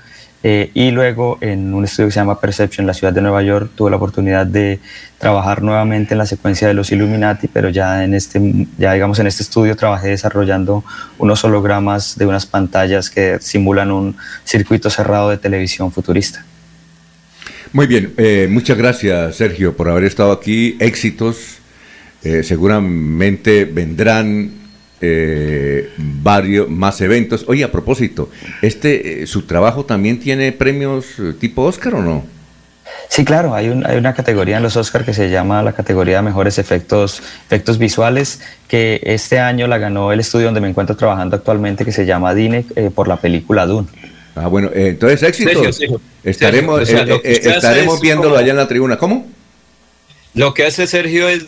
eh, 0.41 0.71
y 0.73 0.89
luego 0.89 1.37
en 1.41 1.75
un 1.75 1.83
estudio 1.83 2.07
que 2.07 2.13
se 2.13 2.19
llama 2.21 2.39
Perception 2.39 2.85
en 2.85 2.87
la 2.87 2.95
ciudad 2.95 3.13
de 3.13 3.21
Nueva 3.21 3.43
York 3.43 3.69
tuve 3.75 3.91
la 3.91 3.97
oportunidad 3.97 4.47
de 4.47 4.79
trabajar 5.19 5.61
nuevamente 5.61 6.15
en 6.15 6.17
la 6.17 6.25
secuencia 6.25 6.67
de 6.67 6.73
los 6.73 6.91
Illuminati, 6.91 7.47
pero 7.47 7.69
ya 7.69 8.03
en 8.03 8.15
este, 8.15 8.65
ya 8.79 8.93
digamos 8.93 9.19
en 9.19 9.27
este 9.27 9.43
estudio 9.43 9.75
trabajé 9.75 10.07
desarrollando 10.07 10.83
unos 11.19 11.43
hologramas 11.43 12.17
de 12.17 12.25
unas 12.25 12.47
pantallas 12.47 13.11
que 13.11 13.37
simulan 13.41 13.91
un 13.91 14.17
circuito 14.43 14.89
cerrado 14.89 15.29
de 15.29 15.37
televisión 15.37 15.91
futurista. 15.91 16.43
Muy 17.71 17.87
bien, 17.87 18.13
eh, 18.17 18.47
muchas 18.49 18.77
gracias 18.77 19.35
Sergio 19.35 19.77
por 19.77 19.89
haber 19.89 20.03
estado 20.03 20.31
aquí, 20.31 20.75
éxitos, 20.79 21.59
eh, 22.23 22.43
seguramente 22.43 23.65
vendrán 23.65 24.59
eh, 25.01 25.89
varios 25.97 26.69
más 26.69 26.99
eventos. 27.01 27.45
Oye, 27.47 27.63
a 27.63 27.71
propósito, 27.71 28.29
este, 28.61 29.23
eh, 29.23 29.27
¿su 29.27 29.43
trabajo 29.43 29.85
también 29.85 30.19
tiene 30.19 30.51
premios 30.51 31.05
eh, 31.19 31.33
tipo 31.39 31.63
Oscar 31.63 31.95
o 31.95 32.01
no? 32.01 32.23
Sí, 33.07 33.23
claro, 33.23 33.55
hay, 33.55 33.69
un, 33.69 33.85
hay, 33.85 33.97
una 33.97 34.13
categoría 34.13 34.57
en 34.57 34.63
los 34.63 34.75
Oscar 34.75 35.05
que 35.05 35.13
se 35.13 35.29
llama 35.29 35.63
la 35.63 35.73
categoría 35.73 36.17
de 36.17 36.21
mejores 36.23 36.59
efectos, 36.59 37.21
efectos 37.45 37.77
visuales, 37.77 38.41
que 38.67 38.99
este 39.03 39.39
año 39.39 39.67
la 39.67 39.77
ganó 39.77 40.11
el 40.11 40.19
estudio 40.19 40.45
donde 40.45 40.61
me 40.61 40.69
encuentro 40.69 40.95
trabajando 40.95 41.35
actualmente, 41.35 41.85
que 41.85 41.91
se 41.91 42.05
llama 42.05 42.33
DINE, 42.33 42.65
eh, 42.75 42.91
por 42.93 43.07
la 43.07 43.17
película 43.17 43.65
Dune. 43.65 43.87
Ah, 44.35 44.47
bueno, 44.47 44.69
eh, 44.73 44.89
entonces 44.89 45.23
éxito. 45.23 45.49
Sergio, 45.49 45.73
Sergio. 45.73 46.01
Estaremos, 46.23 46.87
Sergio, 46.87 47.17
o 47.17 47.21
sea, 47.21 47.31
eh, 47.31 47.41
estaremos 47.43 47.99
viéndolo 48.01 48.29
como... 48.29 48.39
allá 48.39 48.51
en 48.51 48.57
la 48.57 48.67
tribuna. 48.67 48.97
¿Cómo? 48.97 49.27
Lo 50.33 50.53
que 50.53 50.65
hace 50.65 50.87
Sergio 50.87 51.27
es 51.27 51.45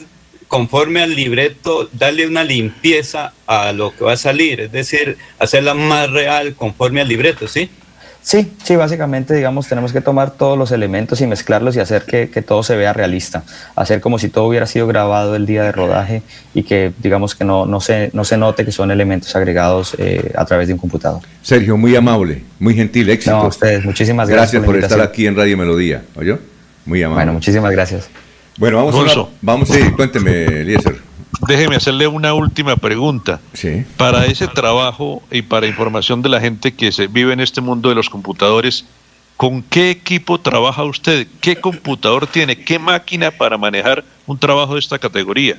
conforme 0.48 1.02
al 1.02 1.16
libreto, 1.16 1.90
darle 1.94 2.28
una 2.28 2.44
limpieza 2.44 3.32
a 3.48 3.72
lo 3.72 3.96
que 3.96 4.04
va 4.04 4.14
a 4.14 4.18
salir, 4.18 4.60
es 4.60 4.72
decir, 4.74 5.18
hacerla 5.40 5.74
más 5.74 6.10
real 6.10 6.56
conforme 6.56 7.00
al 7.00 7.08
libreto, 7.08 7.48
¿sí? 7.48 7.70
Sí, 8.24 8.52
sí, 8.64 8.76
básicamente, 8.76 9.34
digamos, 9.34 9.68
tenemos 9.68 9.92
que 9.92 10.00
tomar 10.00 10.32
todos 10.32 10.58
los 10.58 10.72
elementos 10.72 11.20
y 11.22 11.28
mezclarlos 11.28 11.76
y 11.76 11.80
hacer 11.80 12.04
que, 12.04 12.30
que, 12.30 12.44
todo 12.44 12.62
se 12.62 12.76
vea 12.76 12.94
realista, 12.94 13.44
hacer 13.76 14.00
como 14.00 14.20
si 14.20 14.30
todo 14.30 14.46
hubiera 14.46 14.68
sido 14.68 14.86
grabado 14.86 15.36
el 15.36 15.48
día 15.48 15.64
de 15.64 15.72
rodaje 15.72 16.22
y 16.54 16.64
que, 16.64 16.92
digamos, 17.00 17.34
que 17.34 17.46
no, 17.46 17.66
no, 17.66 17.82
se, 17.82 18.12
no 18.14 18.24
se 18.24 18.38
note 18.38 18.64
que 18.64 18.72
son 18.72 18.92
elementos 18.92 19.36
agregados 19.36 19.96
eh, 19.98 20.32
a 20.36 20.46
través 20.46 20.68
de 20.68 20.74
un 20.74 20.80
computador. 20.80 21.22
Sergio, 21.42 21.78
muy 21.78 21.96
amable, 21.96 22.44
muy 22.60 22.76
gentil, 22.76 23.10
éxito. 23.10 23.36
No, 23.36 23.42
a 23.44 23.48
ustedes, 23.48 23.84
muchísimas 23.84 24.30
gracias. 24.30 24.52
Gracias 24.52 24.66
por, 24.66 24.76
por 24.76 24.84
estar 24.84 25.02
aquí 25.02 25.26
en 25.26 25.36
Radio 25.36 25.58
Melodía, 25.58 26.04
¿oyó? 26.16 26.38
Muy 26.86 27.02
amable. 27.02 27.24
Bueno, 27.24 27.34
muchísimas 27.34 27.72
gracias. 27.72 28.08
Bueno, 28.58 28.78
vamos 28.86 29.18
a 29.18 29.28
vamos, 29.42 29.70
sí, 29.70 29.80
cuénteme, 29.96 30.44
Eliezer. 30.62 31.11
Déjeme 31.48 31.76
hacerle 31.76 32.08
una 32.08 32.34
última 32.34 32.76
pregunta. 32.76 33.40
Sí. 33.54 33.86
Para 33.98 34.26
ese 34.26 34.48
trabajo 34.48 35.22
y 35.32 35.42
para 35.42 35.68
información 35.68 36.22
de 36.22 36.30
la 36.30 36.40
gente 36.40 36.74
que 36.74 36.92
se 36.92 37.08
vive 37.08 37.34
en 37.34 37.40
este 37.40 37.62
mundo 37.62 37.90
de 37.90 37.96
los 37.96 38.10
computadores, 38.10 38.86
¿con 39.38 39.64
qué 39.64 39.90
equipo 39.90 40.40
trabaja 40.40 40.84
usted? 40.84 41.28
¿Qué 41.40 41.56
computador 41.56 42.28
tiene? 42.28 42.58
¿Qué 42.58 42.80
máquina 42.80 43.32
para 43.32 43.58
manejar 43.58 44.04
un 44.28 44.38
trabajo 44.38 44.74
de 44.74 44.80
esta 44.80 45.00
categoría? 45.00 45.58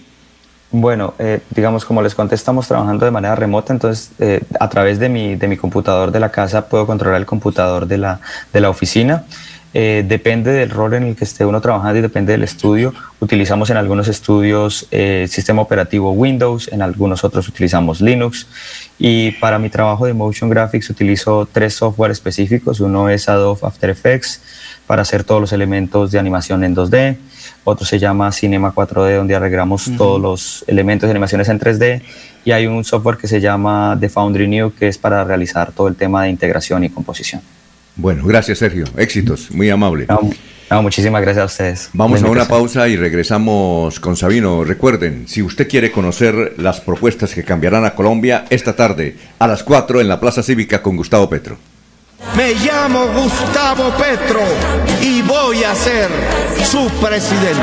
Bueno, 0.70 1.12
eh, 1.18 1.40
digamos, 1.50 1.84
como 1.84 2.00
les 2.00 2.14
conté, 2.14 2.34
estamos 2.34 2.66
trabajando 2.66 3.04
de 3.04 3.10
manera 3.10 3.34
remota, 3.34 3.74
entonces 3.74 4.10
eh, 4.18 4.40
a 4.58 4.70
través 4.70 4.98
de 4.98 5.10
mi, 5.10 5.36
de 5.36 5.46
mi 5.46 5.58
computador 5.58 6.10
de 6.10 6.18
la 6.18 6.30
casa 6.30 6.66
puedo 6.66 6.86
controlar 6.86 7.20
el 7.20 7.26
computador 7.26 7.86
de 7.86 7.98
la, 7.98 8.20
de 8.54 8.60
la 8.62 8.70
oficina. 8.70 9.24
Eh, 9.74 10.04
depende 10.06 10.52
del 10.52 10.68
rol 10.68 10.92
en 10.94 11.04
el 11.04 11.16
que 11.16 11.24
esté 11.24 11.46
uno 11.46 11.60
trabajando 11.60 11.98
y 11.98 12.02
depende 12.02 12.32
del 12.32 12.42
estudio. 12.42 12.92
Utilizamos 13.20 13.70
en 13.70 13.78
algunos 13.78 14.08
estudios 14.08 14.86
eh, 14.90 15.26
sistema 15.28 15.62
operativo 15.62 16.12
Windows, 16.12 16.68
en 16.72 16.82
algunos 16.82 17.24
otros 17.24 17.48
utilizamos 17.48 18.00
Linux. 18.00 18.46
Y 18.98 19.32
para 19.32 19.58
mi 19.58 19.70
trabajo 19.70 20.06
de 20.06 20.12
Motion 20.12 20.50
Graphics 20.50 20.90
utilizo 20.90 21.48
tres 21.50 21.74
software 21.74 22.10
específicos. 22.10 22.80
Uno 22.80 23.08
es 23.08 23.28
Adobe 23.28 23.60
After 23.62 23.90
Effects 23.90 24.42
para 24.86 25.02
hacer 25.02 25.24
todos 25.24 25.40
los 25.40 25.52
elementos 25.52 26.10
de 26.10 26.18
animación 26.18 26.64
en 26.64 26.76
2D. 26.76 27.16
otro 27.64 27.86
se 27.86 27.98
llama 27.98 28.30
Cinema 28.32 28.74
4D, 28.74 29.16
donde 29.16 29.34
arreglamos 29.34 29.90
todos 29.96 30.20
los 30.20 30.64
elementos 30.66 31.06
de 31.06 31.12
animaciones 31.12 31.48
en 31.48 31.60
3D, 31.60 32.02
y 32.44 32.50
hay 32.50 32.66
un 32.66 32.84
software 32.84 33.16
que 33.16 33.28
se 33.28 33.40
llama 33.40 33.96
The 33.98 34.08
Foundry 34.08 34.48
New, 34.48 34.74
que 34.74 34.88
es 34.88 34.98
para 34.98 35.22
realizar 35.24 35.72
todo 35.72 35.88
el 35.88 35.94
tema 35.94 36.24
de 36.24 36.30
integración 36.30 36.84
y 36.84 36.90
composición. 36.90 37.40
Bueno, 37.96 38.24
gracias 38.24 38.58
Sergio. 38.58 38.84
Éxitos, 38.96 39.50
muy 39.52 39.70
amable. 39.70 40.06
No, 40.70 40.82
muchísimas 40.82 41.20
gracias 41.20 41.42
a 41.42 41.46
ustedes. 41.46 41.90
Vamos 41.92 42.22
a 42.22 42.30
una 42.30 42.48
pausa 42.48 42.88
y 42.88 42.96
regresamos 42.96 44.00
con 44.00 44.16
Sabino. 44.16 44.64
Recuerden, 44.64 45.28
si 45.28 45.42
usted 45.42 45.68
quiere 45.68 45.92
conocer 45.92 46.54
las 46.56 46.80
propuestas 46.80 47.34
que 47.34 47.44
cambiarán 47.44 47.84
a 47.84 47.94
Colombia 47.94 48.46
esta 48.48 48.74
tarde 48.74 49.16
a 49.38 49.46
las 49.46 49.62
4 49.62 50.00
en 50.00 50.08
la 50.08 50.18
Plaza 50.18 50.42
Cívica 50.42 50.80
con 50.80 50.96
Gustavo 50.96 51.28
Petro. 51.28 51.58
Me 52.36 52.54
llamo 52.54 53.06
Gustavo 53.08 53.90
Petro 53.98 54.40
y 55.02 55.20
voy 55.22 55.64
a 55.64 55.74
ser 55.74 56.08
su 56.64 56.88
presidente. 57.00 57.60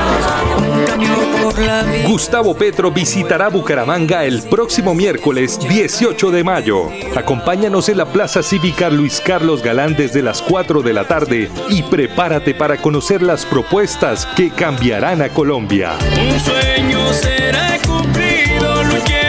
Gustavo 2.06 2.56
Petro 2.56 2.92
visitará 2.92 3.50
Bucaramanga 3.50 4.26
el 4.26 4.44
próximo 4.44 4.94
miércoles 4.94 5.60
18 5.68 6.30
de 6.32 6.44
mayo. 6.44 6.90
Acompáñanos 7.16 7.90
en 7.90 7.98
la 7.98 8.06
Plaza 8.06 8.44
Cívica 8.44 8.90
Luis 8.90 9.20
Carlos 9.26 9.64
Galán 9.64 9.96
desde 9.96 10.22
las 10.22 10.42
4 10.44 10.82
de 10.84 10.94
la 10.94 11.06
tarde 11.08 11.50
y 11.70 11.82
prepárate 11.84 12.54
para 12.54 12.78
conocer 12.78 13.24
las 13.24 13.46
propuestas 13.46 14.28
que 14.36 14.52
cambiarán 14.52 15.22
a 15.24 15.30
Colombia. 15.30 15.94
Un 16.32 16.40
sueño 16.40 17.12
será 17.14 17.78
cumplido, 17.86 18.72
a- 18.72 19.29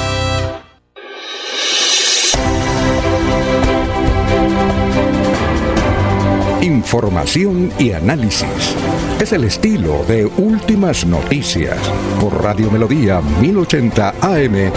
Información 6.81 7.71
y 7.77 7.91
análisis. 7.91 8.75
Es 9.19 9.31
el 9.33 9.43
estilo 9.43 10.03
de 10.07 10.25
Últimas 10.25 11.05
Noticias 11.05 11.77
por 12.19 12.43
Radio 12.43 12.71
Melodía 12.71 13.21
1080 13.39 14.15
AM. 14.19 14.71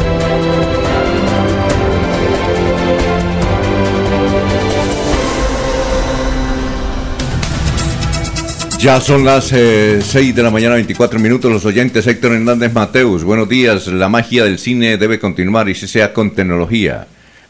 Ya 8.79 9.01
son 9.01 9.25
las 9.25 9.47
6 9.47 10.13
de 10.13 10.43
la 10.43 10.51
mañana, 10.51 10.75
24 10.75 11.19
minutos. 11.19 11.51
Los 11.51 11.65
oyentes 11.65 12.07
Héctor 12.07 12.33
Hernández 12.33 12.71
Mateus, 12.75 13.25
buenos 13.25 13.49
días. 13.49 13.87
La 13.87 14.11
magia 14.11 14.45
del 14.45 14.59
cine 14.59 14.99
debe 14.99 15.19
continuar 15.19 15.71
y 15.71 15.75
si 15.75 15.89
sea 15.89 16.13
con 16.13 16.35
tecnología. 16.35 17.07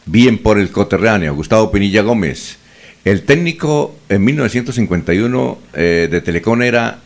Bien 0.06 0.38
por 0.38 0.60
el 0.60 0.70
coterráneo. 0.70 1.34
Gustavo 1.34 1.72
Pinilla 1.72 2.02
Gómez. 2.02 2.58
El 3.04 3.22
técnico 3.22 3.94
en 4.08 4.24
1951 4.24 5.58
eh, 5.74 6.08
de 6.10 6.20
Telecom 6.22 6.62
era 6.62 7.00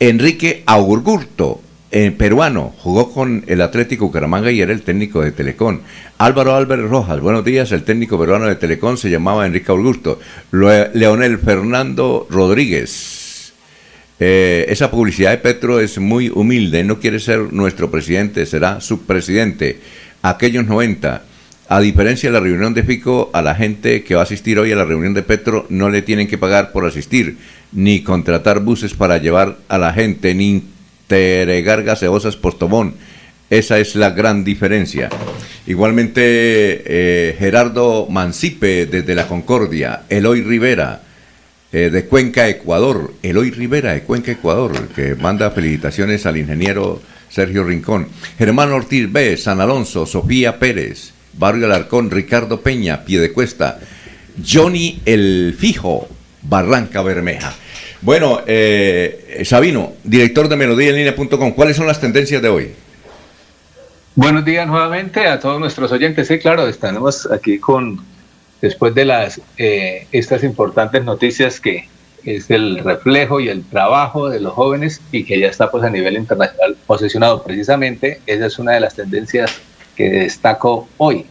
Enrique 0.00 0.64
Augurto, 0.66 1.60
eh, 1.92 2.10
peruano. 2.10 2.74
Jugó 2.78 3.12
con 3.12 3.44
el 3.46 3.60
Atlético 3.60 4.06
Bucaramanga 4.06 4.50
y 4.50 4.60
era 4.60 4.72
el 4.72 4.82
técnico 4.82 5.22
de 5.22 5.30
Telecom. 5.30 5.78
Álvaro 6.18 6.56
Álvarez 6.56 6.90
Rojas, 6.90 7.20
buenos 7.20 7.44
días. 7.44 7.70
El 7.70 7.84
técnico 7.84 8.18
peruano 8.18 8.46
de 8.46 8.56
Telecom 8.56 8.96
se 8.96 9.08
llamaba 9.08 9.46
Enrique 9.46 9.70
Augurto. 9.70 10.18
Leonel 10.50 11.38
Fernando 11.38 12.26
Rodríguez. 12.28 13.52
Eh, 14.18 14.66
esa 14.68 14.90
publicidad 14.90 15.30
de 15.30 15.38
Petro 15.38 15.78
es 15.78 15.98
muy 15.98 16.28
humilde, 16.28 16.82
no 16.82 16.98
quiere 16.98 17.20
ser 17.20 17.52
nuestro 17.52 17.88
presidente, 17.88 18.46
será 18.46 18.80
subpresidente. 18.80 19.78
Aquellos 20.22 20.66
90, 20.66 21.22
a 21.68 21.80
diferencia 21.80 22.28
de 22.28 22.34
la 22.34 22.40
reunión 22.40 22.74
de 22.74 22.84
Fico, 22.84 23.30
a 23.32 23.42
la 23.42 23.54
gente 23.54 24.04
que 24.04 24.14
va 24.14 24.20
a 24.20 24.24
asistir 24.24 24.58
hoy 24.58 24.70
a 24.70 24.76
la 24.76 24.84
reunión 24.84 25.14
de 25.14 25.22
Petro 25.22 25.66
no 25.68 25.88
le 25.90 26.02
tienen 26.02 26.28
que 26.28 26.38
pagar 26.38 26.70
por 26.70 26.86
asistir, 26.86 27.38
ni 27.72 28.02
contratar 28.02 28.60
buses 28.60 28.94
para 28.94 29.18
llevar 29.18 29.58
a 29.68 29.78
la 29.78 29.92
gente, 29.92 30.34
ni 30.34 30.62
entregar 31.08 31.82
gaseosas 31.82 32.36
por 32.36 32.54
tomón. 32.54 32.94
Esa 33.50 33.78
es 33.78 33.94
la 33.96 34.10
gran 34.10 34.44
diferencia. 34.44 35.08
Igualmente, 35.66 36.22
eh, 36.22 37.36
Gerardo 37.38 38.06
Mancipe 38.08 38.86
desde 38.86 39.14
La 39.14 39.26
Concordia, 39.26 40.02
Eloy 40.08 40.42
Rivera, 40.42 41.02
eh, 41.72 41.90
de 41.90 42.04
Cuenca, 42.06 42.48
Ecuador, 42.48 43.12
Eloy 43.22 43.50
Rivera 43.50 43.92
de 43.92 44.02
Cuenca, 44.02 44.32
Ecuador, 44.32 44.88
que 44.94 45.16
manda 45.16 45.50
felicitaciones 45.50 46.24
al 46.26 46.36
ingeniero 46.36 47.02
Sergio 47.28 47.64
Rincón, 47.64 48.08
Germán 48.38 48.72
Ortiz 48.72 49.10
B, 49.10 49.36
San 49.36 49.60
Alonso, 49.60 50.06
Sofía 50.06 50.58
Pérez, 50.58 51.12
Barrio 51.38 51.66
Alarcón, 51.66 52.10
Ricardo 52.10 52.60
Peña, 52.60 53.04
Piedecuesta, 53.04 53.78
Johnny 54.46 55.00
El 55.04 55.54
Fijo, 55.58 56.08
Barranca 56.42 57.02
Bermeja. 57.02 57.54
Bueno, 58.02 58.42
eh, 58.46 59.42
Sabino, 59.44 59.94
director 60.04 60.48
de 60.48 60.56
melodíaenlínea.com, 60.56 61.52
¿cuáles 61.52 61.76
son 61.76 61.86
las 61.86 62.00
tendencias 62.00 62.42
de 62.42 62.48
hoy? 62.48 62.72
Buenos 64.14 64.44
días 64.44 64.66
nuevamente 64.66 65.26
a 65.26 65.38
todos 65.38 65.60
nuestros 65.60 65.92
oyentes. 65.92 66.28
Sí, 66.28 66.38
claro, 66.38 66.66
estamos 66.68 67.30
aquí 67.30 67.58
con, 67.58 68.00
después 68.60 68.94
de 68.94 69.04
las 69.04 69.40
eh, 69.58 70.06
estas 70.12 70.42
importantes 70.42 71.04
noticias 71.04 71.60
que 71.60 71.88
es 72.24 72.50
el 72.50 72.78
reflejo 72.78 73.40
y 73.40 73.48
el 73.48 73.64
trabajo 73.64 74.28
de 74.28 74.40
los 74.40 74.52
jóvenes 74.54 75.00
y 75.12 75.24
que 75.24 75.38
ya 75.38 75.48
está 75.48 75.70
pues 75.70 75.84
a 75.84 75.90
nivel 75.90 76.16
internacional 76.16 76.76
posicionado 76.86 77.42
precisamente. 77.42 78.20
Esa 78.26 78.46
es 78.46 78.58
una 78.58 78.72
de 78.72 78.80
las 78.80 78.94
tendencias 78.94 79.60
que 79.96 80.10
destaco 80.10 80.88
hoy. 80.98 81.26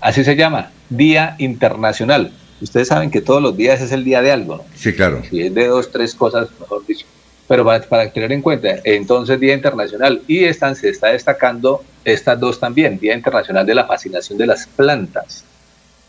Así 0.00 0.22
se 0.22 0.36
llama, 0.36 0.70
Día 0.88 1.34
Internacional. 1.38 2.32
Ustedes 2.60 2.88
saben 2.88 3.10
que 3.10 3.20
todos 3.20 3.42
los 3.42 3.56
días 3.56 3.80
es 3.80 3.90
el 3.92 4.04
día 4.04 4.20
de 4.22 4.32
algo, 4.32 4.58
¿no? 4.58 4.64
Sí, 4.74 4.92
claro. 4.92 5.22
Si 5.28 5.40
es 5.40 5.54
de 5.54 5.66
dos, 5.66 5.90
tres 5.90 6.14
cosas, 6.14 6.48
mejor 6.60 6.86
dicho. 6.86 7.06
Pero 7.48 7.64
para, 7.64 7.82
para 7.82 8.12
tener 8.12 8.30
en 8.32 8.42
cuenta, 8.42 8.76
entonces 8.84 9.40
Día 9.40 9.54
Internacional 9.54 10.22
y 10.28 10.44
están, 10.44 10.76
se 10.76 10.90
está 10.90 11.08
destacando 11.08 11.82
estas 12.04 12.38
dos 12.38 12.60
también, 12.60 12.98
Día 12.98 13.14
Internacional 13.14 13.66
de 13.66 13.74
la 13.74 13.86
Fascinación 13.86 14.38
de 14.38 14.46
las 14.46 14.66
Plantas. 14.66 15.44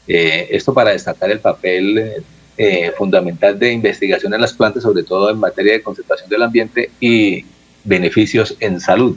Eh, 0.08 0.48
esto 0.52 0.74
para 0.74 0.92
destacar 0.92 1.32
el 1.32 1.40
papel 1.40 1.98
eh, 1.98 2.24
eh, 2.58 2.92
fundamental 2.98 3.58
de 3.58 3.72
investigación 3.72 4.34
en 4.34 4.42
las 4.42 4.54
plantas, 4.54 4.84
sobre 4.84 5.04
todo 5.04 5.30
en 5.30 5.40
materia 5.40 5.74
de 5.74 5.82
conservación 5.82 6.30
del 6.30 6.44
ambiente 6.44 6.92
y 7.00 7.46
beneficios 7.84 8.56
en 8.60 8.80
salud. 8.80 9.16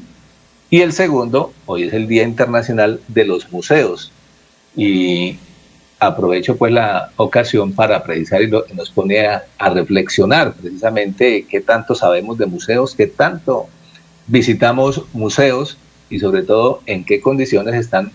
Y 0.74 0.80
el 0.80 0.92
segundo, 0.92 1.52
hoy 1.66 1.84
es 1.84 1.92
el 1.94 2.09
Día 2.09 2.24
Internacional 2.24 3.01
de 3.06 3.24
los 3.24 3.52
Museos. 3.52 4.10
Y 4.74 5.38
aprovecho 6.01 6.56
pues 6.56 6.72
la 6.72 7.12
ocasión 7.14 7.74
para 7.74 8.02
precisar 8.02 8.42
y 8.42 8.48
lo, 8.48 8.64
nos 8.74 8.90
pone 8.90 9.24
a, 9.24 9.44
reflexionar 9.72 10.52
precisamente 10.52 11.46
qué 11.48 11.60
tanto 11.60 11.94
sabemos 11.94 12.38
de 12.38 12.46
museos, 12.46 12.96
qué 12.96 13.06
tanto 13.06 13.68
visitamos 14.26 15.05
museos 15.12 15.78
y 16.10 16.18
sobre 16.18 16.42
todo 16.42 16.82
en 16.86 17.05
qué 17.05 17.20
condiciones 17.20 17.76
están 17.76 18.10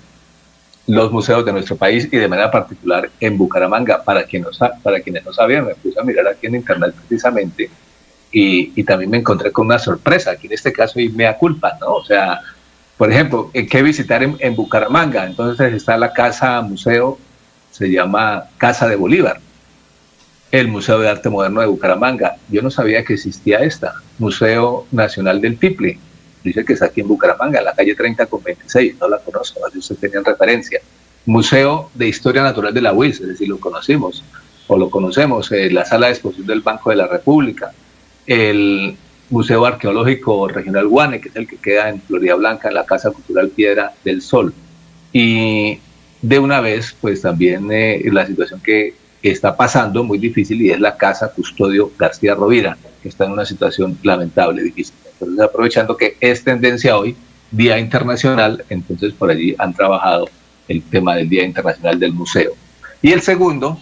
los 0.86 1.14
museos 1.14 1.46
de 1.46 1.54
nuestro 1.54 1.78
país 1.78 2.10
y 2.12 2.18
de 2.18 2.28
manera 2.28 2.52
particular 2.52 3.10
en 3.22 3.38
Bucaramanga. 3.38 4.04
Para, 4.04 4.26
quien 4.26 4.42
no, 4.42 4.50
para 4.84 5.00
quienes 5.00 5.24
no 5.24 5.32
sabían, 5.32 5.66
me 5.66 5.76
puse 5.76 5.98
a 5.98 6.04
mirar 6.04 6.28
aquí 6.28 6.48
en 6.48 6.56
internet 6.56 6.94
precisamente 7.08 7.70
y, 8.32 8.84
también 8.84 9.12
me 9.12 9.18
encontré 9.18 9.52
con 9.52 9.66
una 9.66 9.80
sorpresa, 9.80 10.32
aquí 10.32 10.48
en 10.48 10.54
este 10.54 10.72
caso 10.72 11.00
y 11.00 11.10
mea 11.10 11.38
culpa, 11.38 11.78
¿no? 11.80 11.96
O 11.96 12.06
sea, 12.06 12.40
por 12.98 13.12
ejemplo, 13.12 13.52
¿qué 13.54 13.82
visitar 13.82 14.24
en, 14.24 14.36
en 14.40 14.56
Bucaramanga? 14.56 15.26
Entonces 15.26 15.74
está 15.74 15.98
la 15.98 16.14
casa 16.14 16.62
museo 16.62 17.18
se 17.72 17.90
llama 17.90 18.50
Casa 18.58 18.88
de 18.88 18.96
Bolívar, 18.96 19.40
el 20.52 20.68
Museo 20.68 21.00
de 21.00 21.10
Arte 21.10 21.30
Moderno 21.30 21.62
de 21.62 21.68
Bucaramanga. 21.68 22.36
Yo 22.50 22.62
no 22.62 22.70
sabía 22.70 23.06
que 23.06 23.14
existía 23.14 23.60
esta, 23.60 23.94
Museo 24.18 24.86
Nacional 24.92 25.40
del 25.40 25.56
Piple, 25.56 25.98
dice 26.44 26.66
que 26.66 26.74
está 26.74 26.88
aquí 26.88 27.02
en 27.02 27.08
Bucaramanga, 27.08 27.60
en 27.60 27.66
la 27.66 27.74
calle 27.74 27.96
30 27.96 28.26
con 28.26 28.44
26, 28.44 28.96
no 29.00 29.08
la 29.08 29.20
conozco, 29.20 29.66
así 29.66 29.80
ustedes 29.80 30.02
tenían 30.02 30.26
referencia. 30.26 30.82
Museo 31.26 31.92
de 31.94 32.08
Historia 32.08 32.42
Natural 32.44 32.74
de 32.74 32.82
la 32.82 32.92
UIS, 32.92 33.22
es 33.22 33.28
decir, 33.28 33.48
lo 33.48 33.60
conocimos, 33.60 34.24
o 34.68 34.78
lo 34.78 34.90
conocemos, 34.90 35.52
eh, 35.52 35.70
la 35.72 35.86
Sala 35.86 36.08
de 36.08 36.14
Exposición 36.14 36.48
del 36.48 36.62
Banco 36.62 36.90
de 36.90 36.96
la 36.96 37.08
República, 37.08 37.72
el 38.30 38.96
Museo 39.32 39.66
Arqueológico 39.66 40.48
Regional 40.48 40.88
Guane, 40.88 41.20
que 41.20 41.30
es 41.30 41.36
el 41.36 41.48
que 41.48 41.58
queda 41.58 41.90
en 41.90 42.00
Florida 42.00 42.36
Blanca, 42.36 42.68
en 42.68 42.76
la 42.76 42.86
Casa 42.86 43.10
Cultural 43.10 43.50
Piedra 43.50 43.92
del 44.06 44.22
Sol. 44.22 44.54
Y 45.12 45.80
de 46.22 46.40
una 46.40 46.62
vez, 46.62 46.96
pues 47.02 47.24
también 47.24 47.72
eh, 47.72 48.02
la 48.12 48.28
situación 48.28 48.62
que 48.62 48.94
está 49.24 49.58
pasando 49.58 50.04
muy 50.04 50.20
difícil 50.20 50.62
y 50.62 50.70
es 50.70 50.80
la 50.80 50.96
Casa 50.96 51.32
Custodio 51.32 51.92
García 51.98 52.36
Rovira, 52.36 52.78
que 53.02 53.10
está 53.10 53.26
en 53.26 53.32
una 53.32 53.46
situación 53.46 53.98
lamentable, 54.04 54.62
difícil. 54.62 54.94
Entonces, 55.14 55.40
aprovechando 55.40 55.98
que 55.98 56.16
es 56.20 56.44
tendencia 56.44 56.98
hoy, 56.98 57.16
Día 57.50 57.80
Internacional, 57.80 58.64
entonces 58.70 59.12
por 59.14 59.32
allí 59.32 59.56
han 59.58 59.74
trabajado 59.74 60.30
el 60.68 60.84
tema 60.84 61.16
del 61.16 61.28
Día 61.28 61.44
Internacional 61.44 62.00
del 62.00 62.14
Museo. 62.14 62.52
Y 63.02 63.12
el 63.12 63.22
segundo, 63.22 63.80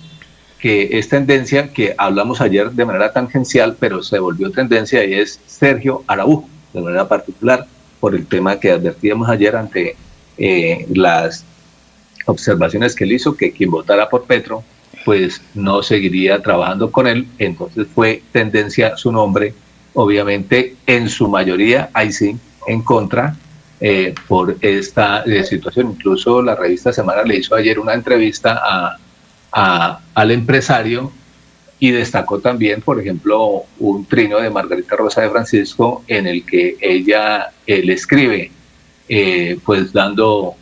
que 0.59 0.97
es 0.97 1.09
tendencia, 1.09 1.71
que 1.71 1.93
hablamos 1.97 2.41
ayer 2.41 2.71
de 2.71 2.85
manera 2.85 3.11
tangencial, 3.11 3.75
pero 3.79 4.01
se 4.01 4.19
volvió 4.19 4.51
tendencia, 4.51 5.03
y 5.05 5.13
es 5.13 5.39
Sergio 5.45 6.03
Araújo, 6.07 6.49
de 6.73 6.81
manera 6.81 7.07
particular, 7.07 7.65
por 7.99 8.15
el 8.15 8.25
tema 8.25 8.59
que 8.59 8.71
advertíamos 8.71 9.29
ayer 9.29 9.55
ante 9.55 9.95
eh, 10.37 10.85
las 10.93 11.45
observaciones 12.25 12.95
que 12.95 13.03
él 13.03 13.13
hizo, 13.13 13.35
que 13.35 13.51
quien 13.51 13.71
votara 13.71 14.09
por 14.09 14.25
Petro, 14.25 14.63
pues 15.05 15.41
no 15.53 15.81
seguiría 15.83 16.41
trabajando 16.41 16.91
con 16.91 17.07
él, 17.07 17.27
entonces 17.37 17.87
fue 17.93 18.21
tendencia 18.31 18.97
su 18.97 19.11
nombre, 19.11 19.53
obviamente 19.93 20.75
en 20.85 21.09
su 21.09 21.27
mayoría, 21.27 21.89
ahí 21.93 22.11
sí, 22.11 22.37
en 22.67 22.81
contra 22.81 23.35
eh, 23.79 24.13
por 24.27 24.57
esta 24.61 25.21
eh, 25.23 25.43
situación. 25.43 25.91
Incluso 25.91 26.41
la 26.41 26.55
revista 26.55 26.91
Semana 26.91 27.23
le 27.23 27.37
hizo 27.37 27.55
ayer 27.55 27.79
una 27.79 27.93
entrevista 27.93 28.59
a, 28.61 28.97
al 29.57 30.31
empresario 30.31 31.11
y 31.79 31.91
destacó 31.91 32.39
también, 32.39 32.81
por 32.81 32.99
ejemplo, 32.99 33.63
un 33.79 34.05
trino 34.05 34.39
de 34.39 34.49
Margarita 34.49 34.95
Rosa 34.95 35.21
de 35.21 35.29
Francisco 35.29 36.03
en 36.07 36.27
el 36.27 36.45
que 36.45 36.77
ella 36.79 37.51
le 37.65 37.93
escribe, 37.93 38.51
eh, 39.09 39.57
pues 39.65 39.93
dando 39.93 40.55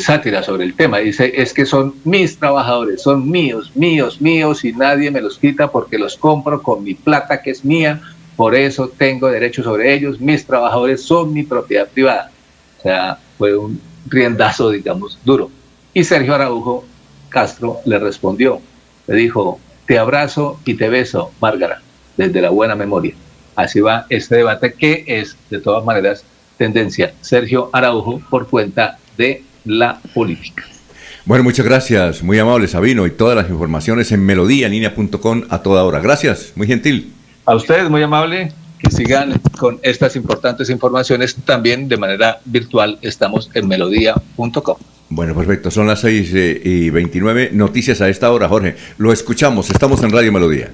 sátira 0.00 0.42
sobre 0.42 0.64
el 0.64 0.74
tema. 0.74 0.98
Dice, 0.98 1.32
es 1.34 1.54
que 1.54 1.64
son 1.64 1.94
mis 2.04 2.38
trabajadores, 2.38 3.02
son 3.02 3.30
míos, 3.30 3.72
míos, 3.74 4.20
míos 4.20 4.64
y 4.64 4.72
nadie 4.72 5.10
me 5.10 5.20
los 5.20 5.38
quita 5.38 5.70
porque 5.70 5.98
los 5.98 6.16
compro 6.16 6.62
con 6.62 6.84
mi 6.84 6.94
plata 6.94 7.40
que 7.40 7.50
es 7.50 7.64
mía, 7.64 8.00
por 8.36 8.54
eso 8.54 8.88
tengo 8.88 9.28
derecho 9.28 9.62
sobre 9.62 9.94
ellos, 9.94 10.20
mis 10.20 10.46
trabajadores 10.46 11.02
son 11.02 11.32
mi 11.32 11.42
propiedad 11.42 11.88
privada. 11.88 12.30
O 12.78 12.82
sea, 12.82 13.18
fue 13.38 13.56
un 13.56 13.80
riendazo, 14.06 14.70
digamos, 14.70 15.18
duro. 15.24 15.50
Y 15.94 16.04
Sergio 16.04 16.34
Araujo 16.34 16.84
Castro 17.32 17.80
le 17.84 17.98
respondió, 17.98 18.60
le 19.06 19.16
dijo, 19.16 19.58
te 19.86 19.98
abrazo 19.98 20.60
y 20.64 20.74
te 20.74 20.88
beso, 20.88 21.32
Márgara, 21.40 21.82
desde 22.16 22.40
la 22.40 22.50
buena 22.50 22.74
memoria. 22.74 23.14
Así 23.56 23.80
va 23.80 24.06
este 24.08 24.36
debate 24.36 24.74
que 24.74 25.04
es, 25.06 25.36
de 25.50 25.60
todas 25.60 25.84
maneras, 25.84 26.24
tendencia. 26.56 27.14
Sergio 27.20 27.70
Araujo 27.72 28.20
por 28.30 28.48
cuenta 28.48 28.98
de 29.16 29.42
la 29.64 30.00
política. 30.14 30.64
Bueno, 31.24 31.44
muchas 31.44 31.64
gracias, 31.64 32.22
muy 32.22 32.38
amable 32.38 32.66
Sabino, 32.66 33.06
y 33.06 33.10
todas 33.10 33.36
las 33.36 33.48
informaciones 33.48 34.10
en 34.12 34.24
melodíalinea.com 34.24 35.44
a 35.48 35.62
toda 35.62 35.84
hora. 35.84 36.00
Gracias, 36.00 36.52
muy 36.56 36.66
gentil. 36.66 37.12
A 37.46 37.54
ustedes, 37.54 37.88
muy 37.90 38.02
amable 38.02 38.52
que 38.78 38.90
sigan 38.90 39.40
con 39.58 39.78
estas 39.82 40.16
importantes 40.16 40.68
informaciones. 40.70 41.36
También 41.44 41.88
de 41.88 41.96
manera 41.96 42.40
virtual 42.44 42.98
estamos 43.02 43.50
en 43.54 43.68
melodía.com. 43.68 44.76
Bueno, 45.14 45.34
perfecto. 45.34 45.70
Son 45.70 45.86
las 45.86 46.00
6 46.00 46.32
eh, 46.34 46.60
y 46.64 46.88
29 46.88 47.50
noticias 47.52 48.00
a 48.00 48.08
esta 48.08 48.32
hora, 48.32 48.48
Jorge. 48.48 48.76
Lo 48.96 49.12
escuchamos. 49.12 49.68
Estamos 49.68 50.02
en 50.02 50.10
Radio 50.10 50.32
Melodía. 50.32 50.70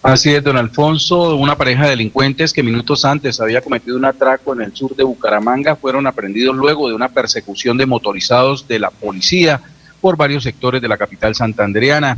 Así 0.00 0.32
es, 0.32 0.44
don 0.44 0.56
Alfonso. 0.56 1.34
Una 1.34 1.56
pareja 1.56 1.84
de 1.84 1.90
delincuentes 1.90 2.52
que 2.52 2.62
minutos 2.62 3.04
antes 3.04 3.40
había 3.40 3.62
cometido 3.62 3.96
un 3.96 4.04
atraco 4.04 4.52
en 4.52 4.60
el 4.60 4.76
sur 4.76 4.94
de 4.94 5.02
Bucaramanga 5.02 5.74
fueron 5.74 6.06
aprendidos 6.06 6.54
luego 6.54 6.86
de 6.86 6.94
una 6.94 7.08
persecución 7.08 7.76
de 7.76 7.86
motorizados 7.86 8.68
de 8.68 8.78
la 8.78 8.90
policía 8.90 9.60
por 10.00 10.16
varios 10.16 10.44
sectores 10.44 10.80
de 10.80 10.86
la 10.86 10.96
capital 10.96 11.34
santandereana. 11.34 12.16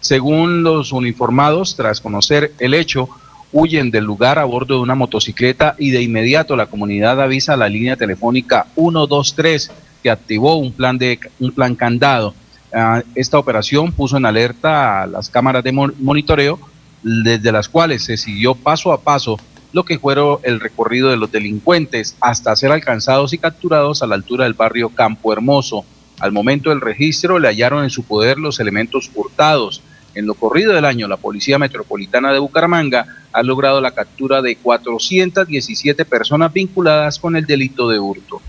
Según 0.00 0.62
los 0.62 0.92
uniformados, 0.92 1.74
tras 1.74 2.02
conocer 2.02 2.52
el 2.58 2.74
hecho, 2.74 3.08
huyen 3.50 3.90
del 3.90 4.04
lugar 4.04 4.38
a 4.38 4.44
bordo 4.44 4.74
de 4.74 4.82
una 4.82 4.94
motocicleta 4.94 5.74
y 5.78 5.90
de 5.90 6.02
inmediato 6.02 6.54
la 6.54 6.66
comunidad 6.66 7.18
avisa 7.18 7.54
a 7.54 7.56
la 7.56 7.70
línea 7.70 7.96
telefónica 7.96 8.66
123 8.74 9.70
que 10.02 10.10
activó 10.10 10.56
un 10.56 10.72
plan 10.72 10.98
de 10.98 11.18
un 11.40 11.52
plan 11.52 11.74
candado. 11.74 12.34
Ah, 12.72 13.02
esta 13.14 13.38
operación 13.38 13.92
puso 13.92 14.16
en 14.16 14.26
alerta 14.26 15.02
a 15.02 15.06
las 15.06 15.28
cámaras 15.28 15.64
de 15.64 15.72
monitoreo 15.72 16.58
desde 17.02 17.52
las 17.52 17.68
cuales 17.68 18.04
se 18.04 18.16
siguió 18.16 18.54
paso 18.54 18.92
a 18.92 19.00
paso 19.00 19.38
lo 19.72 19.84
que 19.84 19.98
fueron 19.98 20.38
el 20.42 20.58
recorrido 20.58 21.10
de 21.10 21.16
los 21.16 21.30
delincuentes 21.30 22.16
hasta 22.20 22.56
ser 22.56 22.72
alcanzados 22.72 23.32
y 23.32 23.38
capturados 23.38 24.02
a 24.02 24.06
la 24.06 24.14
altura 24.14 24.44
del 24.44 24.54
barrio 24.54 24.88
Campo 24.88 25.32
Hermoso. 25.32 25.84
Al 26.18 26.32
momento 26.32 26.70
del 26.70 26.80
registro 26.80 27.38
le 27.38 27.48
hallaron 27.48 27.84
en 27.84 27.90
su 27.90 28.02
poder 28.02 28.38
los 28.38 28.58
elementos 28.58 29.10
hurtados. 29.14 29.82
En 30.14 30.26
lo 30.26 30.32
corrido 30.32 30.72
del 30.72 30.86
año, 30.86 31.08
la 31.08 31.18
Policía 31.18 31.58
Metropolitana 31.58 32.32
de 32.32 32.38
Bucaramanga 32.38 33.06
ha 33.32 33.42
logrado 33.42 33.82
la 33.82 33.90
captura 33.90 34.40
de 34.40 34.56
417 34.56 36.06
personas 36.06 36.54
vinculadas 36.54 37.18
con 37.18 37.36
el 37.36 37.44
delito 37.44 37.90
de 37.90 37.98
hurto. 37.98 38.40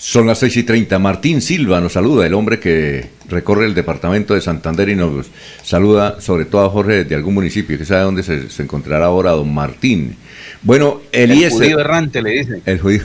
Son 0.00 0.26
las 0.26 0.38
6 0.38 0.56
y 0.56 0.62
30. 0.62 0.98
Martín 0.98 1.42
Silva 1.42 1.78
nos 1.78 1.92
saluda, 1.92 2.26
el 2.26 2.32
hombre 2.32 2.58
que 2.58 3.10
recorre 3.28 3.66
el 3.66 3.74
departamento 3.74 4.32
de 4.32 4.40
Santander 4.40 4.88
y 4.88 4.96
nos 4.96 5.26
saluda 5.62 6.22
sobre 6.22 6.46
todo 6.46 6.64
a 6.64 6.70
Jorge 6.70 7.04
de 7.04 7.14
algún 7.14 7.34
municipio, 7.34 7.76
que 7.76 7.84
sabe 7.84 8.04
dónde 8.04 8.22
se, 8.22 8.62
encontrará 8.62 9.04
ahora 9.04 9.32
don 9.32 9.52
Martín. 9.52 10.16
Bueno, 10.62 11.02
Eliezer. 11.12 11.52
El 11.52 11.52
judío 11.52 11.80
errante 11.80 12.22
le 12.22 12.30
dicen. 12.30 12.62
El 12.64 12.80
judío. 12.80 13.02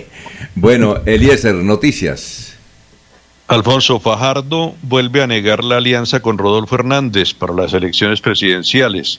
bueno, 0.54 0.98
Eliezer, 1.06 1.54
noticias. 1.54 2.58
Alfonso 3.48 3.98
Fajardo 3.98 4.74
vuelve 4.82 5.22
a 5.22 5.26
negar 5.26 5.64
la 5.64 5.78
alianza 5.78 6.20
con 6.20 6.36
Rodolfo 6.36 6.74
Hernández 6.74 7.32
para 7.32 7.54
las 7.54 7.72
elecciones 7.72 8.20
presidenciales. 8.20 9.18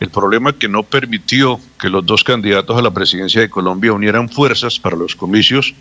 El 0.00 0.10
problema 0.10 0.52
que 0.52 0.66
no 0.66 0.82
permitió 0.82 1.60
que 1.80 1.88
los 1.88 2.04
dos 2.04 2.24
candidatos 2.24 2.76
a 2.76 2.82
la 2.82 2.90
presidencia 2.90 3.40
de 3.40 3.48
Colombia 3.48 3.92
unieran 3.92 4.28
fuerzas 4.28 4.80
para 4.80 4.96
los 4.96 5.14
comicios 5.14 5.72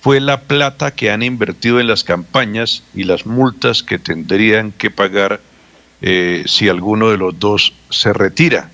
fue 0.00 0.20
la 0.20 0.42
plata 0.42 0.92
que 0.92 1.10
han 1.10 1.22
invertido 1.22 1.80
en 1.80 1.88
las 1.88 2.04
campañas 2.04 2.84
y 2.94 3.04
las 3.04 3.26
multas 3.26 3.82
que 3.82 3.98
tendrían 3.98 4.72
que 4.72 4.90
pagar 4.90 5.40
eh, 6.00 6.44
si 6.46 6.68
alguno 6.68 7.10
de 7.10 7.18
los 7.18 7.38
dos 7.38 7.72
se 7.90 8.12
retira. 8.12 8.70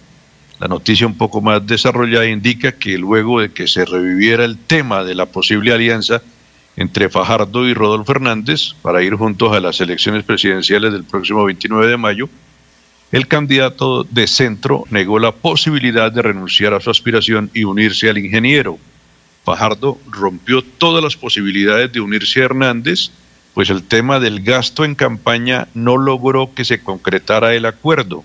La 0.61 0.69
noticia 0.69 1.07
un 1.07 1.17
poco 1.17 1.41
más 1.41 1.67
desarrollada 1.67 2.27
indica 2.27 2.73
que 2.73 2.99
luego 2.99 3.41
de 3.41 3.53
que 3.53 3.67
se 3.67 3.85
reviviera 3.85 4.45
el 4.45 4.59
tema 4.59 5.03
de 5.03 5.15
la 5.15 5.27
posible 5.27 5.73
alianza, 5.73 6.23
entre 6.77 7.09
Fajardo 7.09 7.67
y 7.69 7.75
Rodolfo 7.75 8.13
Fernández 8.13 8.75
para 8.83 9.03
ir 9.03 9.15
juntos 9.15 9.53
a 9.57 9.61
las 9.61 9.81
elecciones 9.81 10.25
presidenciales 10.25 10.93
del 10.93 11.05
próximo 11.05 11.45
29 11.45 11.87
de 11.87 11.97
mayo, 11.97 12.29
el 13.13 13.29
candidato 13.29 14.03
de 14.05 14.27
centro 14.27 14.85
negó 14.91 15.19
la 15.19 15.33
posibilidad 15.33 16.11
de 16.11 16.23
renunciar 16.23 16.75
a 16.75 16.81
su 16.81 16.91
aspiración 16.91 17.51
y 17.55 17.65
unirse 17.65 18.11
al 18.11 18.19
ingeniero. 18.19 18.79
Fajardo 19.45 19.99
rompió 20.11 20.62
todas 20.62 21.05
las 21.05 21.16
posibilidades 21.16 21.93
de 21.93 22.01
unirse 22.01 22.41
a 22.41 22.47
Hernández, 22.47 23.11
pues 23.53 23.71
el 23.71 23.85
tema 23.85 24.19
del 24.19 24.43
gasto 24.43 24.85
en 24.85 24.95
campaña 24.95 25.69
no 25.75 25.97
logró 25.97 26.55
que 26.55 26.65
se 26.65 26.83
concretara 26.83 27.55
el 27.55 27.66
acuerdo. 27.66 28.25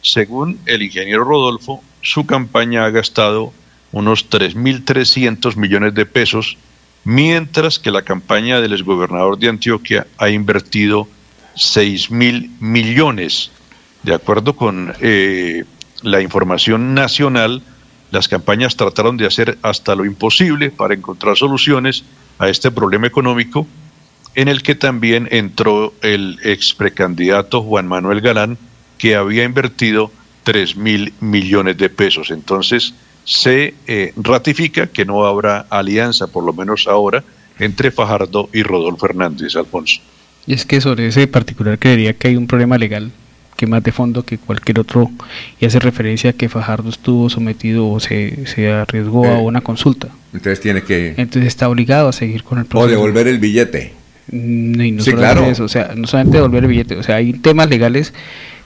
Según 0.00 0.58
el 0.66 0.82
ingeniero 0.82 1.24
Rodolfo, 1.24 1.82
su 2.00 2.24
campaña 2.24 2.84
ha 2.84 2.90
gastado 2.90 3.52
unos 3.92 4.30
3.300 4.30 5.56
millones 5.56 5.94
de 5.94 6.06
pesos 6.06 6.56
mientras 7.04 7.78
que 7.78 7.90
la 7.90 8.02
campaña 8.02 8.60
del 8.60 8.72
exgobernador 8.72 9.38
de 9.38 9.48
Antioquia 9.48 10.06
ha 10.18 10.30
invertido 10.30 11.08
6 11.56 12.10
mil 12.10 12.50
millones. 12.60 13.50
De 14.02 14.14
acuerdo 14.14 14.54
con 14.54 14.94
eh, 15.00 15.64
la 16.02 16.22
información 16.22 16.94
nacional, 16.94 17.62
las 18.10 18.28
campañas 18.28 18.76
trataron 18.76 19.16
de 19.16 19.26
hacer 19.26 19.58
hasta 19.62 19.94
lo 19.94 20.04
imposible 20.04 20.70
para 20.70 20.94
encontrar 20.94 21.36
soluciones 21.36 22.04
a 22.38 22.48
este 22.48 22.70
problema 22.70 23.06
económico, 23.06 23.66
en 24.34 24.48
el 24.48 24.62
que 24.62 24.74
también 24.74 25.28
entró 25.30 25.92
el 26.02 26.38
ex 26.42 26.74
precandidato 26.74 27.62
Juan 27.62 27.86
Manuel 27.86 28.20
Galán, 28.20 28.58
que 28.98 29.16
había 29.16 29.44
invertido 29.44 30.10
3 30.44 30.76
mil 30.76 31.12
millones 31.20 31.76
de 31.78 31.88
pesos. 31.88 32.30
Entonces, 32.30 32.94
se 33.24 33.74
eh, 33.86 34.12
ratifica 34.16 34.86
que 34.86 35.04
no 35.04 35.26
habrá 35.26 35.66
alianza, 35.70 36.26
por 36.26 36.44
lo 36.44 36.52
menos 36.52 36.86
ahora, 36.86 37.22
entre 37.58 37.90
Fajardo 37.90 38.48
y 38.52 38.62
Rodolfo 38.62 39.06
Hernández, 39.06 39.54
Alfonso. 39.56 40.00
Y 40.46 40.54
es 40.54 40.64
que 40.64 40.80
sobre 40.80 41.06
ese 41.06 41.26
particular 41.26 41.78
creería 41.78 42.14
que 42.14 42.28
hay 42.28 42.36
un 42.36 42.46
problema 42.46 42.78
legal 42.78 43.12
que 43.60 43.66
más 43.66 43.82
de 43.82 43.92
fondo 43.92 44.22
que 44.24 44.38
cualquier 44.38 44.80
otro 44.80 45.10
y 45.60 45.66
hace 45.66 45.78
referencia 45.80 46.30
a 46.30 46.32
que 46.32 46.48
Fajardo 46.48 46.88
estuvo 46.88 47.28
sometido 47.28 47.86
o 47.90 48.00
se, 48.00 48.46
se 48.46 48.70
arriesgó 48.72 49.26
a 49.26 49.38
Eh. 49.38 49.42
una 49.42 49.60
consulta. 49.60 50.08
Entonces 50.32 50.60
tiene 50.60 50.82
que... 50.82 51.08
Entonces 51.18 51.44
está 51.48 51.68
obligado 51.68 52.08
a 52.08 52.12
seguir 52.14 52.42
con 52.42 52.56
el 52.58 52.64
O 52.64 52.68
proceso. 52.68 52.90
devolver 52.90 53.28
el 53.28 53.38
billete. 53.38 53.92
Mm, 54.32 54.80
y 54.80 54.92
no 54.92 55.02
Sí, 55.02 55.12
claro. 55.12 55.44
eso, 55.44 55.64
o 55.64 55.68
sea, 55.68 55.92
no 55.94 56.06
solamente 56.06 56.38
devolver 56.38 56.62
el 56.64 56.70
billete, 56.70 56.96
o 56.96 57.02
sea, 57.02 57.16
hay 57.16 57.34
temas 57.34 57.68
legales 57.68 58.14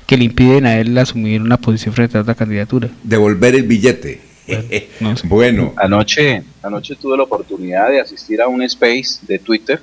que 0.06 0.16
le 0.16 0.24
impiden 0.26 0.64
a 0.66 0.76
él 0.78 0.96
asumir 0.96 1.42
una 1.42 1.56
posición 1.56 1.92
frente 1.92 2.16
a 2.16 2.20
otra 2.20 2.36
candidatura. 2.36 2.88
Devolver 3.02 3.56
el 3.56 3.64
billete. 3.64 4.20
Bueno. 5.24 5.72
Anoche, 5.76 6.42
anoche 6.62 6.94
tuve 6.96 7.16
la 7.16 7.22
oportunidad 7.24 7.88
de 7.90 8.00
asistir 8.00 8.40
a 8.42 8.46
un 8.46 8.62
space 8.62 9.20
de 9.26 9.38
Twitter. 9.38 9.80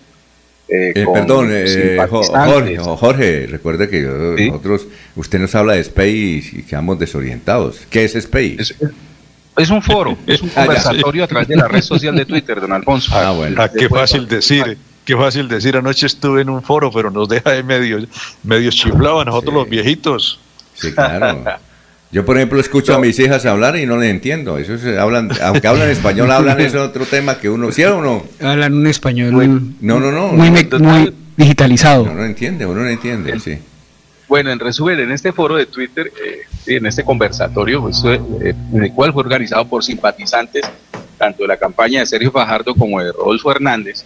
Eh, 0.67 0.93
Eh, 0.95 1.03
con 1.05 1.13
perdón, 1.13 1.49
eh. 1.51 1.97
Jorge, 2.09 2.77
jo- 2.77 2.97
Jorge, 2.97 3.47
recuerde 3.47 3.89
que 3.89 4.01
yo- 4.03 4.11
nosotros, 4.47 4.88
usted 5.15 5.39
nos 5.39 5.53
habla 5.55 5.73
de 5.73 5.81
Space 5.81 6.49
y 6.53 6.63
quedamos 6.67 6.97
desorientados. 6.99 7.81
¿Qué 7.89 8.03
es 8.05 8.15
Space? 8.15 8.75
Es 9.57 9.69
un 9.69 9.81
foro, 9.81 10.17
es 10.25 10.41
un 10.41 10.49
Ah, 10.55 10.65
conversatorio 10.65 11.23
a 11.25 11.27
través 11.27 11.47
de 11.47 11.55
la 11.57 11.67
red 11.67 11.81
social 11.81 12.15
de 12.15 12.25
Twitter, 12.25 12.61
don 12.61 12.71
Alfonso. 12.71 13.11
Ah, 13.13 13.31
bueno. 13.31 13.61
Ah, 13.61 13.69
qué 13.69 13.89
fácil 13.89 14.27
decir, 14.27 14.77
qué 15.03 15.15
fácil 15.17 15.47
decir. 15.49 15.75
Anoche 15.75 16.05
estuve 16.05 16.41
en 16.41 16.49
un 16.49 16.61
foro, 16.63 16.89
pero 16.91 17.11
nos 17.11 17.27
deja 17.27 17.51
de 17.51 17.63
medio, 17.63 17.99
medio 18.43 18.71
chiflado 18.71 19.19
a 19.19 19.25
nosotros 19.25 19.53
los 19.53 19.69
viejitos. 19.69 20.39
Sí, 20.73 20.91
claro. 20.93 21.43
Yo, 22.11 22.25
por 22.25 22.35
ejemplo, 22.35 22.59
escucho 22.59 22.93
a 22.93 22.99
mis 22.99 23.17
hijas 23.19 23.45
hablar 23.45 23.77
y 23.77 23.85
no 23.85 23.97
les 23.97 24.09
entiendo. 24.09 24.57
Eso 24.57 24.77
se 24.77 24.99
hablan, 24.99 25.29
aunque 25.41 25.67
hablan 25.67 25.89
español, 25.91 26.29
hablan 26.31 26.59
es 26.59 26.75
otro 26.75 27.05
tema 27.05 27.38
que 27.39 27.49
uno, 27.49 27.71
¿sí 27.71 27.83
o 27.85 28.01
no? 28.01 28.23
Hablan 28.41 28.73
un 28.73 28.88
español 28.88 29.31
No, 29.79 29.99
no, 29.99 30.11
no. 30.11 30.27
muy, 30.29 30.49
no, 30.49 30.79
muy 30.79 31.13
digitalizado. 31.38 32.03
Uno 32.03 32.15
no 32.15 32.25
entiende, 32.25 32.65
uno 32.65 32.81
no 32.81 32.89
entiende, 32.89 33.39
sí. 33.39 33.57
Bueno, 34.27 34.51
en 34.51 34.59
resumen, 34.59 34.99
en 34.99 35.11
este 35.11 35.33
foro 35.33 35.55
de 35.55 35.65
Twitter, 35.65 36.11
eh, 36.25 36.75
en 36.77 36.85
este 36.85 37.03
conversatorio, 37.03 37.81
pues, 37.81 38.01
eh, 38.05 38.53
en 38.73 38.83
el 38.83 38.93
cual 38.93 39.11
fue 39.11 39.23
organizado 39.23 39.67
por 39.67 39.83
simpatizantes 39.83 40.63
tanto 41.17 41.43
de 41.43 41.49
la 41.49 41.57
campaña 41.57 41.99
de 41.99 42.05
Sergio 42.05 42.31
Fajardo 42.31 42.73
como 42.73 43.01
de 43.01 43.11
Rodolfo 43.11 43.51
Hernández, 43.51 44.03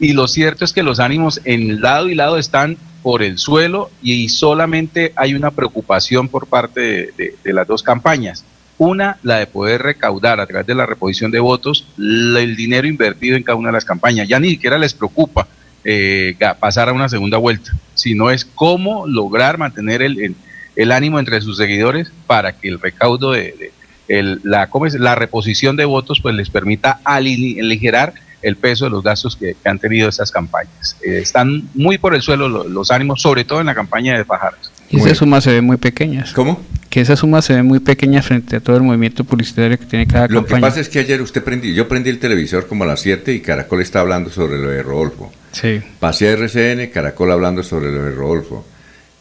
y 0.00 0.12
lo 0.12 0.28
cierto 0.28 0.64
es 0.64 0.72
que 0.72 0.82
los 0.82 1.00
ánimos 1.00 1.40
en 1.44 1.80
lado 1.80 2.08
y 2.08 2.14
lado 2.14 2.38
están 2.38 2.76
por 3.02 3.22
el 3.22 3.38
suelo 3.38 3.90
y 4.02 4.28
solamente 4.28 5.12
hay 5.16 5.34
una 5.34 5.50
preocupación 5.50 6.28
por 6.28 6.46
parte 6.46 7.10
de, 7.16 7.52
las 7.52 7.66
dos 7.66 7.82
campañas. 7.82 8.44
Una, 8.76 9.18
la 9.22 9.38
de 9.38 9.46
poder 9.46 9.82
recaudar 9.82 10.38
a 10.40 10.46
través 10.46 10.66
de 10.66 10.74
la 10.74 10.86
reposición 10.86 11.30
de 11.32 11.40
votos 11.40 11.86
el 11.98 12.54
dinero 12.54 12.86
invertido 12.86 13.36
en 13.36 13.42
cada 13.42 13.56
una 13.56 13.70
de 13.70 13.72
las 13.74 13.84
campañas. 13.84 14.28
Ya 14.28 14.38
ni 14.38 14.50
siquiera 14.50 14.78
les 14.78 14.94
preocupa 14.94 15.48
eh, 15.84 16.36
pasar 16.60 16.88
a 16.88 16.92
una 16.92 17.08
segunda 17.08 17.38
vuelta, 17.38 17.72
sino 17.94 18.30
es 18.30 18.44
cómo 18.44 19.06
lograr 19.06 19.58
mantener 19.58 20.02
el, 20.02 20.34
el- 20.76 20.92
ánimo 20.92 21.18
entre 21.18 21.40
sus 21.40 21.56
seguidores 21.56 22.12
para 22.26 22.52
que 22.52 22.68
el 22.68 22.78
recaudo 22.80 23.32
de, 23.32 23.72
el- 24.06 24.40
la, 24.44 24.68
¿cómo 24.68 24.86
la 24.86 25.14
reposición 25.16 25.74
de 25.76 25.84
votos 25.84 26.20
pues 26.20 26.34
les 26.36 26.50
permita 26.50 27.00
ali- 27.04 27.58
aligerar 27.58 28.14
el 28.42 28.56
peso 28.56 28.84
de 28.84 28.90
los 28.90 29.02
gastos 29.02 29.36
que, 29.36 29.54
que 29.60 29.68
han 29.68 29.78
tenido 29.78 30.08
estas 30.08 30.30
campañas. 30.30 30.96
Eh, 31.04 31.18
están 31.18 31.68
muy 31.74 31.98
por 31.98 32.14
el 32.14 32.22
suelo 32.22 32.48
lo- 32.48 32.68
los, 32.68 32.90
ánimos, 32.90 33.20
sobre 33.22 33.44
todo 33.44 33.60
en 33.60 33.66
la 33.66 33.74
campaña 33.74 34.16
de 34.16 34.24
Fajardo. 34.24 34.58
Y 34.90 34.98
esas 35.00 35.18
sumas 35.18 35.44
se 35.44 35.52
ven 35.52 35.64
muy 35.64 35.76
pequeñas. 35.76 36.32
¿Cómo? 36.32 36.62
Que 36.88 37.02
esas 37.02 37.18
sumas 37.18 37.44
se 37.44 37.54
ven 37.54 37.66
muy 37.66 37.78
pequeñas 37.80 38.24
frente 38.26 38.56
a 38.56 38.60
todo 38.60 38.76
el 38.76 38.82
movimiento 38.82 39.22
publicitario 39.24 39.78
que 39.78 39.84
tiene 39.84 40.06
cada 40.06 40.28
Lo 40.28 40.40
que 40.44 40.52
campaña. 40.52 40.60
pasa 40.68 40.80
es 40.80 40.88
que 40.88 41.00
ayer 41.00 41.20
usted 41.20 41.44
prendí, 41.44 41.74
yo 41.74 41.86
prendí 41.88 42.08
el 42.08 42.18
televisor 42.18 42.66
como 42.66 42.84
a 42.84 42.86
las 42.86 43.00
7 43.00 43.34
y 43.34 43.40
Caracol 43.40 43.82
está 43.82 44.00
hablando 44.00 44.30
sobre 44.30 44.56
lo 44.58 44.68
de 44.70 44.82
Rodolfo. 44.82 45.30
Sí. 45.52 45.80
Pasé 46.00 46.28
a 46.28 46.32
RCN, 46.32 46.86
Caracol 46.90 47.30
hablando 47.32 47.62
sobre 47.62 47.92
lo 47.92 48.02
de 48.04 48.12
Rodolfo. 48.12 48.64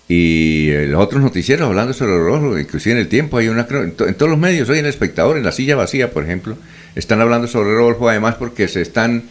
Y 0.08 0.70
eh, 0.70 0.88
los 0.88 1.02
otros 1.04 1.22
noticieros 1.22 1.68
hablando 1.68 1.92
sobre 1.94 2.16
Rodolfo, 2.18 2.58
inclusive 2.58 2.94
en 2.94 3.02
el 3.02 3.08
tiempo 3.10 3.38
hay 3.38 3.50
una 3.50 3.68
cro- 3.68 3.84
en, 3.84 3.92
to- 3.92 4.08
en 4.08 4.16
todos 4.16 4.30
los 4.30 4.40
medios, 4.40 4.70
hoy 4.70 4.80
en 4.80 4.86
el 4.86 4.90
espectador, 4.90 5.38
en 5.38 5.44
la 5.44 5.52
silla 5.52 5.76
vacía, 5.76 6.12
por 6.12 6.24
ejemplo, 6.24 6.58
están 6.96 7.22
hablando 7.22 7.48
sobre 7.48 7.74
Rodolfo, 7.74 8.10
además 8.10 8.36
porque 8.36 8.68
se 8.68 8.82
están, 8.82 9.24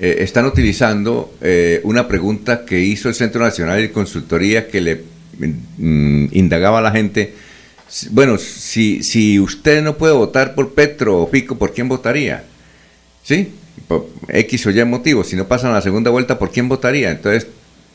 eh, 0.00 0.16
están 0.20 0.46
utilizando 0.46 1.34
eh, 1.40 1.80
una 1.84 2.08
pregunta 2.08 2.64
que 2.64 2.80
hizo 2.80 3.08
el 3.08 3.14
Centro 3.14 3.42
Nacional 3.42 3.80
de 3.80 3.92
Consultoría 3.92 4.68
que 4.68 4.80
le 4.80 5.02
mm, 5.78 6.26
indagaba 6.32 6.78
a 6.78 6.82
la 6.82 6.90
gente. 6.90 7.34
Bueno, 8.10 8.38
si, 8.38 9.02
si 9.02 9.38
usted 9.38 9.82
no 9.82 9.96
puede 9.96 10.14
votar 10.14 10.54
por 10.54 10.74
Petro 10.74 11.20
o 11.22 11.30
Pico, 11.30 11.58
¿por 11.58 11.72
quién 11.72 11.88
votaría? 11.88 12.44
¿Sí? 13.22 13.52
Por 13.86 14.08
X 14.28 14.66
o 14.66 14.70
Y 14.70 14.84
motivo. 14.84 15.24
Si 15.24 15.36
no 15.36 15.46
pasan 15.46 15.70
a 15.70 15.74
la 15.74 15.82
segunda 15.82 16.10
vuelta, 16.10 16.38
¿por 16.38 16.50
quién 16.50 16.68
votaría? 16.68 17.10
Entonces, 17.10 17.46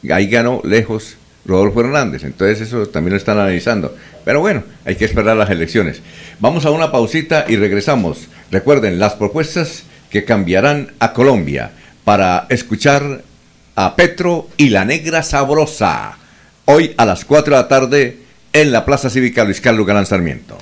ahí 0.10 0.28
ganó 0.28 0.62
lejos 0.64 1.18
Rodolfo 1.48 1.82
Hernández. 1.82 2.24
Entonces, 2.24 2.62
eso 2.62 2.88
también 2.88 3.14
lo 3.14 3.18
están 3.18 3.38
analizando. 3.38 3.96
Pero 4.26 4.42
bueno, 4.42 4.64
hay 4.86 4.96
que 4.96 5.06
esperar 5.06 5.38
las 5.38 5.50
elecciones. 5.50 6.02
Vamos 6.40 6.66
a 6.66 6.72
una 6.72 6.92
pausita 6.92 7.46
y 7.48 7.56
regresamos. 7.56 8.28
Recuerden 8.52 9.00
las 9.00 9.14
propuestas 9.14 9.84
que 10.10 10.26
cambiarán 10.26 10.94
a 11.00 11.14
Colombia 11.14 11.72
para 12.04 12.46
escuchar 12.50 13.24
a 13.76 13.96
Petro 13.96 14.50
y 14.58 14.70
la 14.70 14.86
Negra 14.86 15.24
Sabrosa. 15.24 16.18
Hoy 16.66 16.94
a 16.98 17.06
las 17.06 17.26
4 17.26 17.56
de 17.56 17.62
la 17.62 17.68
tarde 17.68 18.18
en 18.54 18.72
la 18.72 18.86
Plaza 18.86 19.10
Cívica 19.10 19.44
Luis 19.44 19.62
Carlos 19.62 19.86
Galán 19.86 20.06
Sarmiento. 20.06 20.58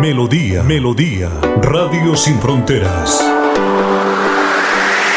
Melodía, 0.00 0.62
Melodía, 0.62 1.30
Radio 1.62 2.16
Sin 2.16 2.40
Fronteras. 2.40 3.31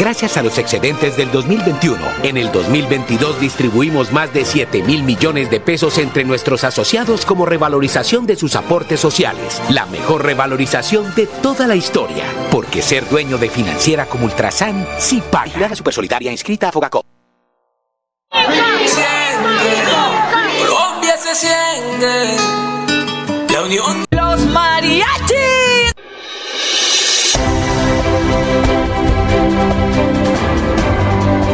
Gracias 0.00 0.38
a 0.38 0.42
los 0.42 0.56
excedentes 0.56 1.14
del 1.18 1.30
2021, 1.30 2.02
en 2.22 2.38
el 2.38 2.50
2022 2.50 3.38
distribuimos 3.38 4.10
más 4.12 4.32
de 4.32 4.46
7 4.46 4.82
mil 4.82 5.02
millones 5.02 5.50
de 5.50 5.60
pesos 5.60 5.98
entre 5.98 6.24
nuestros 6.24 6.64
asociados 6.64 7.26
como 7.26 7.44
revalorización 7.44 8.24
de 8.24 8.36
sus 8.36 8.56
aportes 8.56 8.98
sociales. 8.98 9.60
La 9.68 9.84
mejor 9.84 10.24
revalorización 10.24 11.14
de 11.14 11.26
toda 11.26 11.66
la 11.66 11.76
historia. 11.76 12.24
Porque 12.50 12.80
ser 12.80 13.06
dueño 13.10 13.36
de 13.36 13.50
financiera 13.50 14.06
como 14.06 14.24
Ultrasan 14.24 14.86
sí 14.98 15.22
paga. 15.30 15.68
La 15.68 15.76
Supersolidaria 15.76 16.32
inscrita 16.32 16.70
a 16.70 16.72
Fogacop. 16.72 17.04
Colombia 20.60 21.18
se 21.18 21.34
siente. 21.34 22.36
La 23.52 23.62
unión. 23.64 24.19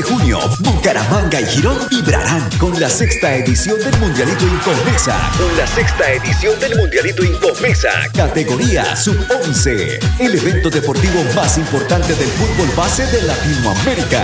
De 0.00 0.02
junio, 0.02 0.38
Bucaramanga 0.60 1.40
y 1.40 1.46
Girón 1.46 1.76
vibrarán 1.90 2.48
con 2.58 2.78
la 2.80 2.88
sexta 2.88 3.34
edición 3.34 3.78
del 3.80 3.98
Mundialito 3.98 4.44
Incomesa. 4.46 5.30
Con 5.36 5.56
la 5.56 5.66
sexta 5.66 6.10
edición 6.12 6.58
del 6.58 6.76
Mundialito 6.76 7.22
Incomesa. 7.22 7.90
Categoría 8.14 8.96
Sub-11. 8.96 9.98
El 10.18 10.34
evento 10.36 10.70
deportivo 10.70 11.22
más 11.34 11.58
importante 11.58 12.14
del 12.14 12.28
fútbol 12.28 12.68
base 12.76 13.06
de 13.06 13.22
Latinoamérica. 13.22 14.22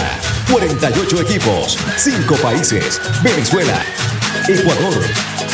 48 0.50 1.20
equipos, 1.22 1.78
5 1.96 2.36
países. 2.36 3.00
Venezuela, 3.22 3.78
Ecuador, 4.48 4.94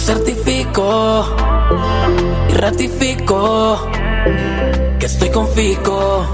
Yo 0.00 0.06
certifico 0.06 1.26
y 2.48 2.52
ratifico 2.54 3.86
que 4.98 5.06
estoy 5.06 5.28
con 5.28 5.46
Fico. 5.48 6.26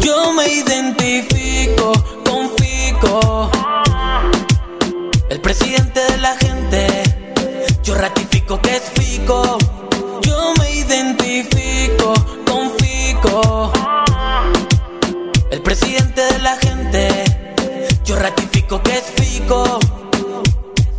Yo 0.00 0.32
me 0.32 0.46
identifico 0.48 1.92
con 2.24 2.50
Fico. 2.56 3.50
El 5.28 5.40
presidente 5.40 6.00
de 6.00 6.18
la 6.18 6.36
gente. 6.36 6.86
Yo 7.84 7.94
ratifico 7.94 8.60
que 8.60 8.76
es 8.76 8.82
Fico. 8.94 9.58
Yo 10.22 10.52
me 10.58 10.72
identifico 10.72 12.12
con 12.44 12.72
Fico. 12.72 13.72
El 15.48 15.62
presidente 15.62 16.22
de 16.22 16.38
la 16.40 16.56
gente. 16.56 17.24
Yo 18.04 18.16
ratifico 18.16 18.82
que 18.82 18.98
es 18.98 19.04
Fico. 19.16 19.78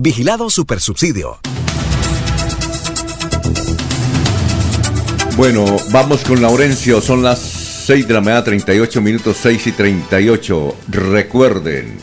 Vigilado 0.00 0.48
Supersubsidio. 0.48 1.40
Bueno, 5.36 5.66
vamos 5.90 6.20
con 6.22 6.40
Laurencio. 6.40 7.00
Son 7.00 7.20
las 7.20 7.40
6 7.40 8.06
de 8.06 8.14
la 8.14 8.20
mañana, 8.20 8.44
38 8.44 9.00
minutos, 9.00 9.38
6 9.42 9.66
y 9.66 9.72
38. 9.72 10.76
Recuerden, 10.86 11.98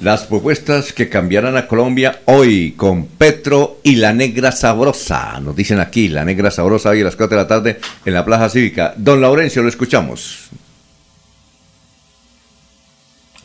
las 0.00 0.22
propuestas 0.22 0.92
que 0.92 1.08
cambiarán 1.08 1.56
a 1.56 1.66
Colombia 1.66 2.20
hoy 2.26 2.74
con 2.76 3.06
Petro 3.06 3.80
y 3.82 3.96
la 3.96 4.12
Negra 4.12 4.52
Sabrosa. 4.52 5.40
Nos 5.40 5.56
dicen 5.56 5.80
aquí, 5.80 6.06
la 6.06 6.24
Negra 6.24 6.52
Sabrosa, 6.52 6.90
hoy 6.90 7.00
a 7.00 7.04
las 7.06 7.16
4 7.16 7.36
de 7.36 7.42
la 7.42 7.48
tarde 7.48 7.80
en 8.04 8.14
la 8.14 8.24
Plaza 8.24 8.50
Cívica. 8.50 8.94
Don 8.96 9.20
Laurencio, 9.20 9.64
lo 9.64 9.68
escuchamos. 9.68 10.48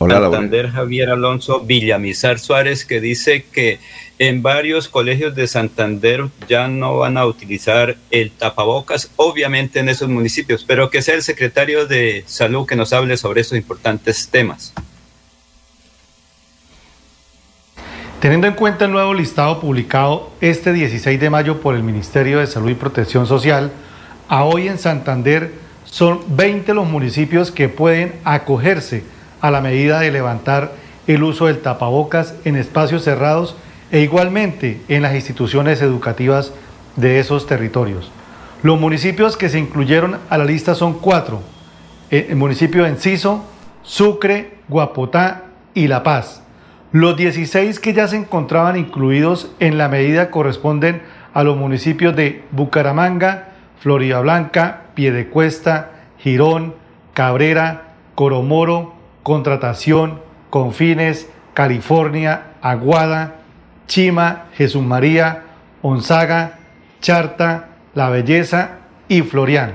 Hola. 0.00 0.20
Santander 0.20 0.70
Javier 0.70 1.10
Alonso 1.10 1.58
Villamizar 1.58 2.38
Suárez 2.38 2.84
que 2.84 3.00
dice 3.00 3.44
que 3.50 3.80
en 4.20 4.42
varios 4.42 4.86
colegios 4.86 5.34
de 5.34 5.48
Santander 5.48 6.26
ya 6.48 6.68
no 6.68 6.98
van 6.98 7.18
a 7.18 7.26
utilizar 7.26 7.96
el 8.12 8.30
tapabocas, 8.30 9.10
obviamente 9.16 9.80
en 9.80 9.88
esos 9.88 10.08
municipios, 10.08 10.64
pero 10.64 10.88
que 10.88 11.02
sea 11.02 11.16
el 11.16 11.22
secretario 11.22 11.86
de 11.86 12.22
salud 12.26 12.64
que 12.64 12.76
nos 12.76 12.92
hable 12.92 13.16
sobre 13.16 13.40
estos 13.40 13.58
importantes 13.58 14.28
temas. 14.28 14.72
Teniendo 18.20 18.46
en 18.46 18.54
cuenta 18.54 18.84
el 18.84 18.92
nuevo 18.92 19.14
listado 19.14 19.60
publicado 19.60 20.30
este 20.40 20.72
16 20.72 21.18
de 21.18 21.30
mayo 21.30 21.60
por 21.60 21.74
el 21.74 21.82
Ministerio 21.82 22.38
de 22.38 22.46
Salud 22.46 22.70
y 22.70 22.74
Protección 22.74 23.26
Social, 23.26 23.72
a 24.28 24.44
hoy 24.44 24.68
en 24.68 24.78
Santander 24.78 25.52
son 25.84 26.20
20 26.28 26.72
los 26.74 26.88
municipios 26.88 27.50
que 27.50 27.68
pueden 27.68 28.14
acogerse 28.22 29.02
a 29.40 29.50
la 29.50 29.60
medida 29.60 30.00
de 30.00 30.10
levantar 30.10 30.72
el 31.06 31.22
uso 31.22 31.46
del 31.46 31.60
tapabocas 31.60 32.34
en 32.44 32.56
espacios 32.56 33.04
cerrados 33.04 33.56
e 33.90 34.00
igualmente 34.00 34.80
en 34.88 35.02
las 35.02 35.14
instituciones 35.14 35.80
educativas 35.80 36.52
de 36.96 37.18
esos 37.18 37.46
territorios. 37.46 38.10
Los 38.62 38.78
municipios 38.78 39.36
que 39.36 39.48
se 39.48 39.58
incluyeron 39.58 40.18
a 40.28 40.36
la 40.36 40.44
lista 40.44 40.74
son 40.74 40.94
cuatro, 40.94 41.40
eh, 42.10 42.26
el 42.30 42.36
municipio 42.36 42.82
de 42.82 42.90
Enciso, 42.90 43.44
Sucre, 43.82 44.58
Guapotá 44.68 45.44
y 45.74 45.86
La 45.86 46.02
Paz. 46.02 46.42
Los 46.90 47.16
16 47.16 47.80
que 47.80 47.92
ya 47.92 48.08
se 48.08 48.16
encontraban 48.16 48.76
incluidos 48.76 49.50
en 49.60 49.78
la 49.78 49.88
medida 49.88 50.30
corresponden 50.30 51.02
a 51.34 51.44
los 51.44 51.56
municipios 51.56 52.16
de 52.16 52.42
Bucaramanga, 52.50 53.50
Florida 53.78 54.20
Blanca, 54.20 54.82
Piedecuesta, 54.94 55.92
Girón, 56.18 56.74
Cabrera, 57.14 57.94
Coromoro, 58.14 58.97
Contratación, 59.28 60.20
Confines, 60.48 61.28
California, 61.52 62.54
Aguada, 62.62 63.42
Chima, 63.86 64.46
Jesús 64.54 64.82
María, 64.82 65.42
Onzaga, 65.82 66.60
Charta, 67.02 67.68
La 67.92 68.08
Belleza 68.08 68.78
y 69.06 69.20
Florián. 69.20 69.74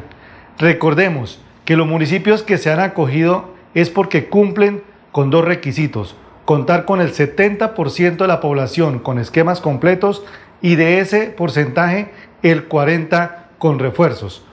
Recordemos 0.58 1.40
que 1.66 1.78
los 1.78 1.88
municipios 1.88 2.42
que 2.42 2.58
se 2.58 2.72
han 2.72 2.80
acogido 2.80 3.54
es 3.76 3.92
porque 3.92 4.28
cumplen 4.28 4.82
con 5.12 5.30
dos 5.30 5.46
requisitos, 5.46 6.16
contar 6.46 6.86
con 6.86 7.00
el 7.00 7.14
70% 7.14 8.18
de 8.18 8.28
la 8.28 8.42
población 8.42 8.98
con 8.98 9.20
esquemas 9.20 9.62
completos 9.62 10.26
y 10.64 10.78
de 10.78 11.00
ese 11.00 11.28
porcentaje 11.28 12.12
el 12.42 12.68
40% 12.68 13.30
con 13.60 13.78
refuerzos. 13.78 14.44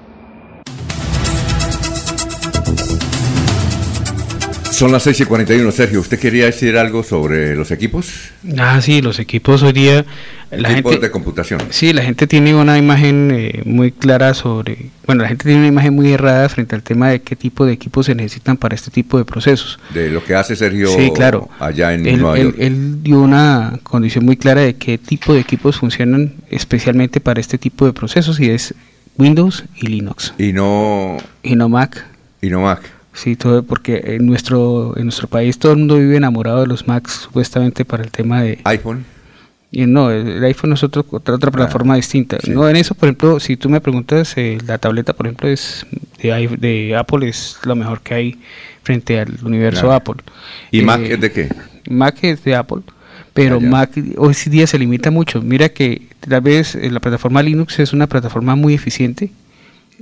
Son 4.81 4.91
las 4.91 5.03
6 5.03 5.19
y 5.19 5.25
41, 5.25 5.71
Sergio. 5.71 5.99
¿Usted 5.99 6.17
quería 6.17 6.45
decir 6.45 6.75
algo 6.75 7.03
sobre 7.03 7.55
los 7.55 7.69
equipos? 7.69 8.31
Ah, 8.57 8.81
sí, 8.81 9.03
los 9.03 9.19
equipos 9.19 9.61
hoy 9.61 9.73
día. 9.73 10.03
La 10.49 10.71
equipos 10.71 10.93
gente, 10.93 11.05
de 11.05 11.11
computación. 11.11 11.61
Sí, 11.69 11.93
la 11.93 12.01
gente 12.01 12.25
tiene 12.25 12.55
una 12.55 12.79
imagen 12.79 13.29
eh, 13.31 13.61
muy 13.63 13.91
clara 13.91 14.33
sobre. 14.33 14.87
Bueno, 15.05 15.21
la 15.21 15.27
gente 15.27 15.43
tiene 15.43 15.59
una 15.59 15.67
imagen 15.67 15.93
muy 15.93 16.11
errada 16.11 16.49
frente 16.49 16.73
al 16.73 16.81
tema 16.81 17.09
de 17.09 17.21
qué 17.21 17.35
tipo 17.35 17.63
de 17.63 17.73
equipos 17.73 18.07
se 18.07 18.15
necesitan 18.15 18.57
para 18.57 18.73
este 18.73 18.89
tipo 18.89 19.19
de 19.19 19.23
procesos. 19.23 19.77
De 19.93 20.09
lo 20.09 20.23
que 20.23 20.33
hace 20.33 20.55
Sergio 20.55 20.87
Sí, 20.87 21.11
claro. 21.13 21.47
allá 21.59 21.93
en 21.93 22.07
Él, 22.07 22.19
Nueva 22.19 22.37
él- 22.39 22.43
York. 22.45 22.55
él 22.57 23.03
dio 23.03 23.21
una 23.21 23.79
condición 23.83 24.25
muy 24.25 24.35
clara 24.35 24.61
de 24.61 24.77
qué 24.77 24.97
tipo 24.97 25.35
de 25.35 25.41
equipos 25.41 25.77
funcionan 25.77 26.33
especialmente 26.49 27.21
para 27.21 27.39
este 27.39 27.59
tipo 27.59 27.85
de 27.85 27.93
procesos 27.93 28.39
y 28.39 28.49
es 28.49 28.73
Windows 29.15 29.63
y 29.79 29.85
Linux. 29.85 30.33
Y 30.39 30.53
no. 30.53 31.17
Y 31.43 31.55
no 31.55 31.69
Mac. 31.69 32.03
Y 32.41 32.49
no 32.49 32.61
Mac. 32.61 32.81
Sí, 33.13 33.35
todo 33.35 33.63
porque 33.63 34.01
en 34.05 34.25
nuestro 34.25 34.93
en 34.97 35.03
nuestro 35.03 35.27
país 35.27 35.57
todo 35.59 35.73
el 35.73 35.79
mundo 35.79 35.97
vive 35.97 36.15
enamorado 36.17 36.61
de 36.61 36.67
los 36.67 36.87
Macs 36.87 37.11
supuestamente 37.13 37.83
para 37.85 38.03
el 38.03 38.11
tema 38.11 38.41
de 38.41 38.59
iPhone. 38.63 39.03
Y 39.73 39.85
no, 39.85 40.11
el 40.11 40.43
iPhone 40.43 40.73
es 40.73 40.83
otro, 40.83 41.05
otra, 41.11 41.35
otra 41.35 41.49
plataforma 41.49 41.95
distinta. 41.95 42.37
No, 42.47 42.67
en 42.67 42.75
eso, 42.75 42.93
por 42.93 43.07
ejemplo, 43.07 43.39
si 43.39 43.55
tú 43.55 43.69
me 43.69 43.79
preguntas, 43.79 44.33
eh, 44.37 44.57
la 44.67 44.77
tableta, 44.77 45.13
por 45.13 45.27
ejemplo, 45.27 45.47
es 45.47 45.85
de, 46.21 46.49
de 46.59 46.95
Apple 46.97 47.29
es 47.29 47.57
lo 47.63 47.75
mejor 47.77 48.01
que 48.01 48.13
hay 48.13 48.39
frente 48.83 49.17
al 49.19 49.33
universo 49.43 49.81
Claro. 49.83 49.93
Apple. 49.95 50.15
¿Y 50.71 50.79
Eh, 50.79 50.83
Mac 50.83 51.01
es 51.01 51.21
de 51.21 51.31
qué? 51.31 51.49
Mac 51.89 52.17
es 52.23 52.43
de 52.43 52.55
Apple, 52.55 52.81
pero 53.33 53.57
Ah. 53.57 53.65
Mac 53.65 53.91
hoy 54.17 54.35
en 54.45 54.51
día 54.51 54.67
se 54.67 54.77
limita 54.77 55.09
mucho. 55.09 55.41
Mira 55.41 55.69
que 55.69 56.01
tal 56.19 56.41
vez 56.41 56.75
eh, 56.75 56.91
la 56.91 56.99
plataforma 56.99 57.41
Linux 57.41 57.79
es 57.79 57.93
una 57.93 58.07
plataforma 58.07 58.55
muy 58.57 58.73
eficiente 58.73 59.31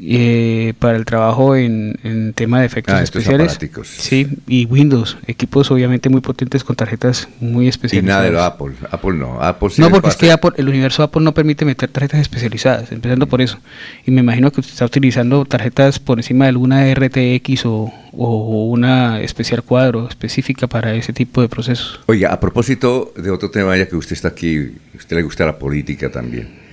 eh, 0.02 0.74
para 0.80 0.98
el 0.98 1.04
trabajo 1.06 1.56
en, 1.58 2.00
en 2.04 2.34
tema 2.34 2.62
de 2.62 2.66
efectos 2.66 2.96
Ah, 2.96 3.04
especiales. 3.04 3.60
Sí, 3.84 4.28
y 4.48 4.66
Windows, 4.66 5.18
equipos 5.28 5.70
obviamente 5.72 6.08
muy 6.10 6.22
potentes 6.22 6.64
con 6.64 6.76
tarjetas 6.76 7.28
muy 7.42 7.66
Y 7.66 7.70
especializadas. 7.70 8.08
nada 8.16 8.24
de 8.24 8.32
lo 8.32 8.42
Apple. 8.42 8.76
Apple 8.92 9.14
no. 9.14 9.42
Apple 9.42 9.70
sí 9.72 9.82
No, 9.82 9.90
porque 9.90 10.08
es 10.10 10.16
que 10.16 10.32
Apple, 10.32 10.52
el 10.58 10.70
universo 10.70 11.04
Apple 11.04 11.22
no 11.22 11.34
permite 11.34 11.66
meter 11.66 11.90
tarjetas 11.90 12.22
especializadas, 12.22 12.92
empezando 12.94 13.28
por 13.28 13.42
eso. 13.42 13.60
Y 14.06 14.12
me 14.12 14.22
imagino 14.22 14.52
que 14.52 14.62
usted 14.62 14.72
está 14.74 14.86
utilizando 14.86 15.44
tarjetas 15.46 16.00
por 16.00 16.18
encima 16.20 16.46
de 16.46 16.50
alguna 16.50 16.94
RTX 16.94 17.66
o, 17.66 17.92
o 18.14 18.66
una 18.70 19.20
especial 19.22 19.64
cuadro 19.64 20.08
específica 20.08 20.68
para 20.68 20.94
ese 20.96 21.12
tipo 21.12 21.42
de 21.42 21.50
procesos. 21.50 22.00
Oiga, 22.06 22.32
a 22.32 22.40
propósito 22.40 23.12
de 23.18 23.32
otro 23.32 23.52
tema, 23.52 23.76
ya 23.76 23.88
que 23.88 23.96
usted 23.98 24.14
está 24.14 24.30
aquí, 24.30 24.72
a 24.94 24.98
usted 24.98 25.18
le 25.18 25.24
gusta 25.24 25.46
la 25.46 25.58
política 25.60 26.10
también. 26.10 26.69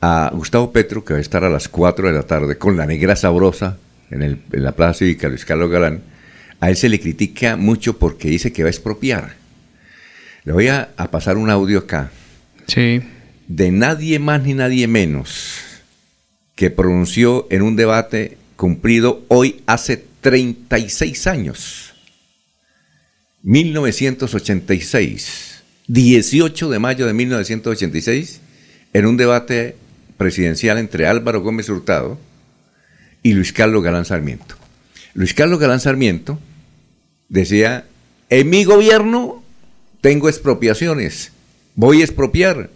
A 0.00 0.30
Gustavo 0.34 0.72
Petro, 0.72 1.04
que 1.04 1.12
va 1.14 1.18
a 1.18 1.22
estar 1.22 1.44
a 1.44 1.48
las 1.50 1.68
4 1.68 2.08
de 2.08 2.14
la 2.14 2.22
tarde 2.24 2.58
con 2.58 2.76
la 2.76 2.86
negra 2.86 3.16
sabrosa 3.16 3.78
en, 4.10 4.22
el- 4.22 4.38
en 4.52 4.62
la 4.62 4.72
Plaza 4.72 4.98
Cívica 5.00 5.28
Luis 5.28 5.44
Carlos 5.44 5.70
Galán, 5.70 6.02
a 6.60 6.70
él 6.70 6.76
se 6.76 6.88
le 6.88 7.00
critica 7.00 7.56
mucho 7.56 7.98
porque 7.98 8.28
dice 8.28 8.52
que 8.52 8.62
va 8.62 8.68
a 8.68 8.70
expropiar. 8.70 9.34
Le 10.44 10.52
voy 10.52 10.68
a, 10.68 10.90
a 10.96 11.10
pasar 11.10 11.36
un 11.38 11.50
audio 11.50 11.78
acá. 11.80 12.10
Sí. 12.66 13.00
De 13.48 13.70
nadie 13.70 14.18
más 14.18 14.42
ni 14.42 14.54
nadie 14.54 14.86
menos 14.86 15.54
que 16.54 16.70
pronunció 16.70 17.46
en 17.50 17.62
un 17.62 17.76
debate 17.76 18.36
cumplido 18.56 19.24
hoy 19.28 19.62
hace 19.66 20.04
36 20.20 21.26
años. 21.26 21.94
1986, 23.42 25.62
18 25.88 26.70
de 26.70 26.78
mayo 26.78 27.06
de 27.06 27.12
1986, 27.12 28.40
en 28.92 29.06
un 29.06 29.16
debate 29.16 29.76
presidencial 30.16 30.78
entre 30.78 31.06
Álvaro 31.06 31.42
Gómez 31.42 31.68
Hurtado 31.68 32.18
y 33.22 33.32
Luis 33.34 33.52
Carlos 33.52 33.82
Galán 33.82 34.04
Sarmiento. 34.04 34.56
Luis 35.14 35.34
Carlos 35.34 35.58
Galán 35.58 35.80
Sarmiento 35.80 36.38
decía, 37.28 37.86
en 38.28 38.50
mi 38.50 38.64
gobierno 38.64 39.42
tengo 40.00 40.28
expropiaciones, 40.28 41.32
voy 41.74 42.00
a 42.00 42.04
expropiar. 42.04 42.70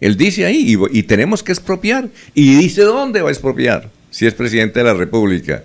Él 0.00 0.16
dice 0.16 0.46
ahí, 0.46 0.76
y, 0.76 0.98
y 0.98 1.02
tenemos 1.02 1.42
que 1.42 1.52
expropiar. 1.52 2.08
Y 2.34 2.56
dice 2.56 2.82
dónde 2.82 3.20
va 3.20 3.30
a 3.30 3.32
expropiar, 3.32 3.90
si 4.10 4.26
es 4.26 4.34
presidente 4.34 4.78
de 4.78 4.84
la 4.84 4.94
República. 4.94 5.64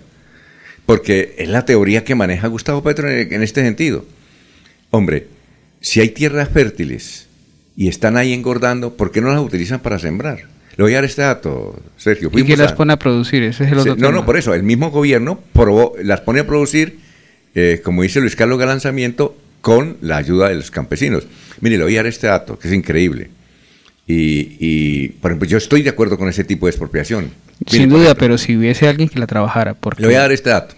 Porque 0.86 1.34
es 1.38 1.48
la 1.48 1.64
teoría 1.64 2.04
que 2.04 2.14
maneja 2.14 2.48
Gustavo 2.48 2.82
Petro 2.82 3.08
en 3.08 3.42
este 3.42 3.62
sentido. 3.62 4.04
Hombre, 4.90 5.28
si 5.80 6.00
hay 6.00 6.10
tierras 6.10 6.48
fértiles 6.48 7.28
y 7.76 7.88
están 7.88 8.16
ahí 8.16 8.32
engordando, 8.32 8.96
¿por 8.96 9.10
qué 9.10 9.20
no 9.20 9.32
las 9.32 9.40
utilizan 9.40 9.80
para 9.80 9.98
sembrar? 9.98 10.53
Le 10.76 10.82
voy 10.84 10.92
a 10.92 10.96
dar 10.96 11.04
este 11.04 11.22
dato, 11.22 11.80
Sergio. 11.96 12.28
¿Y 12.28 12.30
qué 12.36 12.42
Fuimos 12.42 12.58
las 12.58 12.72
a- 12.72 12.76
pone 12.76 12.92
a 12.92 12.98
producir? 12.98 13.42
Ese 13.44 13.64
es 13.64 13.72
el 13.72 13.78
otro 13.78 13.92
no, 13.94 14.06
tema. 14.08 14.10
no, 14.10 14.26
por 14.26 14.36
eso, 14.36 14.54
el 14.54 14.62
mismo 14.64 14.90
gobierno 14.90 15.40
probó- 15.54 15.94
las 16.02 16.20
pone 16.22 16.40
a 16.40 16.46
producir, 16.46 16.98
eh, 17.54 17.80
como 17.84 18.02
dice 18.02 18.20
Luis 18.20 18.34
Carlos 18.36 18.58
Galanzamiento, 18.58 19.36
con 19.60 19.96
la 20.02 20.16
ayuda 20.16 20.48
de 20.48 20.56
los 20.56 20.70
campesinos. 20.70 21.26
Mire, 21.60 21.78
le 21.78 21.84
voy 21.84 21.94
a 21.94 22.00
dar 22.00 22.06
este 22.06 22.26
dato, 22.26 22.58
que 22.58 22.68
es 22.68 22.74
increíble. 22.74 23.30
Y, 24.06 24.56
y, 24.60 25.08
por 25.20 25.30
ejemplo, 25.30 25.48
yo 25.48 25.56
estoy 25.56 25.82
de 25.82 25.90
acuerdo 25.90 26.18
con 26.18 26.28
ese 26.28 26.44
tipo 26.44 26.66
de 26.66 26.70
expropiación. 26.70 27.30
Sin 27.66 27.88
por 27.88 28.00
duda, 28.00 28.14
pero 28.16 28.36
si 28.36 28.56
hubiese 28.56 28.86
alguien 28.88 29.08
que 29.08 29.18
la 29.18 29.26
trabajara, 29.26 29.74
porque 29.74 30.02
le 30.02 30.08
voy 30.08 30.16
a 30.16 30.20
dar 30.20 30.32
este 30.32 30.50
dato. 30.50 30.74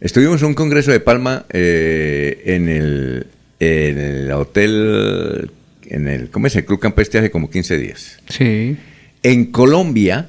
Estuvimos 0.00 0.40
en 0.42 0.48
un 0.48 0.54
congreso 0.54 0.90
de 0.92 1.00
Palma 1.00 1.44
eh, 1.50 2.42
en, 2.46 2.68
el, 2.68 3.26
en 3.58 3.98
el 3.98 4.32
hotel, 4.32 5.50
en 5.90 6.08
el, 6.08 6.30
¿cómo 6.30 6.46
es? 6.46 6.56
El 6.56 6.64
Club 6.64 6.80
Campestre 6.80 7.20
hace 7.20 7.30
como 7.30 7.50
15 7.50 7.78
días. 7.78 8.18
Sí. 8.28 8.76
En 9.22 9.46
Colombia 9.46 10.28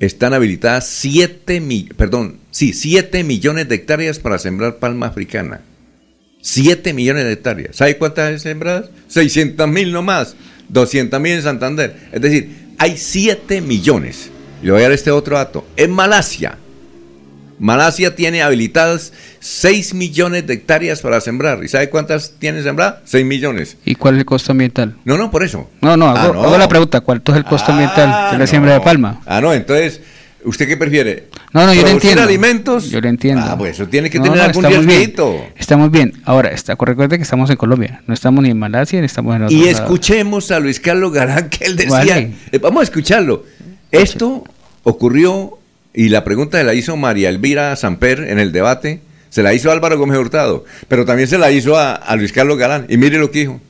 están 0.00 0.32
habilitadas 0.34 0.86
7 0.88 1.60
mi- 1.60 1.88
perdón, 1.96 2.38
sí, 2.50 2.72
7 2.72 3.24
millones 3.24 3.68
de 3.68 3.74
hectáreas 3.76 4.18
para 4.18 4.38
sembrar 4.38 4.76
palma 4.78 5.06
africana. 5.06 5.60
7 6.40 6.92
millones 6.94 7.24
de 7.24 7.32
hectáreas. 7.32 7.76
¿Sabe 7.76 7.96
cuántas 7.98 8.30
hay 8.30 8.38
sembradas? 8.38 8.90
600 9.08 9.68
mil 9.68 9.92
nomás. 9.92 10.36
200 10.68 11.20
mil 11.20 11.32
en 11.32 11.42
Santander. 11.42 11.96
Es 12.12 12.20
decir, 12.20 12.50
hay 12.78 12.96
7 12.96 13.60
millones. 13.60 14.30
Y 14.62 14.66
le 14.66 14.72
voy 14.72 14.80
a 14.80 14.84
dar 14.84 14.92
este 14.92 15.10
otro 15.10 15.36
dato. 15.36 15.66
En 15.76 15.90
Malasia, 15.90 16.56
Malasia 17.58 18.14
tiene 18.14 18.42
habilitadas 18.42 19.12
6 19.40 19.94
millones 19.94 20.46
de 20.46 20.54
hectáreas 20.54 21.00
para 21.00 21.20
sembrar. 21.20 21.62
¿Y 21.64 21.68
sabe 21.68 21.90
cuántas 21.90 22.34
tiene 22.38 22.62
sembradas? 22.62 23.00
6 23.04 23.24
millones. 23.26 23.76
¿y 23.84 23.94
cuál 23.94 24.14
es 24.14 24.20
el 24.20 24.24
costo 24.26 24.52
ambiental? 24.52 24.96
No, 25.04 25.16
no, 25.18 25.30
por 25.30 25.42
eso. 25.42 25.68
No, 25.80 25.96
no, 25.96 26.08
Ah, 26.08 26.22
hago, 26.22 26.34
no. 26.34 26.42
hago 26.44 26.58
la 26.58 26.68
pregunta, 26.68 27.00
¿cuánto 27.00 27.32
es 27.32 27.38
el 27.38 27.44
costo 27.44 27.72
ambiental 27.72 28.32
de 28.32 28.38
la 28.38 28.46
siembra 28.46 28.74
de 28.74 28.80
palma? 28.80 29.20
Ah, 29.26 29.40
no, 29.40 29.52
entonces, 29.52 30.00
¿usted 30.44 30.68
qué 30.68 30.76
prefiere? 30.76 31.28
No, 31.52 31.66
no, 31.66 31.72
yo 31.74 31.80
¿Producir 31.80 31.94
entiendo. 32.10 32.22
alimentos? 32.22 32.90
Yo 32.90 33.00
lo 33.00 33.08
entiendo. 33.08 33.42
Ah, 33.44 33.56
pues 33.58 33.72
eso 33.72 33.88
tiene 33.88 34.08
que 34.10 34.18
No, 34.18 34.24
tener 34.24 34.40
algún 34.40 34.64
riesguito. 34.64 35.46
Estamos 35.56 35.90
bien. 35.90 36.12
Ahora, 36.24 36.50
está, 36.50 36.76
recuerde 36.78 37.16
que 37.16 37.22
estamos 37.24 37.50
en 37.50 37.56
Colombia. 37.56 38.02
No 38.06 38.14
estamos 38.14 38.42
ni 38.44 38.50
en 38.50 38.58
Malasia 38.58 39.00
ni 39.00 39.06
estamos 39.06 39.34
en 39.34 39.50
Y 39.50 39.64
escuchemos 39.66 40.50
a 40.50 40.60
Luis 40.60 40.78
Carlos 40.78 41.12
Garán 41.12 41.48
que 41.48 41.64
él 41.64 41.76
decía, 41.76 41.90
Vale. 41.98 42.32
eh, 42.52 42.58
vamos 42.58 42.80
a 42.80 42.84
escucharlo. 42.84 43.44
Esto 43.90 44.44
ocurrió 44.84 45.57
y 45.98 46.10
la 46.10 46.22
pregunta 46.22 46.58
se 46.58 46.64
la 46.64 46.74
hizo 46.74 46.96
María 46.96 47.28
Elvira 47.28 47.74
Samper 47.74 48.20
en 48.20 48.38
el 48.38 48.52
debate, 48.52 49.00
se 49.30 49.42
la 49.42 49.52
hizo 49.52 49.72
Álvaro 49.72 49.98
Gómez 49.98 50.16
Hurtado, 50.16 50.64
pero 50.86 51.04
también 51.04 51.26
se 51.28 51.38
la 51.38 51.50
hizo 51.50 51.76
a, 51.76 51.92
a 51.92 52.14
Luis 52.14 52.32
Carlos 52.32 52.56
Galán. 52.56 52.86
Y 52.88 52.96
mire 52.96 53.18
lo 53.18 53.32
que 53.32 53.40
dijo. 53.40 53.60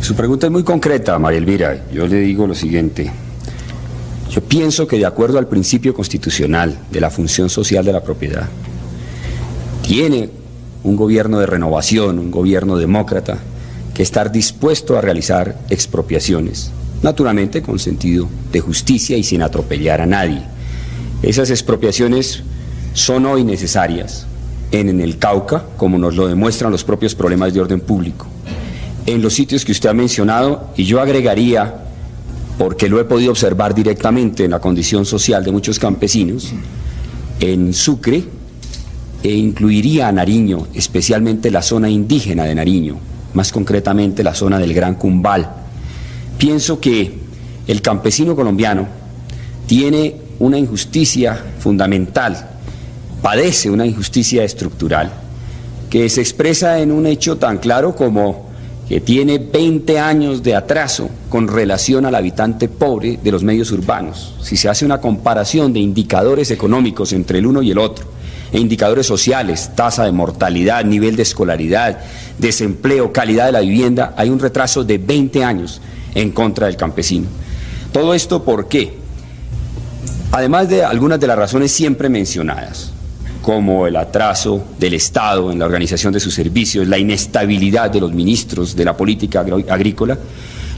Su 0.00 0.16
pregunta 0.16 0.48
es 0.48 0.52
muy 0.52 0.64
concreta, 0.64 1.16
María 1.20 1.38
Elvira. 1.38 1.84
Yo 1.92 2.08
le 2.08 2.16
digo 2.16 2.48
lo 2.48 2.56
siguiente. 2.56 3.08
Yo 4.30 4.40
pienso 4.42 4.88
que 4.88 4.98
de 4.98 5.06
acuerdo 5.06 5.38
al 5.38 5.46
principio 5.46 5.94
constitucional 5.94 6.76
de 6.90 7.00
la 7.00 7.10
función 7.10 7.48
social 7.48 7.84
de 7.84 7.92
la 7.92 8.02
propiedad, 8.02 8.48
tiene 9.86 10.28
un 10.82 10.96
gobierno 10.96 11.38
de 11.38 11.46
renovación, 11.46 12.18
un 12.18 12.32
gobierno 12.32 12.76
demócrata, 12.76 13.38
que 13.94 14.02
estar 14.02 14.32
dispuesto 14.32 14.98
a 14.98 15.02
realizar 15.02 15.56
expropiaciones, 15.70 16.72
naturalmente 17.02 17.62
con 17.62 17.78
sentido 17.78 18.28
de 18.52 18.60
justicia 18.60 19.16
y 19.16 19.22
sin 19.22 19.42
atropellar 19.42 20.00
a 20.00 20.06
nadie. 20.06 20.42
Esas 21.22 21.50
expropiaciones 21.50 22.42
son 22.94 23.26
hoy 23.26 23.44
necesarias 23.44 24.26
en, 24.70 25.00
el 25.00 25.18
Cauca, 25.18 25.64
como 25.76 25.98
nos 25.98 26.16
lo 26.16 26.26
demuestran 26.26 26.72
los 26.72 26.84
propios 26.84 27.14
problemas 27.14 27.52
de 27.52 27.60
orden 27.60 27.80
público, 27.80 28.26
en 29.06 29.20
los 29.22 29.34
sitios 29.34 29.64
que 29.64 29.72
usted 29.72 29.90
ha 29.90 29.94
mencionado, 29.94 30.72
y 30.76 30.84
yo 30.84 31.00
agregaría, 31.00 31.84
porque 32.58 32.88
lo 32.88 33.00
he 33.00 33.04
podido 33.04 33.30
observar 33.32 33.74
directamente 33.74 34.44
en 34.44 34.52
la 34.52 34.60
condición 34.60 35.04
social 35.04 35.44
de 35.44 35.52
muchos 35.52 35.78
campesinos, 35.78 36.52
en 37.40 37.74
Sucre, 37.74 38.24
e 39.22 39.30
incluiría 39.30 40.08
a 40.08 40.12
Nariño, 40.12 40.66
especialmente 40.74 41.50
la 41.50 41.62
zona 41.62 41.88
indígena 41.88 42.44
de 42.44 42.54
Nariño, 42.54 42.96
más 43.34 43.52
concretamente 43.52 44.24
la 44.24 44.34
zona 44.34 44.58
del 44.58 44.74
Gran 44.74 44.96
Cumbal. 44.96 45.61
Pienso 46.42 46.80
que 46.80 47.08
el 47.68 47.82
campesino 47.82 48.34
colombiano 48.34 48.88
tiene 49.68 50.16
una 50.40 50.58
injusticia 50.58 51.40
fundamental, 51.60 52.58
padece 53.22 53.70
una 53.70 53.86
injusticia 53.86 54.42
estructural, 54.42 55.12
que 55.88 56.08
se 56.08 56.20
expresa 56.20 56.80
en 56.80 56.90
un 56.90 57.06
hecho 57.06 57.36
tan 57.36 57.58
claro 57.58 57.94
como 57.94 58.50
que 58.88 59.00
tiene 59.00 59.38
20 59.38 60.00
años 60.00 60.42
de 60.42 60.56
atraso 60.56 61.08
con 61.28 61.46
relación 61.46 62.06
al 62.06 62.16
habitante 62.16 62.66
pobre 62.66 63.20
de 63.22 63.30
los 63.30 63.44
medios 63.44 63.70
urbanos. 63.70 64.34
Si 64.42 64.56
se 64.56 64.68
hace 64.68 64.84
una 64.84 65.00
comparación 65.00 65.72
de 65.72 65.78
indicadores 65.78 66.50
económicos 66.50 67.12
entre 67.12 67.38
el 67.38 67.46
uno 67.46 67.62
y 67.62 67.70
el 67.70 67.78
otro, 67.78 68.06
e 68.50 68.58
indicadores 68.58 69.06
sociales, 69.06 69.70
tasa 69.76 70.06
de 70.06 70.10
mortalidad, 70.10 70.84
nivel 70.84 71.14
de 71.14 71.22
escolaridad, 71.22 72.00
desempleo, 72.36 73.12
calidad 73.12 73.46
de 73.46 73.52
la 73.52 73.60
vivienda, 73.60 74.12
hay 74.16 74.28
un 74.28 74.40
retraso 74.40 74.82
de 74.82 74.98
20 74.98 75.44
años 75.44 75.80
en 76.14 76.30
contra 76.32 76.66
del 76.66 76.76
campesino. 76.76 77.26
Todo 77.92 78.14
esto 78.14 78.42
¿por 78.42 78.68
qué? 78.68 78.94
Además 80.32 80.68
de 80.68 80.82
algunas 80.82 81.20
de 81.20 81.26
las 81.26 81.36
razones 81.36 81.72
siempre 81.72 82.08
mencionadas, 82.08 82.90
como 83.42 83.86
el 83.86 83.96
atraso 83.96 84.64
del 84.78 84.94
Estado 84.94 85.52
en 85.52 85.58
la 85.58 85.66
organización 85.66 86.12
de 86.12 86.20
sus 86.20 86.34
servicios, 86.34 86.88
la 86.88 86.98
inestabilidad 86.98 87.90
de 87.90 88.00
los 88.00 88.12
ministros 88.12 88.74
de 88.74 88.84
la 88.84 88.96
política 88.96 89.44
agrícola, 89.68 90.18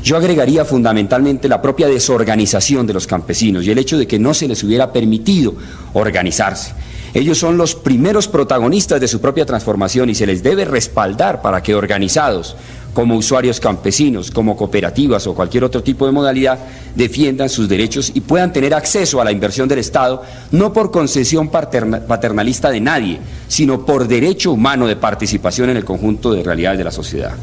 Yo 0.05 0.19
agregaría 0.19 0.67
fundamentalmente 0.67 1.49
la 1.49 1.63
propia 1.63 1.89
desorganización 1.89 2.87
de 2.87 2.93
los 2.93 3.07
campesinos 3.07 3.65
y 3.65 3.71
el 3.71 3.79
hecho 3.79 3.97
de 3.97 4.07
que 4.07 4.19
no 4.19 4.35
se 4.35 4.47
les 4.47 4.63
hubiera 4.63 4.93
permitido 4.93 5.55
organizarse. 5.95 6.75
Ellos 7.15 7.39
son 7.39 7.57
los 7.57 7.75
primeros 7.75 8.29
protagonistas 8.29 9.01
de 9.01 9.09
su 9.09 9.23
propia 9.23 9.47
transformación 9.47 10.11
y 10.11 10.15
se 10.15 10.27
les 10.27 10.43
debe 10.43 10.67
respaldar 10.67 11.41
para 11.41 11.63
que 11.63 11.75
organizados, 11.75 12.55
como 12.95 13.17
usuarios 13.17 13.61
campesinos, 13.61 14.31
como 14.31 14.57
cooperativas 14.57 15.27
o 15.27 15.35
cualquier 15.35 15.65
otro 15.65 15.83
tipo 15.83 16.07
de 16.07 16.13
modalidad, 16.13 16.59
defiendan 16.95 17.51
sus 17.51 17.69
derechos 17.69 18.13
y 18.15 18.21
puedan 18.21 18.53
tener 18.53 18.73
acceso 18.73 19.21
a 19.21 19.25
la 19.25 19.33
inversión 19.33 19.69
del 19.69 19.81
Estado, 19.81 20.23
no 20.53 20.73
por 20.73 20.91
concesión 20.91 21.51
paternalista 21.51 22.71
de 22.71 22.81
nadie, 22.81 23.19
sino 23.49 23.85
por 23.85 24.09
derecho 24.09 24.53
humano 24.53 24.87
de 24.87 24.97
participación 24.97 25.71
en 25.71 25.77
el 25.77 25.85
conjunto 25.85 26.33
de 26.33 26.43
realidades 26.43 26.79
de 26.79 26.85
la 26.85 26.93
sociedad. 26.93 27.35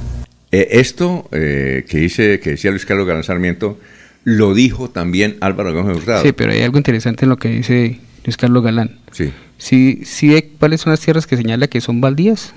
Eh, 0.52 0.68
esto 0.72 1.28
eh, 1.32 1.86
que, 1.88 2.00
dice, 2.00 2.40
que 2.40 2.52
decía 2.52 2.72
Luis 2.72 2.86
Carlos 2.86 3.06
Galán 3.06 3.24
Sarmiento, 3.24 3.78
lo 4.24 4.54
dijo 4.54 4.90
también 4.90 5.38
Álvaro 5.42 5.74
Gómez 5.74 5.98
Hurtado. 5.98 6.24
Sí, 6.24 6.32
pero 6.32 6.52
hay 6.52 6.62
algo 6.62 6.78
interesante 6.78 7.26
en 7.26 7.30
lo 7.30 7.38
que 7.38 7.50
dice 7.50 8.00
Luis 8.24 8.38
Carlos 8.38 8.64
Galán. 8.64 9.00
Sí. 9.12 9.32
Sí, 9.58 10.02
sí, 10.06 10.54
¿cuáles 10.58 10.82
son 10.82 10.92
las 10.92 11.02
tierras 11.02 11.28
que 11.28 11.38
señala 11.38 11.68
que 11.68 11.82
son 11.82 12.02
baldías? 12.02 12.54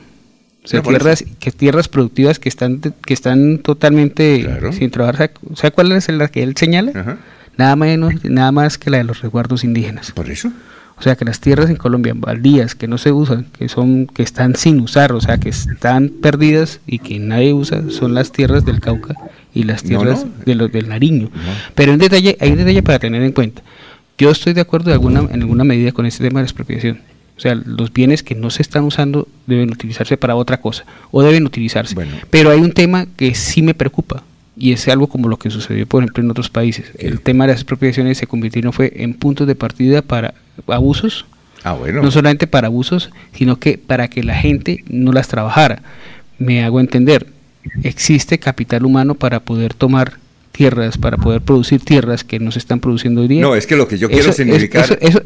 O 0.65 0.69
sea, 0.69 0.82
tierras, 0.82 1.24
que 1.39 1.53
tierras 1.53 1.89
productivas 1.89 2.39
que 2.39 2.49
están 2.49 2.81
que 2.81 3.12
están 3.12 3.59
totalmente 3.59 4.49
sin 4.73 4.91
trabajar. 4.91 5.32
O 5.51 5.57
sea, 5.57 5.70
¿cuál 5.70 5.93
es 5.93 6.09
la 6.09 6.28
que 6.28 6.43
él 6.43 6.57
señala? 6.57 7.19
Nada 7.57 7.77
menos, 7.77 8.24
nada 8.24 8.51
más 8.51 8.78
que 8.78 8.91
la 8.91 8.99
de 8.99 9.05
los 9.05 9.20
resguardos 9.20 9.62
indígenas. 9.62 10.12
Por 10.12 10.31
eso. 10.31 10.51
O 10.97 11.03
sea, 11.03 11.16
que 11.16 11.24
las 11.24 11.41
tierras 11.41 11.70
en 11.70 11.77
Colombia, 11.77 12.15
baldías, 12.16 12.74
que 12.74 12.86
no 12.86 12.99
se 12.99 13.11
usan, 13.11 13.47
que 13.59 13.69
son, 13.69 14.07
que 14.07 14.23
están 14.23 14.55
sin 14.55 14.81
usar, 14.81 15.12
o 15.12 15.20
sea, 15.20 15.39
que 15.39 15.49
están 15.49 16.09
perdidas 16.09 16.81
y 16.86 17.01
que 17.01 17.19
nadie 17.19 17.53
usa, 17.53 17.82
son 17.91 18.15
las 18.15 18.31
tierras 18.31 18.65
del 18.65 18.81
Cauca 18.81 19.15
y 19.53 19.65
las 19.65 19.82
tierras 19.82 20.24
de 20.47 20.55
los 20.55 20.70
del 20.70 20.89
Nariño. 20.89 21.31
Pero 21.74 21.93
un 21.93 21.99
detalle, 21.99 22.36
hay 22.41 22.53
un 22.53 22.59
detalle 22.59 22.82
para 22.82 23.01
tener 23.01 23.23
en 23.23 23.32
cuenta. 23.32 23.62
Yo 24.16 24.31
estoy 24.31 24.53
de 24.53 24.61
acuerdo 24.61 24.91
de 24.91 24.95
alguna, 24.95 25.20
en 25.31 25.43
alguna 25.43 25.65
medida 25.65 25.91
con 25.91 26.07
este 26.07 26.23
tema 26.24 26.39
de 26.39 26.45
la 26.45 26.47
expropiación. 26.47 27.01
O 27.36 27.40
sea, 27.40 27.55
los 27.55 27.93
bienes 27.93 28.23
que 28.23 28.35
no 28.35 28.51
se 28.51 28.62
están 28.62 28.85
usando 28.85 29.27
deben 29.47 29.70
utilizarse 29.70 30.16
para 30.16 30.36
otra 30.36 30.61
cosa 30.61 30.85
o 31.11 31.23
deben 31.23 31.44
utilizarse. 31.44 31.97
Pero 32.31 32.51
hay 32.51 32.61
un 32.61 32.73
tema 32.73 33.06
que 33.16 33.35
sí 33.35 33.61
me 33.61 33.74
preocupa 33.74 34.23
y 34.56 34.73
es 34.73 34.86
algo 34.89 35.09
como 35.09 35.28
lo 35.28 35.36
que 35.36 35.51
sucedió, 35.51 35.86
por 35.86 36.02
ejemplo, 36.02 36.23
en 36.23 36.31
otros 36.31 36.48
países. 36.48 36.93
El 36.98 37.20
tema 37.20 37.44
de 37.44 37.52
las 37.52 37.61
expropiaciones 37.61 38.19
se 38.19 38.27
convirtieron 38.27 38.73
fue 38.73 38.93
en 38.97 39.15
puntos 39.15 39.47
de 39.47 39.56
partida 39.56 40.02
para 40.02 40.35
abusos. 40.69 41.27
Ah, 41.65 41.73
bueno. 41.73 42.02
No 42.02 42.11
solamente 42.11 42.47
para 42.47 42.69
abusos, 42.69 43.11
sino 43.32 43.59
que 43.59 43.78
para 43.78 44.09
que 44.09 44.23
la 44.23 44.36
gente 44.36 44.85
no 44.89 45.12
las 45.12 45.28
trabajara. 45.28 45.82
Me 46.39 46.62
hago 46.62 46.78
entender, 46.78 47.27
existe 47.82 48.39
capital 48.39 48.85
humano 48.85 49.15
para 49.15 49.40
poder 49.40 49.74
tomar 49.74 50.19
tierras, 50.55 50.97
para 50.98 51.16
poder 51.16 51.40
producir 51.40 51.81
tierras 51.81 52.22
que 52.22 52.39
no 52.39 52.52
se 52.52 52.60
están 52.60 52.78
produciendo 52.78 53.22
hoy 53.22 53.28
día. 53.28 53.40
No, 53.40 53.56
es 53.56 53.66
que 53.66 53.74
lo 53.74 53.89
que 53.89 53.98
yo 53.98 54.09
quiero 54.09 54.32
significar... 54.32 54.85
Eso, 54.85 54.97
eso, 55.01 55.20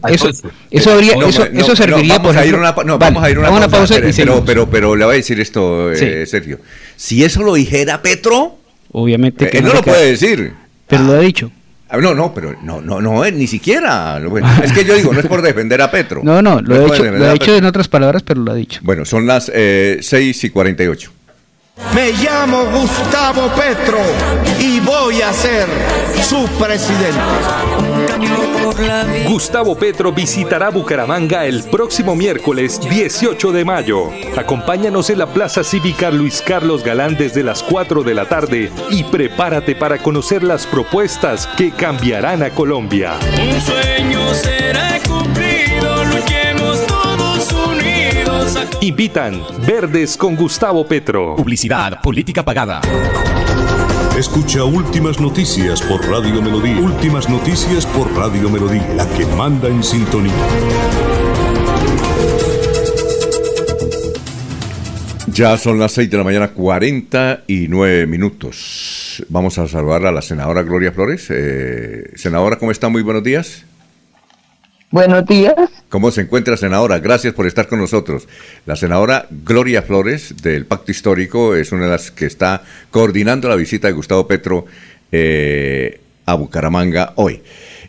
eso, 0.70 0.90
habría, 0.90 1.12
eso, 1.52 1.76
serviría, 1.76 2.16
vamos 2.16 2.34
a 2.34 2.46
ir 2.46 2.54
una, 2.54 2.74
no, 2.84 2.98
vamos 2.98 3.22
a 3.22 3.30
ir 3.30 3.38
una, 3.38 3.68
pausa, 3.68 3.96
pero, 4.16 4.42
pero, 4.44 4.70
pero, 4.70 4.96
le 4.96 5.04
voy 5.04 5.14
a 5.14 5.16
decir 5.16 5.38
esto, 5.38 5.92
eh, 5.92 6.24
Sergio. 6.26 6.60
Si 6.96 7.22
eso 7.22 7.42
lo 7.42 7.54
dijera 7.54 8.00
Petro... 8.00 8.56
Obviamente 8.90 9.44
eh, 9.44 9.50
que 9.50 9.60
no, 9.60 9.74
lo 9.74 9.82
puede 9.82 10.12
decir. 10.12 10.54
Pero 10.86 11.04
lo 11.04 11.12
ha 11.12 11.20
dicho. 11.20 11.52
Ah, 11.90 11.98
no, 11.98 12.14
no, 12.14 12.32
pero 12.32 12.56
no, 12.62 12.80
no, 12.80 13.02
no, 13.02 13.30
ni 13.30 13.46
siquiera. 13.46 14.18
es 14.62 14.72
que 14.72 14.84
yo 14.86 14.94
digo, 14.94 15.12
no 15.12 15.20
es 15.20 15.26
por 15.26 15.42
defender 15.42 15.82
a 15.82 15.90
Petro. 15.90 16.22
No, 16.24 16.40
no, 16.40 16.62
lo, 16.62 16.74
ha 16.74 16.78
he, 16.78 16.84
dicho, 16.84 17.04
lo 17.04 17.26
ha 17.26 17.32
dicho 17.34 17.54
en 17.54 17.66
otras 17.66 17.88
palabras, 17.88 18.22
pero 18.22 18.40
lo 18.40 18.52
ha 18.52 18.54
dicho. 18.54 18.80
Bueno, 18.82 19.04
son 19.04 19.26
las 19.26 19.52
eh, 19.54 19.98
6 20.00 20.44
y 20.44 20.50
48. 20.50 21.12
Me 21.94 22.12
llamo 22.12 22.64
Gustavo 22.66 23.48
Petro 23.54 23.98
y 24.60 24.80
voy 24.80 25.22
a 25.22 25.32
ser 25.32 25.66
su 26.22 26.46
presidente. 26.58 27.18
Gustavo 29.28 29.76
Petro 29.76 30.12
visitará 30.12 30.70
Bucaramanga 30.70 31.46
el 31.46 31.64
próximo 31.64 32.14
miércoles 32.14 32.80
18 32.80 33.52
de 33.52 33.64
mayo. 33.64 34.10
Acompáñanos 34.36 35.10
en 35.10 35.18
la 35.18 35.26
Plaza 35.26 35.62
Cívica 35.62 36.10
Luis 36.10 36.42
Carlos 36.42 36.82
Galán 36.82 37.16
desde 37.16 37.42
las 37.42 37.62
4 37.62 38.02
de 38.02 38.14
la 38.14 38.28
tarde 38.28 38.72
y 38.90 39.04
prepárate 39.04 39.74
para 39.74 39.98
conocer 39.98 40.42
las 40.42 40.66
propuestas 40.66 41.46
que 41.56 41.70
cambiarán 41.70 42.42
a 42.42 42.50
Colombia. 42.50 43.18
Un 43.40 43.60
sueño 43.60 44.34
será 44.34 44.98
cumplido. 45.06 45.57
Invitan 48.80 49.42
Verdes 49.66 50.16
con 50.16 50.34
Gustavo 50.34 50.86
Petro. 50.86 51.36
Publicidad, 51.36 52.00
política 52.00 52.44
pagada. 52.44 52.80
Escucha 54.16 54.64
Últimas 54.64 55.20
Noticias 55.20 55.82
por 55.82 56.00
Radio 56.08 56.40
Melodía. 56.40 56.78
Últimas 56.78 57.28
Noticias 57.28 57.84
por 57.86 58.10
Radio 58.16 58.48
Melodía, 58.48 58.88
la 58.96 59.06
que 59.10 59.26
manda 59.26 59.68
en 59.68 59.82
sintonía. 59.82 60.32
Ya 65.26 65.56
son 65.58 65.78
las 65.78 65.92
6 65.92 66.10
de 66.10 66.16
la 66.16 66.24
mañana, 66.24 66.48
49 66.48 68.06
minutos. 68.06 69.24
Vamos 69.28 69.58
a 69.58 69.68
saludar 69.68 70.06
a 70.06 70.12
la 70.12 70.22
senadora 70.22 70.62
Gloria 70.62 70.92
Flores. 70.92 71.26
Eh, 71.30 72.12
senadora, 72.16 72.56
¿cómo 72.56 72.72
está? 72.72 72.88
Muy 72.88 73.02
buenos 73.02 73.22
días. 73.22 73.67
Buenos 74.90 75.26
días. 75.26 75.54
¿Cómo 75.90 76.10
se 76.10 76.22
encuentra, 76.22 76.56
senadora? 76.56 76.98
Gracias 76.98 77.34
por 77.34 77.46
estar 77.46 77.68
con 77.68 77.78
nosotros. 77.78 78.26
La 78.64 78.74
senadora 78.74 79.26
Gloria 79.44 79.82
Flores 79.82 80.34
del 80.42 80.64
Pacto 80.64 80.90
Histórico 80.90 81.54
es 81.54 81.72
una 81.72 81.84
de 81.84 81.90
las 81.90 82.10
que 82.10 82.24
está 82.24 82.62
coordinando 82.90 83.50
la 83.50 83.56
visita 83.56 83.88
de 83.88 83.92
Gustavo 83.92 84.26
Petro 84.26 84.64
eh, 85.12 86.00
a 86.24 86.34
Bucaramanga 86.36 87.12
hoy. 87.16 87.42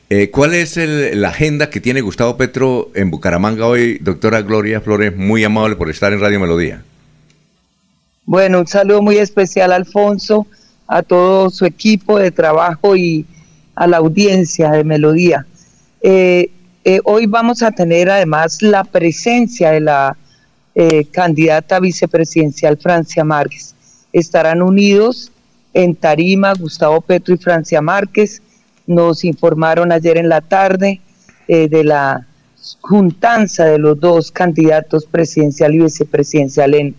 Eh, 0.10 0.30
¿Cuál 0.30 0.54
es 0.54 0.76
la 0.76 1.30
agenda 1.30 1.70
que 1.70 1.80
tiene 1.80 2.02
Gustavo 2.02 2.36
Petro 2.36 2.90
en 2.94 3.12
Bucaramanga 3.12 3.66
hoy, 3.66 4.00
doctora 4.00 4.42
Gloria 4.42 4.82
Flores? 4.82 5.16
Muy 5.16 5.46
amable 5.46 5.78
por 5.78 5.90
estar 5.90 6.12
en 6.12 6.20
Radio 6.20 6.42
Melodía. 6.42 6.84
Bueno, 8.26 8.60
un 8.60 8.68
saludo 8.68 9.02
muy 9.02 9.18
especial, 9.18 9.72
Alfonso, 9.72 10.48
a 10.86 11.02
todo 11.02 11.50
su 11.50 11.66
equipo 11.66 12.20
de 12.20 12.32
trabajo 12.32 12.98
y 12.98 13.26
a 13.76 13.88
la 13.88 13.98
audiencia 13.98 14.72
de 14.72 14.84
Melodía. 14.84 15.46
Eh, 16.02 16.50
eh, 16.85 17.01
hoy 17.03 17.26
vamos 17.26 17.61
a 17.61 17.72
tener 17.72 18.10
además 18.10 18.61
la 18.61 18.85
presencia 18.85 19.72
de 19.72 19.81
la 19.81 20.18
eh, 20.76 21.06
candidata 21.11 21.80
vicepresidencial 21.80 22.77
Francia 22.77 23.23
Márquez. 23.23 23.76
Estarán 24.14 24.61
unidos 24.61 25.31
en 25.73 25.95
Tarima 25.95 26.53
Gustavo 26.53 27.01
Petro 27.01 27.35
y 27.35 27.38
Francia 27.38 27.81
Márquez. 27.81 28.41
Nos 28.88 29.26
informaron 29.26 29.91
ayer 29.91 30.18
en 30.18 30.30
la 30.30 30.39
tarde 30.39 31.01
eh, 31.47 31.68
de 31.68 31.84
la 31.84 32.26
juntanza 32.81 33.65
de 33.65 33.77
los 33.77 33.99
dos 33.99 34.31
candidatos 34.31 35.06
presidencial 35.06 35.76
y 35.76 35.80
vicepresidencial 35.80 36.73
en, 36.73 36.95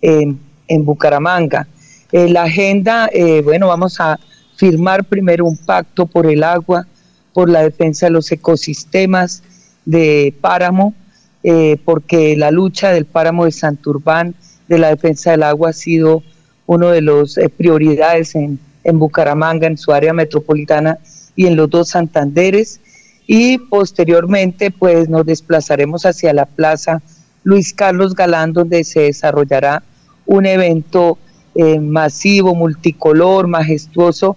en 0.00 0.84
Bucaramanga. 0.84 1.66
la 2.12 2.44
agenda, 2.44 3.10
bueno, 3.42 3.68
vamos 3.68 3.98
a 4.00 4.18
firmar 4.56 5.04
primero 5.04 5.46
un 5.46 5.56
pacto 5.56 6.06
por 6.06 6.26
el 6.26 6.42
agua 6.44 6.86
por 7.32 7.48
la 7.48 7.62
defensa 7.62 8.06
de 8.06 8.12
los 8.12 8.30
ecosistemas 8.32 9.42
de 9.84 10.34
páramo, 10.40 10.94
eh, 11.42 11.76
porque 11.84 12.36
la 12.36 12.50
lucha 12.50 12.90
del 12.90 13.04
páramo 13.04 13.44
de 13.44 13.52
Santurbán, 13.52 14.34
de 14.68 14.78
la 14.78 14.88
defensa 14.88 15.30
del 15.30 15.42
agua, 15.42 15.70
ha 15.70 15.72
sido 15.72 16.22
uno 16.66 16.90
de 16.90 17.00
las 17.02 17.38
eh, 17.38 17.48
prioridades 17.48 18.34
en, 18.34 18.58
en 18.84 18.98
Bucaramanga, 18.98 19.66
en 19.66 19.78
su 19.78 19.92
área 19.92 20.12
metropolitana 20.12 20.98
y 21.36 21.46
en 21.46 21.56
los 21.56 21.70
dos 21.70 21.90
Santanderes. 21.90 22.80
Y 23.26 23.58
posteriormente, 23.58 24.70
pues 24.70 25.08
nos 25.08 25.24
desplazaremos 25.24 26.06
hacia 26.06 26.32
la 26.32 26.46
plaza 26.46 27.02
Luis 27.44 27.72
Carlos 27.72 28.14
Galán, 28.14 28.52
donde 28.52 28.84
se 28.84 29.00
desarrollará 29.00 29.82
un 30.26 30.46
evento 30.46 31.18
eh, 31.54 31.80
masivo, 31.80 32.54
multicolor, 32.54 33.46
majestuoso, 33.46 34.36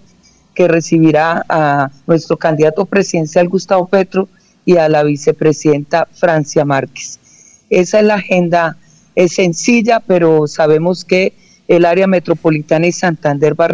que 0.54 0.68
recibirá 0.68 1.44
a 1.48 1.90
nuestro 2.06 2.36
candidato 2.36 2.84
presidencial 2.84 3.48
Gustavo 3.48 3.86
Petro 3.86 4.28
y 4.64 4.76
a 4.76 4.88
la 4.88 5.02
vicepresidenta 5.02 6.06
Francia 6.12 6.64
Márquez. 6.64 7.18
Esa 7.70 8.00
es 8.00 8.04
la 8.04 8.14
agenda, 8.14 8.76
es 9.14 9.34
sencilla, 9.34 10.00
pero 10.00 10.46
sabemos 10.46 11.04
que 11.04 11.32
el 11.68 11.84
área 11.84 12.06
metropolitana 12.06 12.86
y 12.86 12.92
Santander 12.92 13.58
va 13.58 13.68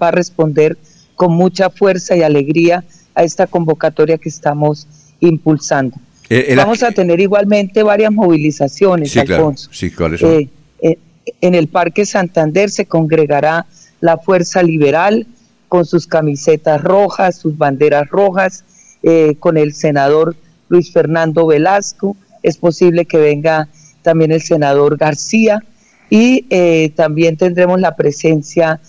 a, 0.00 0.10
responder 0.10 0.78
con 1.14 1.32
mucha 1.32 1.68
fuerza 1.68 2.16
y 2.16 2.22
alegría 2.22 2.84
a 3.14 3.22
esta 3.22 3.46
convocatoria 3.46 4.18
que 4.18 4.28
estamos 4.28 4.86
impulsando. 5.20 5.96
Eh, 6.30 6.54
Vamos 6.56 6.82
a 6.82 6.90
tener 6.92 7.20
igualmente 7.20 7.82
varias 7.82 8.12
movilizaciones, 8.12 9.16
Alfonso. 9.16 9.68
Sí, 9.72 9.90
¿cuáles 9.90 10.20
son? 10.20 10.30
Eh, 10.30 10.48
eh, 10.80 10.98
en 11.40 11.54
el 11.54 11.68
Parque 11.68 12.06
Santander 12.06 12.70
se 12.70 12.86
congregará 12.86 13.66
la 14.00 14.18
Fuerza 14.18 14.62
Liberal, 14.62 15.26
con 15.68 15.84
sus 15.84 16.06
camisetas 16.06 16.82
rojas, 16.82 17.36
sus 17.36 17.56
banderas 17.56 18.08
rojas, 18.08 18.64
eh, 19.02 19.36
con 19.38 19.56
el 19.56 19.74
senador 19.74 20.34
Luis 20.68 20.92
Fernando 20.92 21.46
Velasco, 21.46 22.16
es 22.42 22.56
posible 22.56 23.04
que 23.04 23.18
venga 23.18 23.68
también 24.02 24.32
el 24.32 24.42
senador 24.42 24.96
García. 24.96 25.62
Y 26.10 26.46
eh, 26.48 26.90
también 26.96 27.36
tendremos 27.36 27.80
la 27.80 27.94
presencia 27.94 28.80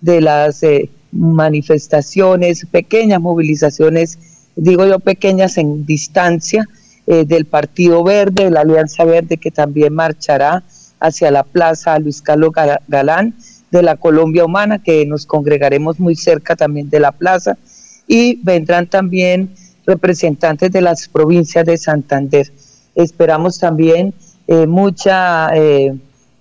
de 0.00 0.20
las 0.20 0.62
eh, 0.62 0.90
manifestaciones, 1.10 2.66
pequeñas 2.70 3.20
movilizaciones, 3.20 4.18
digo 4.54 4.86
yo 4.86 5.00
pequeñas 5.00 5.58
en 5.58 5.84
distancia, 5.84 6.66
del 7.06 7.46
Partido 7.46 8.04
Verde, 8.04 8.44
de 8.44 8.50
la 8.50 8.60
Alianza 8.60 9.02
Verde, 9.06 9.38
que 9.38 9.50
también 9.50 9.94
marchará 9.94 10.62
hacia 11.00 11.30
la 11.30 11.42
Plaza 11.42 11.98
Luis 11.98 12.20
Carlos 12.20 12.52
Galán, 12.86 13.34
de 13.70 13.82
la 13.82 13.96
Colombia 13.96 14.44
Humana, 14.44 14.82
que 14.82 15.04
nos 15.06 15.26
congregaremos 15.26 16.00
muy 16.00 16.16
cerca 16.16 16.56
también 16.56 16.88
de 16.90 17.00
la 17.00 17.12
plaza, 17.12 17.58
y 18.06 18.36
vendrán 18.42 18.86
también 18.88 19.54
representantes 19.86 20.70
de 20.72 20.80
las 20.80 21.08
provincias 21.08 21.64
de 21.64 21.76
Santander. 21.76 22.50
Esperamos 22.94 23.58
también 23.58 24.14
eh, 24.46 24.66
mucha 24.66 25.50
eh, 25.54 25.94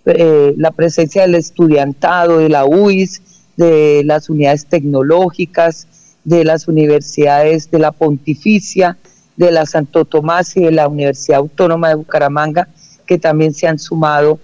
la 0.06 0.72
presencia 0.72 1.24
del 1.24 1.36
estudiantado, 1.36 2.40
de 2.40 2.50
la 2.50 2.66
UIS, 2.66 3.22
de 3.58 4.04
las 4.06 4.30
unidades 4.30 4.66
tecnológicas, 4.66 5.88
de 6.24 6.46
las 6.46 6.68
universidades 6.68 7.70
de 7.72 7.80
la 7.80 7.92
Pontificia, 7.92 8.98
de 9.36 9.52
la 9.52 9.66
Santo 9.66 10.06
Tomás 10.06 10.56
y 10.56 10.62
de 10.62 10.72
la 10.72 10.88
Universidad 10.88 11.40
Autónoma 11.40 11.90
de 11.90 11.96
Bucaramanga, 11.96 12.68
que 13.06 13.18
también 13.18 13.54
se 13.54 13.68
han 13.68 13.80
sumado 13.80 14.40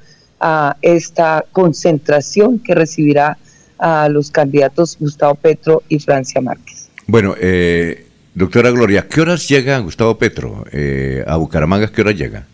a 0.45 0.75
esta 0.81 1.45
concentración 1.53 2.59
que 2.59 2.75
recibirá 2.75 3.37
a 3.79 4.09
los 4.09 4.29
candidatos 4.29 4.97
Gustavo 4.99 5.35
Petro 5.35 5.83
y 5.87 5.99
Francia 5.99 6.41
Márquez. 6.41 6.89
Bueno, 7.07 7.33
eh, 7.39 8.07
doctora 8.35 8.69
Gloria, 8.71 9.07
¿qué 9.07 9.21
horas 9.21 9.47
llega 9.47 9.79
Gustavo 9.79 10.17
Petro 10.17 10.65
eh, 10.73 11.23
a 11.25 11.37
Bucaramanga? 11.37 11.87
¿Qué 11.87 12.01
hora 12.01 12.11
llega? 12.11 12.45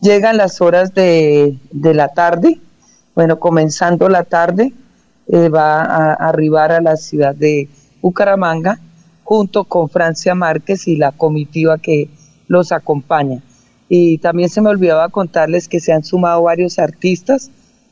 Llegan 0.00 0.36
las 0.36 0.60
horas 0.60 0.94
de, 0.94 1.56
la 1.72 2.08
tarde, 2.08 2.60
bueno, 3.16 3.40
comenzando 3.40 4.08
la 4.08 4.22
tarde, 4.22 4.72
eh, 5.28 5.48
va 5.48 5.82
a 5.82 6.14
arribar 6.14 6.70
a 6.70 6.80
la 6.80 6.96
ciudad 6.96 7.34
de 7.34 7.68
Bucaramanga 8.00 8.78
junto 9.24 9.64
con 9.64 9.88
Francia 9.88 10.36
Márquez 10.36 10.86
y 10.86 10.96
la 10.96 11.10
comitiva 11.10 11.78
que 11.78 12.08
los 12.46 12.70
acompaña. 12.70 13.42
Y 13.94 14.16
también 14.16 14.48
se 14.48 14.62
me 14.62 14.70
olvidaba 14.70 15.10
contarles 15.10 15.68
que 15.68 15.78
se 15.78 15.92
han 15.92 16.02
sumado 16.02 16.44
varios 16.44 16.78
artistas. 16.78 17.50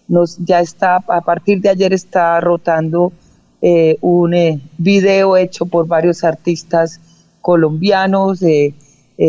Nos, 0.08 0.38
ya 0.38 0.60
está, 0.60 0.96
a 0.96 1.20
partir 1.20 1.60
de 1.60 1.68
ayer 1.68 1.92
está 1.92 2.40
rotando 2.40 3.12
eh, 3.60 3.98
un 4.00 4.32
eh, 4.32 4.62
video 4.78 5.36
hecho 5.36 5.66
por 5.66 5.86
varios 5.86 6.24
artistas 6.24 7.02
colombianos, 7.42 8.42
eh, 8.42 8.72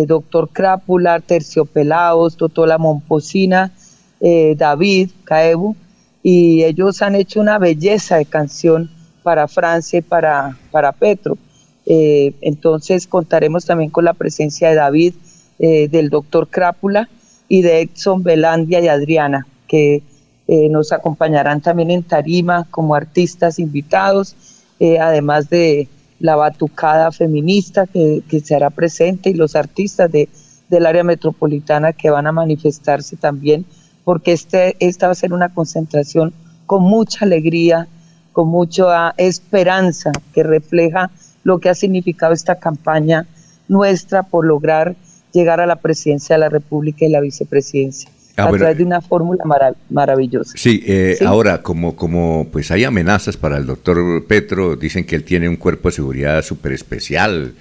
Doctor 0.07 0.47
Crápula, 0.47 1.19
Terciopelados, 1.19 2.37
Totola 2.37 2.77
Momposina, 2.77 3.73
David 4.21 5.09
Caebu, 5.25 5.75
y 6.23 6.63
ellos 6.63 7.01
han 7.01 7.15
hecho 7.15 7.41
una 7.41 7.59
belleza 7.59 8.15
de 8.15 8.23
canción 8.23 8.89
para 9.23 9.49
Francia 9.49 9.99
y 9.99 10.01
para, 10.01 10.57
para 10.71 10.93
Petro. 10.93 11.37
Eh, 11.85 12.33
entonces 12.41 13.07
contaremos 13.07 13.65
también 13.65 13.89
con 13.89 14.05
la 14.05 14.13
presencia 14.13 14.69
de 14.69 14.75
David, 14.75 15.13
eh, 15.61 15.87
del 15.87 16.09
doctor 16.09 16.49
Crápula 16.49 17.07
y 17.47 17.61
de 17.61 17.81
Edson 17.81 18.23
Belandia 18.23 18.81
y 18.81 18.89
Adriana, 18.89 19.47
que 19.67 20.03
eh, 20.47 20.67
nos 20.69 20.91
acompañarán 20.91 21.61
también 21.61 21.91
en 21.91 22.03
tarima 22.03 22.67
como 22.69 22.95
artistas 22.95 23.59
invitados, 23.59 24.35
además 24.99 25.47
de 25.47 25.87
la 26.21 26.35
batucada 26.35 27.11
feminista 27.11 27.85
que, 27.85 28.23
se 28.43 28.55
hará 28.55 28.71
presente 28.71 29.29
y 29.29 29.35
los 29.35 29.55
artistas 29.55 30.11
de, 30.11 30.27
del 30.69 30.85
área 30.85 31.03
metropolitana 31.03 31.93
que 31.93 32.09
van 32.09 32.27
a 32.27 32.31
manifestarse 32.31 33.15
también, 33.15 33.65
porque 34.03 34.31
este, 34.31 34.75
esta 34.79 35.07
va 35.07 35.11
a 35.11 35.15
ser 35.15 35.33
una 35.33 35.53
concentración 35.53 36.33
con 36.65 36.83
mucha 36.83 37.25
alegría, 37.25 37.87
con 38.33 38.47
mucha 38.47 39.13
esperanza 39.17 40.11
que 40.33 40.43
refleja 40.43 41.11
lo 41.43 41.59
que 41.59 41.69
ha 41.69 41.75
significado 41.75 42.33
esta 42.33 42.55
campaña 42.55 43.27
nuestra 43.67 44.23
por 44.23 44.45
lograr 44.45 44.95
llegar 45.31 45.61
a 45.61 45.65
la 45.65 45.77
presidencia 45.77 46.35
de 46.35 46.39
la 46.39 46.49
República 46.49 47.05
y 47.05 47.09
la 47.09 47.21
vicepresidencia. 47.21 48.09
Ah, 48.37 48.45
a 48.45 48.51
través 48.51 48.77
de 48.77 48.83
una 48.83 49.01
fórmula 49.01 49.43
maravillosa. 49.89 50.53
Eh, 50.63 51.15
sí, 51.19 51.25
ahora, 51.25 51.61
como, 51.61 51.95
como 51.95 52.47
pues 52.51 52.71
hay 52.71 52.85
amenazas 52.85 53.35
para 53.35 53.57
el 53.57 53.65
doctor 53.65 54.25
Petro, 54.25 54.75
dicen 54.77 55.05
que 55.05 55.15
él 55.15 55.23
tiene 55.23 55.49
un 55.49 55.57
cuerpo 55.57 55.89
de 55.89 55.95
seguridad 55.95 56.41
súper 56.41 56.71
especial, 56.71 57.53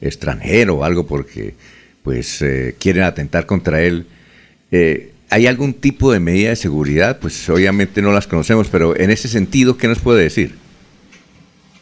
extranjero 0.00 0.76
o 0.76 0.84
algo, 0.84 1.06
porque 1.06 1.54
pues 2.02 2.42
eh, 2.42 2.76
quieren 2.78 3.04
atentar 3.04 3.46
contra 3.46 3.80
él. 3.80 4.06
Eh, 4.70 5.12
¿Hay 5.30 5.46
algún 5.46 5.74
tipo 5.74 6.12
de 6.12 6.20
medida 6.20 6.50
de 6.50 6.56
seguridad? 6.56 7.18
Pues 7.18 7.48
obviamente 7.48 8.02
no 8.02 8.12
las 8.12 8.26
conocemos, 8.26 8.68
pero 8.68 8.96
en 8.96 9.10
ese 9.10 9.28
sentido, 9.28 9.76
¿qué 9.76 9.88
nos 9.88 10.00
puede 10.00 10.22
decir? 10.22 10.56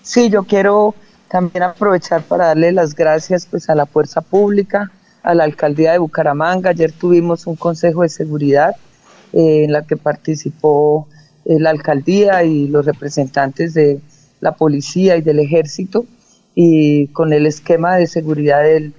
Sí, 0.02 0.30
yo 0.30 0.44
quiero 0.44 0.94
también 1.28 1.62
aprovechar 1.62 2.22
para 2.22 2.46
darle 2.46 2.72
las 2.72 2.94
gracias 2.94 3.46
pues 3.46 3.68
a 3.68 3.74
la 3.74 3.86
fuerza 3.86 4.20
pública, 4.20 4.90
a 5.28 5.34
la 5.34 5.44
alcaldía 5.44 5.92
de 5.92 5.98
Bucaramanga. 5.98 6.70
Ayer 6.70 6.90
tuvimos 6.90 7.46
un 7.46 7.54
consejo 7.54 8.00
de 8.02 8.08
seguridad 8.08 8.74
eh, 9.34 9.64
en 9.64 9.72
la 9.72 9.82
que 9.82 9.98
participó 9.98 11.06
eh, 11.44 11.60
la 11.60 11.68
alcaldía 11.68 12.44
y 12.44 12.66
los 12.66 12.86
representantes 12.86 13.74
de 13.74 14.00
la 14.40 14.52
policía 14.52 15.18
y 15.18 15.20
del 15.20 15.40
ejército 15.40 16.06
y 16.54 17.08
con 17.08 17.34
el 17.34 17.44
esquema 17.44 17.96
de 17.96 18.06
seguridad 18.06 18.62
del, 18.62 18.94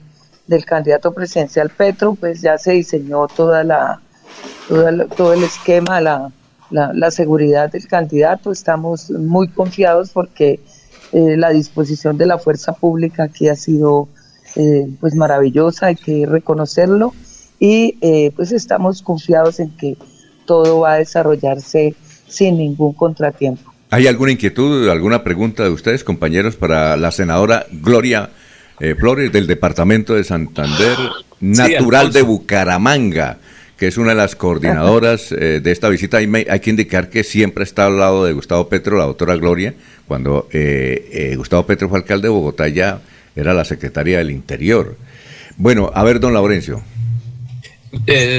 candidato 0.66 1.14
presidencial 1.14 1.72
Petro, 1.72 2.14
pues 2.14 2.42
ya 2.42 2.60
se 2.60 2.74
diseñó 2.74 3.28
toda 3.28 3.64
la, 3.64 4.00
todo 5.18 5.34
el 5.34 5.44
esquema, 5.44 6.00
la, 6.00 6.32
la 6.70 7.12
seguridad 7.12 7.72
del 7.72 7.88
candidato. 7.88 8.52
Estamos 8.52 9.10
muy 9.10 9.48
confiados 9.48 10.12
porque 10.12 10.60
eh, 11.12 11.38
la 11.38 11.50
disposición 11.50 12.20
de 12.20 12.28
la 12.28 12.38
fuerza 12.38 12.74
pública 12.74 13.24
aquí 13.24 13.50
ha 13.50 13.56
sido 13.56 14.08
eh, 14.56 14.88
pues 15.00 15.16
maravillosa, 15.16 15.88
hay 15.88 15.96
que 15.96 16.26
reconocerlo 16.26 17.14
y 17.60 17.98
eh, 18.02 18.32
pues 18.36 18.52
estamos 18.52 19.02
confiados 19.02 19.60
en 19.60 19.70
que 19.72 19.98
todo 20.46 20.82
va 20.82 20.94
a 20.94 20.98
desarrollarse 20.98 21.96
sin 22.28 22.58
ningún 22.58 22.94
contratiempo. 22.94 23.74
¿Hay 23.92 24.08
alguna 24.08 24.32
inquietud, 24.32 24.90
alguna 24.90 25.24
pregunta 25.24 25.64
de 25.64 25.70
ustedes, 25.70 26.04
compañeros, 26.04 26.56
para 26.56 26.96
la 26.96 27.12
senadora 27.12 27.66
Gloria 27.72 28.30
Flores 28.98 29.32
del 29.34 29.46
Departamento 29.46 30.14
de 30.14 30.24
Santander, 30.24 30.98
natural 31.42 32.14
de 32.14 32.22
Bucaramanga? 32.22 33.38
que 33.76 33.88
es 33.88 33.98
una 33.98 34.10
de 34.10 34.16
las 34.16 34.36
coordinadoras 34.36 35.30
de 35.32 35.72
esta 35.72 35.88
visita. 35.88 36.18
Hay, 36.18 36.30
hay, 36.50 36.60
que 36.60 36.70
indicar 36.70 37.10
que 37.10 37.24
siempre 37.24 37.64
está 37.64 37.86
al 37.86 37.98
lado 37.98 38.26
de 38.26 38.34
Gustavo 38.34 38.68
Petro, 38.68 38.98
la 38.98 39.06
doctora 39.06 39.38
Gloria, 39.38 39.74
cuando 40.10 40.50
eh, 40.52 41.08
eh, 41.14 41.36
Gustavo 41.38 41.66
Petro 41.68 41.88
fue 41.88 42.00
alcalde 42.00 42.24
de 42.24 42.34
Bogotá 42.34 42.68
ya 42.68 43.00
era 43.36 43.54
la 43.54 43.66
secretaria 43.66 44.18
del 44.18 44.32
Interior. 44.32 44.98
Bueno, 45.58 45.92
a 45.94 46.04
ver, 46.04 46.20
don 46.20 46.34
Laurencio. 46.34 46.84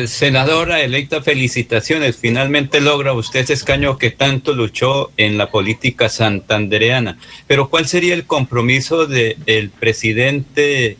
Senadora 0.07 0.81
electa, 0.81 1.23
felicitaciones. 1.23 2.17
Finalmente 2.17 2.81
logra 2.81 3.13
usted 3.13 3.41
ese 3.41 3.55
escaño 3.55 3.99
que 3.99 4.11
tanto 4.11 4.53
luchó 4.53 5.11
en 5.17 5.39
la 5.39 5.51
política 5.51 6.09
santandereana. 6.09 7.19
Pero 7.47 7.69
¿cuál 7.69 7.87
sería 7.87 8.15
el 8.15 8.27
compromiso 8.27 9.07
del 9.07 9.71
presidente 9.71 10.97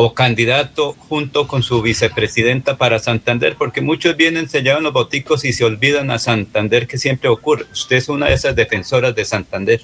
o 0.00 0.14
candidato 0.14 0.92
junto 0.92 1.48
con 1.48 1.64
su 1.64 1.82
vicepresidenta 1.82 2.76
para 2.76 3.00
Santander, 3.00 3.56
porque 3.58 3.80
muchos 3.80 4.16
vienen, 4.16 4.48
se 4.48 4.62
llevan 4.62 4.84
los 4.84 4.92
boticos 4.92 5.44
y 5.44 5.52
se 5.52 5.64
olvidan 5.64 6.12
a 6.12 6.20
Santander, 6.20 6.86
que 6.86 6.98
siempre 6.98 7.28
ocurre. 7.28 7.64
Usted 7.72 7.96
es 7.96 8.08
una 8.08 8.28
de 8.28 8.34
esas 8.34 8.54
defensoras 8.54 9.12
de 9.16 9.24
Santander. 9.24 9.80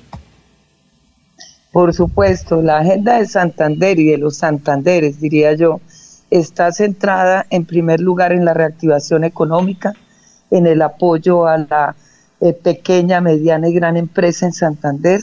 Por 1.74 1.92
supuesto, 1.92 2.62
la 2.62 2.78
agenda 2.78 3.18
de 3.18 3.26
Santander 3.26 3.98
y 3.98 4.04
de 4.04 4.16
los 4.16 4.36
Santanderes, 4.36 5.20
diría 5.20 5.54
yo, 5.54 5.80
está 6.30 6.70
centrada 6.70 7.46
en 7.50 7.64
primer 7.64 7.98
lugar 7.98 8.30
en 8.30 8.44
la 8.44 8.54
reactivación 8.54 9.24
económica, 9.24 9.92
en 10.52 10.68
el 10.68 10.82
apoyo 10.82 11.48
a 11.48 11.58
la 11.58 11.96
eh, 12.40 12.52
pequeña, 12.52 13.20
mediana 13.20 13.68
y 13.68 13.74
gran 13.74 13.96
empresa 13.96 14.46
en 14.46 14.52
Santander, 14.52 15.22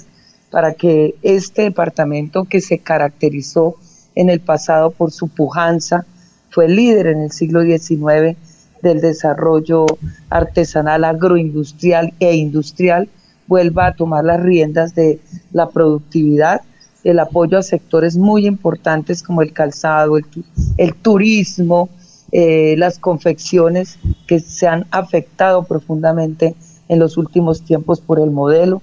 para 0.49 0.73
que 0.73 1.15
este 1.21 1.61
departamento 1.61 2.43
que 2.43 2.59
se 2.59 2.79
caracterizó 2.79 3.77
en 4.15 4.29
el 4.29 4.41
pasado 4.41 4.91
por 4.91 5.13
su 5.13 5.29
pujanza, 5.29 6.05
fue 6.49 6.67
líder 6.67 7.07
en 7.07 7.21
el 7.21 7.31
siglo 7.31 7.61
XIX 7.61 8.35
del 8.81 8.99
desarrollo 8.99 9.85
artesanal, 10.29 11.05
agroindustrial 11.05 12.13
e 12.19 12.35
industrial, 12.35 13.07
vuelva 13.47 13.87
a 13.87 13.93
tomar 13.93 14.23
las 14.23 14.41
riendas 14.41 14.95
de 14.95 15.19
la 15.51 15.69
productividad, 15.69 16.61
el 17.03 17.19
apoyo 17.19 17.57
a 17.57 17.63
sectores 17.63 18.17
muy 18.17 18.45
importantes 18.45 19.23
como 19.23 19.41
el 19.41 19.53
calzado, 19.53 20.17
el, 20.77 20.95
turismo, 20.95 21.89
eh, 22.31 22.75
las 22.77 22.99
confecciones 22.99 23.97
que 24.27 24.39
se 24.39 24.67
han 24.67 24.85
afectado 24.91 25.63
profundamente 25.63 26.55
en 26.87 26.99
los 26.99 27.17
últimos 27.17 27.63
tiempos 27.63 28.01
por 28.01 28.19
el 28.19 28.31
modelo, 28.31 28.81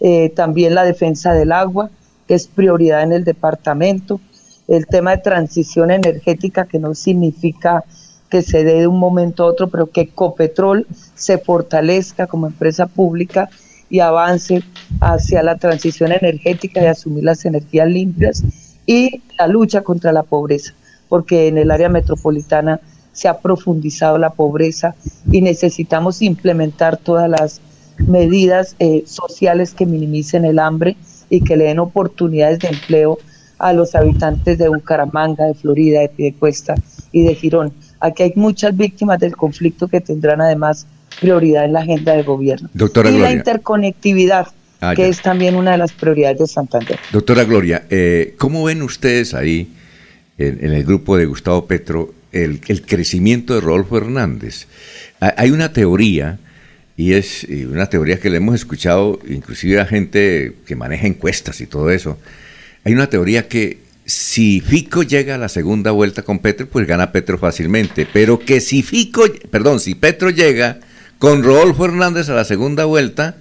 eh, 0.00 0.30
también 0.30 0.74
la 0.74 0.84
defensa 0.84 1.32
del 1.32 1.52
agua, 1.52 1.90
que 2.28 2.34
es 2.34 2.46
prioridad 2.46 3.02
en 3.02 3.12
el 3.12 3.24
departamento, 3.24 4.20
el 4.68 4.86
tema 4.86 5.12
de 5.12 5.18
transición 5.18 5.90
energética, 5.90 6.66
que 6.66 6.78
no 6.78 6.94
significa 6.94 7.84
que 8.28 8.42
se 8.42 8.64
dé 8.64 8.80
de 8.80 8.86
un 8.86 8.98
momento 8.98 9.44
a 9.44 9.46
otro, 9.46 9.68
pero 9.68 9.86
que 9.86 10.08
Copetrol 10.08 10.86
se 11.14 11.38
fortalezca 11.38 12.26
como 12.26 12.46
empresa 12.46 12.86
pública 12.86 13.48
y 13.88 14.00
avance 14.00 14.62
hacia 15.00 15.42
la 15.42 15.56
transición 15.56 16.12
energética 16.12 16.82
y 16.82 16.86
asumir 16.86 17.24
las 17.24 17.44
energías 17.44 17.88
limpias 17.88 18.44
y 18.86 19.22
la 19.38 19.46
lucha 19.46 19.82
contra 19.82 20.12
la 20.12 20.22
pobreza, 20.22 20.72
porque 21.08 21.48
en 21.48 21.58
el 21.58 21.70
área 21.70 21.88
metropolitana 21.88 22.80
se 23.12 23.28
ha 23.28 23.38
profundizado 23.38 24.18
la 24.18 24.30
pobreza 24.30 24.94
y 25.30 25.40
necesitamos 25.40 26.22
implementar 26.22 26.96
todas 26.96 27.30
las 27.30 27.60
medidas 27.98 28.76
eh, 28.78 29.04
sociales 29.06 29.72
que 29.72 29.86
minimicen 29.86 30.44
el 30.44 30.58
hambre 30.58 30.96
y 31.30 31.40
que 31.40 31.56
le 31.56 31.64
den 31.64 31.78
oportunidades 31.78 32.58
de 32.58 32.68
empleo 32.68 33.18
a 33.58 33.72
los 33.72 33.94
habitantes 33.94 34.58
de 34.58 34.68
Bucaramanga, 34.68 35.46
de 35.46 35.54
Florida, 35.54 36.00
de 36.00 36.10
Piedecuesta 36.10 36.74
y 37.10 37.24
de 37.24 37.34
Girón. 37.34 37.72
Aquí 38.00 38.22
hay 38.22 38.32
muchas 38.36 38.76
víctimas 38.76 39.18
del 39.18 39.34
conflicto 39.34 39.88
que 39.88 40.02
tendrán 40.02 40.42
además 40.42 40.86
prioridad 41.20 41.64
en 41.64 41.72
la 41.72 41.80
agenda 41.80 42.14
del 42.14 42.24
gobierno. 42.24 42.68
Doctora 42.74 43.10
y 43.10 43.12
la 43.14 43.18
Gloria. 43.18 43.36
interconectividad, 43.36 44.46
Ah, 44.80 44.94
que 44.94 45.02
ya. 45.02 45.08
es 45.08 45.22
también 45.22 45.54
una 45.56 45.72
de 45.72 45.78
las 45.78 45.92
prioridades 45.92 46.38
de 46.38 46.46
Santander. 46.46 46.98
Doctora 47.12 47.44
Gloria, 47.44 47.86
eh, 47.90 48.34
¿cómo 48.38 48.64
ven 48.64 48.82
ustedes 48.82 49.32
ahí, 49.34 49.72
en, 50.38 50.58
en 50.64 50.72
el 50.72 50.84
grupo 50.84 51.16
de 51.16 51.24
Gustavo 51.26 51.66
Petro, 51.66 52.12
el, 52.32 52.60
el 52.68 52.82
crecimiento 52.82 53.54
de 53.54 53.60
Rodolfo 53.62 53.96
Hernández? 53.96 54.66
Ha- 55.20 55.34
Hay 55.38 55.50
una 55.50 55.72
teoría, 55.72 56.38
y 56.98 57.12
es 57.14 57.46
una 57.70 57.86
teoría 57.86 58.18
que 58.20 58.28
le 58.30 58.36
hemos 58.38 58.54
escuchado 58.54 59.18
inclusive 59.28 59.80
a 59.80 59.86
gente 59.86 60.54
que 60.66 60.76
maneja 60.76 61.06
encuestas 61.06 61.60
y 61.60 61.66
todo 61.66 61.90
eso. 61.90 62.18
Hay 62.84 62.92
una 62.92 63.08
teoría 63.08 63.48
que 63.48 63.78
si 64.04 64.60
Fico 64.60 65.02
llega 65.02 65.34
a 65.34 65.38
la 65.38 65.48
segunda 65.48 65.90
vuelta 65.90 66.22
con 66.22 66.38
Petro, 66.38 66.66
pues 66.68 66.86
gana 66.86 67.12
Petro 67.12 67.36
fácilmente. 67.38 68.06
Pero 68.12 68.38
que 68.38 68.60
si 68.60 68.82
Fico, 68.82 69.24
perdón, 69.50 69.80
si 69.80 69.94
Petro 69.94 70.30
llega 70.30 70.78
con 71.18 71.42
Rodolfo 71.42 71.84
Hernández 71.84 72.28
a 72.28 72.34
la 72.34 72.44
segunda 72.44 72.84
vuelta, 72.84 73.36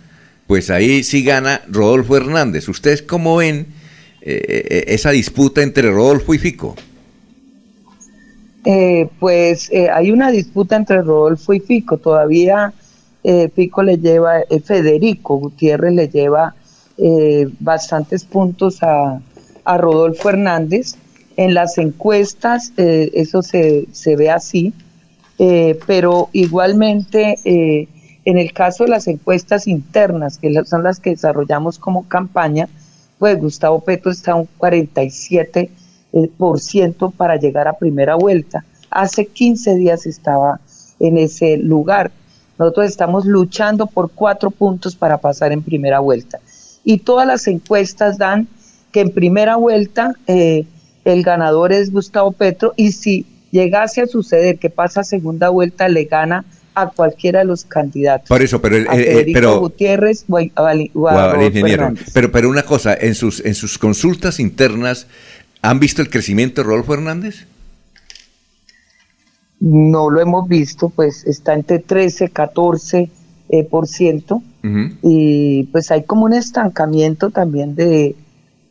pues 0.47 0.69
ahí 0.69 1.03
sí 1.03 1.23
gana 1.23 1.61
Rodolfo 1.67 2.17
Hernández. 2.17 2.69
¿Ustedes 2.69 3.01
cómo 3.01 3.37
ven 3.37 3.67
eh, 4.21 4.41
eh, 4.45 4.83
esa 4.87 5.11
disputa 5.11 5.61
entre 5.61 5.91
Rodolfo 5.91 6.33
y 6.33 6.37
Fico? 6.39 6.75
Eh, 8.63 9.07
pues 9.19 9.69
eh, 9.71 9.89
hay 9.89 10.11
una 10.11 10.31
disputa 10.31 10.75
entre 10.75 11.01
Rodolfo 11.01 11.53
y 11.53 11.59
Fico. 11.59 11.97
Todavía 11.97 12.73
eh, 13.23 13.49
Fico 13.55 13.83
le 13.83 13.97
lleva, 13.97 14.39
eh, 14.41 14.59
Federico 14.59 15.37
Gutiérrez 15.37 15.93
le 15.93 16.07
lleva 16.07 16.55
eh, 16.97 17.47
bastantes 17.59 18.23
puntos 18.23 18.81
a, 18.81 19.19
a 19.65 19.77
Rodolfo 19.77 20.29
Hernández. 20.29 20.95
En 21.37 21.53
las 21.53 21.77
encuestas 21.77 22.71
eh, 22.77 23.11
eso 23.13 23.41
se, 23.41 23.85
se 23.91 24.15
ve 24.15 24.29
así, 24.29 24.73
eh, 25.37 25.77
pero 25.85 26.29
igualmente 26.31 27.39
eh, 27.43 27.87
en 28.23 28.37
el 28.37 28.53
caso 28.53 28.85
de 28.85 28.89
las 28.89 29.07
encuestas 29.07 29.67
internas, 29.67 30.37
que 30.37 30.53
son 30.65 30.83
las 30.83 30.99
que 30.99 31.11
desarrollamos 31.11 31.77
como 31.77 32.07
campaña, 32.07 32.69
pues 33.19 33.39
Gustavo 33.39 33.81
Petro 33.81 34.11
está 34.11 34.35
un 34.35 34.47
47 34.57 35.69
eh, 36.13 36.29
por 36.37 36.59
ciento 36.59 37.11
para 37.11 37.35
llegar 37.35 37.67
a 37.67 37.73
primera 37.73 38.15
vuelta. 38.15 38.65
Hace 38.89 39.25
15 39.25 39.75
días 39.75 40.05
estaba 40.05 40.59
en 40.99 41.17
ese 41.17 41.57
lugar. 41.57 42.11
Nosotros 42.57 42.87
estamos 42.87 43.25
luchando 43.25 43.87
por 43.87 44.11
cuatro 44.11 44.49
puntos 44.49 44.95
para 44.95 45.17
pasar 45.17 45.51
en 45.51 45.61
primera 45.61 45.99
vuelta. 45.99 46.39
Y 46.85 46.99
todas 46.99 47.27
las 47.27 47.47
encuestas 47.47 48.17
dan 48.17 48.47
que 48.93 49.01
en 49.01 49.11
primera 49.11 49.57
vuelta 49.57 50.13
el 50.25 51.23
ganador 51.23 51.73
es 51.73 51.91
Gustavo 51.91 52.31
Petro 52.31 52.73
y 52.77 52.93
si 52.93 53.25
llegase 53.55 54.01
a 54.01 54.07
suceder 54.07 54.59
que 54.59 54.69
pasa 54.69 55.03
segunda 55.03 55.49
vuelta, 55.49 55.87
le 55.87 56.05
gana 56.05 56.43
a 56.75 56.89
cualquiera 56.89 57.39
de 57.39 57.45
los 57.45 57.63
candidatos. 57.63 58.27
Por 58.27 58.41
eso, 58.41 58.61
pero, 58.61 58.75
el- 58.75 58.87
a 58.89 58.95
eh, 58.95 59.03
Federico 59.03 59.33
pero 59.37 59.59
Gutiérrez 59.61 60.25
o 60.27 60.37
a, 60.37 60.73
o 60.93 61.05
o. 61.05 61.09
Pero, 62.13 62.31
pero 62.31 62.49
una 62.49 62.63
cosa, 62.63 62.93
en 62.93 63.15
sus, 63.15 63.43
en 63.45 63.55
sus 63.55 63.77
consultas 63.77 64.39
internas, 64.39 65.07
¿han 65.61 65.79
visto 65.79 66.01
el 66.01 66.09
crecimiento 66.09 66.61
de 66.61 66.67
Rodolfo 66.67 66.93
Hernández? 66.93 67.47
No 69.61 70.09
lo 70.09 70.19
hemos 70.19 70.49
visto, 70.49 70.89
pues 70.89 71.25
está 71.25 71.53
entre 71.53 71.79
13, 71.79 72.29
14 72.29 73.09
eh, 73.49 73.63
por 73.63 73.87
ciento 73.87 74.43
y 75.03 75.65
pues 75.71 75.91
hay 75.91 76.03
como 76.03 76.25
un 76.25 76.33
estancamiento 76.33 77.29
también 77.29 77.75
de, 77.75 78.15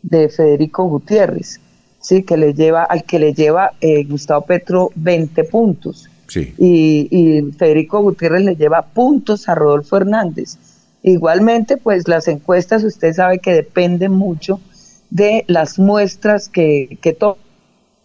de 0.03 0.29
Federico 0.29 0.83
Gutiérrez, 0.89 1.61
sí, 2.05 2.23
que 2.23 2.37
le 2.37 2.53
lleva, 2.53 2.85
al 2.85 3.05
que 3.05 3.19
le 3.19 3.33
lleva 3.33 3.73
eh, 3.81 4.05
Gustavo 4.05 4.45
Petro 4.45 4.91
20 4.95 5.43
puntos 5.45 6.09
Sí. 6.29 6.53
y, 6.59 7.09
y 7.11 7.53
Federico 7.53 8.03
Gutiérrez 8.03 8.43
le 8.45 8.57
lleva 8.57 8.83
puntos 8.83 9.49
a 9.49 9.55
Rodolfo 9.55 9.97
Hernández. 9.97 10.57
Igualmente, 11.03 11.77
pues 11.79 12.07
las 12.09 12.29
encuestas, 12.29 12.83
usted 12.85 13.13
sabe 13.15 13.39
que 13.39 13.53
dependen 13.53 14.13
mucho 14.13 14.61
de 15.11 15.45
las 15.49 15.79
muestras 15.79 16.49
que, 16.49 16.99
que 17.03 17.13
to- 17.13 17.39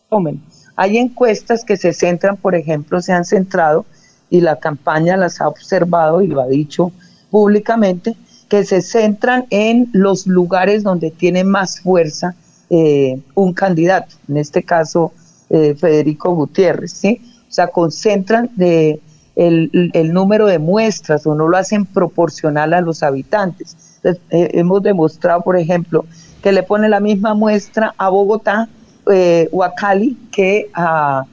tomen. 0.10 0.42
Hay 0.76 0.98
encuestas 0.98 1.66
que 1.66 1.76
se 1.78 1.92
centran, 1.94 2.38
por 2.38 2.56
ejemplo, 2.56 3.02
se 3.02 3.12
han 3.14 3.26
centrado, 3.26 3.86
y 4.30 4.42
la 4.42 4.60
campaña 4.60 5.18
las 5.18 5.42
ha 5.42 5.48
observado 5.48 6.22
y 6.22 6.28
lo 6.28 6.40
ha 6.42 6.48
dicho 6.48 6.92
públicamente, 7.32 8.16
que 8.48 8.64
se 8.64 8.82
centran 8.82 9.46
en 9.50 9.90
los 9.92 10.28
lugares 10.28 10.84
donde 10.84 11.10
tiene 11.12 11.44
más 11.44 11.80
fuerza 11.80 12.36
eh, 12.70 13.20
un 13.36 13.54
candidato, 13.54 14.16
en 14.28 14.38
este 14.38 14.64
caso 14.64 15.12
eh, 15.50 15.76
Federico 15.76 16.36
Gutiérrez, 16.36 16.92
¿sí? 16.92 17.22
O 17.48 17.52
sea, 17.52 17.68
concentran 17.68 18.50
de 18.56 19.00
el, 19.36 19.92
el 19.94 20.14
número 20.14 20.48
de 20.48 20.60
muestras 20.60 21.26
o 21.26 21.34
no 21.34 21.48
lo 21.48 21.58
hacen 21.58 21.86
proporcional 21.86 22.74
a 22.74 22.82
los 22.82 23.04
habitantes. 23.04 23.76
Entonces, 23.96 24.22
eh, 24.32 24.50
hemos 24.54 24.84
demostrado, 24.84 25.42
por 25.42 25.58
ejemplo, 25.58 26.06
que 26.44 26.52
le 26.52 26.64
pone 26.64 26.90
la 26.90 27.00
misma 27.00 27.34
muestra 27.34 27.94
a 27.98 28.10
Bogotá 28.10 28.70
eh, 29.12 29.50
o 29.52 29.64
a 29.64 29.74
Cali 29.74 30.18
que 30.32 30.70
a, 30.74 31.26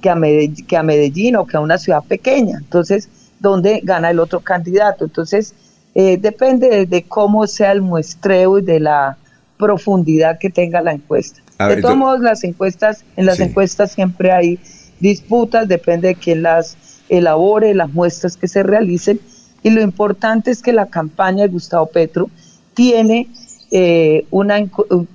que, 0.00 0.10
a 0.10 0.14
Medellín, 0.14 0.66
que 0.66 0.76
a 0.76 0.82
Medellín 0.82 1.36
o 1.36 1.46
que 1.46 1.56
a 1.56 1.60
una 1.60 1.78
ciudad 1.78 2.02
pequeña. 2.04 2.58
Entonces, 2.58 3.08
¿dónde 3.40 3.80
gana 3.82 4.10
el 4.10 4.20
otro 4.20 4.40
candidato? 4.40 5.04
Entonces, 5.04 5.54
eh, 5.94 6.18
depende 6.18 6.68
de, 6.68 6.86
de 6.86 7.02
cómo 7.02 7.46
sea 7.46 7.72
el 7.72 7.82
muestreo 7.82 8.58
y 8.58 8.62
de 8.62 8.80
la 8.80 9.16
profundidad 9.58 10.38
que 10.38 10.50
tenga 10.50 10.80
la 10.82 10.92
encuesta. 10.92 11.40
A 11.58 11.68
de 11.68 11.76
ver, 11.76 11.82
todos 11.82 11.94
do- 11.94 11.98
modos, 11.98 12.20
las 12.20 12.44
encuestas, 12.44 13.04
en 13.16 13.26
las 13.26 13.36
Sí. 13.38 13.44
encuestas 13.44 13.92
siempre 13.92 14.32
hay 14.32 14.58
disputas, 15.00 15.68
depende 15.68 16.08
de 16.08 16.14
quién 16.16 16.42
las 16.42 16.76
elabore, 17.08 17.74
las 17.74 17.92
muestras 17.92 18.36
que 18.36 18.48
se 18.48 18.62
realicen. 18.62 19.20
Y 19.62 19.70
lo 19.70 19.80
importante 19.82 20.50
es 20.50 20.62
que 20.62 20.72
la 20.72 20.86
campaña 20.86 21.42
de 21.44 21.48
Gustavo 21.48 21.86
Petro 21.86 22.28
tiene 22.74 23.28
eh, 23.70 24.26
una 24.30 24.56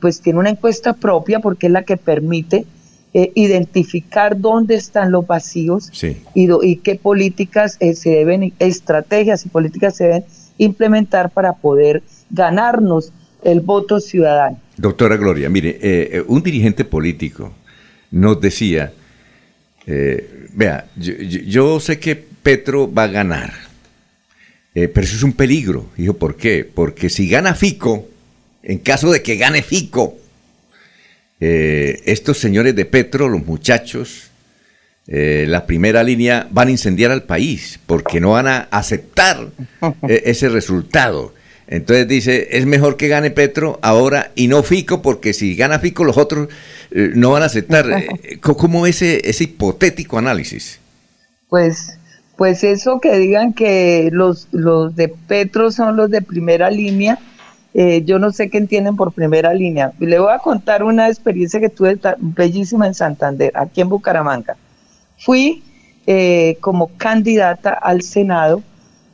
pues 0.01 0.19
tiene 0.19 0.37
una 0.39 0.49
encuesta 0.49 0.91
propia 0.93 1.39
porque 1.39 1.67
es 1.67 1.71
la 1.71 1.83
que 1.83 1.95
permite 1.95 2.65
eh, 3.13 3.31
identificar 3.35 4.37
dónde 4.37 4.75
están 4.75 5.11
los 5.11 5.25
vacíos 5.25 5.89
Sí. 5.93 6.17
y, 6.33 6.47
do- 6.47 6.61
y 6.63 6.75
qué 6.77 6.95
políticas 6.95 7.77
eh, 7.79 7.93
se 7.95 8.09
deben, 8.09 8.51
estrategias 8.59 9.45
y 9.45 9.49
políticas 9.49 9.95
se 9.95 10.03
deben 10.05 10.25
implementar 10.57 11.29
para 11.29 11.53
poder 11.53 12.03
ganarnos 12.31 13.13
el 13.43 13.61
voto 13.61 13.99
ciudadano. 13.99 14.59
Doctora 14.77 15.17
Gloria, 15.17 15.49
mire, 15.49 15.77
eh, 15.81 16.09
eh, 16.13 16.23
un 16.27 16.41
dirigente 16.41 16.85
político 16.85 17.53
nos 18.11 18.39
decía, 18.39 18.93
eh, 19.85 20.47
vea, 20.53 20.87
yo, 20.95 21.79
sé 21.79 21.99
que 21.99 22.15
Petro 22.15 22.91
va 22.91 23.03
a 23.03 23.07
ganar, 23.07 23.53
eh, 24.73 24.87
pero 24.87 25.05
eso 25.05 25.15
es 25.15 25.23
un 25.23 25.33
peligro. 25.33 25.89
Dijo, 25.97 26.13
¿por 26.13 26.35
qué? 26.35 26.63
Porque 26.65 27.09
si 27.09 27.29
gana 27.29 27.55
Fico, 27.55 28.07
en 28.63 28.79
caso 28.79 29.11
de 29.11 29.21
que 29.21 29.35
gane 29.35 29.61
Fico, 29.61 30.17
estos 31.41 32.37
señores 32.37 32.75
de 32.75 32.83
Petro, 32.83 33.29
los 33.29 33.45
muchachos, 33.45 34.29
la 35.05 35.65
primera 35.65 36.03
línea, 36.03 36.47
van 36.51 36.67
a 36.67 36.71
incendiar 36.71 37.11
al 37.11 37.23
país 37.23 37.79
porque 37.85 38.19
no 38.19 38.31
van 38.31 38.47
a 38.47 38.67
aceptar 38.71 39.47
ese 40.01 40.49
resultado. 40.49 41.33
Entonces 41.71 42.07
dice, 42.07 42.47
es 42.57 42.65
mejor 42.65 42.97
que 42.97 43.07
gane 43.07 43.29
Petro 43.29 43.77
ahora 43.83 44.31
y 44.33 44.47
no 44.47 44.63
Fico, 44.63 45.03
porque 45.03 45.33
si 45.33 45.55
gana 45.55 45.77
Fico 45.77 46.03
los 46.03 46.17
otros 46.17 46.49
eh, 46.89 47.11
no 47.13 47.29
van 47.31 47.43
a 47.43 47.45
aceptar. 47.45 47.85
Eh, 47.91 48.39
¿Cómo 48.41 48.87
ese, 48.87 49.29
ese 49.29 49.43
hipotético 49.43 50.17
análisis? 50.17 50.79
Pues, 51.47 51.99
pues 52.37 52.63
eso 52.63 52.99
que 52.99 53.15
digan 53.19 53.53
que 53.53 54.09
los, 54.11 54.47
los 54.51 54.95
de 54.95 55.09
Petro 55.09 55.69
son 55.69 55.95
los 55.95 56.09
de 56.09 56.23
primera 56.23 56.71
línea, 56.71 57.19
eh, 57.75 58.03
yo 58.03 58.17
no 58.17 58.31
sé 58.31 58.49
qué 58.49 58.57
entienden 58.57 58.95
por 58.95 59.11
primera 59.11 59.53
línea. 59.53 59.91
Le 59.99 60.17
voy 60.17 60.33
a 60.33 60.39
contar 60.39 60.83
una 60.83 61.07
experiencia 61.07 61.59
que 61.59 61.69
tuve 61.69 61.99
bellísima 62.17 62.87
en 62.87 62.95
Santander, 62.95 63.51
aquí 63.55 63.81
en 63.81 63.89
Bucaramanga. 63.89 64.57
Fui 65.19 65.63
eh, 66.07 66.57
como 66.61 66.89
candidata 66.97 67.71
al 67.73 68.01
Senado 68.01 68.63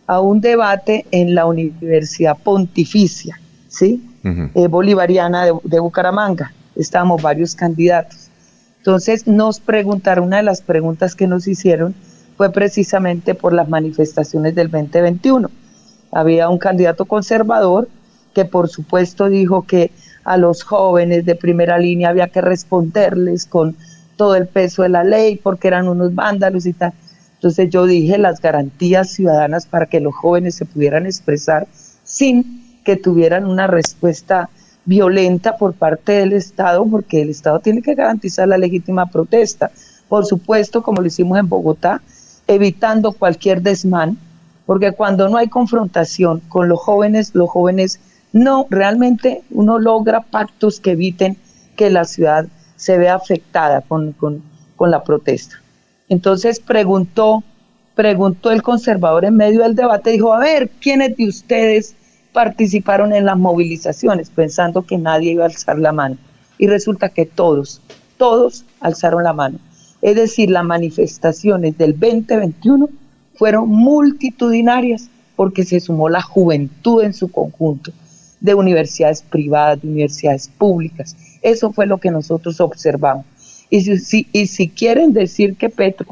a 0.07 0.19
un 0.19 0.41
debate 0.41 1.05
en 1.11 1.35
la 1.35 1.45
Universidad 1.45 2.37
Pontificia, 2.37 3.39
¿sí? 3.67 4.03
eh, 4.23 4.67
bolivariana 4.67 5.45
de, 5.45 5.53
de 5.63 5.79
Bucaramanga. 5.79 6.53
Estábamos 6.75 7.21
varios 7.21 7.55
candidatos. 7.55 8.29
Entonces 8.77 9.27
nos 9.27 9.59
preguntaron, 9.59 10.25
una 10.25 10.37
de 10.37 10.43
las 10.43 10.61
preguntas 10.61 11.15
que 11.15 11.27
nos 11.27 11.47
hicieron 11.47 11.95
fue 12.37 12.51
precisamente 12.51 13.33
por 13.33 13.53
las 13.53 13.69
manifestaciones 13.69 14.55
del 14.55 14.69
2021. 14.69 15.49
Había 16.11 16.49
un 16.49 16.57
candidato 16.57 17.05
conservador 17.05 17.87
que 18.33 18.45
por 18.45 18.69
supuesto 18.69 19.29
dijo 19.29 19.65
que 19.65 19.91
a 20.23 20.37
los 20.37 20.63
jóvenes 20.63 21.25
de 21.25 21.35
primera 21.35 21.77
línea 21.77 22.09
había 22.09 22.27
que 22.27 22.41
responderles 22.41 23.45
con 23.45 23.75
todo 24.17 24.35
el 24.35 24.47
peso 24.47 24.83
de 24.83 24.89
la 24.89 25.03
ley 25.03 25.39
porque 25.41 25.67
eran 25.67 25.87
unos 25.87 26.13
vándalos 26.13 26.65
y 26.65 26.73
tal. 26.73 26.93
Entonces 27.45 27.69
yo 27.69 27.85
dije 27.85 28.17
las 28.17 28.41
garantías 28.41 29.11
ciudadanas 29.11 29.67
para 29.67 29.85
que 29.85 29.99
los 29.99 30.15
jóvenes 30.15 30.55
se 30.55 30.65
pudieran 30.65 31.05
expresar 31.05 31.67
sin 32.03 32.81
que 32.83 32.95
tuvieran 32.95 33.45
una 33.45 33.67
respuesta 33.67 34.49
violenta 34.83 35.55
por 35.55 35.75
parte 35.75 36.13
del 36.13 36.33
Estado, 36.33 36.83
porque 36.87 37.21
el 37.21 37.29
Estado 37.29 37.59
tiene 37.59 37.83
que 37.83 37.93
garantizar 37.93 38.47
la 38.47 38.57
legítima 38.57 39.05
protesta. 39.05 39.69
Por 40.09 40.25
supuesto, 40.25 40.81
como 40.81 41.01
lo 41.01 41.07
hicimos 41.07 41.37
en 41.37 41.47
Bogotá, 41.47 42.01
evitando 42.47 43.11
cualquier 43.11 43.61
desmán, 43.61 44.17
porque 44.65 44.93
cuando 44.93 45.29
no 45.29 45.37
hay 45.37 45.47
confrontación 45.47 46.39
con 46.49 46.67
los 46.67 46.79
jóvenes, 46.79 47.35
los 47.35 47.51
jóvenes 47.51 47.99
no, 48.33 48.65
realmente 48.71 49.43
uno 49.51 49.77
logra 49.77 50.21
pactos 50.21 50.79
que 50.79 50.93
eviten 50.93 51.37
que 51.75 51.91
la 51.91 52.05
ciudad 52.05 52.47
se 52.75 52.97
vea 52.97 53.13
afectada 53.13 53.81
con, 53.81 54.13
con, 54.13 54.41
con 54.75 54.89
la 54.89 55.03
protesta. 55.03 55.57
Entonces 56.09 56.59
preguntó, 56.59 57.43
preguntó 57.95 58.51
el 58.51 58.61
conservador 58.61 59.25
en 59.25 59.35
medio 59.35 59.63
del 59.63 59.75
debate, 59.75 60.11
dijo, 60.11 60.33
a 60.33 60.39
ver, 60.39 60.69
¿quiénes 60.81 61.15
de 61.17 61.27
ustedes 61.27 61.95
participaron 62.33 63.13
en 63.13 63.25
las 63.25 63.37
movilizaciones 63.37 64.29
pensando 64.29 64.85
que 64.85 64.97
nadie 64.97 65.31
iba 65.31 65.43
a 65.43 65.47
alzar 65.47 65.79
la 65.79 65.91
mano? 65.91 66.17
Y 66.57 66.67
resulta 66.67 67.09
que 67.09 67.25
todos, 67.25 67.81
todos 68.17 68.65
alzaron 68.79 69.23
la 69.23 69.33
mano. 69.33 69.59
Es 70.01 70.15
decir, 70.15 70.51
las 70.51 70.63
manifestaciones 70.63 71.77
del 71.77 71.97
2021 71.99 72.89
fueron 73.33 73.69
multitudinarias 73.69 75.09
porque 75.35 75.63
se 75.63 75.79
sumó 75.79 76.09
la 76.09 76.21
juventud 76.21 77.03
en 77.03 77.13
su 77.13 77.29
conjunto, 77.29 77.91
de 78.39 78.53
universidades 78.53 79.21
privadas, 79.21 79.81
de 79.81 79.87
universidades 79.87 80.47
públicas. 80.47 81.15
Eso 81.41 81.71
fue 81.71 81.87
lo 81.87 81.97
que 81.97 82.11
nosotros 82.11 82.61
observamos. 82.61 83.25
Y 83.75 83.97
si, 83.97 84.25
y 84.31 84.47
si 84.47 84.69
quieren 84.69 85.11
decir 85.11 85.57
que 85.57 85.67
Petro 85.67 86.07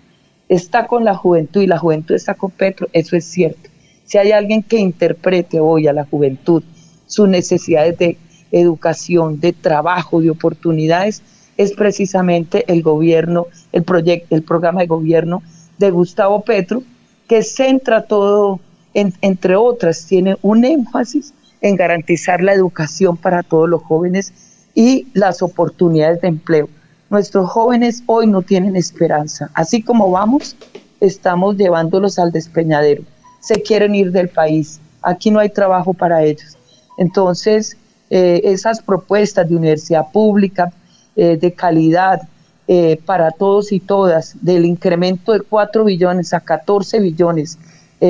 está 0.49 0.85
con 0.85 1.05
la 1.05 1.15
juventud 1.15 1.61
y 1.61 1.67
la 1.67 1.77
juventud 1.77 2.13
está 2.13 2.33
con 2.33 2.51
Petro, 2.51 2.89
eso 2.91 3.15
es 3.15 3.23
cierto. 3.23 3.69
Si 4.03 4.17
hay 4.17 4.33
alguien 4.33 4.63
que 4.63 4.79
interprete 4.79 5.61
hoy 5.61 5.87
a 5.87 5.93
la 5.93 6.03
juventud 6.03 6.61
sus 7.07 7.29
necesidades 7.29 7.97
de 7.97 8.17
educación, 8.51 9.39
de 9.39 9.53
trabajo, 9.53 10.19
de 10.19 10.29
oportunidades, 10.29 11.21
es 11.55 11.71
precisamente 11.71 12.65
el 12.67 12.83
gobierno, 12.83 13.47
el 13.71 13.83
proyecto, 13.83 14.35
el 14.35 14.43
programa 14.43 14.81
de 14.81 14.87
gobierno 14.87 15.41
de 15.77 15.89
Gustavo 15.89 16.41
Petro, 16.41 16.83
que 17.29 17.43
centra 17.43 18.01
todo, 18.01 18.59
entre 18.93 19.55
otras, 19.55 20.05
tiene 20.05 20.35
un 20.41 20.65
énfasis 20.65 21.33
en 21.61 21.77
garantizar 21.77 22.43
la 22.43 22.53
educación 22.53 23.15
para 23.15 23.41
todos 23.41 23.69
los 23.69 23.81
jóvenes 23.83 24.33
y 24.75 25.07
las 25.13 25.41
oportunidades 25.41 26.19
de 26.19 26.27
empleo. 26.27 26.67
Nuestros 27.13 27.47
jóvenes 27.51 28.01
hoy 28.07 28.25
no 28.25 28.41
tienen 28.41 28.75
esperanza. 28.75 29.51
Así 29.53 29.83
como 29.83 30.09
vamos, 30.09 30.55
estamos 30.99 31.55
llevándolos 31.57 32.17
al 32.17 32.31
despeñadero. 32.31 33.03
Se 33.39 33.61
quieren 33.61 33.93
ir 33.93 34.11
del 34.11 34.29
país. 34.29 34.79
Aquí 35.03 35.29
no 35.29 35.37
hay 35.37 35.49
trabajo 35.49 35.93
para 35.93 36.23
ellos. 36.23 36.57
Entonces, 36.97 37.77
eh, 38.09 38.41
esas 38.45 38.81
propuestas 38.81 39.47
de 39.47 39.55
universidad 39.55 40.11
pública, 40.11 40.73
eh, 41.15 41.37
de 41.37 41.53
calidad 41.53 42.23
eh, 42.67 42.99
para 43.05 43.29
todos 43.29 43.71
y 43.71 43.79
todas, 43.79 44.35
del 44.41 44.65
incremento 44.65 45.33
de 45.33 45.41
4 45.41 45.83
billones 45.83 46.33
a 46.33 46.39
14 46.39 46.99
billones 46.99 47.59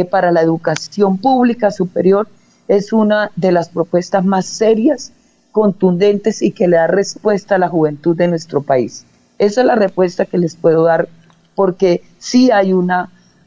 para 0.10 0.32
la 0.32 0.42
educación 0.42 1.18
pública 1.18 1.72
superior, 1.72 2.30
es 2.70 2.94
una 2.94 3.32
de 3.36 3.52
las 3.52 3.68
propuestas 3.68 4.24
más 4.24 4.46
serias 4.46 5.12
contundentes 5.54 6.42
y 6.42 6.52
que 6.52 6.68
le 6.68 6.76
da 6.76 6.88
respuesta 6.88 7.56
a 7.56 7.60
la 7.60 7.70
juventud 7.70 8.18
de 8.18 8.28
nuestro 8.28 8.64
país. 8.64 9.06
Esa 9.38 9.62
es 9.62 9.68
la 9.68 9.76
respuesta 9.76 10.26
que 10.26 10.38
les 10.38 10.56
puedo 10.56 10.84
dar 10.84 11.08
porque 11.56 12.02
sí 12.18 12.52
hay 12.52 12.74
un 12.74 12.92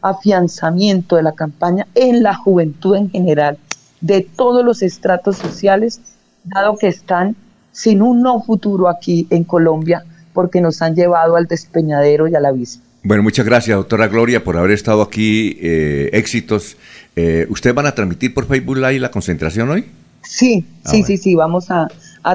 afianzamiento 0.01 1.17
de 1.17 1.25
la 1.25 1.33
campaña 1.33 1.87
en 1.95 2.23
la 2.23 2.35
juventud 2.35 2.95
en 2.97 3.11
general, 3.11 3.59
de 4.01 4.21
todos 4.23 4.65
los 4.65 4.83
estratos 4.83 5.37
sociales, 5.37 6.01
dado 6.45 6.79
que 6.79 6.87
están 6.87 7.35
sin 7.73 8.01
un 8.01 8.23
no 8.23 8.41
futuro 8.41 8.89
aquí 8.89 9.27
en 9.31 9.45
Colombia 9.45 10.05
porque 10.33 10.61
nos 10.61 10.83
han 10.83 10.95
llevado 10.95 11.35
al 11.35 11.47
despeñadero 11.47 12.29
y 12.29 12.37
al 12.37 12.47
abismo. 12.47 12.83
Bueno, 13.03 13.23
muchas 13.23 13.45
gracias, 13.45 13.77
doctora 13.77 14.07
Gloria, 14.07 14.45
por 14.45 14.57
haber 14.57 14.71
estado 14.71 15.03
aquí. 15.03 15.59
Eh, 15.61 16.11
éxitos. 16.13 16.77
Eh, 17.17 17.47
¿Ustedes 17.49 17.75
van 17.75 17.87
a 17.87 17.95
transmitir 17.95 18.33
por 18.33 18.47
Facebook 18.47 18.77
Live 18.77 19.01
la 19.01 19.11
concentración 19.11 19.71
hoy? 19.71 19.87
Sí, 20.27 20.65
ah, 20.85 20.91
sí, 20.91 21.03
sí, 21.03 21.17
sí, 21.17 21.35
vamos 21.35 21.71
a, 21.71 21.89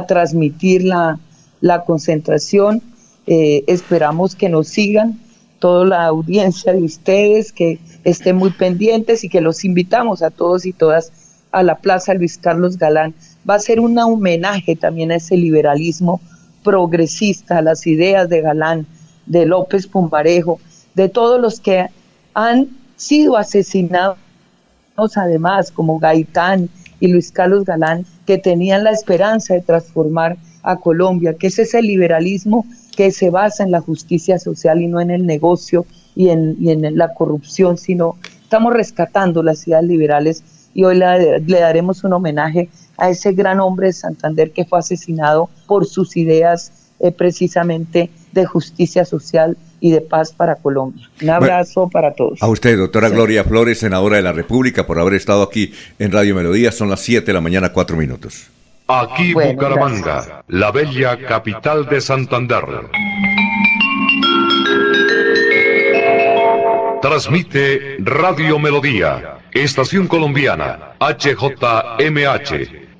transmitir 0.08 0.84
la, 0.84 1.20
concentración. 1.86 2.82
Eh, 3.28 3.64
esperamos 3.68 4.36
que 4.36 4.50
nos 4.50 4.68
sigan 4.68 5.20
toda 5.60 5.86
la 5.86 6.06
audiencia 6.06 6.74
de 6.74 6.82
ustedes, 6.82 7.52
que 7.52 7.80
estén 8.04 8.38
muy 8.38 8.52
pendientes 8.52 9.24
y 9.24 9.30
que 9.30 9.42
los 9.42 9.64
invitamos 9.64 10.24
a 10.24 10.32
todos 10.32 10.66
y 10.66 10.74
todas 10.74 11.12
a 11.52 11.62
la 11.64 11.76
Plaza 11.76 12.14
Luis 12.14 12.38
Carlos 12.38 12.78
Galán. 12.78 13.14
Va 13.48 13.56
a 13.56 13.60
ser 13.60 13.80
un 13.80 13.98
homenaje 14.00 14.76
también 14.76 15.12
a 15.12 15.18
ese 15.18 15.36
liberalismo 15.38 16.22
progresista, 16.64 17.58
a 17.58 17.62
las 17.62 17.86
ideas 17.86 18.30
de 18.30 18.42
Galán, 18.42 18.88
de 19.26 19.46
López 19.46 19.88
Pumarejo, 19.88 20.60
de 20.96 21.10
todos 21.10 21.40
los 21.40 21.60
que 21.60 21.88
han 22.34 22.70
sido 22.96 23.38
asesinados 23.38 24.18
además, 25.16 25.72
como 25.72 26.00
Gaitán, 26.00 26.70
y 27.02 27.08
Luis 27.08 27.32
Carlos 27.32 27.66
Galán, 27.66 28.06
que 28.26 28.38
tenían 28.38 28.86
la 28.86 28.92
esperanza 28.92 29.54
de 29.54 29.62
transformar 29.62 30.38
a 30.64 30.78
Colombia, 30.78 31.34
que 31.34 31.48
es 31.48 31.60
ese 31.60 31.82
liberalismo 31.82 32.66
que 32.96 33.12
se 33.12 33.30
basa 33.30 33.64
en 33.64 33.72
la 33.72 33.82
justicia 33.82 34.40
social 34.40 34.82
y 34.82 34.88
no 34.88 35.02
en 35.02 35.12
el 35.12 35.26
negocio 35.26 35.86
y 36.16 36.30
en, 36.30 36.56
la 36.98 37.14
corrupción, 37.14 37.78
sino 37.78 38.16
estamos 38.44 38.74
rescatando 38.74 39.44
las 39.44 39.60
ciudades 39.60 39.88
liberales 39.88 40.44
y 40.74 40.84
hoy 40.84 40.98
le, 40.98 41.42
daremos 41.48 42.04
un 42.04 42.14
homenaje 42.14 42.70
a 42.98 43.10
ese 43.10 43.34
gran 43.34 43.60
hombre 43.60 43.88
de 43.88 43.94
Santander 43.94 44.52
que 44.52 44.66
fue 44.66 44.80
asesinado 44.80 45.50
por 45.68 45.86
sus 45.86 46.16
ideas 46.16 46.72
eh, 47.00 47.12
precisamente 47.12 48.12
de 48.32 48.46
justicia 48.46 49.06
social 49.06 49.58
y 49.82 49.92
de 49.92 50.00
paz 50.00 50.32
para 50.32 50.56
Colombia. 50.56 51.10
Un 51.22 51.30
abrazo 51.30 51.90
para 51.90 52.14
todos. 52.14 52.42
A 52.42 52.48
usted, 52.48 52.78
doctora 52.78 53.10
Gloria 53.10 53.44
Flores, 53.44 53.80
senadora 53.80 54.16
de 54.16 54.22
la 54.22 54.32
República, 54.32 54.86
por 54.86 55.00
haber 55.00 55.16
estado 55.16 55.42
aquí 55.42 55.74
en 56.00 56.12
Radio 56.12 56.36
Melodía. 56.36 56.72
Son 56.72 56.90
las 56.90 57.02
7 57.02 57.26
de 57.26 57.34
la 57.34 57.42
mañana, 57.42 57.74
4 57.74 57.98
minutos. 57.98 58.48
Aquí 58.88 59.34
Bucaramanga, 59.34 60.44
la 60.48 60.72
bella 60.72 61.18
capital 61.18 61.90
de 61.90 62.00
Santander. 62.00 62.64
Transmite 67.02 67.98
Radio 68.00 68.60
Melodía, 68.60 69.40
Estación 69.52 70.08
Colombiana, 70.08 70.94
HJMH. 71.00 72.81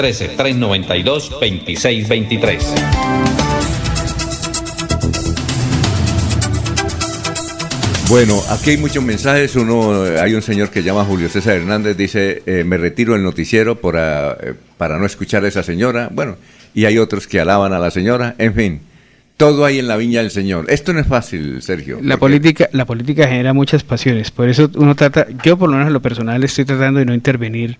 313-392-2623. 0.00 2.64
Bueno, 8.08 8.40
aquí 8.50 8.70
hay 8.70 8.78
muchos 8.78 9.04
mensajes. 9.04 9.54
Uno, 9.56 10.02
hay 10.02 10.34
un 10.34 10.42
señor 10.42 10.70
que 10.70 10.82
llama 10.82 11.04
Julio 11.04 11.28
César 11.28 11.56
Hernández, 11.56 11.96
dice, 11.96 12.42
eh, 12.46 12.64
me 12.64 12.76
retiro 12.76 13.12
del 13.12 13.22
noticiero 13.22 13.80
para, 13.80 14.32
eh, 14.32 14.54
para 14.76 14.98
no 14.98 15.06
escuchar 15.06 15.44
a 15.44 15.48
esa 15.48 15.62
señora. 15.62 16.08
Bueno, 16.10 16.36
y 16.74 16.86
hay 16.86 16.98
otros 16.98 17.28
que 17.28 17.38
alaban 17.38 17.72
a 17.72 17.78
la 17.78 17.92
señora. 17.92 18.34
En 18.38 18.54
fin, 18.54 18.80
todo 19.40 19.64
hay 19.64 19.78
en 19.78 19.88
la 19.88 19.96
viña 19.96 20.20
del 20.20 20.30
Señor. 20.30 20.66
Esto 20.68 20.92
no 20.92 21.00
es 21.00 21.06
fácil, 21.06 21.62
Sergio. 21.62 21.98
La 22.02 22.18
política, 22.18 22.68
la 22.72 22.84
política 22.84 23.26
genera 23.26 23.54
muchas 23.54 23.82
pasiones. 23.82 24.30
Por 24.30 24.50
eso 24.50 24.70
uno 24.74 24.94
trata, 24.94 25.26
yo 25.42 25.56
por 25.56 25.70
lo 25.70 25.76
menos 25.76 25.86
en 25.86 25.94
lo 25.94 26.02
personal 26.02 26.44
estoy 26.44 26.66
tratando 26.66 26.98
de 26.98 27.06
no 27.06 27.14
intervenir 27.14 27.78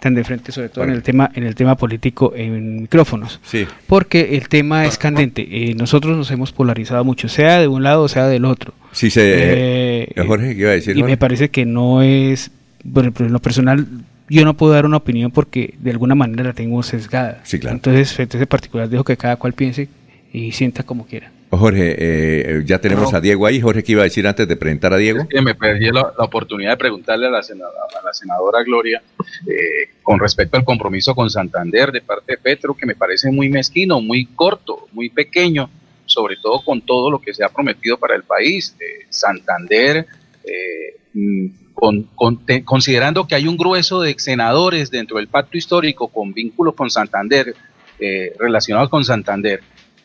tan 0.00 0.14
de 0.14 0.24
frente, 0.24 0.52
sobre 0.52 0.68
todo 0.68 0.84
en 0.84 0.90
el 0.90 1.02
tema, 1.02 1.30
en 1.34 1.44
el 1.44 1.54
tema 1.54 1.76
político 1.76 2.32
en 2.36 2.82
micrófonos. 2.82 3.40
Sí. 3.44 3.66
Porque 3.86 4.36
el 4.36 4.48
tema 4.48 4.84
es 4.86 4.98
candente. 4.98 5.46
Eh, 5.50 5.74
nosotros 5.74 6.16
nos 6.16 6.30
hemos 6.30 6.52
polarizado 6.52 7.04
mucho, 7.04 7.28
sea 7.28 7.60
de 7.60 7.68
un 7.68 7.82
lado 7.82 8.02
o 8.02 8.08
sea 8.08 8.26
del 8.26 8.44
otro. 8.44 8.74
Sí, 8.92 9.10
se, 9.10 10.04
Eh, 10.04 10.24
Jorge, 10.26 10.54
¿qué 10.54 10.60
iba 10.60 10.70
a 10.70 10.74
decir? 10.74 10.96
Y 10.96 11.00
Jorge? 11.00 11.12
me 11.12 11.16
parece 11.16 11.48
que 11.48 11.64
no 11.64 12.02
es, 12.02 12.50
bueno, 12.84 13.12
en 13.18 13.32
lo 13.32 13.40
personal, 13.40 13.86
yo 14.28 14.44
no 14.44 14.54
puedo 14.54 14.72
dar 14.72 14.86
una 14.86 14.96
opinión 14.98 15.30
porque 15.30 15.74
de 15.78 15.90
alguna 15.90 16.14
manera 16.14 16.44
la 16.44 16.52
tengo 16.52 16.82
sesgada. 16.82 17.40
Sí, 17.44 17.58
claro. 17.58 17.76
Entonces, 17.76 18.12
frente 18.12 18.36
a 18.36 18.40
ese 18.40 18.46
particular, 18.46 18.88
dejo 18.88 19.04
que 19.04 19.16
cada 19.16 19.36
cual 19.36 19.52
piense 19.52 19.88
y 20.32 20.52
sienta 20.52 20.82
como 20.82 21.06
quiera. 21.06 21.30
Jorge, 21.50 21.94
eh, 21.98 22.62
ya 22.66 22.80
tenemos 22.80 23.12
No. 23.12 23.18
a 23.18 23.20
Diego 23.20 23.46
ahí. 23.46 23.60
Jorge, 23.60 23.82
¿qué 23.82 23.92
iba 23.92 24.02
a 24.02 24.04
decir 24.04 24.26
antes 24.26 24.46
de 24.48 24.56
presentar 24.56 24.92
a 24.92 24.96
Diego? 24.96 25.28
que 25.28 25.40
me 25.40 25.54
perdí 25.54 25.86
la, 25.86 26.12
la 26.18 26.24
oportunidad 26.24 26.72
de 26.72 26.76
preguntarle 26.76 27.26
a 27.26 27.30
la, 27.30 27.42
senadora, 27.42 27.78
a 28.00 28.04
la 28.04 28.12
senadora 28.12 28.62
Gloria 28.64 29.00
eh, 29.46 29.90
con 30.02 30.18
respecto 30.18 30.56
al 30.56 30.64
compromiso 30.64 31.14
con 31.14 31.30
Santander 31.30 31.92
de 31.92 32.00
parte 32.02 32.32
de 32.32 32.38
Petro, 32.38 32.74
que 32.74 32.84
me 32.86 32.94
parece 32.94 33.30
muy 33.30 33.48
mezquino, 33.48 34.00
muy 34.00 34.26
corto, 34.26 34.88
muy 34.92 35.08
pequeño, 35.08 35.70
sobre 36.04 36.36
todo 36.36 36.62
con 36.64 36.80
todo 36.82 37.10
lo 37.10 37.20
que 37.20 37.32
se 37.32 37.44
ha 37.44 37.48
prometido 37.48 37.96
para 37.96 38.16
el 38.16 38.24
país. 38.24 38.74
Eh, 38.80 39.06
Santander, 39.08 40.06
eh, 40.44 40.96
mm, 41.14 41.46
con- 41.74 42.04
con- 42.14 42.44
te- 42.44 42.64
considerando 42.64 43.26
que 43.26 43.34
hay 43.34 43.46
un 43.46 43.56
grueso 43.56 44.00
de 44.00 44.14
senadores 44.18 44.90
dentro 44.90 45.18
del 45.18 45.28
pacto 45.28 45.56
histórico 45.56 46.08
con 46.08 46.32
vínculos 46.32 46.74
con 46.74 46.90
Santander, 46.90 47.54
eh, 47.98 48.32
relacionados 48.38 48.88
con 48.90 49.04
Santander, 49.04 49.60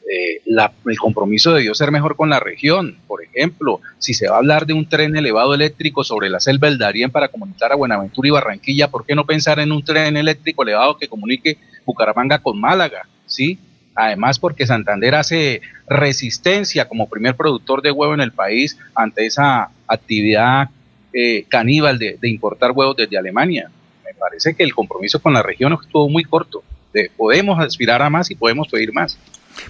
eh, 0.09 0.41
la- 0.45 0.71
el 0.85 0.97
compromiso 0.97 1.53
debió 1.53 1.73
ser 1.75 1.91
mejor 1.91 2.15
con 2.15 2.29
la 2.29 2.39
región. 2.39 2.97
Por 3.07 3.23
ejemplo, 3.23 3.79
si 3.99 4.13
se 4.13 4.27
va 4.27 4.35
a 4.35 4.39
hablar 4.39 4.65
de 4.65 4.73
un 4.73 4.87
tren 4.89 5.15
elevado 5.15 5.53
eléctrico 5.53 6.03
sobre 6.03 6.29
la 6.29 6.39
selva 6.39 6.67
del 6.69 6.77
Darién 6.77 7.11
para 7.11 7.27
comunicar 7.29 7.71
a 7.71 7.75
Buenaventura 7.75 8.27
y 8.27 8.31
Barranquilla, 8.31 8.89
¿por 8.89 9.05
qué 9.05 9.15
no 9.15 9.25
pensar 9.25 9.59
en 9.59 9.71
un 9.71 9.83
tren 9.83 10.17
eléctrico 10.17 10.63
elevado 10.63 10.97
que 10.97 11.07
comunique 11.07 11.57
Bucaramanga 11.85 12.39
con 12.39 12.59
Málaga? 12.59 13.07
¿Sí? 13.25 13.57
Además, 13.95 14.39
porque 14.39 14.65
Santander 14.65 15.15
hace 15.15 15.61
resistencia 15.87 16.87
como 16.87 17.07
primer 17.09 17.35
productor 17.35 17.81
de 17.81 17.91
huevo 17.91 18.13
en 18.13 18.21
el 18.21 18.31
país 18.31 18.77
ante 18.95 19.25
esa 19.25 19.69
actividad 19.87 20.69
eh, 21.13 21.43
caníbal 21.49 21.99
de, 21.99 22.17
de 22.19 22.29
importar 22.29 22.71
huevos 22.71 22.95
desde 22.95 23.17
Alemania. 23.17 23.69
Me 24.05 24.13
parece 24.13 24.53
que 24.55 24.63
el 24.63 24.73
compromiso 24.73 25.19
con 25.21 25.33
la 25.33 25.43
región 25.43 25.73
estuvo 25.73 26.07
muy 26.09 26.23
corto. 26.23 26.63
De- 26.93 27.11
podemos 27.15 27.59
aspirar 27.59 28.01
a 28.01 28.09
más 28.09 28.31
y 28.31 28.35
podemos 28.35 28.67
pedir 28.69 28.93
más. 28.93 29.17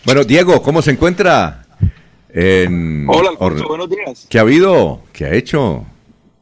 Bueno, 0.06 0.24
Diego, 0.24 0.62
¿cómo 0.62 0.82
se 0.82 0.92
encuentra? 0.92 1.66
En 2.34 3.06
Hola, 3.10 3.30
Alfonso, 3.32 3.68
buenos 3.68 3.90
días. 3.90 4.28
¿Qué 4.30 4.38
ha 4.38 4.42
habido? 4.42 5.02
¿Qué 5.12 5.26
ha 5.26 5.34
hecho? 5.34 5.86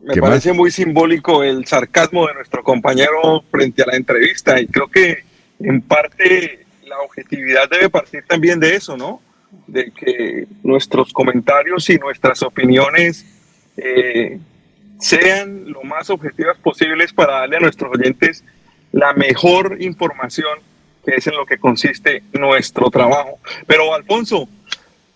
Me 0.03 0.13
¿Qué 0.13 0.21
parece 0.21 0.49
más? 0.49 0.57
muy 0.57 0.71
simbólico 0.71 1.43
el 1.43 1.65
sarcasmo 1.65 2.27
de 2.27 2.35
nuestro 2.35 2.63
compañero 2.63 3.43
frente 3.49 3.81
a 3.83 3.87
la 3.87 3.95
entrevista 3.95 4.59
y 4.61 4.67
creo 4.67 4.87
que 4.87 5.23
en 5.59 5.81
parte 5.81 6.65
la 6.85 6.99
objetividad 6.99 7.69
debe 7.69 7.89
partir 7.89 8.23
también 8.27 8.59
de 8.59 8.75
eso, 8.75 8.95
¿no? 8.97 9.21
De 9.67 9.91
que 9.91 10.47
nuestros 10.63 11.11
comentarios 11.11 11.89
y 11.89 11.97
nuestras 11.97 12.43
opiniones 12.43 13.25
eh, 13.77 14.39
sean 14.99 15.71
lo 15.71 15.83
más 15.83 16.09
objetivas 16.09 16.57
posibles 16.57 17.13
para 17.13 17.39
darle 17.39 17.57
a 17.57 17.61
nuestros 17.61 17.91
oyentes 17.91 18.43
la 18.91 19.13
mejor 19.13 19.77
información 19.79 20.59
que 21.05 21.15
es 21.15 21.27
en 21.27 21.35
lo 21.35 21.45
que 21.45 21.57
consiste 21.57 22.23
nuestro 22.33 22.89
trabajo. 22.89 23.39
Pero 23.67 23.93
Alfonso, 23.93 24.47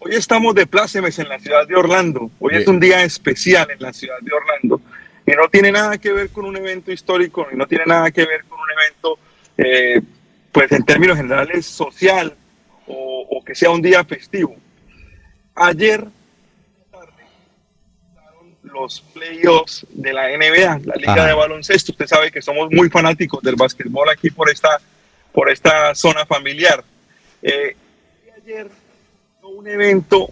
Hoy 0.05 0.15
estamos 0.15 0.53
de 0.53 0.67
plácemes 0.67 1.17
en 1.19 1.29
la 1.29 1.39
ciudad 1.39 1.65
de 1.65 1.77
Orlando. 1.77 2.29
Hoy 2.37 2.55
es 2.55 2.67
un 2.67 2.77
día 2.77 3.03
especial 3.03 3.71
en 3.71 3.79
la 3.79 3.93
ciudad 3.93 4.17
de 4.19 4.33
Orlando. 4.33 4.81
Y 5.25 5.31
no 5.31 5.47
tiene 5.47 5.71
nada 5.71 5.97
que 5.97 6.11
ver 6.11 6.29
con 6.29 6.43
un 6.43 6.57
evento 6.57 6.91
histórico, 6.91 7.47
y 7.49 7.55
no 7.55 7.65
tiene 7.67 7.85
nada 7.85 8.11
que 8.11 8.25
ver 8.25 8.43
con 8.43 8.59
un 8.59 8.67
evento, 8.69 9.17
eh, 9.57 10.01
pues 10.51 10.69
en 10.73 10.83
términos 10.83 11.15
generales, 11.15 11.65
social 11.65 12.35
o, 12.85 13.27
o 13.29 13.45
que 13.45 13.55
sea 13.55 13.69
un 13.69 13.81
día 13.81 14.03
festivo. 14.03 14.57
Ayer 15.55 16.05
los 18.61 18.99
playoffs 19.13 19.85
de 19.89 20.11
la 20.11 20.27
NBA, 20.37 20.81
la 20.83 20.95
liga 20.95 21.13
Ajá. 21.13 21.27
de 21.27 21.33
baloncesto. 21.33 21.93
Usted 21.93 22.07
sabe 22.07 22.29
que 22.29 22.41
somos 22.41 22.69
muy 22.71 22.89
fanáticos 22.89 23.41
del 23.41 23.55
básquetbol 23.55 24.09
aquí 24.09 24.31
por 24.31 24.49
esta, 24.49 24.81
por 25.33 25.49
esta 25.49 25.93
zona 25.95 26.25
familiar. 26.25 26.83
Eh, 27.41 27.75
y 28.25 28.29
ayer 28.41 28.69
un 29.41 29.67
evento 29.67 30.29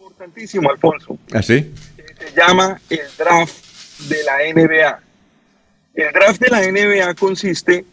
importantísimo, 0.00 0.70
Alfonso. 0.70 1.18
¿Ah, 1.32 1.42
sí? 1.42 1.72
Se 2.18 2.32
llama 2.34 2.80
el 2.88 3.06
draft 3.16 3.64
de 4.08 4.24
la 4.24 4.38
NBA. 4.52 5.00
El 5.94 6.12
draft 6.12 6.40
de 6.40 6.48
la 6.48 6.60
NBA 6.60 7.14
consiste 7.14 7.78
en 7.78 7.86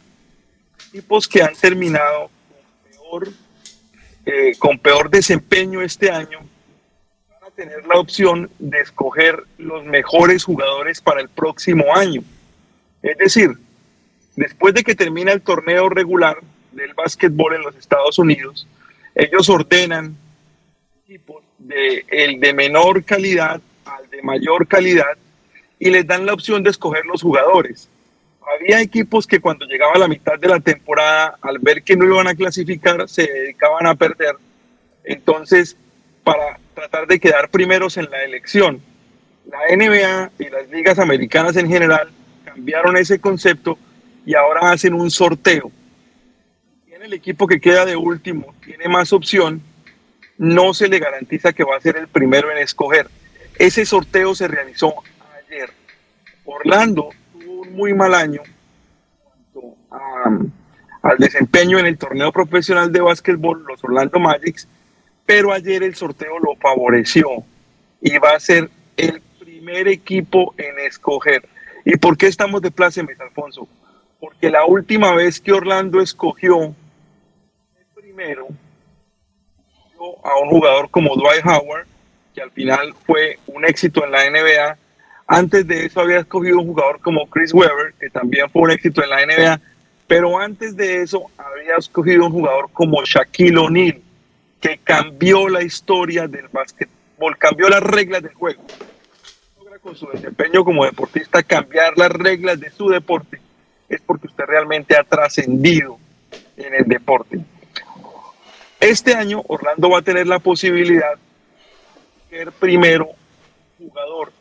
equipos 0.90 1.28
que 1.28 1.42
han 1.42 1.56
terminado 1.56 2.30
con 2.50 2.92
peor, 2.92 3.30
eh, 4.26 4.56
con 4.58 4.80
peor 4.80 5.10
desempeño 5.10 5.82
este 5.82 6.10
año 6.10 6.40
van 7.30 7.52
a 7.52 7.56
tener 7.56 7.86
la 7.86 8.00
opción 8.00 8.50
de 8.60 8.80
escoger 8.80 9.44
los 9.58 9.86
mejores 9.86 10.44
jugadores 10.44 11.02
para 11.02 11.22
el 11.22 11.30
próximo 11.30 11.96
año. 11.96 12.22
Es 13.02 13.18
decir, 13.18 13.52
después 14.36 14.74
de 14.74 14.84
que 14.84 14.96
termina 14.96 15.32
el 15.32 15.42
torneo 15.42 15.90
regular 15.90 16.38
del 16.72 16.94
básquetbol 16.94 17.56
en 17.56 17.62
los 17.62 17.76
Estados 17.76 18.20
Unidos, 18.20 18.68
ellos 19.16 19.50
ordenan 19.50 20.16
equipos 21.06 21.44
de 21.58 22.06
de 22.40 22.54
menor 22.54 23.04
calidad 23.04 23.62
al 23.86 24.10
de 24.10 24.22
mayor 24.22 24.68
calidad 24.68 25.18
y 25.80 25.90
les 25.90 26.06
dan 26.06 26.26
la 26.26 26.34
opción 26.34 26.64
de 26.64 26.70
escoger 26.70 27.06
los 27.06 27.22
jugadores. 27.22 27.90
Había 28.42 28.82
equipos 28.82 29.26
que 29.26 29.40
cuando 29.40 29.66
llegaba 29.66 29.98
la 29.98 30.08
mitad 30.08 30.38
de 30.40 30.48
la 30.48 30.60
temporada, 30.60 31.38
al 31.42 31.60
ver 31.60 31.84
que 31.84 31.96
no 31.96 32.06
iban 32.06 32.28
a 32.28 32.36
clasificar, 32.36 33.08
se 33.10 33.24
dedicaban 33.24 33.88
a 33.88 33.96
perder. 33.96 34.36
Entonces, 35.04 35.76
para 36.24 36.60
tratar 36.74 37.08
de 37.08 37.20
quedar 37.20 37.50
primeros 37.50 37.98
en 37.98 38.10
la 38.10 38.24
elección, 38.24 38.82
la 39.50 39.76
NBA 39.76 40.32
y 40.40 40.50
las 40.50 40.70
ligas 40.70 41.00
americanas 41.00 41.56
en 41.56 41.68
general 41.68 42.10
cambiaron 42.44 42.98
ese 42.98 43.20
concepto 43.20 43.78
y 44.26 44.36
ahora 44.36 44.72
hacen 44.72 44.94
un 44.94 45.12
sorteo. 45.12 45.72
Tiene 46.86 47.06
el 47.06 47.14
equipo 47.14 47.48
que 47.48 47.60
queda 47.60 47.86
de 47.86 47.96
último, 47.96 48.54
tiene 48.64 48.88
más 48.88 49.14
opción, 49.14 49.62
no 50.38 50.74
se 50.74 50.88
le 50.88 51.00
garantiza 51.00 51.54
que 51.54 51.64
va 51.64 51.78
a 51.78 51.82
ser 51.82 51.98
el 51.98 52.08
primero 52.08 52.52
en 52.52 52.58
escoger. 52.58 53.08
Ese 53.58 53.86
sorteo 53.86 54.36
se 54.36 54.48
realizó 54.48 54.94
ayer. 55.46 55.70
Orlando 56.44 57.10
tuvo 57.34 57.62
un 57.62 57.74
muy 57.74 57.94
mal 57.94 58.14
año 58.14 58.42
en 58.44 58.56
al 61.06 61.20
desempeño 61.20 61.78
en 61.78 61.86
el 61.86 62.00
torneo 62.00 62.32
profesional 62.32 62.92
de 62.92 63.00
básquetbol, 63.00 63.64
los 63.68 63.84
Orlando 63.84 64.20
Magics, 64.20 64.68
pero 65.24 65.54
ayer 65.54 65.84
el 65.84 65.94
sorteo 65.94 66.40
lo 66.40 66.56
favoreció 66.56 67.44
y 68.02 68.18
va 68.18 68.32
a 68.32 68.40
ser 68.40 68.72
el 68.98 69.22
primer 69.40 69.88
equipo 69.88 70.56
en 70.58 70.80
escoger. 70.80 71.48
¿Y 71.86 71.98
por 71.98 72.18
qué 72.18 72.26
estamos 72.26 72.64
de 72.64 72.72
plácemes, 72.72 73.22
Alfonso? 73.22 73.68
Porque 74.26 74.50
la 74.50 74.66
última 74.66 75.14
vez 75.14 75.40
que 75.40 75.52
Orlando 75.52 76.02
escogió 76.02 76.64
el 76.64 77.86
primero 77.94 78.48
a 80.24 80.40
un 80.42 80.50
jugador 80.50 80.90
como 80.90 81.16
Dwight 81.16 81.46
Howard, 81.46 81.86
que 82.34 82.42
al 82.42 82.50
final 82.50 82.96
fue 83.06 83.38
un 83.46 83.66
éxito 83.66 84.04
en 84.04 84.12
la 84.12 84.28
NBA. 84.28 84.78
Antes 85.28 85.68
de 85.68 85.86
eso 85.86 86.02
había 86.02 86.18
escogido 86.18 86.58
un 86.58 86.66
jugador 86.66 87.00
como 87.02 87.28
Chris 87.28 87.54
Webber, 87.54 87.94
que 88.00 88.10
también 88.10 88.50
fue 88.50 88.64
un 88.64 88.72
éxito 88.72 89.04
en 89.04 89.10
la 89.12 89.26
NBA. 89.28 89.62
Pero 90.08 90.40
antes 90.40 90.76
de 90.76 91.04
eso 91.04 91.30
había 91.38 91.76
escogido 91.78 92.26
un 92.26 92.32
jugador 92.32 92.72
como 92.74 93.04
Shaquille 93.06 93.60
O'Neal, 93.60 94.02
que 94.60 94.80
cambió 94.84 95.48
la 95.50 95.62
historia 95.62 96.28
del 96.28 96.48
básquetbol, 96.48 97.38
cambió 97.38 97.70
las 97.70 97.84
reglas 97.84 98.24
del 98.24 98.34
juego. 98.34 98.64
Logra 99.60 99.78
con 99.78 99.96
su 99.96 100.08
desempeño 100.08 100.66
como 100.66 100.84
deportista 100.84 101.44
cambiar 101.44 101.96
las 101.96 102.10
reglas 102.10 102.60
de 102.60 102.72
su 102.72 102.90
deporte. 102.90 103.45
Es 103.90 104.02
porque 104.02 104.28
usted 104.28 104.46
realmente 104.46 104.98
ha 104.98 105.04
trascendido 105.04 105.98
en 106.58 106.74
el 106.74 106.86
deporte. 106.86 107.40
Este 108.80 109.14
año 109.16 109.42
Orlando 109.48 109.90
va 109.90 110.00
a 110.00 110.02
tener 110.02 110.28
la 110.28 110.40
posibilidad 110.40 111.16
de 112.30 112.38
ser 112.38 112.52
primero 112.52 113.10
jugador 113.78 114.32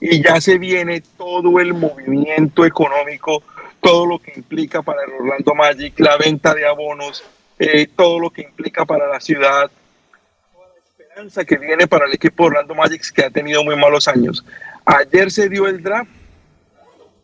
y 0.00 0.22
ya 0.22 0.40
se 0.40 0.58
viene 0.58 1.02
todo 1.16 1.60
el 1.60 1.74
movimiento 1.74 2.66
económico, 2.66 3.44
todo 3.80 4.04
lo 4.04 4.18
que 4.18 4.32
implica 4.34 4.82
para 4.82 5.04
el 5.04 5.12
Orlando 5.12 5.54
Magic, 5.54 5.98
la 6.00 6.16
venta 6.16 6.54
de 6.54 6.66
abonos, 6.66 7.22
eh, 7.58 7.86
todo 7.94 8.18
lo 8.18 8.30
que 8.30 8.42
implica 8.42 8.84
para 8.84 9.06
la 9.06 9.20
ciudad, 9.20 9.70
toda 10.52 10.66
la 10.66 11.04
esperanza 11.04 11.44
que 11.44 11.56
viene 11.56 11.86
para 11.86 12.06
el 12.06 12.14
equipo 12.14 12.44
Orlando 12.44 12.74
Magic 12.74 13.12
que 13.12 13.24
ha 13.24 13.30
tenido 13.30 13.62
muy 13.62 13.76
malos 13.76 14.08
años. 14.08 14.44
Ayer 14.84 15.30
se 15.30 15.48
dio 15.48 15.68
el 15.68 15.80
draft, 15.80 16.10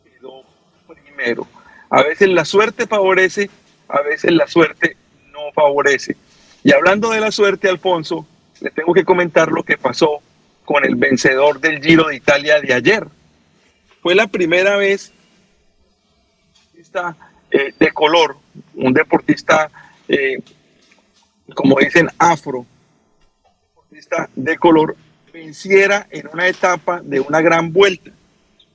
quedó 0.05 0.45
primero. 0.87 1.49
A 1.91 2.03
veces 2.03 2.29
la 2.29 2.45
suerte 2.45 2.87
favorece, 2.87 3.51
a 3.89 4.03
veces 4.03 4.33
la 4.33 4.47
suerte 4.47 4.97
no 5.33 5.53
favorece. 5.55 6.17
Y 6.63 6.73
hablando 6.73 7.11
de 7.11 7.21
la 7.21 7.31
suerte, 7.31 7.69
Alfonso, 7.69 8.27
le 8.61 8.71
tengo 8.71 8.93
que 8.93 9.05
comentar 9.05 9.51
lo 9.51 9.63
que 9.63 9.79
pasó 9.79 10.21
con 10.65 10.85
el 10.85 10.97
vencedor 10.97 11.61
del 11.61 11.83
Giro 11.83 12.09
de 12.09 12.17
Italia 12.17 12.61
de 12.61 12.75
ayer. 12.75 13.07
Fue 14.03 14.15
la 14.15 14.27
primera 14.27 14.77
vez 14.77 15.13
eh, 17.51 17.73
de 17.79 17.93
color, 17.93 18.37
un 18.75 18.93
deportista, 18.93 19.71
eh, 20.09 20.39
como 21.55 21.79
dicen, 21.79 22.09
afro, 22.19 22.67
deportista 23.69 24.29
de 24.35 24.57
color, 24.59 24.97
venciera 25.33 26.07
en 26.11 26.29
una 26.33 26.47
etapa 26.47 27.01
de 27.03 27.21
una 27.21 27.41
gran 27.41 27.73
vuelta. 27.73 28.11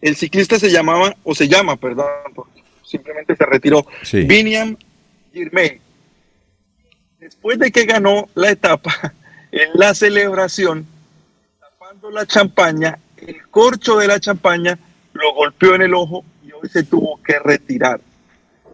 El 0.02 0.16
ciclista 0.16 0.58
se 0.58 0.72
llamaba, 0.72 1.16
o 1.24 1.36
se 1.36 1.48
llama, 1.48 1.76
perdón, 1.76 2.08
simplemente 2.94 3.36
se 3.36 3.46
retiró, 3.46 3.86
Sí. 4.04 4.22
Viniam 4.22 4.78
Girmay. 5.34 5.82
Después 7.20 7.58
de 7.58 7.72
que 7.72 7.86
ganó 7.86 8.30
la 8.36 8.52
etapa, 8.52 8.94
en 9.52 9.70
la 9.74 9.96
celebración, 9.96 10.86
tapando 11.60 12.12
la 12.12 12.26
champaña, 12.28 13.00
el 13.18 13.48
corcho 13.50 13.98
de 13.98 14.08
la 14.08 14.20
champaña 14.20 14.78
lo 15.14 15.34
golpeó 15.34 15.74
en 15.74 15.82
el 15.82 15.94
ojo 15.96 16.24
y 16.46 16.52
hoy 16.52 16.70
se 16.70 16.84
tuvo 16.84 17.20
que 17.24 17.40
retirar. 17.40 18.00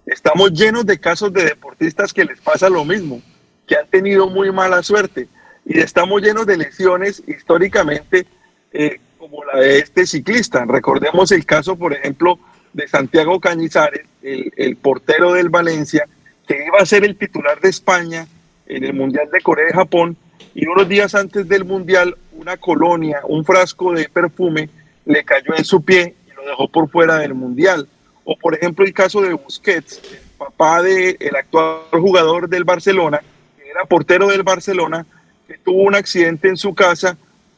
Estamos 0.06 0.52
llenos 0.52 0.86
de 0.86 1.00
casos 1.00 1.32
de 1.32 1.46
deportistas 1.46 2.14
que 2.14 2.26
les 2.26 2.42
pasa 2.42 2.70
lo 2.70 2.84
mismo, 2.84 3.22
que 3.68 3.76
han 3.78 3.88
tenido 3.88 4.28
muy 4.30 4.52
mala 4.52 4.84
suerte 4.84 5.30
y 5.66 5.80
estamos 5.80 6.22
llenos 6.22 6.46
de 6.46 6.58
lesiones 6.58 7.24
históricamente 7.28 8.26
eh, 8.74 9.00
como 9.18 9.46
la 9.46 9.60
de 9.60 9.80
este 9.80 10.06
ciclista. 10.06 10.66
Recordemos 10.66 11.32
el 11.32 11.46
caso, 11.46 11.76
por 11.78 11.94
ejemplo, 11.94 12.40
de 12.74 12.88
Santiago 12.88 13.40
Cañizares, 13.40 14.06
el, 14.22 14.76
portero 14.78 15.34
del 15.34 15.50
Valencia, 15.50 16.08
que 16.48 16.66
iba 16.66 16.80
a 16.80 16.86
ser 16.86 17.04
el 17.04 17.16
titular 17.16 17.60
de 17.60 17.70
España 17.70 18.28
en 18.68 18.84
el 18.84 18.94
Mundial 18.94 19.30
de 19.32 19.42
Corea 19.42 19.70
y 19.70 19.74
Japón, 19.74 20.18
y 20.54 20.68
unos 20.68 20.88
días 20.88 21.16
antes 21.16 21.48
del 21.48 21.66
Mundial, 21.66 22.18
una 22.34 22.58
colonia, 22.58 23.22
un 23.28 23.46
frasco 23.46 23.94
de 23.94 24.10
perfume, 24.10 24.70
le 25.06 25.24
cayó 25.24 25.56
en 25.56 25.66
su 25.66 25.82
pie 25.84 26.16
y 26.28 26.34
lo 26.34 26.46
dejó 26.46 26.68
por 26.68 26.90
fuera 26.90 27.18
del 27.18 27.34
Mundial. 27.34 27.88
O 28.24 28.36
por 28.38 28.56
ejemplo 28.56 28.86
el 28.86 28.94
caso 28.94 29.22
de 29.22 29.34
Busquets, 29.34 30.02
el 30.12 30.20
papá 30.38 30.82
del 30.84 31.36
actual 31.36 31.82
jugador 31.92 32.48
del 32.48 32.64
Barcelona, 32.64 33.22
que 33.58 33.70
era 33.70 33.86
portero 33.86 34.28
del 34.28 34.44
Barcelona, 34.44 35.06
que 35.48 35.58
tuvo 35.58 35.84
un 35.84 35.96
accidente 35.96 36.48
en 36.48 36.58
su 36.58 36.76
casa 36.76 37.18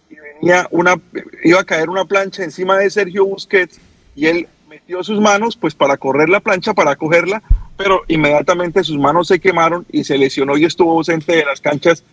y 0.10 0.16
venía 0.16 0.68
una, 0.72 0.96
iba 1.44 1.60
a 1.60 1.66
caer 1.66 1.90
una 1.90 2.06
plancha 2.06 2.44
encima 2.44 2.78
de 2.78 2.90
Sergio 2.90 3.26
Busquets 3.26 3.80
y 4.16 4.28
él 4.28 4.48
metió 4.72 5.04
sus 5.04 5.20
manos 5.20 5.58
pues 5.58 5.76
para 5.76 5.98
correr 5.98 6.30
la 6.30 6.40
plancha, 6.40 6.74
para 6.74 6.96
cogerla, 6.96 7.44
pero 7.76 8.04
inmediatamente 8.08 8.86
sus 8.86 8.98
manos 8.98 9.28
se 9.28 9.42
quemaron 9.42 9.86
y 9.92 10.06
se 10.06 10.18
lesionó 10.18 10.56
y 10.56 10.64
estuvo 10.64 10.94
ausente 10.94 11.36
de 11.36 11.44
las 11.44 11.60
canchas 11.60 12.06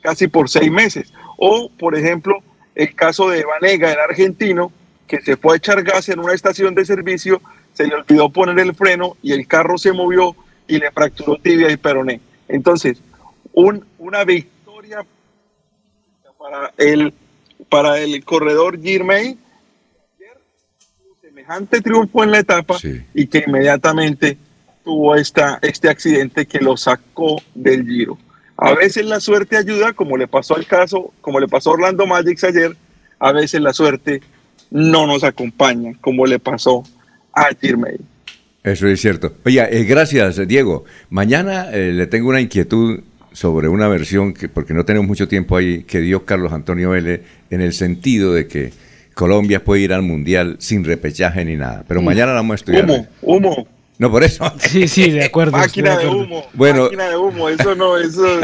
casi 0.00 0.28
por 0.28 0.48
seis 0.48 0.70
meses. 0.70 1.12
O, 1.36 1.72
por 1.76 1.98
ejemplo, 1.98 2.38
el 2.76 2.94
caso 2.94 3.28
de 3.30 3.44
Vanega, 3.44 3.92
el 3.92 3.98
argentino, 3.98 4.70
que 5.08 5.22
se 5.22 5.36
fue 5.36 5.54
a 5.54 5.56
echar 5.56 5.82
gas 5.82 6.08
en 6.08 6.20
una 6.20 6.34
estación 6.34 6.76
de 6.76 6.84
servicio, 6.84 7.42
se 7.72 7.88
le 7.88 7.96
olvidó 7.96 8.28
poner 8.28 8.60
el 8.60 8.76
freno 8.76 9.16
y 9.20 9.32
el 9.32 9.48
carro 9.48 9.76
se 9.76 9.92
movió 9.92 10.36
y 10.68 10.78
le 10.78 10.92
fracturó 10.92 11.36
tibia 11.38 11.68
y 11.72 11.76
peroné. 11.76 12.20
Entonces, 12.46 13.02
un, 13.52 13.84
una 13.98 14.22
victoria 14.22 15.04
para 16.38 16.72
el, 16.78 17.12
para 17.68 17.98
el 17.98 18.24
corredor 18.24 18.80
Girmay, 18.80 19.36
semejante 21.44 21.80
triunfo 21.80 22.24
en 22.24 22.30
la 22.30 22.38
etapa 22.38 22.76
y 23.14 23.26
que 23.26 23.44
inmediatamente 23.46 24.38
tuvo 24.84 25.14
esta, 25.14 25.58
este 25.62 25.88
accidente 25.88 26.46
que 26.46 26.58
lo 26.60 26.76
sacó 26.76 27.40
del 27.54 27.86
Giro. 27.86 28.18
A 28.56 28.74
veces 28.74 29.04
la 29.04 29.20
suerte 29.20 29.56
ayuda, 29.56 29.92
como 29.92 30.16
le 30.16 30.28
pasó 30.28 30.56
al 30.56 30.66
caso, 30.66 31.12
como 31.20 31.40
le 31.40 31.48
pasó 31.48 31.70
a 31.70 31.72
Orlando 31.74 32.06
Magic 32.06 32.42
ayer, 32.44 32.76
a 33.18 33.32
veces 33.32 33.60
la 33.60 33.72
suerte 33.72 34.22
no 34.70 35.06
nos 35.06 35.24
acompaña, 35.24 35.92
como 36.00 36.26
le 36.26 36.38
pasó 36.38 36.84
a 37.32 37.48
Girmay. 37.60 37.96
Eso 38.62 38.86
es 38.86 39.00
cierto. 39.00 39.34
Oye, 39.44 39.60
eh, 39.70 39.84
gracias, 39.84 40.46
Diego. 40.46 40.84
Mañana 41.10 41.70
eh, 41.70 41.92
le 41.92 42.06
tengo 42.06 42.28
una 42.28 42.40
inquietud 42.40 43.00
sobre 43.32 43.68
una 43.68 43.88
versión, 43.88 44.32
que, 44.32 44.48
porque 44.48 44.72
no 44.72 44.84
tenemos 44.84 45.08
mucho 45.08 45.26
tiempo 45.26 45.56
ahí, 45.56 45.82
que 45.82 46.00
dio 46.00 46.24
Carlos 46.24 46.52
Antonio 46.52 46.90
Vélez, 46.90 47.22
en 47.50 47.60
el 47.60 47.72
sentido 47.72 48.32
de 48.32 48.46
que 48.46 48.72
Colombia 49.14 49.62
puede 49.64 49.82
ir 49.82 49.92
al 49.92 50.02
Mundial 50.02 50.56
sin 50.58 50.84
repechaje 50.84 51.44
ni 51.44 51.56
nada. 51.56 51.84
Pero 51.86 52.02
Mm. 52.02 52.04
mañana 52.04 52.26
la 52.32 52.38
vamos 52.38 52.54
a 52.54 52.56
estudiar. 52.56 52.84
Humo, 52.84 53.06
humo. 53.22 53.68
No, 53.96 54.10
por 54.10 54.24
eso. 54.24 54.52
Sí, 54.58 54.88
sí, 54.88 55.10
de 55.12 55.24
acuerdo. 55.26 55.52
Máquina 55.52 55.96
de 55.96 56.08
humo, 56.08 56.44
Bueno. 56.52 56.82
máquina 56.84 57.08
de 57.10 57.16
humo, 57.16 57.48
eso 57.48 57.76
no, 57.76 57.96
eso 57.96 58.40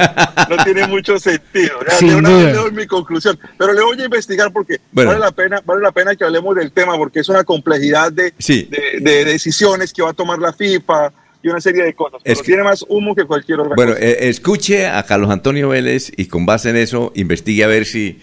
no 0.48 0.64
tiene 0.64 0.86
mucho 0.86 1.18
sentido. 1.18 1.72
Sin 1.98 2.14
una 2.14 2.28
duda. 2.30 2.38
vez 2.44 2.46
le 2.54 2.60
doy 2.62 2.70
mi 2.70 2.86
conclusión, 2.86 3.36
pero 3.58 3.72
le 3.72 3.82
voy 3.82 4.00
a 4.00 4.04
investigar 4.04 4.52
porque 4.52 4.76
Bueno. 4.92 5.10
vale 5.10 5.20
la 5.24 5.32
pena, 5.32 5.60
vale 5.66 5.82
la 5.82 5.90
pena 5.90 6.14
que 6.14 6.22
hablemos 6.22 6.54
del 6.54 6.70
tema 6.70 6.96
porque 6.96 7.18
es 7.18 7.28
una 7.28 7.42
complejidad 7.42 8.12
de, 8.12 8.32
Sí. 8.38 8.68
de, 8.70 9.00
de 9.00 9.24
decisiones 9.24 9.92
que 9.92 10.02
va 10.02 10.10
a 10.10 10.14
tomar 10.14 10.38
la 10.38 10.52
FIFA 10.52 11.12
y 11.42 11.48
una 11.48 11.60
serie 11.60 11.82
de 11.82 11.94
cosas. 11.94 12.20
Pero 12.22 12.32
Es 12.32 12.38
que- 12.42 12.46
tiene 12.46 12.62
más 12.62 12.84
humo 12.88 13.16
que 13.16 13.24
cualquier 13.24 13.58
otra 13.58 13.74
Bueno, 13.74 13.94
cosa. 13.94 14.04
eh, 14.06 14.28
escuche 14.28 14.86
a 14.86 15.02
Carlos 15.02 15.30
Antonio 15.30 15.70
Vélez 15.70 16.12
y 16.16 16.26
con 16.26 16.46
base 16.46 16.70
en 16.70 16.76
eso 16.76 17.10
investigue 17.16 17.64
a 17.64 17.66
ver 17.66 17.86
si, 17.86 18.20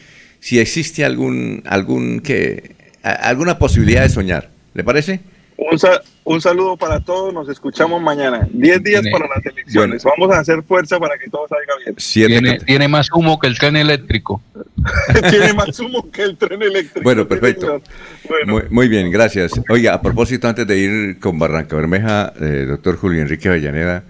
si 0.48 0.60
existe 0.60 1.04
algún, 1.04 1.62
algún 1.66 2.22
que, 2.22 2.72
a- 3.04 3.12
alguna 3.12 3.60
posibilidad 3.60 4.04
de 4.04 4.08
soñar. 4.10 4.50
¿Le 4.74 4.82
parece? 4.82 5.20
Un, 5.58 5.78
sa- 5.78 6.02
un 6.24 6.40
saludo 6.40 6.78
para 6.78 7.02
todos, 7.02 7.34
nos 7.34 7.50
escuchamos 7.50 8.02
mañana. 8.02 8.48
Diez 8.54 8.82
días 8.82 9.02
Tiene- 9.02 9.12
para 9.12 9.28
las 9.36 9.46
elecciones. 9.46 10.04
Vamos 10.06 10.34
a 10.34 10.40
hacer 10.40 10.64
fuerza 10.64 11.00
para 11.00 11.18
que 11.18 11.30
todo 11.30 11.48
salga 11.50 11.74
bien. 11.84 11.96
Tiene, 12.42 12.60
tiene 12.60 12.88
más 12.88 13.10
humo 13.14 13.38
que 13.40 13.48
el 13.48 13.58
tren 13.60 13.76
eléctrico. 13.76 14.42
tiene 15.30 15.52
más 15.52 15.78
humo 15.82 16.10
que 16.12 16.22
el 16.24 16.38
tren 16.38 16.62
eléctrico. 16.62 17.04
Bueno, 17.04 17.28
perfecto. 17.28 17.82
Bueno. 18.30 18.54
Muy, 18.54 18.64
muy 18.70 18.88
bien, 18.88 19.12
gracias. 19.12 19.52
Oiga, 19.68 19.96
a 19.96 20.02
propósito, 20.02 20.48
antes 20.48 20.66
de 20.66 20.78
ir 20.78 21.20
con 21.20 21.38
Barranca 21.38 21.76
Bermeja, 21.76 22.32
eh, 22.40 22.64
doctor 22.70 22.96
Julio 22.96 23.22
Enrique 23.22 23.50
Avellaneda, 23.50 24.04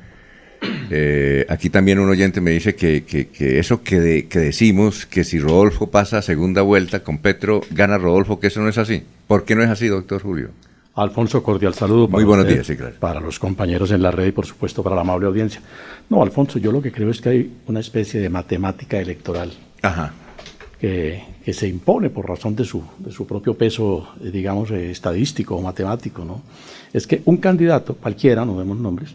eh, 0.89 1.45
aquí 1.49 1.69
también 1.69 1.99
un 1.99 2.09
oyente 2.09 2.41
me 2.41 2.51
dice 2.51 2.75
que, 2.75 3.03
que- 3.03 3.27
que 3.27 3.59
eso 3.59 3.83
que, 3.83 3.99
de- 3.99 4.27
que 4.27 4.39
decimos, 4.39 5.05
que 5.05 5.23
si 5.23 5.39
Rodolfo 5.39 5.89
pasa 5.91 6.19
a 6.19 6.21
segunda 6.21 6.61
vuelta 6.61 7.03
con 7.03 7.19
Petro, 7.19 7.61
gana 7.71 7.97
Rodolfo, 7.97 8.39
que 8.39 8.47
eso 8.47 8.61
no 8.61 8.69
es 8.69 8.77
así. 8.77 9.03
¿Por 9.27 9.45
qué 9.45 9.55
no 9.55 9.63
es 9.63 9.69
así, 9.69 9.87
doctor 9.87 10.21
Julio? 10.21 10.49
Alfonso, 10.95 11.43
cordial 11.43 11.73
saludo. 11.75 12.07
Muy 12.07 12.23
buenos 12.23 12.45
usted, 12.45 12.55
días, 12.55 12.67
sí, 12.67 12.75
claro. 12.75 12.95
Para 12.99 13.19
los 13.19 13.37
compañeros 13.37 13.91
en 13.91 14.01
la 14.01 14.09
red 14.09 14.27
y, 14.27 14.31
por 14.31 14.47
supuesto, 14.47 14.81
para 14.81 14.95
la 14.95 15.01
amable 15.01 15.27
audiencia. 15.27 15.61
No, 16.09 16.23
Alfonso, 16.23 16.57
yo 16.57 16.71
lo 16.71 16.81
que 16.81 16.91
creo 16.91 17.11
es 17.11 17.21
que 17.21 17.29
hay 17.29 17.51
una 17.67 17.81
especie 17.81 18.19
de 18.19 18.29
matemática 18.29 18.99
electoral 18.99 19.51
Ajá. 19.83 20.11
que, 20.81 21.21
que 21.45 21.53
se 21.53 21.67
impone 21.67 22.09
por 22.09 22.27
razón 22.27 22.55
de 22.55 22.63
su, 22.65 22.83
de 22.97 23.11
su 23.11 23.27
propio 23.27 23.53
peso, 23.53 24.07
eh, 24.23 24.31
digamos, 24.31 24.71
eh, 24.71 24.89
estadístico 24.89 25.55
o 25.55 25.61
matemático, 25.61 26.25
¿no? 26.25 26.41
Es 26.93 27.05
que 27.05 27.21
un 27.25 27.37
candidato, 27.37 27.93
cualquiera, 27.95 28.43
no 28.43 28.55
vemos 28.55 28.79
nombres, 28.79 29.13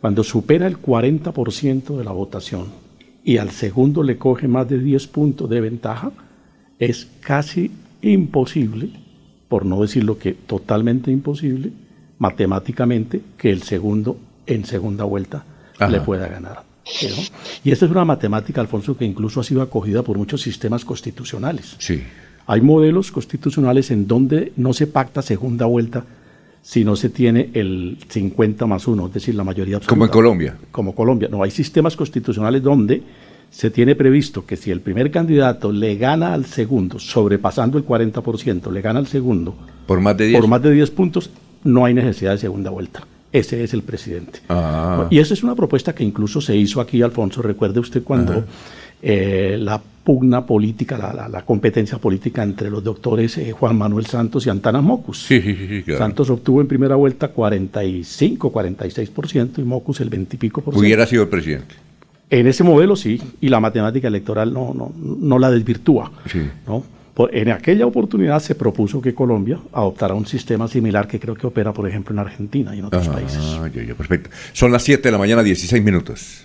cuando 0.00 0.22
supera 0.24 0.66
el 0.66 0.80
40% 0.80 1.96
de 1.96 2.04
la 2.04 2.12
votación 2.12 2.66
y 3.24 3.38
al 3.38 3.50
segundo 3.50 4.02
le 4.02 4.16
coge 4.16 4.48
más 4.48 4.68
de 4.68 4.78
10 4.78 5.06
puntos 5.08 5.50
de 5.50 5.60
ventaja, 5.60 6.12
es 6.78 7.08
casi 7.20 7.70
imposible, 8.00 8.90
por 9.48 9.66
no 9.66 9.82
decir 9.82 10.04
lo 10.04 10.18
que 10.18 10.32
totalmente 10.32 11.10
imposible, 11.10 11.72
matemáticamente, 12.18 13.20
que 13.36 13.50
el 13.50 13.62
segundo 13.62 14.18
en 14.46 14.64
segunda 14.64 15.04
vuelta 15.04 15.44
Ajá. 15.78 15.90
le 15.90 16.00
pueda 16.00 16.28
ganar. 16.28 16.62
Y 17.64 17.70
esta 17.70 17.84
es 17.84 17.90
una 17.90 18.04
matemática, 18.04 18.60
Alfonso, 18.60 18.96
que 18.96 19.04
incluso 19.04 19.40
ha 19.40 19.44
sido 19.44 19.60
acogida 19.60 20.02
por 20.02 20.16
muchos 20.16 20.40
sistemas 20.40 20.84
constitucionales. 20.84 21.76
Sí. 21.78 22.02
Hay 22.46 22.62
modelos 22.62 23.12
constitucionales 23.12 23.90
en 23.90 24.06
donde 24.06 24.52
no 24.56 24.72
se 24.72 24.86
pacta 24.86 25.20
segunda 25.20 25.66
vuelta 25.66 26.04
si 26.68 26.84
no 26.84 26.96
se 26.96 27.08
tiene 27.08 27.48
el 27.54 27.96
50 28.10 28.66
más 28.66 28.86
1, 28.86 29.06
es 29.06 29.14
decir, 29.14 29.34
la 29.34 29.42
mayoría 29.42 29.76
absoluta. 29.76 29.88
Como 29.88 30.04
en 30.04 30.10
Colombia. 30.10 30.56
Como 30.70 30.94
Colombia. 30.94 31.26
No, 31.30 31.42
hay 31.42 31.50
sistemas 31.50 31.96
constitucionales 31.96 32.62
donde 32.62 33.02
se 33.50 33.70
tiene 33.70 33.94
previsto 33.94 34.44
que 34.44 34.54
si 34.58 34.70
el 34.70 34.82
primer 34.82 35.10
candidato 35.10 35.72
le 35.72 35.96
gana 35.96 36.34
al 36.34 36.44
segundo, 36.44 36.98
sobrepasando 36.98 37.78
el 37.78 37.86
40%, 37.86 38.70
le 38.70 38.82
gana 38.82 38.98
al 38.98 39.06
segundo 39.06 39.54
Por 39.86 40.02
más 40.02 40.14
de 40.18 40.26
10. 40.26 40.40
por 40.40 40.50
más 40.50 40.62
de 40.62 40.72
10 40.72 40.90
puntos, 40.90 41.30
no 41.64 41.86
hay 41.86 41.94
necesidad 41.94 42.32
de 42.32 42.38
segunda 42.38 42.68
vuelta. 42.68 43.02
Ese 43.32 43.64
es 43.64 43.72
el 43.72 43.82
presidente. 43.82 44.40
Ah. 44.50 45.06
Y 45.08 45.20
esa 45.20 45.32
es 45.32 45.42
una 45.42 45.54
propuesta 45.54 45.94
que 45.94 46.04
incluso 46.04 46.42
se 46.42 46.54
hizo 46.54 46.82
aquí, 46.82 47.00
Alfonso. 47.00 47.40
Recuerde 47.40 47.80
usted 47.80 48.02
cuando 48.02 48.32
Ajá. 48.32 48.44
Eh, 49.02 49.56
la 49.60 49.80
pugna 50.04 50.46
política, 50.46 50.96
la, 50.96 51.12
la- 51.12 51.28
la 51.28 51.42
competencia 51.44 51.98
política 51.98 52.42
entre 52.42 52.70
los 52.70 52.82
doctores 52.82 53.36
eh, 53.38 53.52
Juan 53.52 53.76
Manuel 53.76 54.06
Santos 54.06 54.46
y 54.46 54.50
Antanas 54.50 54.82
Mocus. 54.82 55.22
Sí, 55.24 55.40
sí, 55.42 55.54
sí, 55.54 55.82
claro. 55.82 55.98
Santos 55.98 56.30
obtuvo 56.30 56.60
en 56.62 56.66
primera 56.66 56.96
vuelta 56.96 57.28
45, 57.28 58.50
46% 58.52 59.58
y 59.58 59.62
Mocus 59.62 60.00
el 60.00 60.08
20 60.10 60.36
y 60.36 60.38
pico 60.38 60.62
por 60.62 60.72
ciento. 60.74 60.86
Hubiera 60.86 61.06
sido 61.06 61.22
el 61.24 61.28
presidente. 61.28 61.74
En 62.30 62.46
ese 62.46 62.62
modelo 62.64 62.96
sí, 62.96 63.20
y 63.40 63.48
la 63.48 63.60
matemática 63.60 64.08
electoral 64.08 64.52
no, 64.52 64.72
no, 64.74 64.92
no 64.96 65.38
la 65.38 65.50
desvirtúa. 65.50 66.10
¿no? 66.66 66.82
Por- 67.14 67.34
en 67.34 67.50
aquella 67.50 67.84
oportunidad 67.86 68.40
se 68.40 68.54
propuso 68.54 69.00
que 69.02 69.14
Colombia 69.14 69.58
adoptara 69.72 70.14
un 70.14 70.26
sistema 70.26 70.68
similar 70.68 71.06
que 71.08 71.18
creo 71.20 71.34
que 71.34 71.46
opera, 71.46 71.72
por 71.72 71.88
ejemplo, 71.88 72.12
en 72.14 72.18
Argentina 72.20 72.74
y 72.74 72.78
en 72.80 72.86
otros 72.86 73.08
Ah, 73.08 73.12
países. 73.12 73.42
ya, 73.74 73.82
ya, 73.82 73.94
perfecto. 73.94 74.30
Son 74.52 74.70
las 74.72 74.82
7 74.84 75.02
de 75.02 75.12
la 75.12 75.18
mañana, 75.18 75.42
16 75.42 75.82
minutos. 75.82 76.44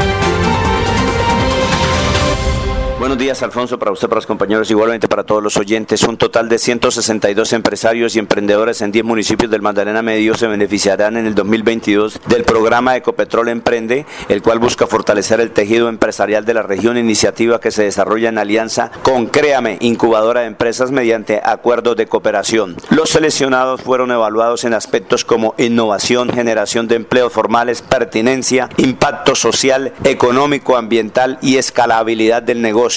Buenos 3.01 3.17
días, 3.17 3.41
Alfonso, 3.41 3.79
para 3.79 3.91
usted, 3.91 4.07
para 4.07 4.19
los 4.19 4.27
compañeros, 4.27 4.69
igualmente 4.69 5.07
para 5.07 5.23
todos 5.23 5.41
los 5.41 5.57
oyentes. 5.57 6.03
Un 6.03 6.17
total 6.17 6.47
de 6.49 6.59
162 6.59 7.51
empresarios 7.53 8.15
y 8.15 8.19
emprendedores 8.19 8.79
en 8.83 8.91
10 8.91 9.05
municipios 9.05 9.49
del 9.49 9.63
Magdalena 9.63 10.03
Medio 10.03 10.35
se 10.35 10.45
beneficiarán 10.45 11.17
en 11.17 11.25
el 11.25 11.33
2022 11.33 12.21
del 12.27 12.43
programa 12.43 12.95
Ecopetrol 12.95 13.49
Emprende, 13.49 14.05
el 14.29 14.43
cual 14.43 14.59
busca 14.59 14.85
fortalecer 14.85 15.39
el 15.39 15.49
tejido 15.49 15.89
empresarial 15.89 16.45
de 16.45 16.53
la 16.53 16.61
región, 16.61 16.95
iniciativa 16.95 17.59
que 17.59 17.71
se 17.71 17.85
desarrolla 17.85 18.29
en 18.29 18.37
alianza 18.37 18.91
con 19.01 19.25
Créame, 19.25 19.79
incubadora 19.81 20.41
de 20.41 20.45
empresas 20.45 20.91
mediante 20.91 21.41
acuerdos 21.43 21.95
de 21.95 22.05
cooperación. 22.05 22.75
Los 22.91 23.09
seleccionados 23.09 23.81
fueron 23.81 24.11
evaluados 24.11 24.63
en 24.63 24.75
aspectos 24.75 25.25
como 25.25 25.55
innovación, 25.57 26.29
generación 26.29 26.87
de 26.87 26.97
empleos 26.97 27.33
formales, 27.33 27.81
pertinencia, 27.81 28.69
impacto 28.77 29.33
social, 29.33 29.91
económico, 30.03 30.77
ambiental 30.77 31.39
y 31.41 31.57
escalabilidad 31.57 32.43
del 32.43 32.61
negocio. 32.61 32.90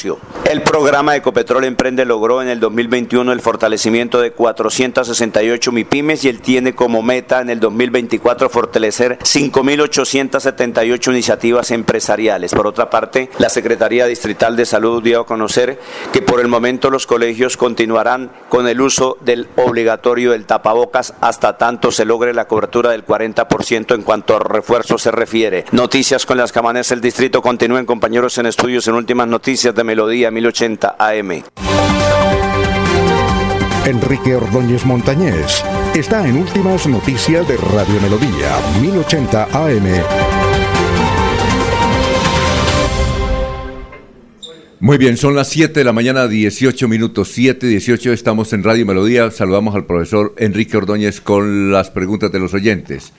El 0.50 0.62
programa 0.62 1.14
Ecopetrol 1.14 1.64
Emprende 1.64 2.04
logró 2.04 2.42
en 2.42 2.48
el 2.48 2.58
2021 2.58 3.32
el 3.32 3.40
fortalecimiento 3.40 4.20
de 4.20 4.32
468 4.32 5.72
MIPIMES 5.72 6.24
y 6.24 6.28
él 6.28 6.40
tiene 6.40 6.74
como 6.74 7.02
meta 7.02 7.40
en 7.40 7.50
el 7.50 7.60
2024 7.60 8.48
fortalecer 8.48 9.18
5.878 9.20 11.10
iniciativas 11.10 11.70
empresariales. 11.70 12.52
Por 12.52 12.66
otra 12.66 12.90
parte, 12.90 13.30
la 13.38 13.48
Secretaría 13.48 14.06
Distrital 14.06 14.56
de 14.56 14.66
Salud 14.66 15.02
dio 15.02 15.20
a 15.20 15.26
conocer 15.26 15.78
que 16.12 16.22
por 16.22 16.40
el 16.40 16.48
momento 16.48 16.90
los 16.90 17.06
colegios 17.06 17.56
continuarán 17.56 18.30
con 18.48 18.66
el 18.66 18.80
uso 18.80 19.16
del 19.20 19.48
obligatorio 19.56 20.32
del 20.32 20.46
tapabocas 20.46 21.14
hasta 21.20 21.56
tanto 21.56 21.92
se 21.92 22.04
logre 22.04 22.34
la 22.34 22.46
cobertura 22.46 22.90
del 22.90 23.06
40% 23.06 23.94
en 23.94 24.02
cuanto 24.02 24.36
a 24.36 24.40
refuerzo 24.40 24.98
se 24.98 25.10
refiere. 25.10 25.64
Noticias 25.72 26.26
con 26.26 26.36
las 26.36 26.52
camanes 26.52 26.88
del 26.88 27.00
distrito 27.00 27.42
continúen 27.42 27.86
compañeros 27.86 28.36
en 28.38 28.46
estudios 28.46 28.88
en 28.88 28.94
últimas 28.94 29.28
noticias 29.28 29.74
de 29.74 29.83
Melodía 29.84 30.30
1080 30.30 30.96
AM. 30.98 31.44
Enrique 33.86 34.34
Ordóñez 34.34 34.86
Montañés 34.86 35.62
está 35.94 36.26
en 36.26 36.38
Últimas 36.38 36.86
Noticias 36.86 37.46
de 37.46 37.56
Radio 37.58 38.00
Melodía 38.00 38.58
1080 38.80 39.44
AM. 39.52 39.84
Muy 44.80 44.98
bien, 44.98 45.16
son 45.16 45.34
las 45.34 45.48
7 45.48 45.80
de 45.80 45.84
la 45.84 45.94
mañana, 45.94 46.28
18 46.28 46.88
minutos. 46.88 47.30
7, 47.32 47.66
18, 47.66 48.12
estamos 48.12 48.52
en 48.52 48.62
Radio 48.62 48.84
Melodía. 48.84 49.30
Saludamos 49.30 49.74
al 49.74 49.86
profesor 49.86 50.34
Enrique 50.36 50.76
Ordóñez 50.76 51.22
con 51.22 51.72
las 51.72 51.90
preguntas 51.90 52.30
de 52.32 52.38
los 52.38 52.52
oyentes. 52.52 53.12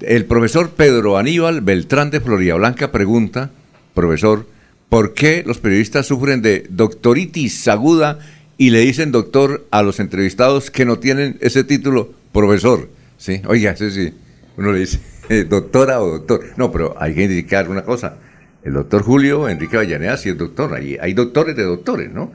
El 0.00 0.24
profesor 0.24 0.70
Pedro 0.70 1.16
Aníbal 1.16 1.60
Beltrán 1.60 2.10
de 2.10 2.20
Florida 2.20 2.54
Blanca 2.56 2.90
pregunta, 2.90 3.50
profesor, 3.94 4.46
¿por 4.88 5.14
qué 5.14 5.42
los 5.46 5.58
periodistas 5.58 6.06
sufren 6.06 6.42
de 6.42 6.66
doctoritis 6.68 7.68
aguda 7.68 8.18
y 8.56 8.70
le 8.70 8.80
dicen 8.80 9.12
doctor 9.12 9.66
a 9.70 9.82
los 9.82 10.00
entrevistados 10.00 10.70
que 10.70 10.84
no 10.84 10.98
tienen 10.98 11.36
ese 11.40 11.64
título 11.64 12.10
profesor? 12.32 12.88
Sí, 13.16 13.42
oiga, 13.46 13.72
ese 13.72 13.90
sí, 13.90 14.14
uno 14.56 14.72
le 14.72 14.80
dice 14.80 15.00
eh, 15.28 15.44
doctora 15.44 16.00
o 16.00 16.18
doctor. 16.18 16.40
No, 16.56 16.70
pero 16.70 16.94
hay 16.98 17.14
que 17.14 17.24
indicar 17.24 17.68
una 17.68 17.82
cosa. 17.82 18.18
El 18.62 18.74
doctor 18.74 19.02
Julio 19.02 19.48
Enrique 19.48 19.76
Avellaneda 19.76 20.16
sí 20.16 20.30
es 20.30 20.38
doctor. 20.38 20.74
Hay, 20.74 20.96
hay 21.00 21.12
doctores 21.12 21.54
de 21.54 21.64
doctores, 21.64 22.10
¿no? 22.10 22.32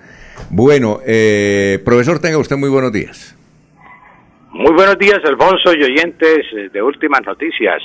Bueno, 0.49 0.99
eh, 1.05 1.79
profesor, 1.83 2.19
tenga 2.19 2.37
usted 2.37 2.55
muy 2.55 2.69
buenos 2.69 2.91
días. 2.91 3.35
Muy 4.51 4.73
buenos 4.73 4.97
días, 4.97 5.19
Alfonso 5.25 5.73
y 5.75 5.83
oyentes 5.83 6.39
eh, 6.55 6.69
de 6.71 6.81
Últimas 6.81 7.21
Noticias. 7.25 7.81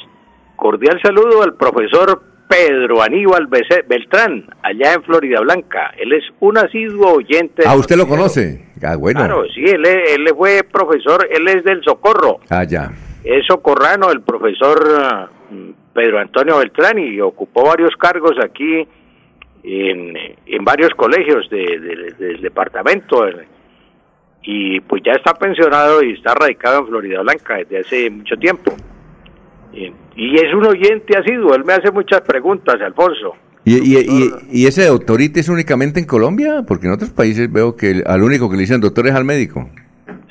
Cordial 0.57 0.99
saludo 1.03 1.43
al 1.43 1.55
profesor 1.55 2.23
Pedro 2.49 3.03
Aníbal 3.03 3.47
Beltrán, 3.49 4.45
allá 4.63 4.95
en 4.95 5.03
Florida 5.03 5.41
Blanca. 5.41 5.93
Él 5.99 6.13
es 6.13 6.25
un 6.41 6.59
asiduo 6.59 7.15
oyente. 7.15 7.63
Ah, 7.67 7.75
¿usted 7.77 7.97
lo 7.97 8.07
conoce? 8.07 8.67
Ah, 8.83 8.97
bueno. 8.97 9.21
Claro, 9.21 9.45
sí, 9.55 9.65
él, 9.65 9.85
él 9.87 10.29
fue 10.37 10.63
profesor, 10.63 11.27
él 11.31 11.49
es 11.49 11.65
del 11.65 11.83
Socorro. 11.83 12.41
Ah, 12.51 12.65
ya. 12.65 12.91
Es 13.25 13.47
socorrano 13.47 14.11
el 14.11 14.21
profesor 14.21 14.79
ah, 15.01 15.31
Pedro 15.95 16.19
Antonio 16.19 16.59
Beltrán 16.59 16.99
y 16.99 17.19
ocupó 17.21 17.65
varios 17.65 17.97
cargos 17.97 18.33
aquí 18.45 18.87
en, 19.63 20.15
en 20.47 20.65
varios 20.65 20.91
colegios 20.95 21.49
de- 21.49 21.79
de- 21.81 22.13
del 22.19 22.43
departamento. 22.43 23.25
Y 24.43 24.81
pues 24.81 25.03
ya 25.05 25.13
está 25.13 25.33
pensionado 25.33 26.03
y 26.03 26.13
está 26.13 26.35
radicado 26.35 26.81
en 26.81 26.89
Florida 26.89 27.23
Blanca 27.23 27.57
desde 27.57 27.79
hace 27.79 28.11
mucho 28.11 28.37
tiempo. 28.37 28.75
Y, 29.75 29.93
y 30.17 30.35
es 30.37 30.55
un 30.55 30.65
oyente 30.67 31.17
asiduo, 31.19 31.55
él 31.55 31.65
me 31.65 31.73
hace 31.73 31.91
muchas 31.91 32.21
preguntas, 32.21 32.77
Alfonso. 32.81 33.35
¿Y, 33.65 33.77
y, 33.79 33.99
y, 33.99 34.31
y 34.63 34.67
ese 34.67 34.87
doctoritis 34.87 35.49
únicamente 35.49 35.99
en 35.99 36.07
Colombia? 36.07 36.63
Porque 36.69 36.87
en 36.87 36.93
otros 36.93 37.11
países 37.11 37.51
veo 37.51 37.75
que 37.77 37.91
el- 37.91 38.05
al 38.07 38.23
único 38.23 38.49
que 38.51 38.57
le 38.57 38.63
dicen 38.63 38.81
doctor 38.81 39.07
es 39.07 39.15
al 39.15 39.25
médico. 39.25 39.69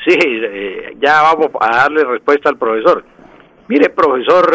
Sí, 0.08 0.18
eh, 0.20 0.96
ya 1.02 1.22
vamos 1.24 1.48
a 1.60 1.76
darle 1.78 2.04
respuesta 2.04 2.50
al 2.50 2.58
profesor. 2.58 3.04
Mire, 3.68 3.90
profesor 3.90 4.52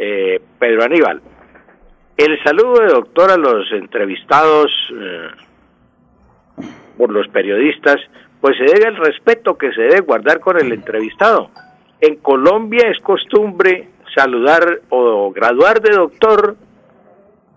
eh, 0.00 0.40
Pedro 0.58 0.82
Aníbal, 0.84 1.20
el 2.16 2.42
saludo 2.42 2.80
de 2.80 2.86
doctor 2.88 3.30
a 3.30 3.36
los 3.36 3.70
entrevistados 3.72 4.70
eh, 4.92 5.28
por 6.98 7.12
los 7.12 7.28
periodistas, 7.28 7.96
pues 8.40 8.56
se 8.56 8.64
debe 8.64 8.86
al 8.86 8.96
respeto 8.96 9.56
que 9.56 9.72
se 9.72 9.82
debe 9.82 10.00
guardar 10.00 10.40
con 10.40 10.58
el 10.58 10.72
entrevistado. 10.72 11.50
En 12.00 12.16
Colombia 12.16 12.88
es 12.90 12.98
costumbre 13.00 13.88
saludar 14.16 14.80
o 14.88 15.30
graduar 15.32 15.80
de 15.80 15.94
doctor 15.94 16.56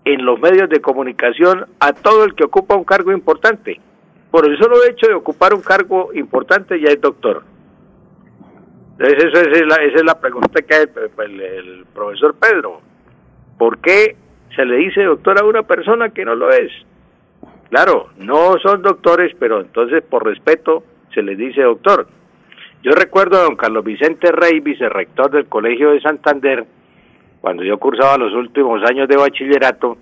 en 0.04 0.24
los 0.24 0.38
medios 0.40 0.68
de 0.68 0.80
comunicación 0.80 1.66
a 1.80 1.92
todo 1.92 2.24
el 2.24 2.34
que 2.34 2.44
ocupa 2.44 2.76
un 2.76 2.84
cargo 2.84 3.12
importante. 3.12 3.80
Por 4.30 4.46
el 4.46 4.58
solo 4.58 4.76
hecho 4.84 5.06
de 5.08 5.14
ocupar 5.14 5.54
un 5.54 5.62
cargo 5.62 6.10
importante 6.14 6.78
ya 6.80 6.90
es 6.90 7.00
doctor. 7.00 7.42
Entonces 8.98 9.24
eso 9.32 9.40
es 9.50 9.66
la, 9.66 9.76
esa 9.76 9.96
es 9.96 10.04
la 10.04 10.20
pregunta 10.20 10.60
que 10.62 10.74
hace 10.74 10.90
el- 11.24 11.40
el 11.40 11.84
profesor 11.94 12.34
Pedro. 12.34 12.80
¿Por 13.58 13.78
qué 13.78 14.16
se 14.54 14.64
le 14.64 14.76
dice 14.76 15.02
doctor 15.04 15.40
a 15.40 15.44
una 15.44 15.62
persona 15.62 16.10
que 16.10 16.24
no 16.24 16.34
lo 16.34 16.50
es? 16.50 16.70
Claro, 17.70 18.08
no 18.18 18.58
son 18.62 18.82
doctores, 18.82 19.34
pero 19.38 19.60
entonces 19.60 20.02
por 20.02 20.24
respeto 20.26 20.82
se 21.14 21.22
les 21.22 21.38
dice 21.38 21.62
doctor. 21.62 22.06
Yo 22.82 22.92
recuerdo 22.92 23.38
a 23.38 23.42
don 23.42 23.56
Carlos 23.56 23.84
Vicente 23.84 24.32
Rey, 24.32 24.60
vicerrector 24.60 25.30
del 25.30 25.46
Colegio 25.46 25.90
de 25.90 26.00
Santander, 26.00 26.64
cuando 27.42 27.62
yo 27.62 27.78
cursaba 27.78 28.16
los 28.16 28.32
últimos 28.32 28.82
años 28.88 29.06
de 29.06 29.16
bachillerato, 29.16 29.98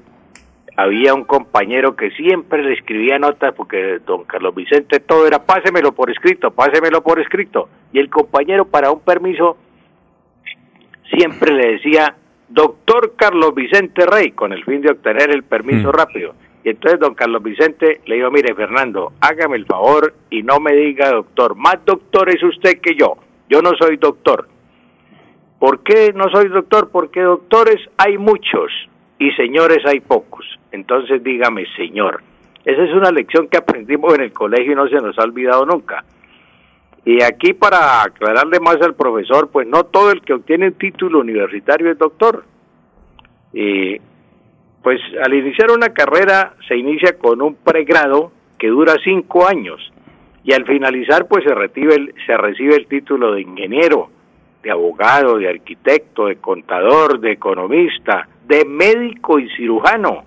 había 0.77 1.13
un 1.13 1.25
compañero 1.25 1.97
que 1.97 2.13
siempre 2.13 2.63
le 2.63 2.75
escribía 2.75 3.19
notas 3.19 3.53
porque 3.55 3.99
don 4.07 4.23
Carlos 4.25 4.55
Vicente 4.55 5.01
todo 5.01 5.27
era 5.27 5.45
pásemelo 5.45 5.91
por 5.91 6.09
escrito, 6.09 6.53
pásemelo 6.53 7.03
por 7.03 7.19
escrito. 7.19 7.69
Y 7.93 7.99
el 7.99 8.09
compañero 8.09 8.65
para 8.65 8.93
un 8.93 9.01
permiso 9.01 9.57
siempre 11.11 11.53
le 11.53 11.73
decía 11.73 12.15
doctor 12.49 13.15
Carlos 13.17 13.57
Vicente 13.57 14.07
Rey 14.07 14.31
con 14.31 14.53
el 14.53 14.65
fin 14.65 14.83
de 14.83 14.93
obtener 14.93 15.31
el 15.31 15.43
permiso 15.43 15.91
rápido. 15.91 16.35
Entonces 16.71 17.01
don 17.01 17.15
Carlos 17.15 17.43
Vicente 17.43 18.01
le 18.07 18.17
dijo, 18.17 18.31
mire 18.31 18.55
Fernando, 18.55 19.13
hágame 19.21 19.57
el 19.57 19.67
favor 19.67 20.15
y 20.31 20.43
no 20.43 20.61
me 20.61 20.73
diga 20.73 21.11
doctor, 21.11 21.55
más 21.55 21.85
doctor 21.85 22.29
es 22.29 22.43
usted 22.43 22.81
que 22.81 22.95
yo, 22.95 23.17
yo 23.49 23.63
no 23.63 23.71
soy 23.79 23.97
doctor. 23.97 24.49
¿Por 25.59 25.83
qué 25.83 26.13
no 26.15 26.29
soy 26.31 26.49
doctor? 26.49 26.91
Porque 26.91 27.21
doctores 27.21 27.81
hay 27.97 28.17
muchos 28.17 28.71
y 29.19 29.31
señores 29.33 29.85
hay 29.87 30.01
pocos. 30.01 30.47
Entonces 30.71 31.23
dígame 31.23 31.65
señor. 31.77 32.23
Esa 32.65 32.85
es 32.85 32.93
una 32.93 33.11
lección 33.11 33.49
que 33.49 33.57
aprendimos 33.57 34.15
en 34.15 34.23
el 34.23 34.33
colegio 34.33 34.73
y 34.73 34.77
no 34.77 34.89
se 34.89 34.97
nos 34.97 35.19
ha 35.19 35.25
olvidado 35.25 35.65
nunca. 35.67 36.05
Y 37.05 37.23
aquí 37.23 37.55
para 37.55 38.03
aclararle 38.03 38.61
más 38.61 38.77
al 38.83 38.95
profesor, 38.95 39.49
pues 39.51 39.67
no 39.67 39.85
todo 39.85 40.11
el 40.11 40.21
que 40.21 40.35
obtiene 40.35 40.67
un 40.67 40.75
título 40.75 41.21
universitario 41.21 41.91
es 41.91 41.99
doctor. 41.99 42.45
Y 43.53 43.97
pues 44.83 45.01
al 45.25 45.35
iniciar 45.35 45.71
una 45.71 45.91
carrera 45.91 46.55
se 46.67 46.77
inicia 46.77 47.19
con 47.19 47.43
un 47.43 47.55
pregrado 47.57 48.33
que 48.59 48.69
dura 48.69 48.95
cinco 49.03 49.47
años 49.47 49.93
y 50.45 50.53
al 50.53 50.65
finalizar 50.67 51.27
pues 51.27 51.45
se 51.45 51.55
recibe 51.55 51.95
el, 51.95 52.15
se 52.27 52.37
recibe 52.37 52.77
el 52.77 52.87
título 52.87 53.33
de 53.33 53.43
ingeniero, 53.43 54.11
de 54.63 54.71
abogado, 54.71 55.39
de 55.39 55.49
arquitecto, 55.49 56.27
de 56.27 56.37
contador, 56.37 57.21
de 57.21 57.33
economista, 57.33 58.29
de 58.47 58.65
médico 58.65 59.39
y 59.39 59.49
cirujano. 59.57 60.25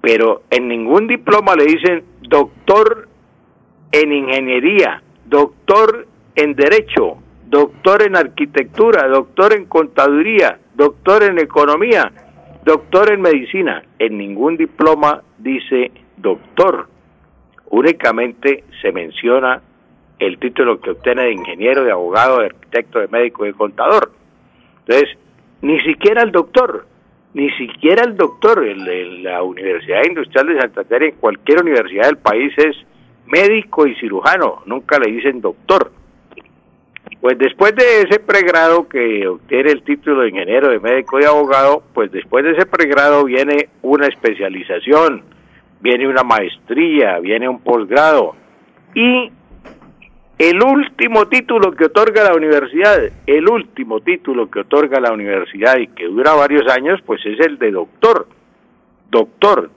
Pero 0.00 0.42
en 0.50 0.68
ningún 0.68 1.06
diploma 1.06 1.54
le 1.54 1.64
dicen 1.64 2.04
doctor 2.22 3.08
en 3.92 4.12
ingeniería, 4.12 5.02
doctor 5.26 6.06
en 6.34 6.54
derecho, 6.54 7.18
doctor 7.48 8.02
en 8.02 8.16
arquitectura, 8.16 9.08
doctor 9.08 9.52
en 9.52 9.66
contaduría, 9.66 10.58
doctor 10.74 11.24
en 11.24 11.38
economía, 11.38 12.10
doctor 12.70 13.12
en 13.12 13.20
medicina. 13.20 13.82
En 13.98 14.16
ningún 14.16 14.56
diploma 14.56 15.22
dice 15.38 15.90
doctor. 16.16 16.86
Únicamente 17.68 18.62
se 18.80 18.92
menciona 18.92 19.60
el 20.20 20.38
título 20.38 20.80
que 20.80 20.90
obtiene 20.90 21.22
de 21.22 21.32
ingeniero, 21.32 21.82
de 21.82 21.90
abogado, 21.90 22.38
de 22.38 22.46
arquitecto, 22.46 23.00
de 23.00 23.08
médico, 23.08 23.44
de 23.44 23.54
contador. 23.54 24.12
Entonces, 24.86 25.18
ni 25.62 25.80
siquiera 25.80 26.22
el 26.22 26.30
doctor, 26.30 26.86
ni 27.34 27.50
siquiera 27.52 28.04
el 28.04 28.16
doctor 28.16 28.64
en 28.64 29.24
la 29.24 29.42
Universidad 29.42 30.04
Industrial 30.06 30.46
de 30.46 30.60
Santander, 30.60 31.02
en 31.02 31.14
cualquier 31.16 31.62
universidad 31.62 32.06
del 32.06 32.18
país 32.18 32.52
es 32.56 32.76
médico 33.26 33.84
y 33.88 33.96
cirujano, 33.96 34.62
nunca 34.66 34.96
le 35.00 35.10
dicen 35.10 35.40
doctor. 35.40 35.90
Pues 37.20 37.36
después 37.38 37.74
de 37.76 38.02
ese 38.02 38.18
pregrado 38.18 38.88
que 38.88 39.28
obtiene 39.28 39.72
el 39.72 39.82
título 39.82 40.22
de 40.22 40.30
ingeniero, 40.30 40.68
de 40.68 40.80
médico 40.80 41.20
y 41.20 41.24
abogado, 41.24 41.82
pues 41.92 42.10
después 42.10 42.44
de 42.44 42.52
ese 42.52 42.64
pregrado 42.64 43.24
viene 43.24 43.68
una 43.82 44.06
especialización, 44.06 45.22
viene 45.80 46.08
una 46.08 46.22
maestría, 46.22 47.18
viene 47.18 47.46
un 47.46 47.60
posgrado 47.60 48.34
y 48.94 49.30
el 50.38 50.62
último 50.62 51.28
título 51.28 51.72
que 51.72 51.84
otorga 51.84 52.24
la 52.24 52.34
universidad, 52.34 52.98
el 53.26 53.48
último 53.48 54.00
título 54.00 54.50
que 54.50 54.60
otorga 54.60 54.98
la 54.98 55.12
universidad 55.12 55.76
y 55.76 55.88
que 55.88 56.06
dura 56.06 56.32
varios 56.32 56.66
años, 56.72 56.98
pues 57.04 57.20
es 57.26 57.38
el 57.40 57.58
de 57.58 57.70
doctor. 57.70 58.26
Doctor. 59.10 59.70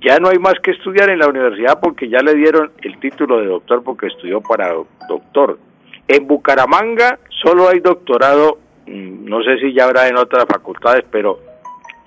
Ya 0.00 0.18
no 0.18 0.28
hay 0.28 0.38
más 0.38 0.54
que 0.62 0.70
estudiar 0.70 1.10
en 1.10 1.18
la 1.18 1.26
universidad 1.26 1.80
porque 1.80 2.08
ya 2.08 2.20
le 2.20 2.34
dieron 2.34 2.70
el 2.82 3.00
título 3.00 3.40
de 3.40 3.46
doctor 3.46 3.82
porque 3.82 4.06
estudió 4.06 4.40
para 4.40 4.72
doctor. 5.08 5.58
En 6.06 6.26
Bucaramanga 6.26 7.18
solo 7.42 7.68
hay 7.68 7.80
doctorado, 7.80 8.58
mm, 8.86 9.24
no 9.24 9.42
sé 9.42 9.58
si 9.58 9.72
ya 9.72 9.84
habrá 9.84 10.08
en 10.08 10.16
otras 10.16 10.44
facultades, 10.46 11.04
pero 11.10 11.38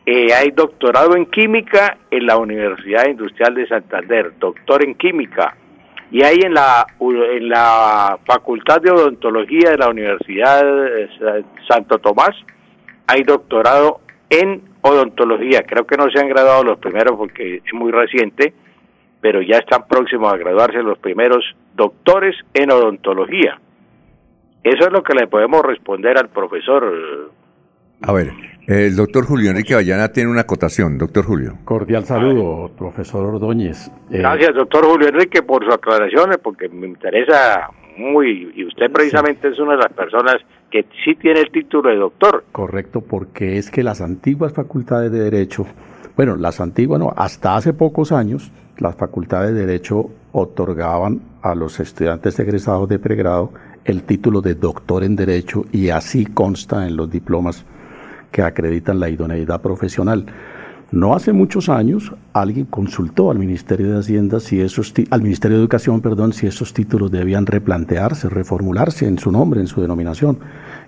eh, 0.06 0.34
hay 0.34 0.52
doctorado 0.52 1.16
en 1.16 1.26
química 1.26 1.98
en 2.12 2.26
la 2.26 2.38
Universidad 2.38 3.08
Industrial 3.08 3.54
de 3.56 3.68
Santander, 3.68 4.34
doctor 4.40 4.84
en 4.84 4.96
química. 4.96 5.56
Y 6.10 6.24
hay 6.24 6.38
en 6.38 6.54
la, 6.54 6.86
en 7.00 7.50
la 7.50 8.18
Facultad 8.26 8.80
de 8.82 8.92
Odontología 8.92 9.72
de 9.72 9.78
la 9.78 9.90
Universidad 9.90 10.64
Santo 11.68 11.98
Tomás, 11.98 12.34
hay 13.08 13.24
doctorado 13.24 14.00
en 14.30 14.62
odontología. 14.82 15.64
Creo 15.64 15.86
que 15.86 15.98
no 15.98 16.10
se 16.10 16.20
han 16.20 16.30
graduado 16.30 16.64
los 16.64 16.80
primeros 16.80 17.18
porque 17.18 17.62
es 17.66 17.74
muy 17.74 17.92
reciente, 17.92 18.54
pero 19.22 19.42
ya 19.42 19.58
están 19.58 19.88
próximos 19.88 20.32
a 20.32 20.38
graduarse 20.38 20.82
los 20.84 20.98
primeros 21.00 21.44
doctores 21.76 22.36
en 22.54 22.72
odontología. 22.72 23.60
Eso 24.68 24.88
es 24.88 24.92
lo 24.92 25.02
que 25.02 25.14
le 25.14 25.28
podemos 25.28 25.62
responder 25.62 26.18
al 26.18 26.28
profesor. 26.28 27.32
A 28.02 28.12
ver, 28.12 28.34
el 28.68 28.98
doctor 28.98 29.26
Julio 29.26 29.52
Enrique 29.52 29.74
Vallana 29.74 30.10
tiene 30.10 30.30
una 30.30 30.42
acotación, 30.42 30.98
doctor 30.98 31.24
Julio. 31.24 31.54
Cordial 31.64 32.04
saludo, 32.04 32.70
profesor 32.78 33.26
Ordóñez. 33.26 33.88
Eh, 34.12 34.18
Gracias, 34.18 34.56
doctor 34.56 34.84
Julio 34.86 35.08
Enrique, 35.08 35.42
por 35.42 35.64
sus 35.64 35.74
aclaraciones, 35.74 36.38
porque 36.40 36.68
me 36.68 36.86
interesa 36.86 37.70
muy, 37.98 38.52
y 38.56 38.66
usted 38.66 38.92
precisamente 38.92 39.48
es 39.48 39.58
una 39.58 39.72
de 39.72 39.84
las 39.84 39.94
personas 39.94 40.36
que 40.70 40.86
sí 41.06 41.16
tiene 41.16 41.40
el 41.40 41.50
título 41.50 41.90
de 41.90 41.96
doctor. 41.96 42.44
Correcto, 42.52 43.00
porque 43.00 43.58
es 43.58 43.72
que 43.72 43.84
las 43.84 44.02
antiguas 44.02 44.52
facultades 44.52 45.14
de 45.14 45.20
Derecho, 45.20 45.66
bueno, 46.18 46.36
las 46.36 46.60
antiguas 46.60 47.00
no, 47.00 47.14
hasta 47.16 47.56
hace 47.56 47.72
pocos 47.72 48.12
años, 48.12 48.52
las 48.80 48.98
facultades 48.98 49.54
de 49.54 49.66
Derecho 49.66 50.10
otorgaban 50.34 51.22
a 51.42 51.56
los 51.56 51.80
estudiantes 51.80 52.38
egresados 52.38 52.90
de 52.90 53.00
pregrado 53.00 53.54
el 53.88 54.04
título 54.04 54.42
de 54.42 54.54
doctor 54.54 55.04
en 55.04 55.16
Derecho 55.16 55.66
y 55.72 55.90
así 55.90 56.26
consta 56.26 56.86
en 56.86 56.98
los 56.98 57.10
diplomas 57.10 57.66
que 58.32 58.44
acreditan 58.44 59.00
la 59.00 59.10
idoneidad 59.10 59.62
profesional. 59.62 60.26
No 60.92 61.16
hace 61.16 61.34
muchos 61.34 61.70
años 61.70 62.14
alguien 62.34 62.66
consultó 62.66 63.32
al 63.32 63.40
Ministerio 63.40 63.92
de 63.92 64.00
Hacienda 64.00 64.40
si 64.40 64.62
esos 64.62 64.94
al 65.10 65.22
Ministerio 65.22 65.58
de 65.58 65.64
Educación, 65.64 66.02
perdón, 66.02 66.34
si 66.34 66.48
esos 66.48 66.74
títulos 66.74 67.12
debían 67.12 67.46
replantearse, 67.46 68.30
reformularse 68.30 69.08
en 69.08 69.18
su 69.18 69.32
nombre, 69.32 69.60
en 69.60 69.68
su 69.68 69.82
denominación, 69.82 70.40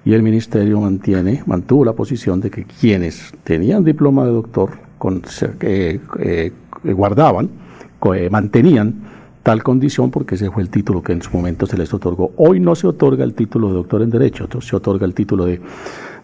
y 0.06 0.14
el 0.14 0.24
ministerio 0.24 0.80
mantiene, 0.80 1.44
mantuvo 1.46 1.84
la 1.84 1.94
posición 1.94 2.40
de 2.40 2.50
que 2.50 2.64
quienes 2.64 3.34
tenían 3.44 3.84
diploma 3.84 4.26
de 4.26 4.32
doctor 4.32 4.72
con, 4.98 5.22
eh, 5.62 6.00
eh, 6.20 6.52
guardaban, 6.84 7.50
eh, 8.16 8.30
mantenían 8.30 9.19
tal 9.44 9.64
condición 9.64 10.12
porque 10.12 10.36
ese 10.36 10.52
fue 10.52 10.64
el 10.64 10.70
título 10.70 11.02
que 11.02 11.14
en 11.14 11.22
su 11.22 11.32
momento 11.32 11.66
se 11.66 11.78
les 11.78 11.94
otorgó. 11.94 12.32
Hoy 12.38 12.60
no 12.60 12.76
se 12.76 12.88
otorga 12.88 13.24
el 13.24 13.34
título 13.34 13.70
de 13.70 13.74
doctor 13.74 14.02
en 14.02 14.10
Derecho, 14.10 14.48
se 14.62 14.76
otorga 14.76 15.06
el 15.06 15.14
título 15.14 15.46
de 15.46 15.62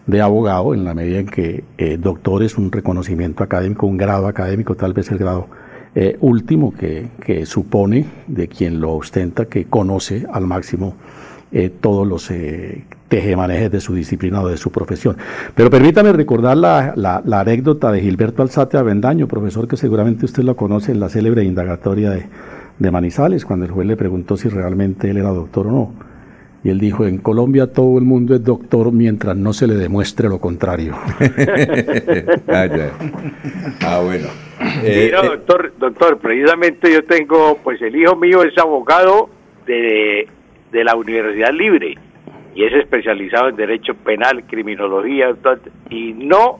de 0.06 0.20
abogado 0.20 0.72
en 0.72 0.84
la 0.84 0.94
medida 0.94 1.18
en 1.18 1.26
que 1.26 1.64
eh, 1.78 1.98
doctor 1.98 2.42
es 2.42 2.56
un 2.56 2.70
reconocimiento 2.70 3.42
académico, 3.42 3.86
un 3.86 3.96
grado 3.96 4.28
académico, 4.28 4.74
tal 4.74 4.92
vez 4.92 5.10
el 5.10 5.18
grado 5.18 5.48
eh, 5.94 6.16
último 6.20 6.72
que, 6.72 7.08
que, 7.24 7.46
supone 7.46 8.06
de 8.26 8.48
quien 8.48 8.80
lo 8.80 8.94
ostenta 8.94 9.46
que 9.46 9.64
conoce 9.64 10.26
al 10.32 10.46
máximo 10.46 10.94
eh, 11.52 11.70
todos 11.80 12.06
los 12.06 12.30
tejemanejes 13.08 13.70
de 13.70 13.80
su 13.80 13.94
disciplina 13.94 14.42
o 14.42 14.48
de 14.48 14.56
su 14.56 14.70
profesión. 14.70 15.16
Pero 15.54 15.70
permítame 15.70 16.12
recordar 16.12 16.56
la, 16.56 16.92
la, 16.96 17.40
anécdota 17.40 17.90
de 17.90 18.00
Gilberto 18.00 18.42
Alzate 18.42 18.76
Avendaño, 18.76 19.26
profesor 19.26 19.66
que 19.66 19.76
seguramente 19.76 20.24
usted 20.24 20.42
lo 20.42 20.56
conoce 20.56 20.92
en 20.92 21.00
la 21.00 21.08
célebre 21.08 21.44
indagatoria 21.44 22.10
de, 22.10 22.26
de 22.78 22.90
Manizales, 22.90 23.44
cuando 23.44 23.66
el 23.66 23.72
juez 23.72 23.86
le 23.86 23.96
preguntó 23.96 24.36
si 24.36 24.48
realmente 24.48 25.10
él 25.10 25.16
era 25.16 25.30
doctor 25.30 25.66
o 25.68 25.70
no 25.70 26.16
y 26.66 26.70
él 26.70 26.80
dijo, 26.80 27.06
en 27.06 27.18
Colombia 27.18 27.68
todo 27.72 27.96
el 27.96 28.04
mundo 28.04 28.34
es 28.34 28.42
doctor 28.42 28.90
mientras 28.90 29.36
no 29.36 29.52
se 29.52 29.68
le 29.68 29.74
demuestre 29.74 30.28
lo 30.28 30.40
contrario. 30.40 30.94
ah, 32.48 32.66
ah, 33.82 34.00
bueno. 34.04 34.26
Eh, 34.82 35.12
eh, 35.12 35.12
doctor, 35.12 35.72
doctor, 35.78 36.18
precisamente 36.18 36.92
yo 36.92 37.04
tengo, 37.04 37.56
pues 37.62 37.80
el 37.82 37.94
hijo 37.94 38.16
mío 38.16 38.42
es 38.42 38.58
abogado 38.58 39.30
de, 39.64 40.26
de 40.72 40.84
la 40.84 40.96
Universidad 40.96 41.52
Libre 41.52 41.94
y 42.56 42.64
es 42.64 42.72
especializado 42.72 43.48
en 43.48 43.54
Derecho 43.54 43.94
Penal, 43.94 44.42
Criminología, 44.48 45.36
y 45.88 46.14
no 46.14 46.58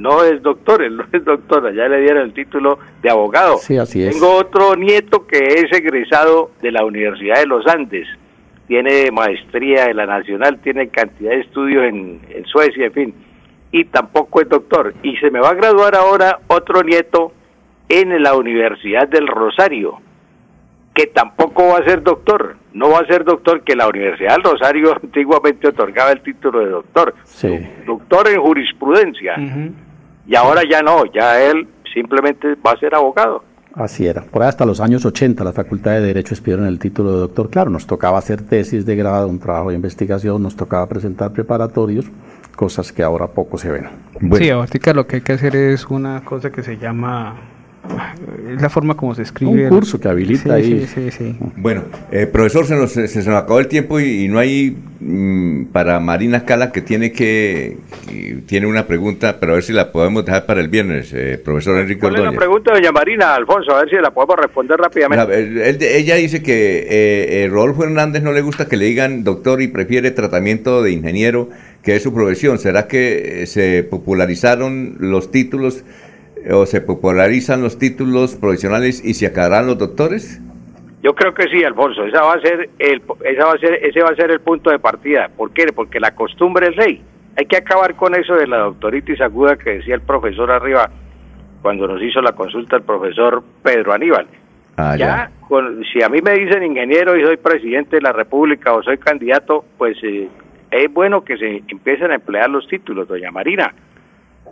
no 0.00 0.24
es 0.24 0.42
doctor, 0.42 0.82
él 0.82 0.96
no 0.96 1.06
es 1.12 1.24
doctor, 1.24 1.74
ya 1.74 1.88
le 1.88 2.00
dieron 2.00 2.22
el 2.24 2.34
título 2.34 2.78
de 3.02 3.10
abogado. 3.10 3.58
Sí, 3.58 3.76
así 3.76 4.02
es. 4.02 4.12
Tengo 4.12 4.34
otro 4.34 4.76
nieto 4.76 5.26
que 5.26 5.38
es 5.38 5.72
egresado 5.72 6.50
de 6.62 6.72
la 6.72 6.84
Universidad 6.84 7.36
de 7.36 7.46
los 7.46 7.66
Andes, 7.66 8.06
tiene 8.66 9.10
maestría 9.10 9.86
en 9.86 9.96
la 9.96 10.06
Nacional, 10.06 10.58
tiene 10.62 10.88
cantidad 10.88 11.30
de 11.30 11.40
estudios 11.40 11.84
en, 11.84 12.20
Suecia, 12.46 12.86
en 12.86 12.92
fin, 12.92 13.14
y 13.72 13.84
tampoco 13.84 14.40
es 14.40 14.48
doctor. 14.48 14.94
Y 15.02 15.16
se 15.16 15.30
me 15.30 15.40
va 15.40 15.50
a 15.50 15.54
graduar 15.54 15.94
ahora 15.94 16.38
otro 16.48 16.82
nieto 16.82 17.32
en 17.88 18.22
la 18.22 18.34
Universidad 18.34 19.08
del 19.08 19.26
Rosario, 19.26 20.00
que 20.94 21.06
tampoco 21.06 21.68
va 21.68 21.78
a 21.78 21.84
ser 21.84 22.02
doctor, 22.02 22.56
no 22.72 22.90
va 22.90 23.00
a 23.00 23.06
ser 23.06 23.24
doctor, 23.24 23.62
que 23.62 23.76
la 23.76 23.88
Universidad 23.88 24.36
del 24.36 24.44
Rosario 24.44 24.94
antiguamente 25.02 25.68
otorgaba 25.68 26.12
el 26.12 26.22
título 26.22 26.60
de 26.60 26.70
doctor, 26.70 27.14
doctor 27.86 28.28
en 28.28 28.40
jurisprudencia, 28.40 29.36
y 30.26 30.34
ahora 30.34 30.62
ya 30.68 30.82
no, 30.82 31.04
ya 31.06 31.40
él 31.40 31.68
simplemente 31.92 32.54
va 32.56 32.72
a 32.72 32.78
ser 32.78 32.94
abogado. 32.94 33.42
Así 33.74 34.06
era. 34.06 34.22
Por 34.22 34.42
ahí 34.42 34.48
hasta 34.48 34.64
los 34.64 34.80
años 34.80 35.04
80 35.04 35.42
la 35.42 35.52
Facultad 35.52 35.92
de 35.92 36.00
Derecho 36.00 36.34
expidieron 36.34 36.66
el 36.66 36.78
título 36.78 37.12
de 37.12 37.18
doctor. 37.18 37.50
Claro, 37.50 37.70
nos 37.70 37.86
tocaba 37.86 38.18
hacer 38.18 38.42
tesis 38.42 38.86
de 38.86 38.94
grado, 38.94 39.26
un 39.26 39.40
trabajo 39.40 39.70
de 39.70 39.74
investigación, 39.74 40.42
nos 40.42 40.54
tocaba 40.54 40.86
presentar 40.86 41.32
preparatorios, 41.32 42.06
cosas 42.54 42.92
que 42.92 43.02
ahora 43.02 43.26
poco 43.26 43.58
se 43.58 43.72
ven. 43.72 43.88
Sí, 44.38 44.50
ahorita 44.50 44.94
lo 44.94 45.06
que 45.08 45.16
hay 45.16 45.22
que 45.22 45.32
hacer 45.32 45.56
es 45.56 45.86
una 45.86 46.24
cosa 46.24 46.52
que 46.52 46.62
se 46.62 46.78
llama 46.78 47.34
la 48.60 48.70
forma 48.70 48.96
como 48.96 49.14
se 49.14 49.22
escribe. 49.22 49.64
Un 49.64 49.68
curso 49.68 50.00
que 50.00 50.08
habilita 50.08 50.44
Sí, 50.44 50.50
ahí. 50.50 50.86
Sí, 50.86 51.10
sí, 51.10 51.10
sí. 51.10 51.36
Bueno, 51.56 51.84
eh, 52.10 52.26
profesor, 52.26 52.66
se 52.66 52.74
nos, 52.76 52.92
se, 52.92 53.08
se 53.08 53.18
nos 53.18 53.28
acabó 53.42 53.58
el 53.60 53.68
tiempo 53.68 54.00
y, 54.00 54.24
y 54.24 54.28
no 54.28 54.38
hay 54.38 54.76
mm, 55.00 55.64
para 55.66 56.00
Marina 56.00 56.44
Cala 56.44 56.72
que 56.72 56.80
tiene 56.80 57.12
que, 57.12 57.76
que 58.08 58.38
tiene 58.46 58.66
una 58.66 58.86
pregunta, 58.86 59.36
pero 59.38 59.52
a 59.52 59.54
ver 59.56 59.64
si 59.64 59.72
la 59.72 59.92
podemos 59.92 60.24
dejar 60.24 60.46
para 60.46 60.60
el 60.60 60.68
viernes, 60.68 61.12
eh, 61.12 61.38
profesor 61.44 61.78
Enrique 61.78 62.00
¿Cuál 62.00 62.14
es 62.14 62.20
la 62.20 62.28
Ordóñez. 62.30 62.38
pregunta, 62.38 62.72
doña 62.72 62.92
Marina, 62.92 63.34
Alfonso? 63.34 63.72
A 63.74 63.80
ver 63.80 63.90
si 63.90 63.96
la 63.96 64.10
podemos 64.12 64.36
responder 64.36 64.78
rápidamente. 64.78 65.26
Mira, 65.26 65.68
él- 65.68 65.78
ella 65.82 66.14
dice 66.16 66.42
que 66.42 66.78
eh, 66.88 67.44
eh, 67.44 67.48
Rodolfo 67.50 67.84
Hernández 67.84 68.22
no 68.22 68.32
le 68.32 68.40
gusta 68.40 68.66
que 68.66 68.76
le 68.76 68.86
digan 68.86 69.24
doctor 69.24 69.60
y 69.60 69.68
prefiere 69.68 70.10
tratamiento 70.10 70.82
de 70.82 70.92
ingeniero, 70.92 71.50
que 71.82 71.96
es 71.96 72.02
su 72.02 72.14
profesión. 72.14 72.58
¿Será 72.58 72.86
que 72.88 73.42
eh, 73.42 73.46
se 73.46 73.82
popularizaron 73.84 74.96
los 75.00 75.30
títulos 75.30 75.78
eh, 75.78 75.84
o 76.52 76.66
se 76.66 76.80
popularizan 76.80 77.62
los 77.62 77.78
títulos 77.78 78.36
profesionales 78.36 79.04
y 79.04 79.14
se 79.14 79.26
acabarán 79.26 79.66
los 79.66 79.78
doctores? 79.78 80.40
Yo 81.02 81.14
creo 81.14 81.34
que 81.34 81.44
sí, 81.48 81.62
Alfonso. 81.62 82.04
Esa 82.06 82.22
va 82.22 82.34
a 82.34 82.40
ser 82.40 82.70
el, 82.78 83.02
esa 83.24 83.44
va 83.46 83.52
a 83.52 83.58
ser, 83.58 83.74
ese 83.84 84.00
va 84.02 84.08
a 84.10 84.16
ser 84.16 84.30
el 84.30 84.40
punto 84.40 84.70
de 84.70 84.78
partida. 84.78 85.28
¿Por 85.36 85.52
qué? 85.52 85.66
Porque 85.74 86.00
la 86.00 86.14
costumbre 86.14 86.68
es 86.68 86.76
ley. 86.76 87.02
Hay 87.36 87.46
que 87.46 87.56
acabar 87.56 87.94
con 87.96 88.14
eso 88.14 88.34
de 88.34 88.46
la 88.46 88.58
doctoritis 88.58 89.20
aguda 89.20 89.56
que 89.56 89.70
decía 89.78 89.96
el 89.96 90.00
profesor 90.00 90.50
arriba 90.50 90.90
cuando 91.62 91.86
nos 91.88 92.00
hizo 92.02 92.20
la 92.22 92.32
consulta 92.32 92.76
el 92.76 92.82
profesor 92.82 93.42
Pedro 93.62 93.92
Aníbal. 93.92 94.26
Ah, 94.76 94.96
ya, 94.96 95.30
con- 95.48 95.82
si 95.92 96.02
a 96.02 96.08
mí 96.08 96.20
me 96.22 96.32
dicen 96.32 96.62
ingeniero 96.62 97.16
y 97.16 97.24
soy 97.24 97.36
presidente 97.36 97.96
de 97.96 98.02
la 98.02 98.12
República 98.12 98.72
o 98.72 98.82
soy 98.82 98.98
candidato, 98.98 99.64
pues 99.78 99.96
eh, 100.02 100.28
es 100.70 100.92
bueno 100.92 101.22
que 101.24 101.36
se 101.36 101.62
empiecen 101.68 102.10
a 102.10 102.16
emplear 102.16 102.50
los 102.50 102.66
títulos, 102.66 103.06
doña 103.08 103.30
Marina. 103.30 103.74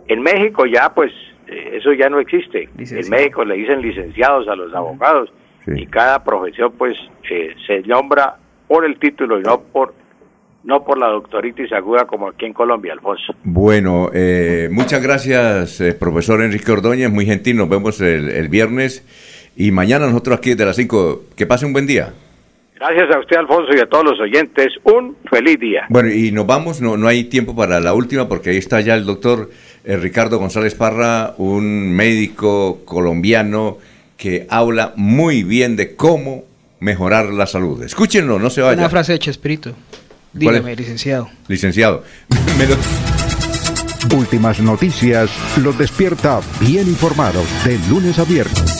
En 0.07 0.21
México 0.21 0.65
ya, 0.65 0.93
pues, 0.93 1.11
eso 1.47 1.93
ya 1.93 2.09
no 2.09 2.19
existe. 2.19 2.69
En 2.77 3.09
México 3.09 3.43
le 3.43 3.55
dicen 3.55 3.81
licenciados 3.81 4.47
a 4.47 4.55
los 4.55 4.73
abogados 4.73 5.31
y 5.67 5.85
cada 5.87 6.23
profesión, 6.23 6.73
pues, 6.77 6.95
eh, 7.29 7.55
se 7.65 7.81
nombra 7.81 8.35
por 8.67 8.85
el 8.85 8.97
título 8.99 9.39
y 9.39 9.43
no 9.43 9.61
por 9.61 9.93
no 10.63 10.85
por 10.85 10.97
la 10.97 11.07
doctoritis 11.07 11.73
aguda 11.73 12.05
como 12.05 12.29
aquí 12.29 12.45
en 12.45 12.53
Colombia, 12.53 12.93
Alfonso. 12.93 13.35
Bueno, 13.43 14.09
eh, 14.13 14.69
muchas 14.71 15.03
gracias, 15.03 15.81
eh, 15.81 15.93
profesor 15.93 16.41
Enrique 16.41 16.71
Ordóñez, 16.71 17.11
muy 17.11 17.25
gentil. 17.25 17.57
Nos 17.57 17.67
vemos 17.67 17.99
el, 17.99 18.29
el 18.29 18.47
viernes 18.47 19.05
y 19.57 19.71
mañana 19.71 20.07
nosotros 20.07 20.37
aquí 20.37 20.51
desde 20.51 20.65
las 20.65 20.77
5. 20.77 21.23
Que 21.35 21.45
pase 21.45 21.65
un 21.65 21.73
buen 21.73 21.85
día. 21.85 22.13
Gracias 22.85 23.15
a 23.15 23.19
usted, 23.19 23.37
Alfonso, 23.37 23.71
y 23.75 23.79
a 23.79 23.85
todos 23.85 24.03
los 24.03 24.19
oyentes. 24.19 24.67
Un 24.83 25.15
feliz 25.29 25.57
día. 25.59 25.85
Bueno, 25.89 26.09
y 26.11 26.31
nos 26.31 26.45
vamos, 26.45 26.81
no, 26.81 26.97
no 26.97 27.07
hay 27.07 27.23
tiempo 27.25 27.55
para 27.55 27.79
la 27.79 27.93
última 27.93 28.27
porque 28.27 28.49
ahí 28.49 28.57
está 28.57 28.81
ya 28.81 28.95
el 28.95 29.05
doctor 29.05 29.49
eh, 29.85 29.95
Ricardo 29.97 30.37
González 30.37 30.75
Parra, 30.75 31.33
un 31.37 31.93
médico 31.95 32.81
colombiano 32.85 33.77
que 34.17 34.45
habla 34.49 34.93
muy 34.97 35.43
bien 35.43 35.75
de 35.77 35.95
cómo 35.95 36.43
mejorar 36.81 37.27
la 37.29 37.45
salud. 37.47 37.81
Escúchenlo, 37.83 38.37
no 38.37 38.49
se 38.49 38.61
vaya. 38.61 38.79
Una 38.79 38.89
frase 38.89 39.13
de 39.13 39.19
Chespirito. 39.19 39.71
Dígame, 40.33 40.75
licenciado. 40.75 41.29
Licenciado. 41.47 42.03
Me 42.57 42.67
lo- 42.67 42.75
Últimas 44.17 44.59
noticias 44.59 45.31
los 45.63 45.77
despierta 45.77 46.41
bien 46.59 46.87
informados 46.89 47.45
de 47.63 47.79
lunes 47.89 48.19
a 48.19 48.25
viernes. 48.25 48.79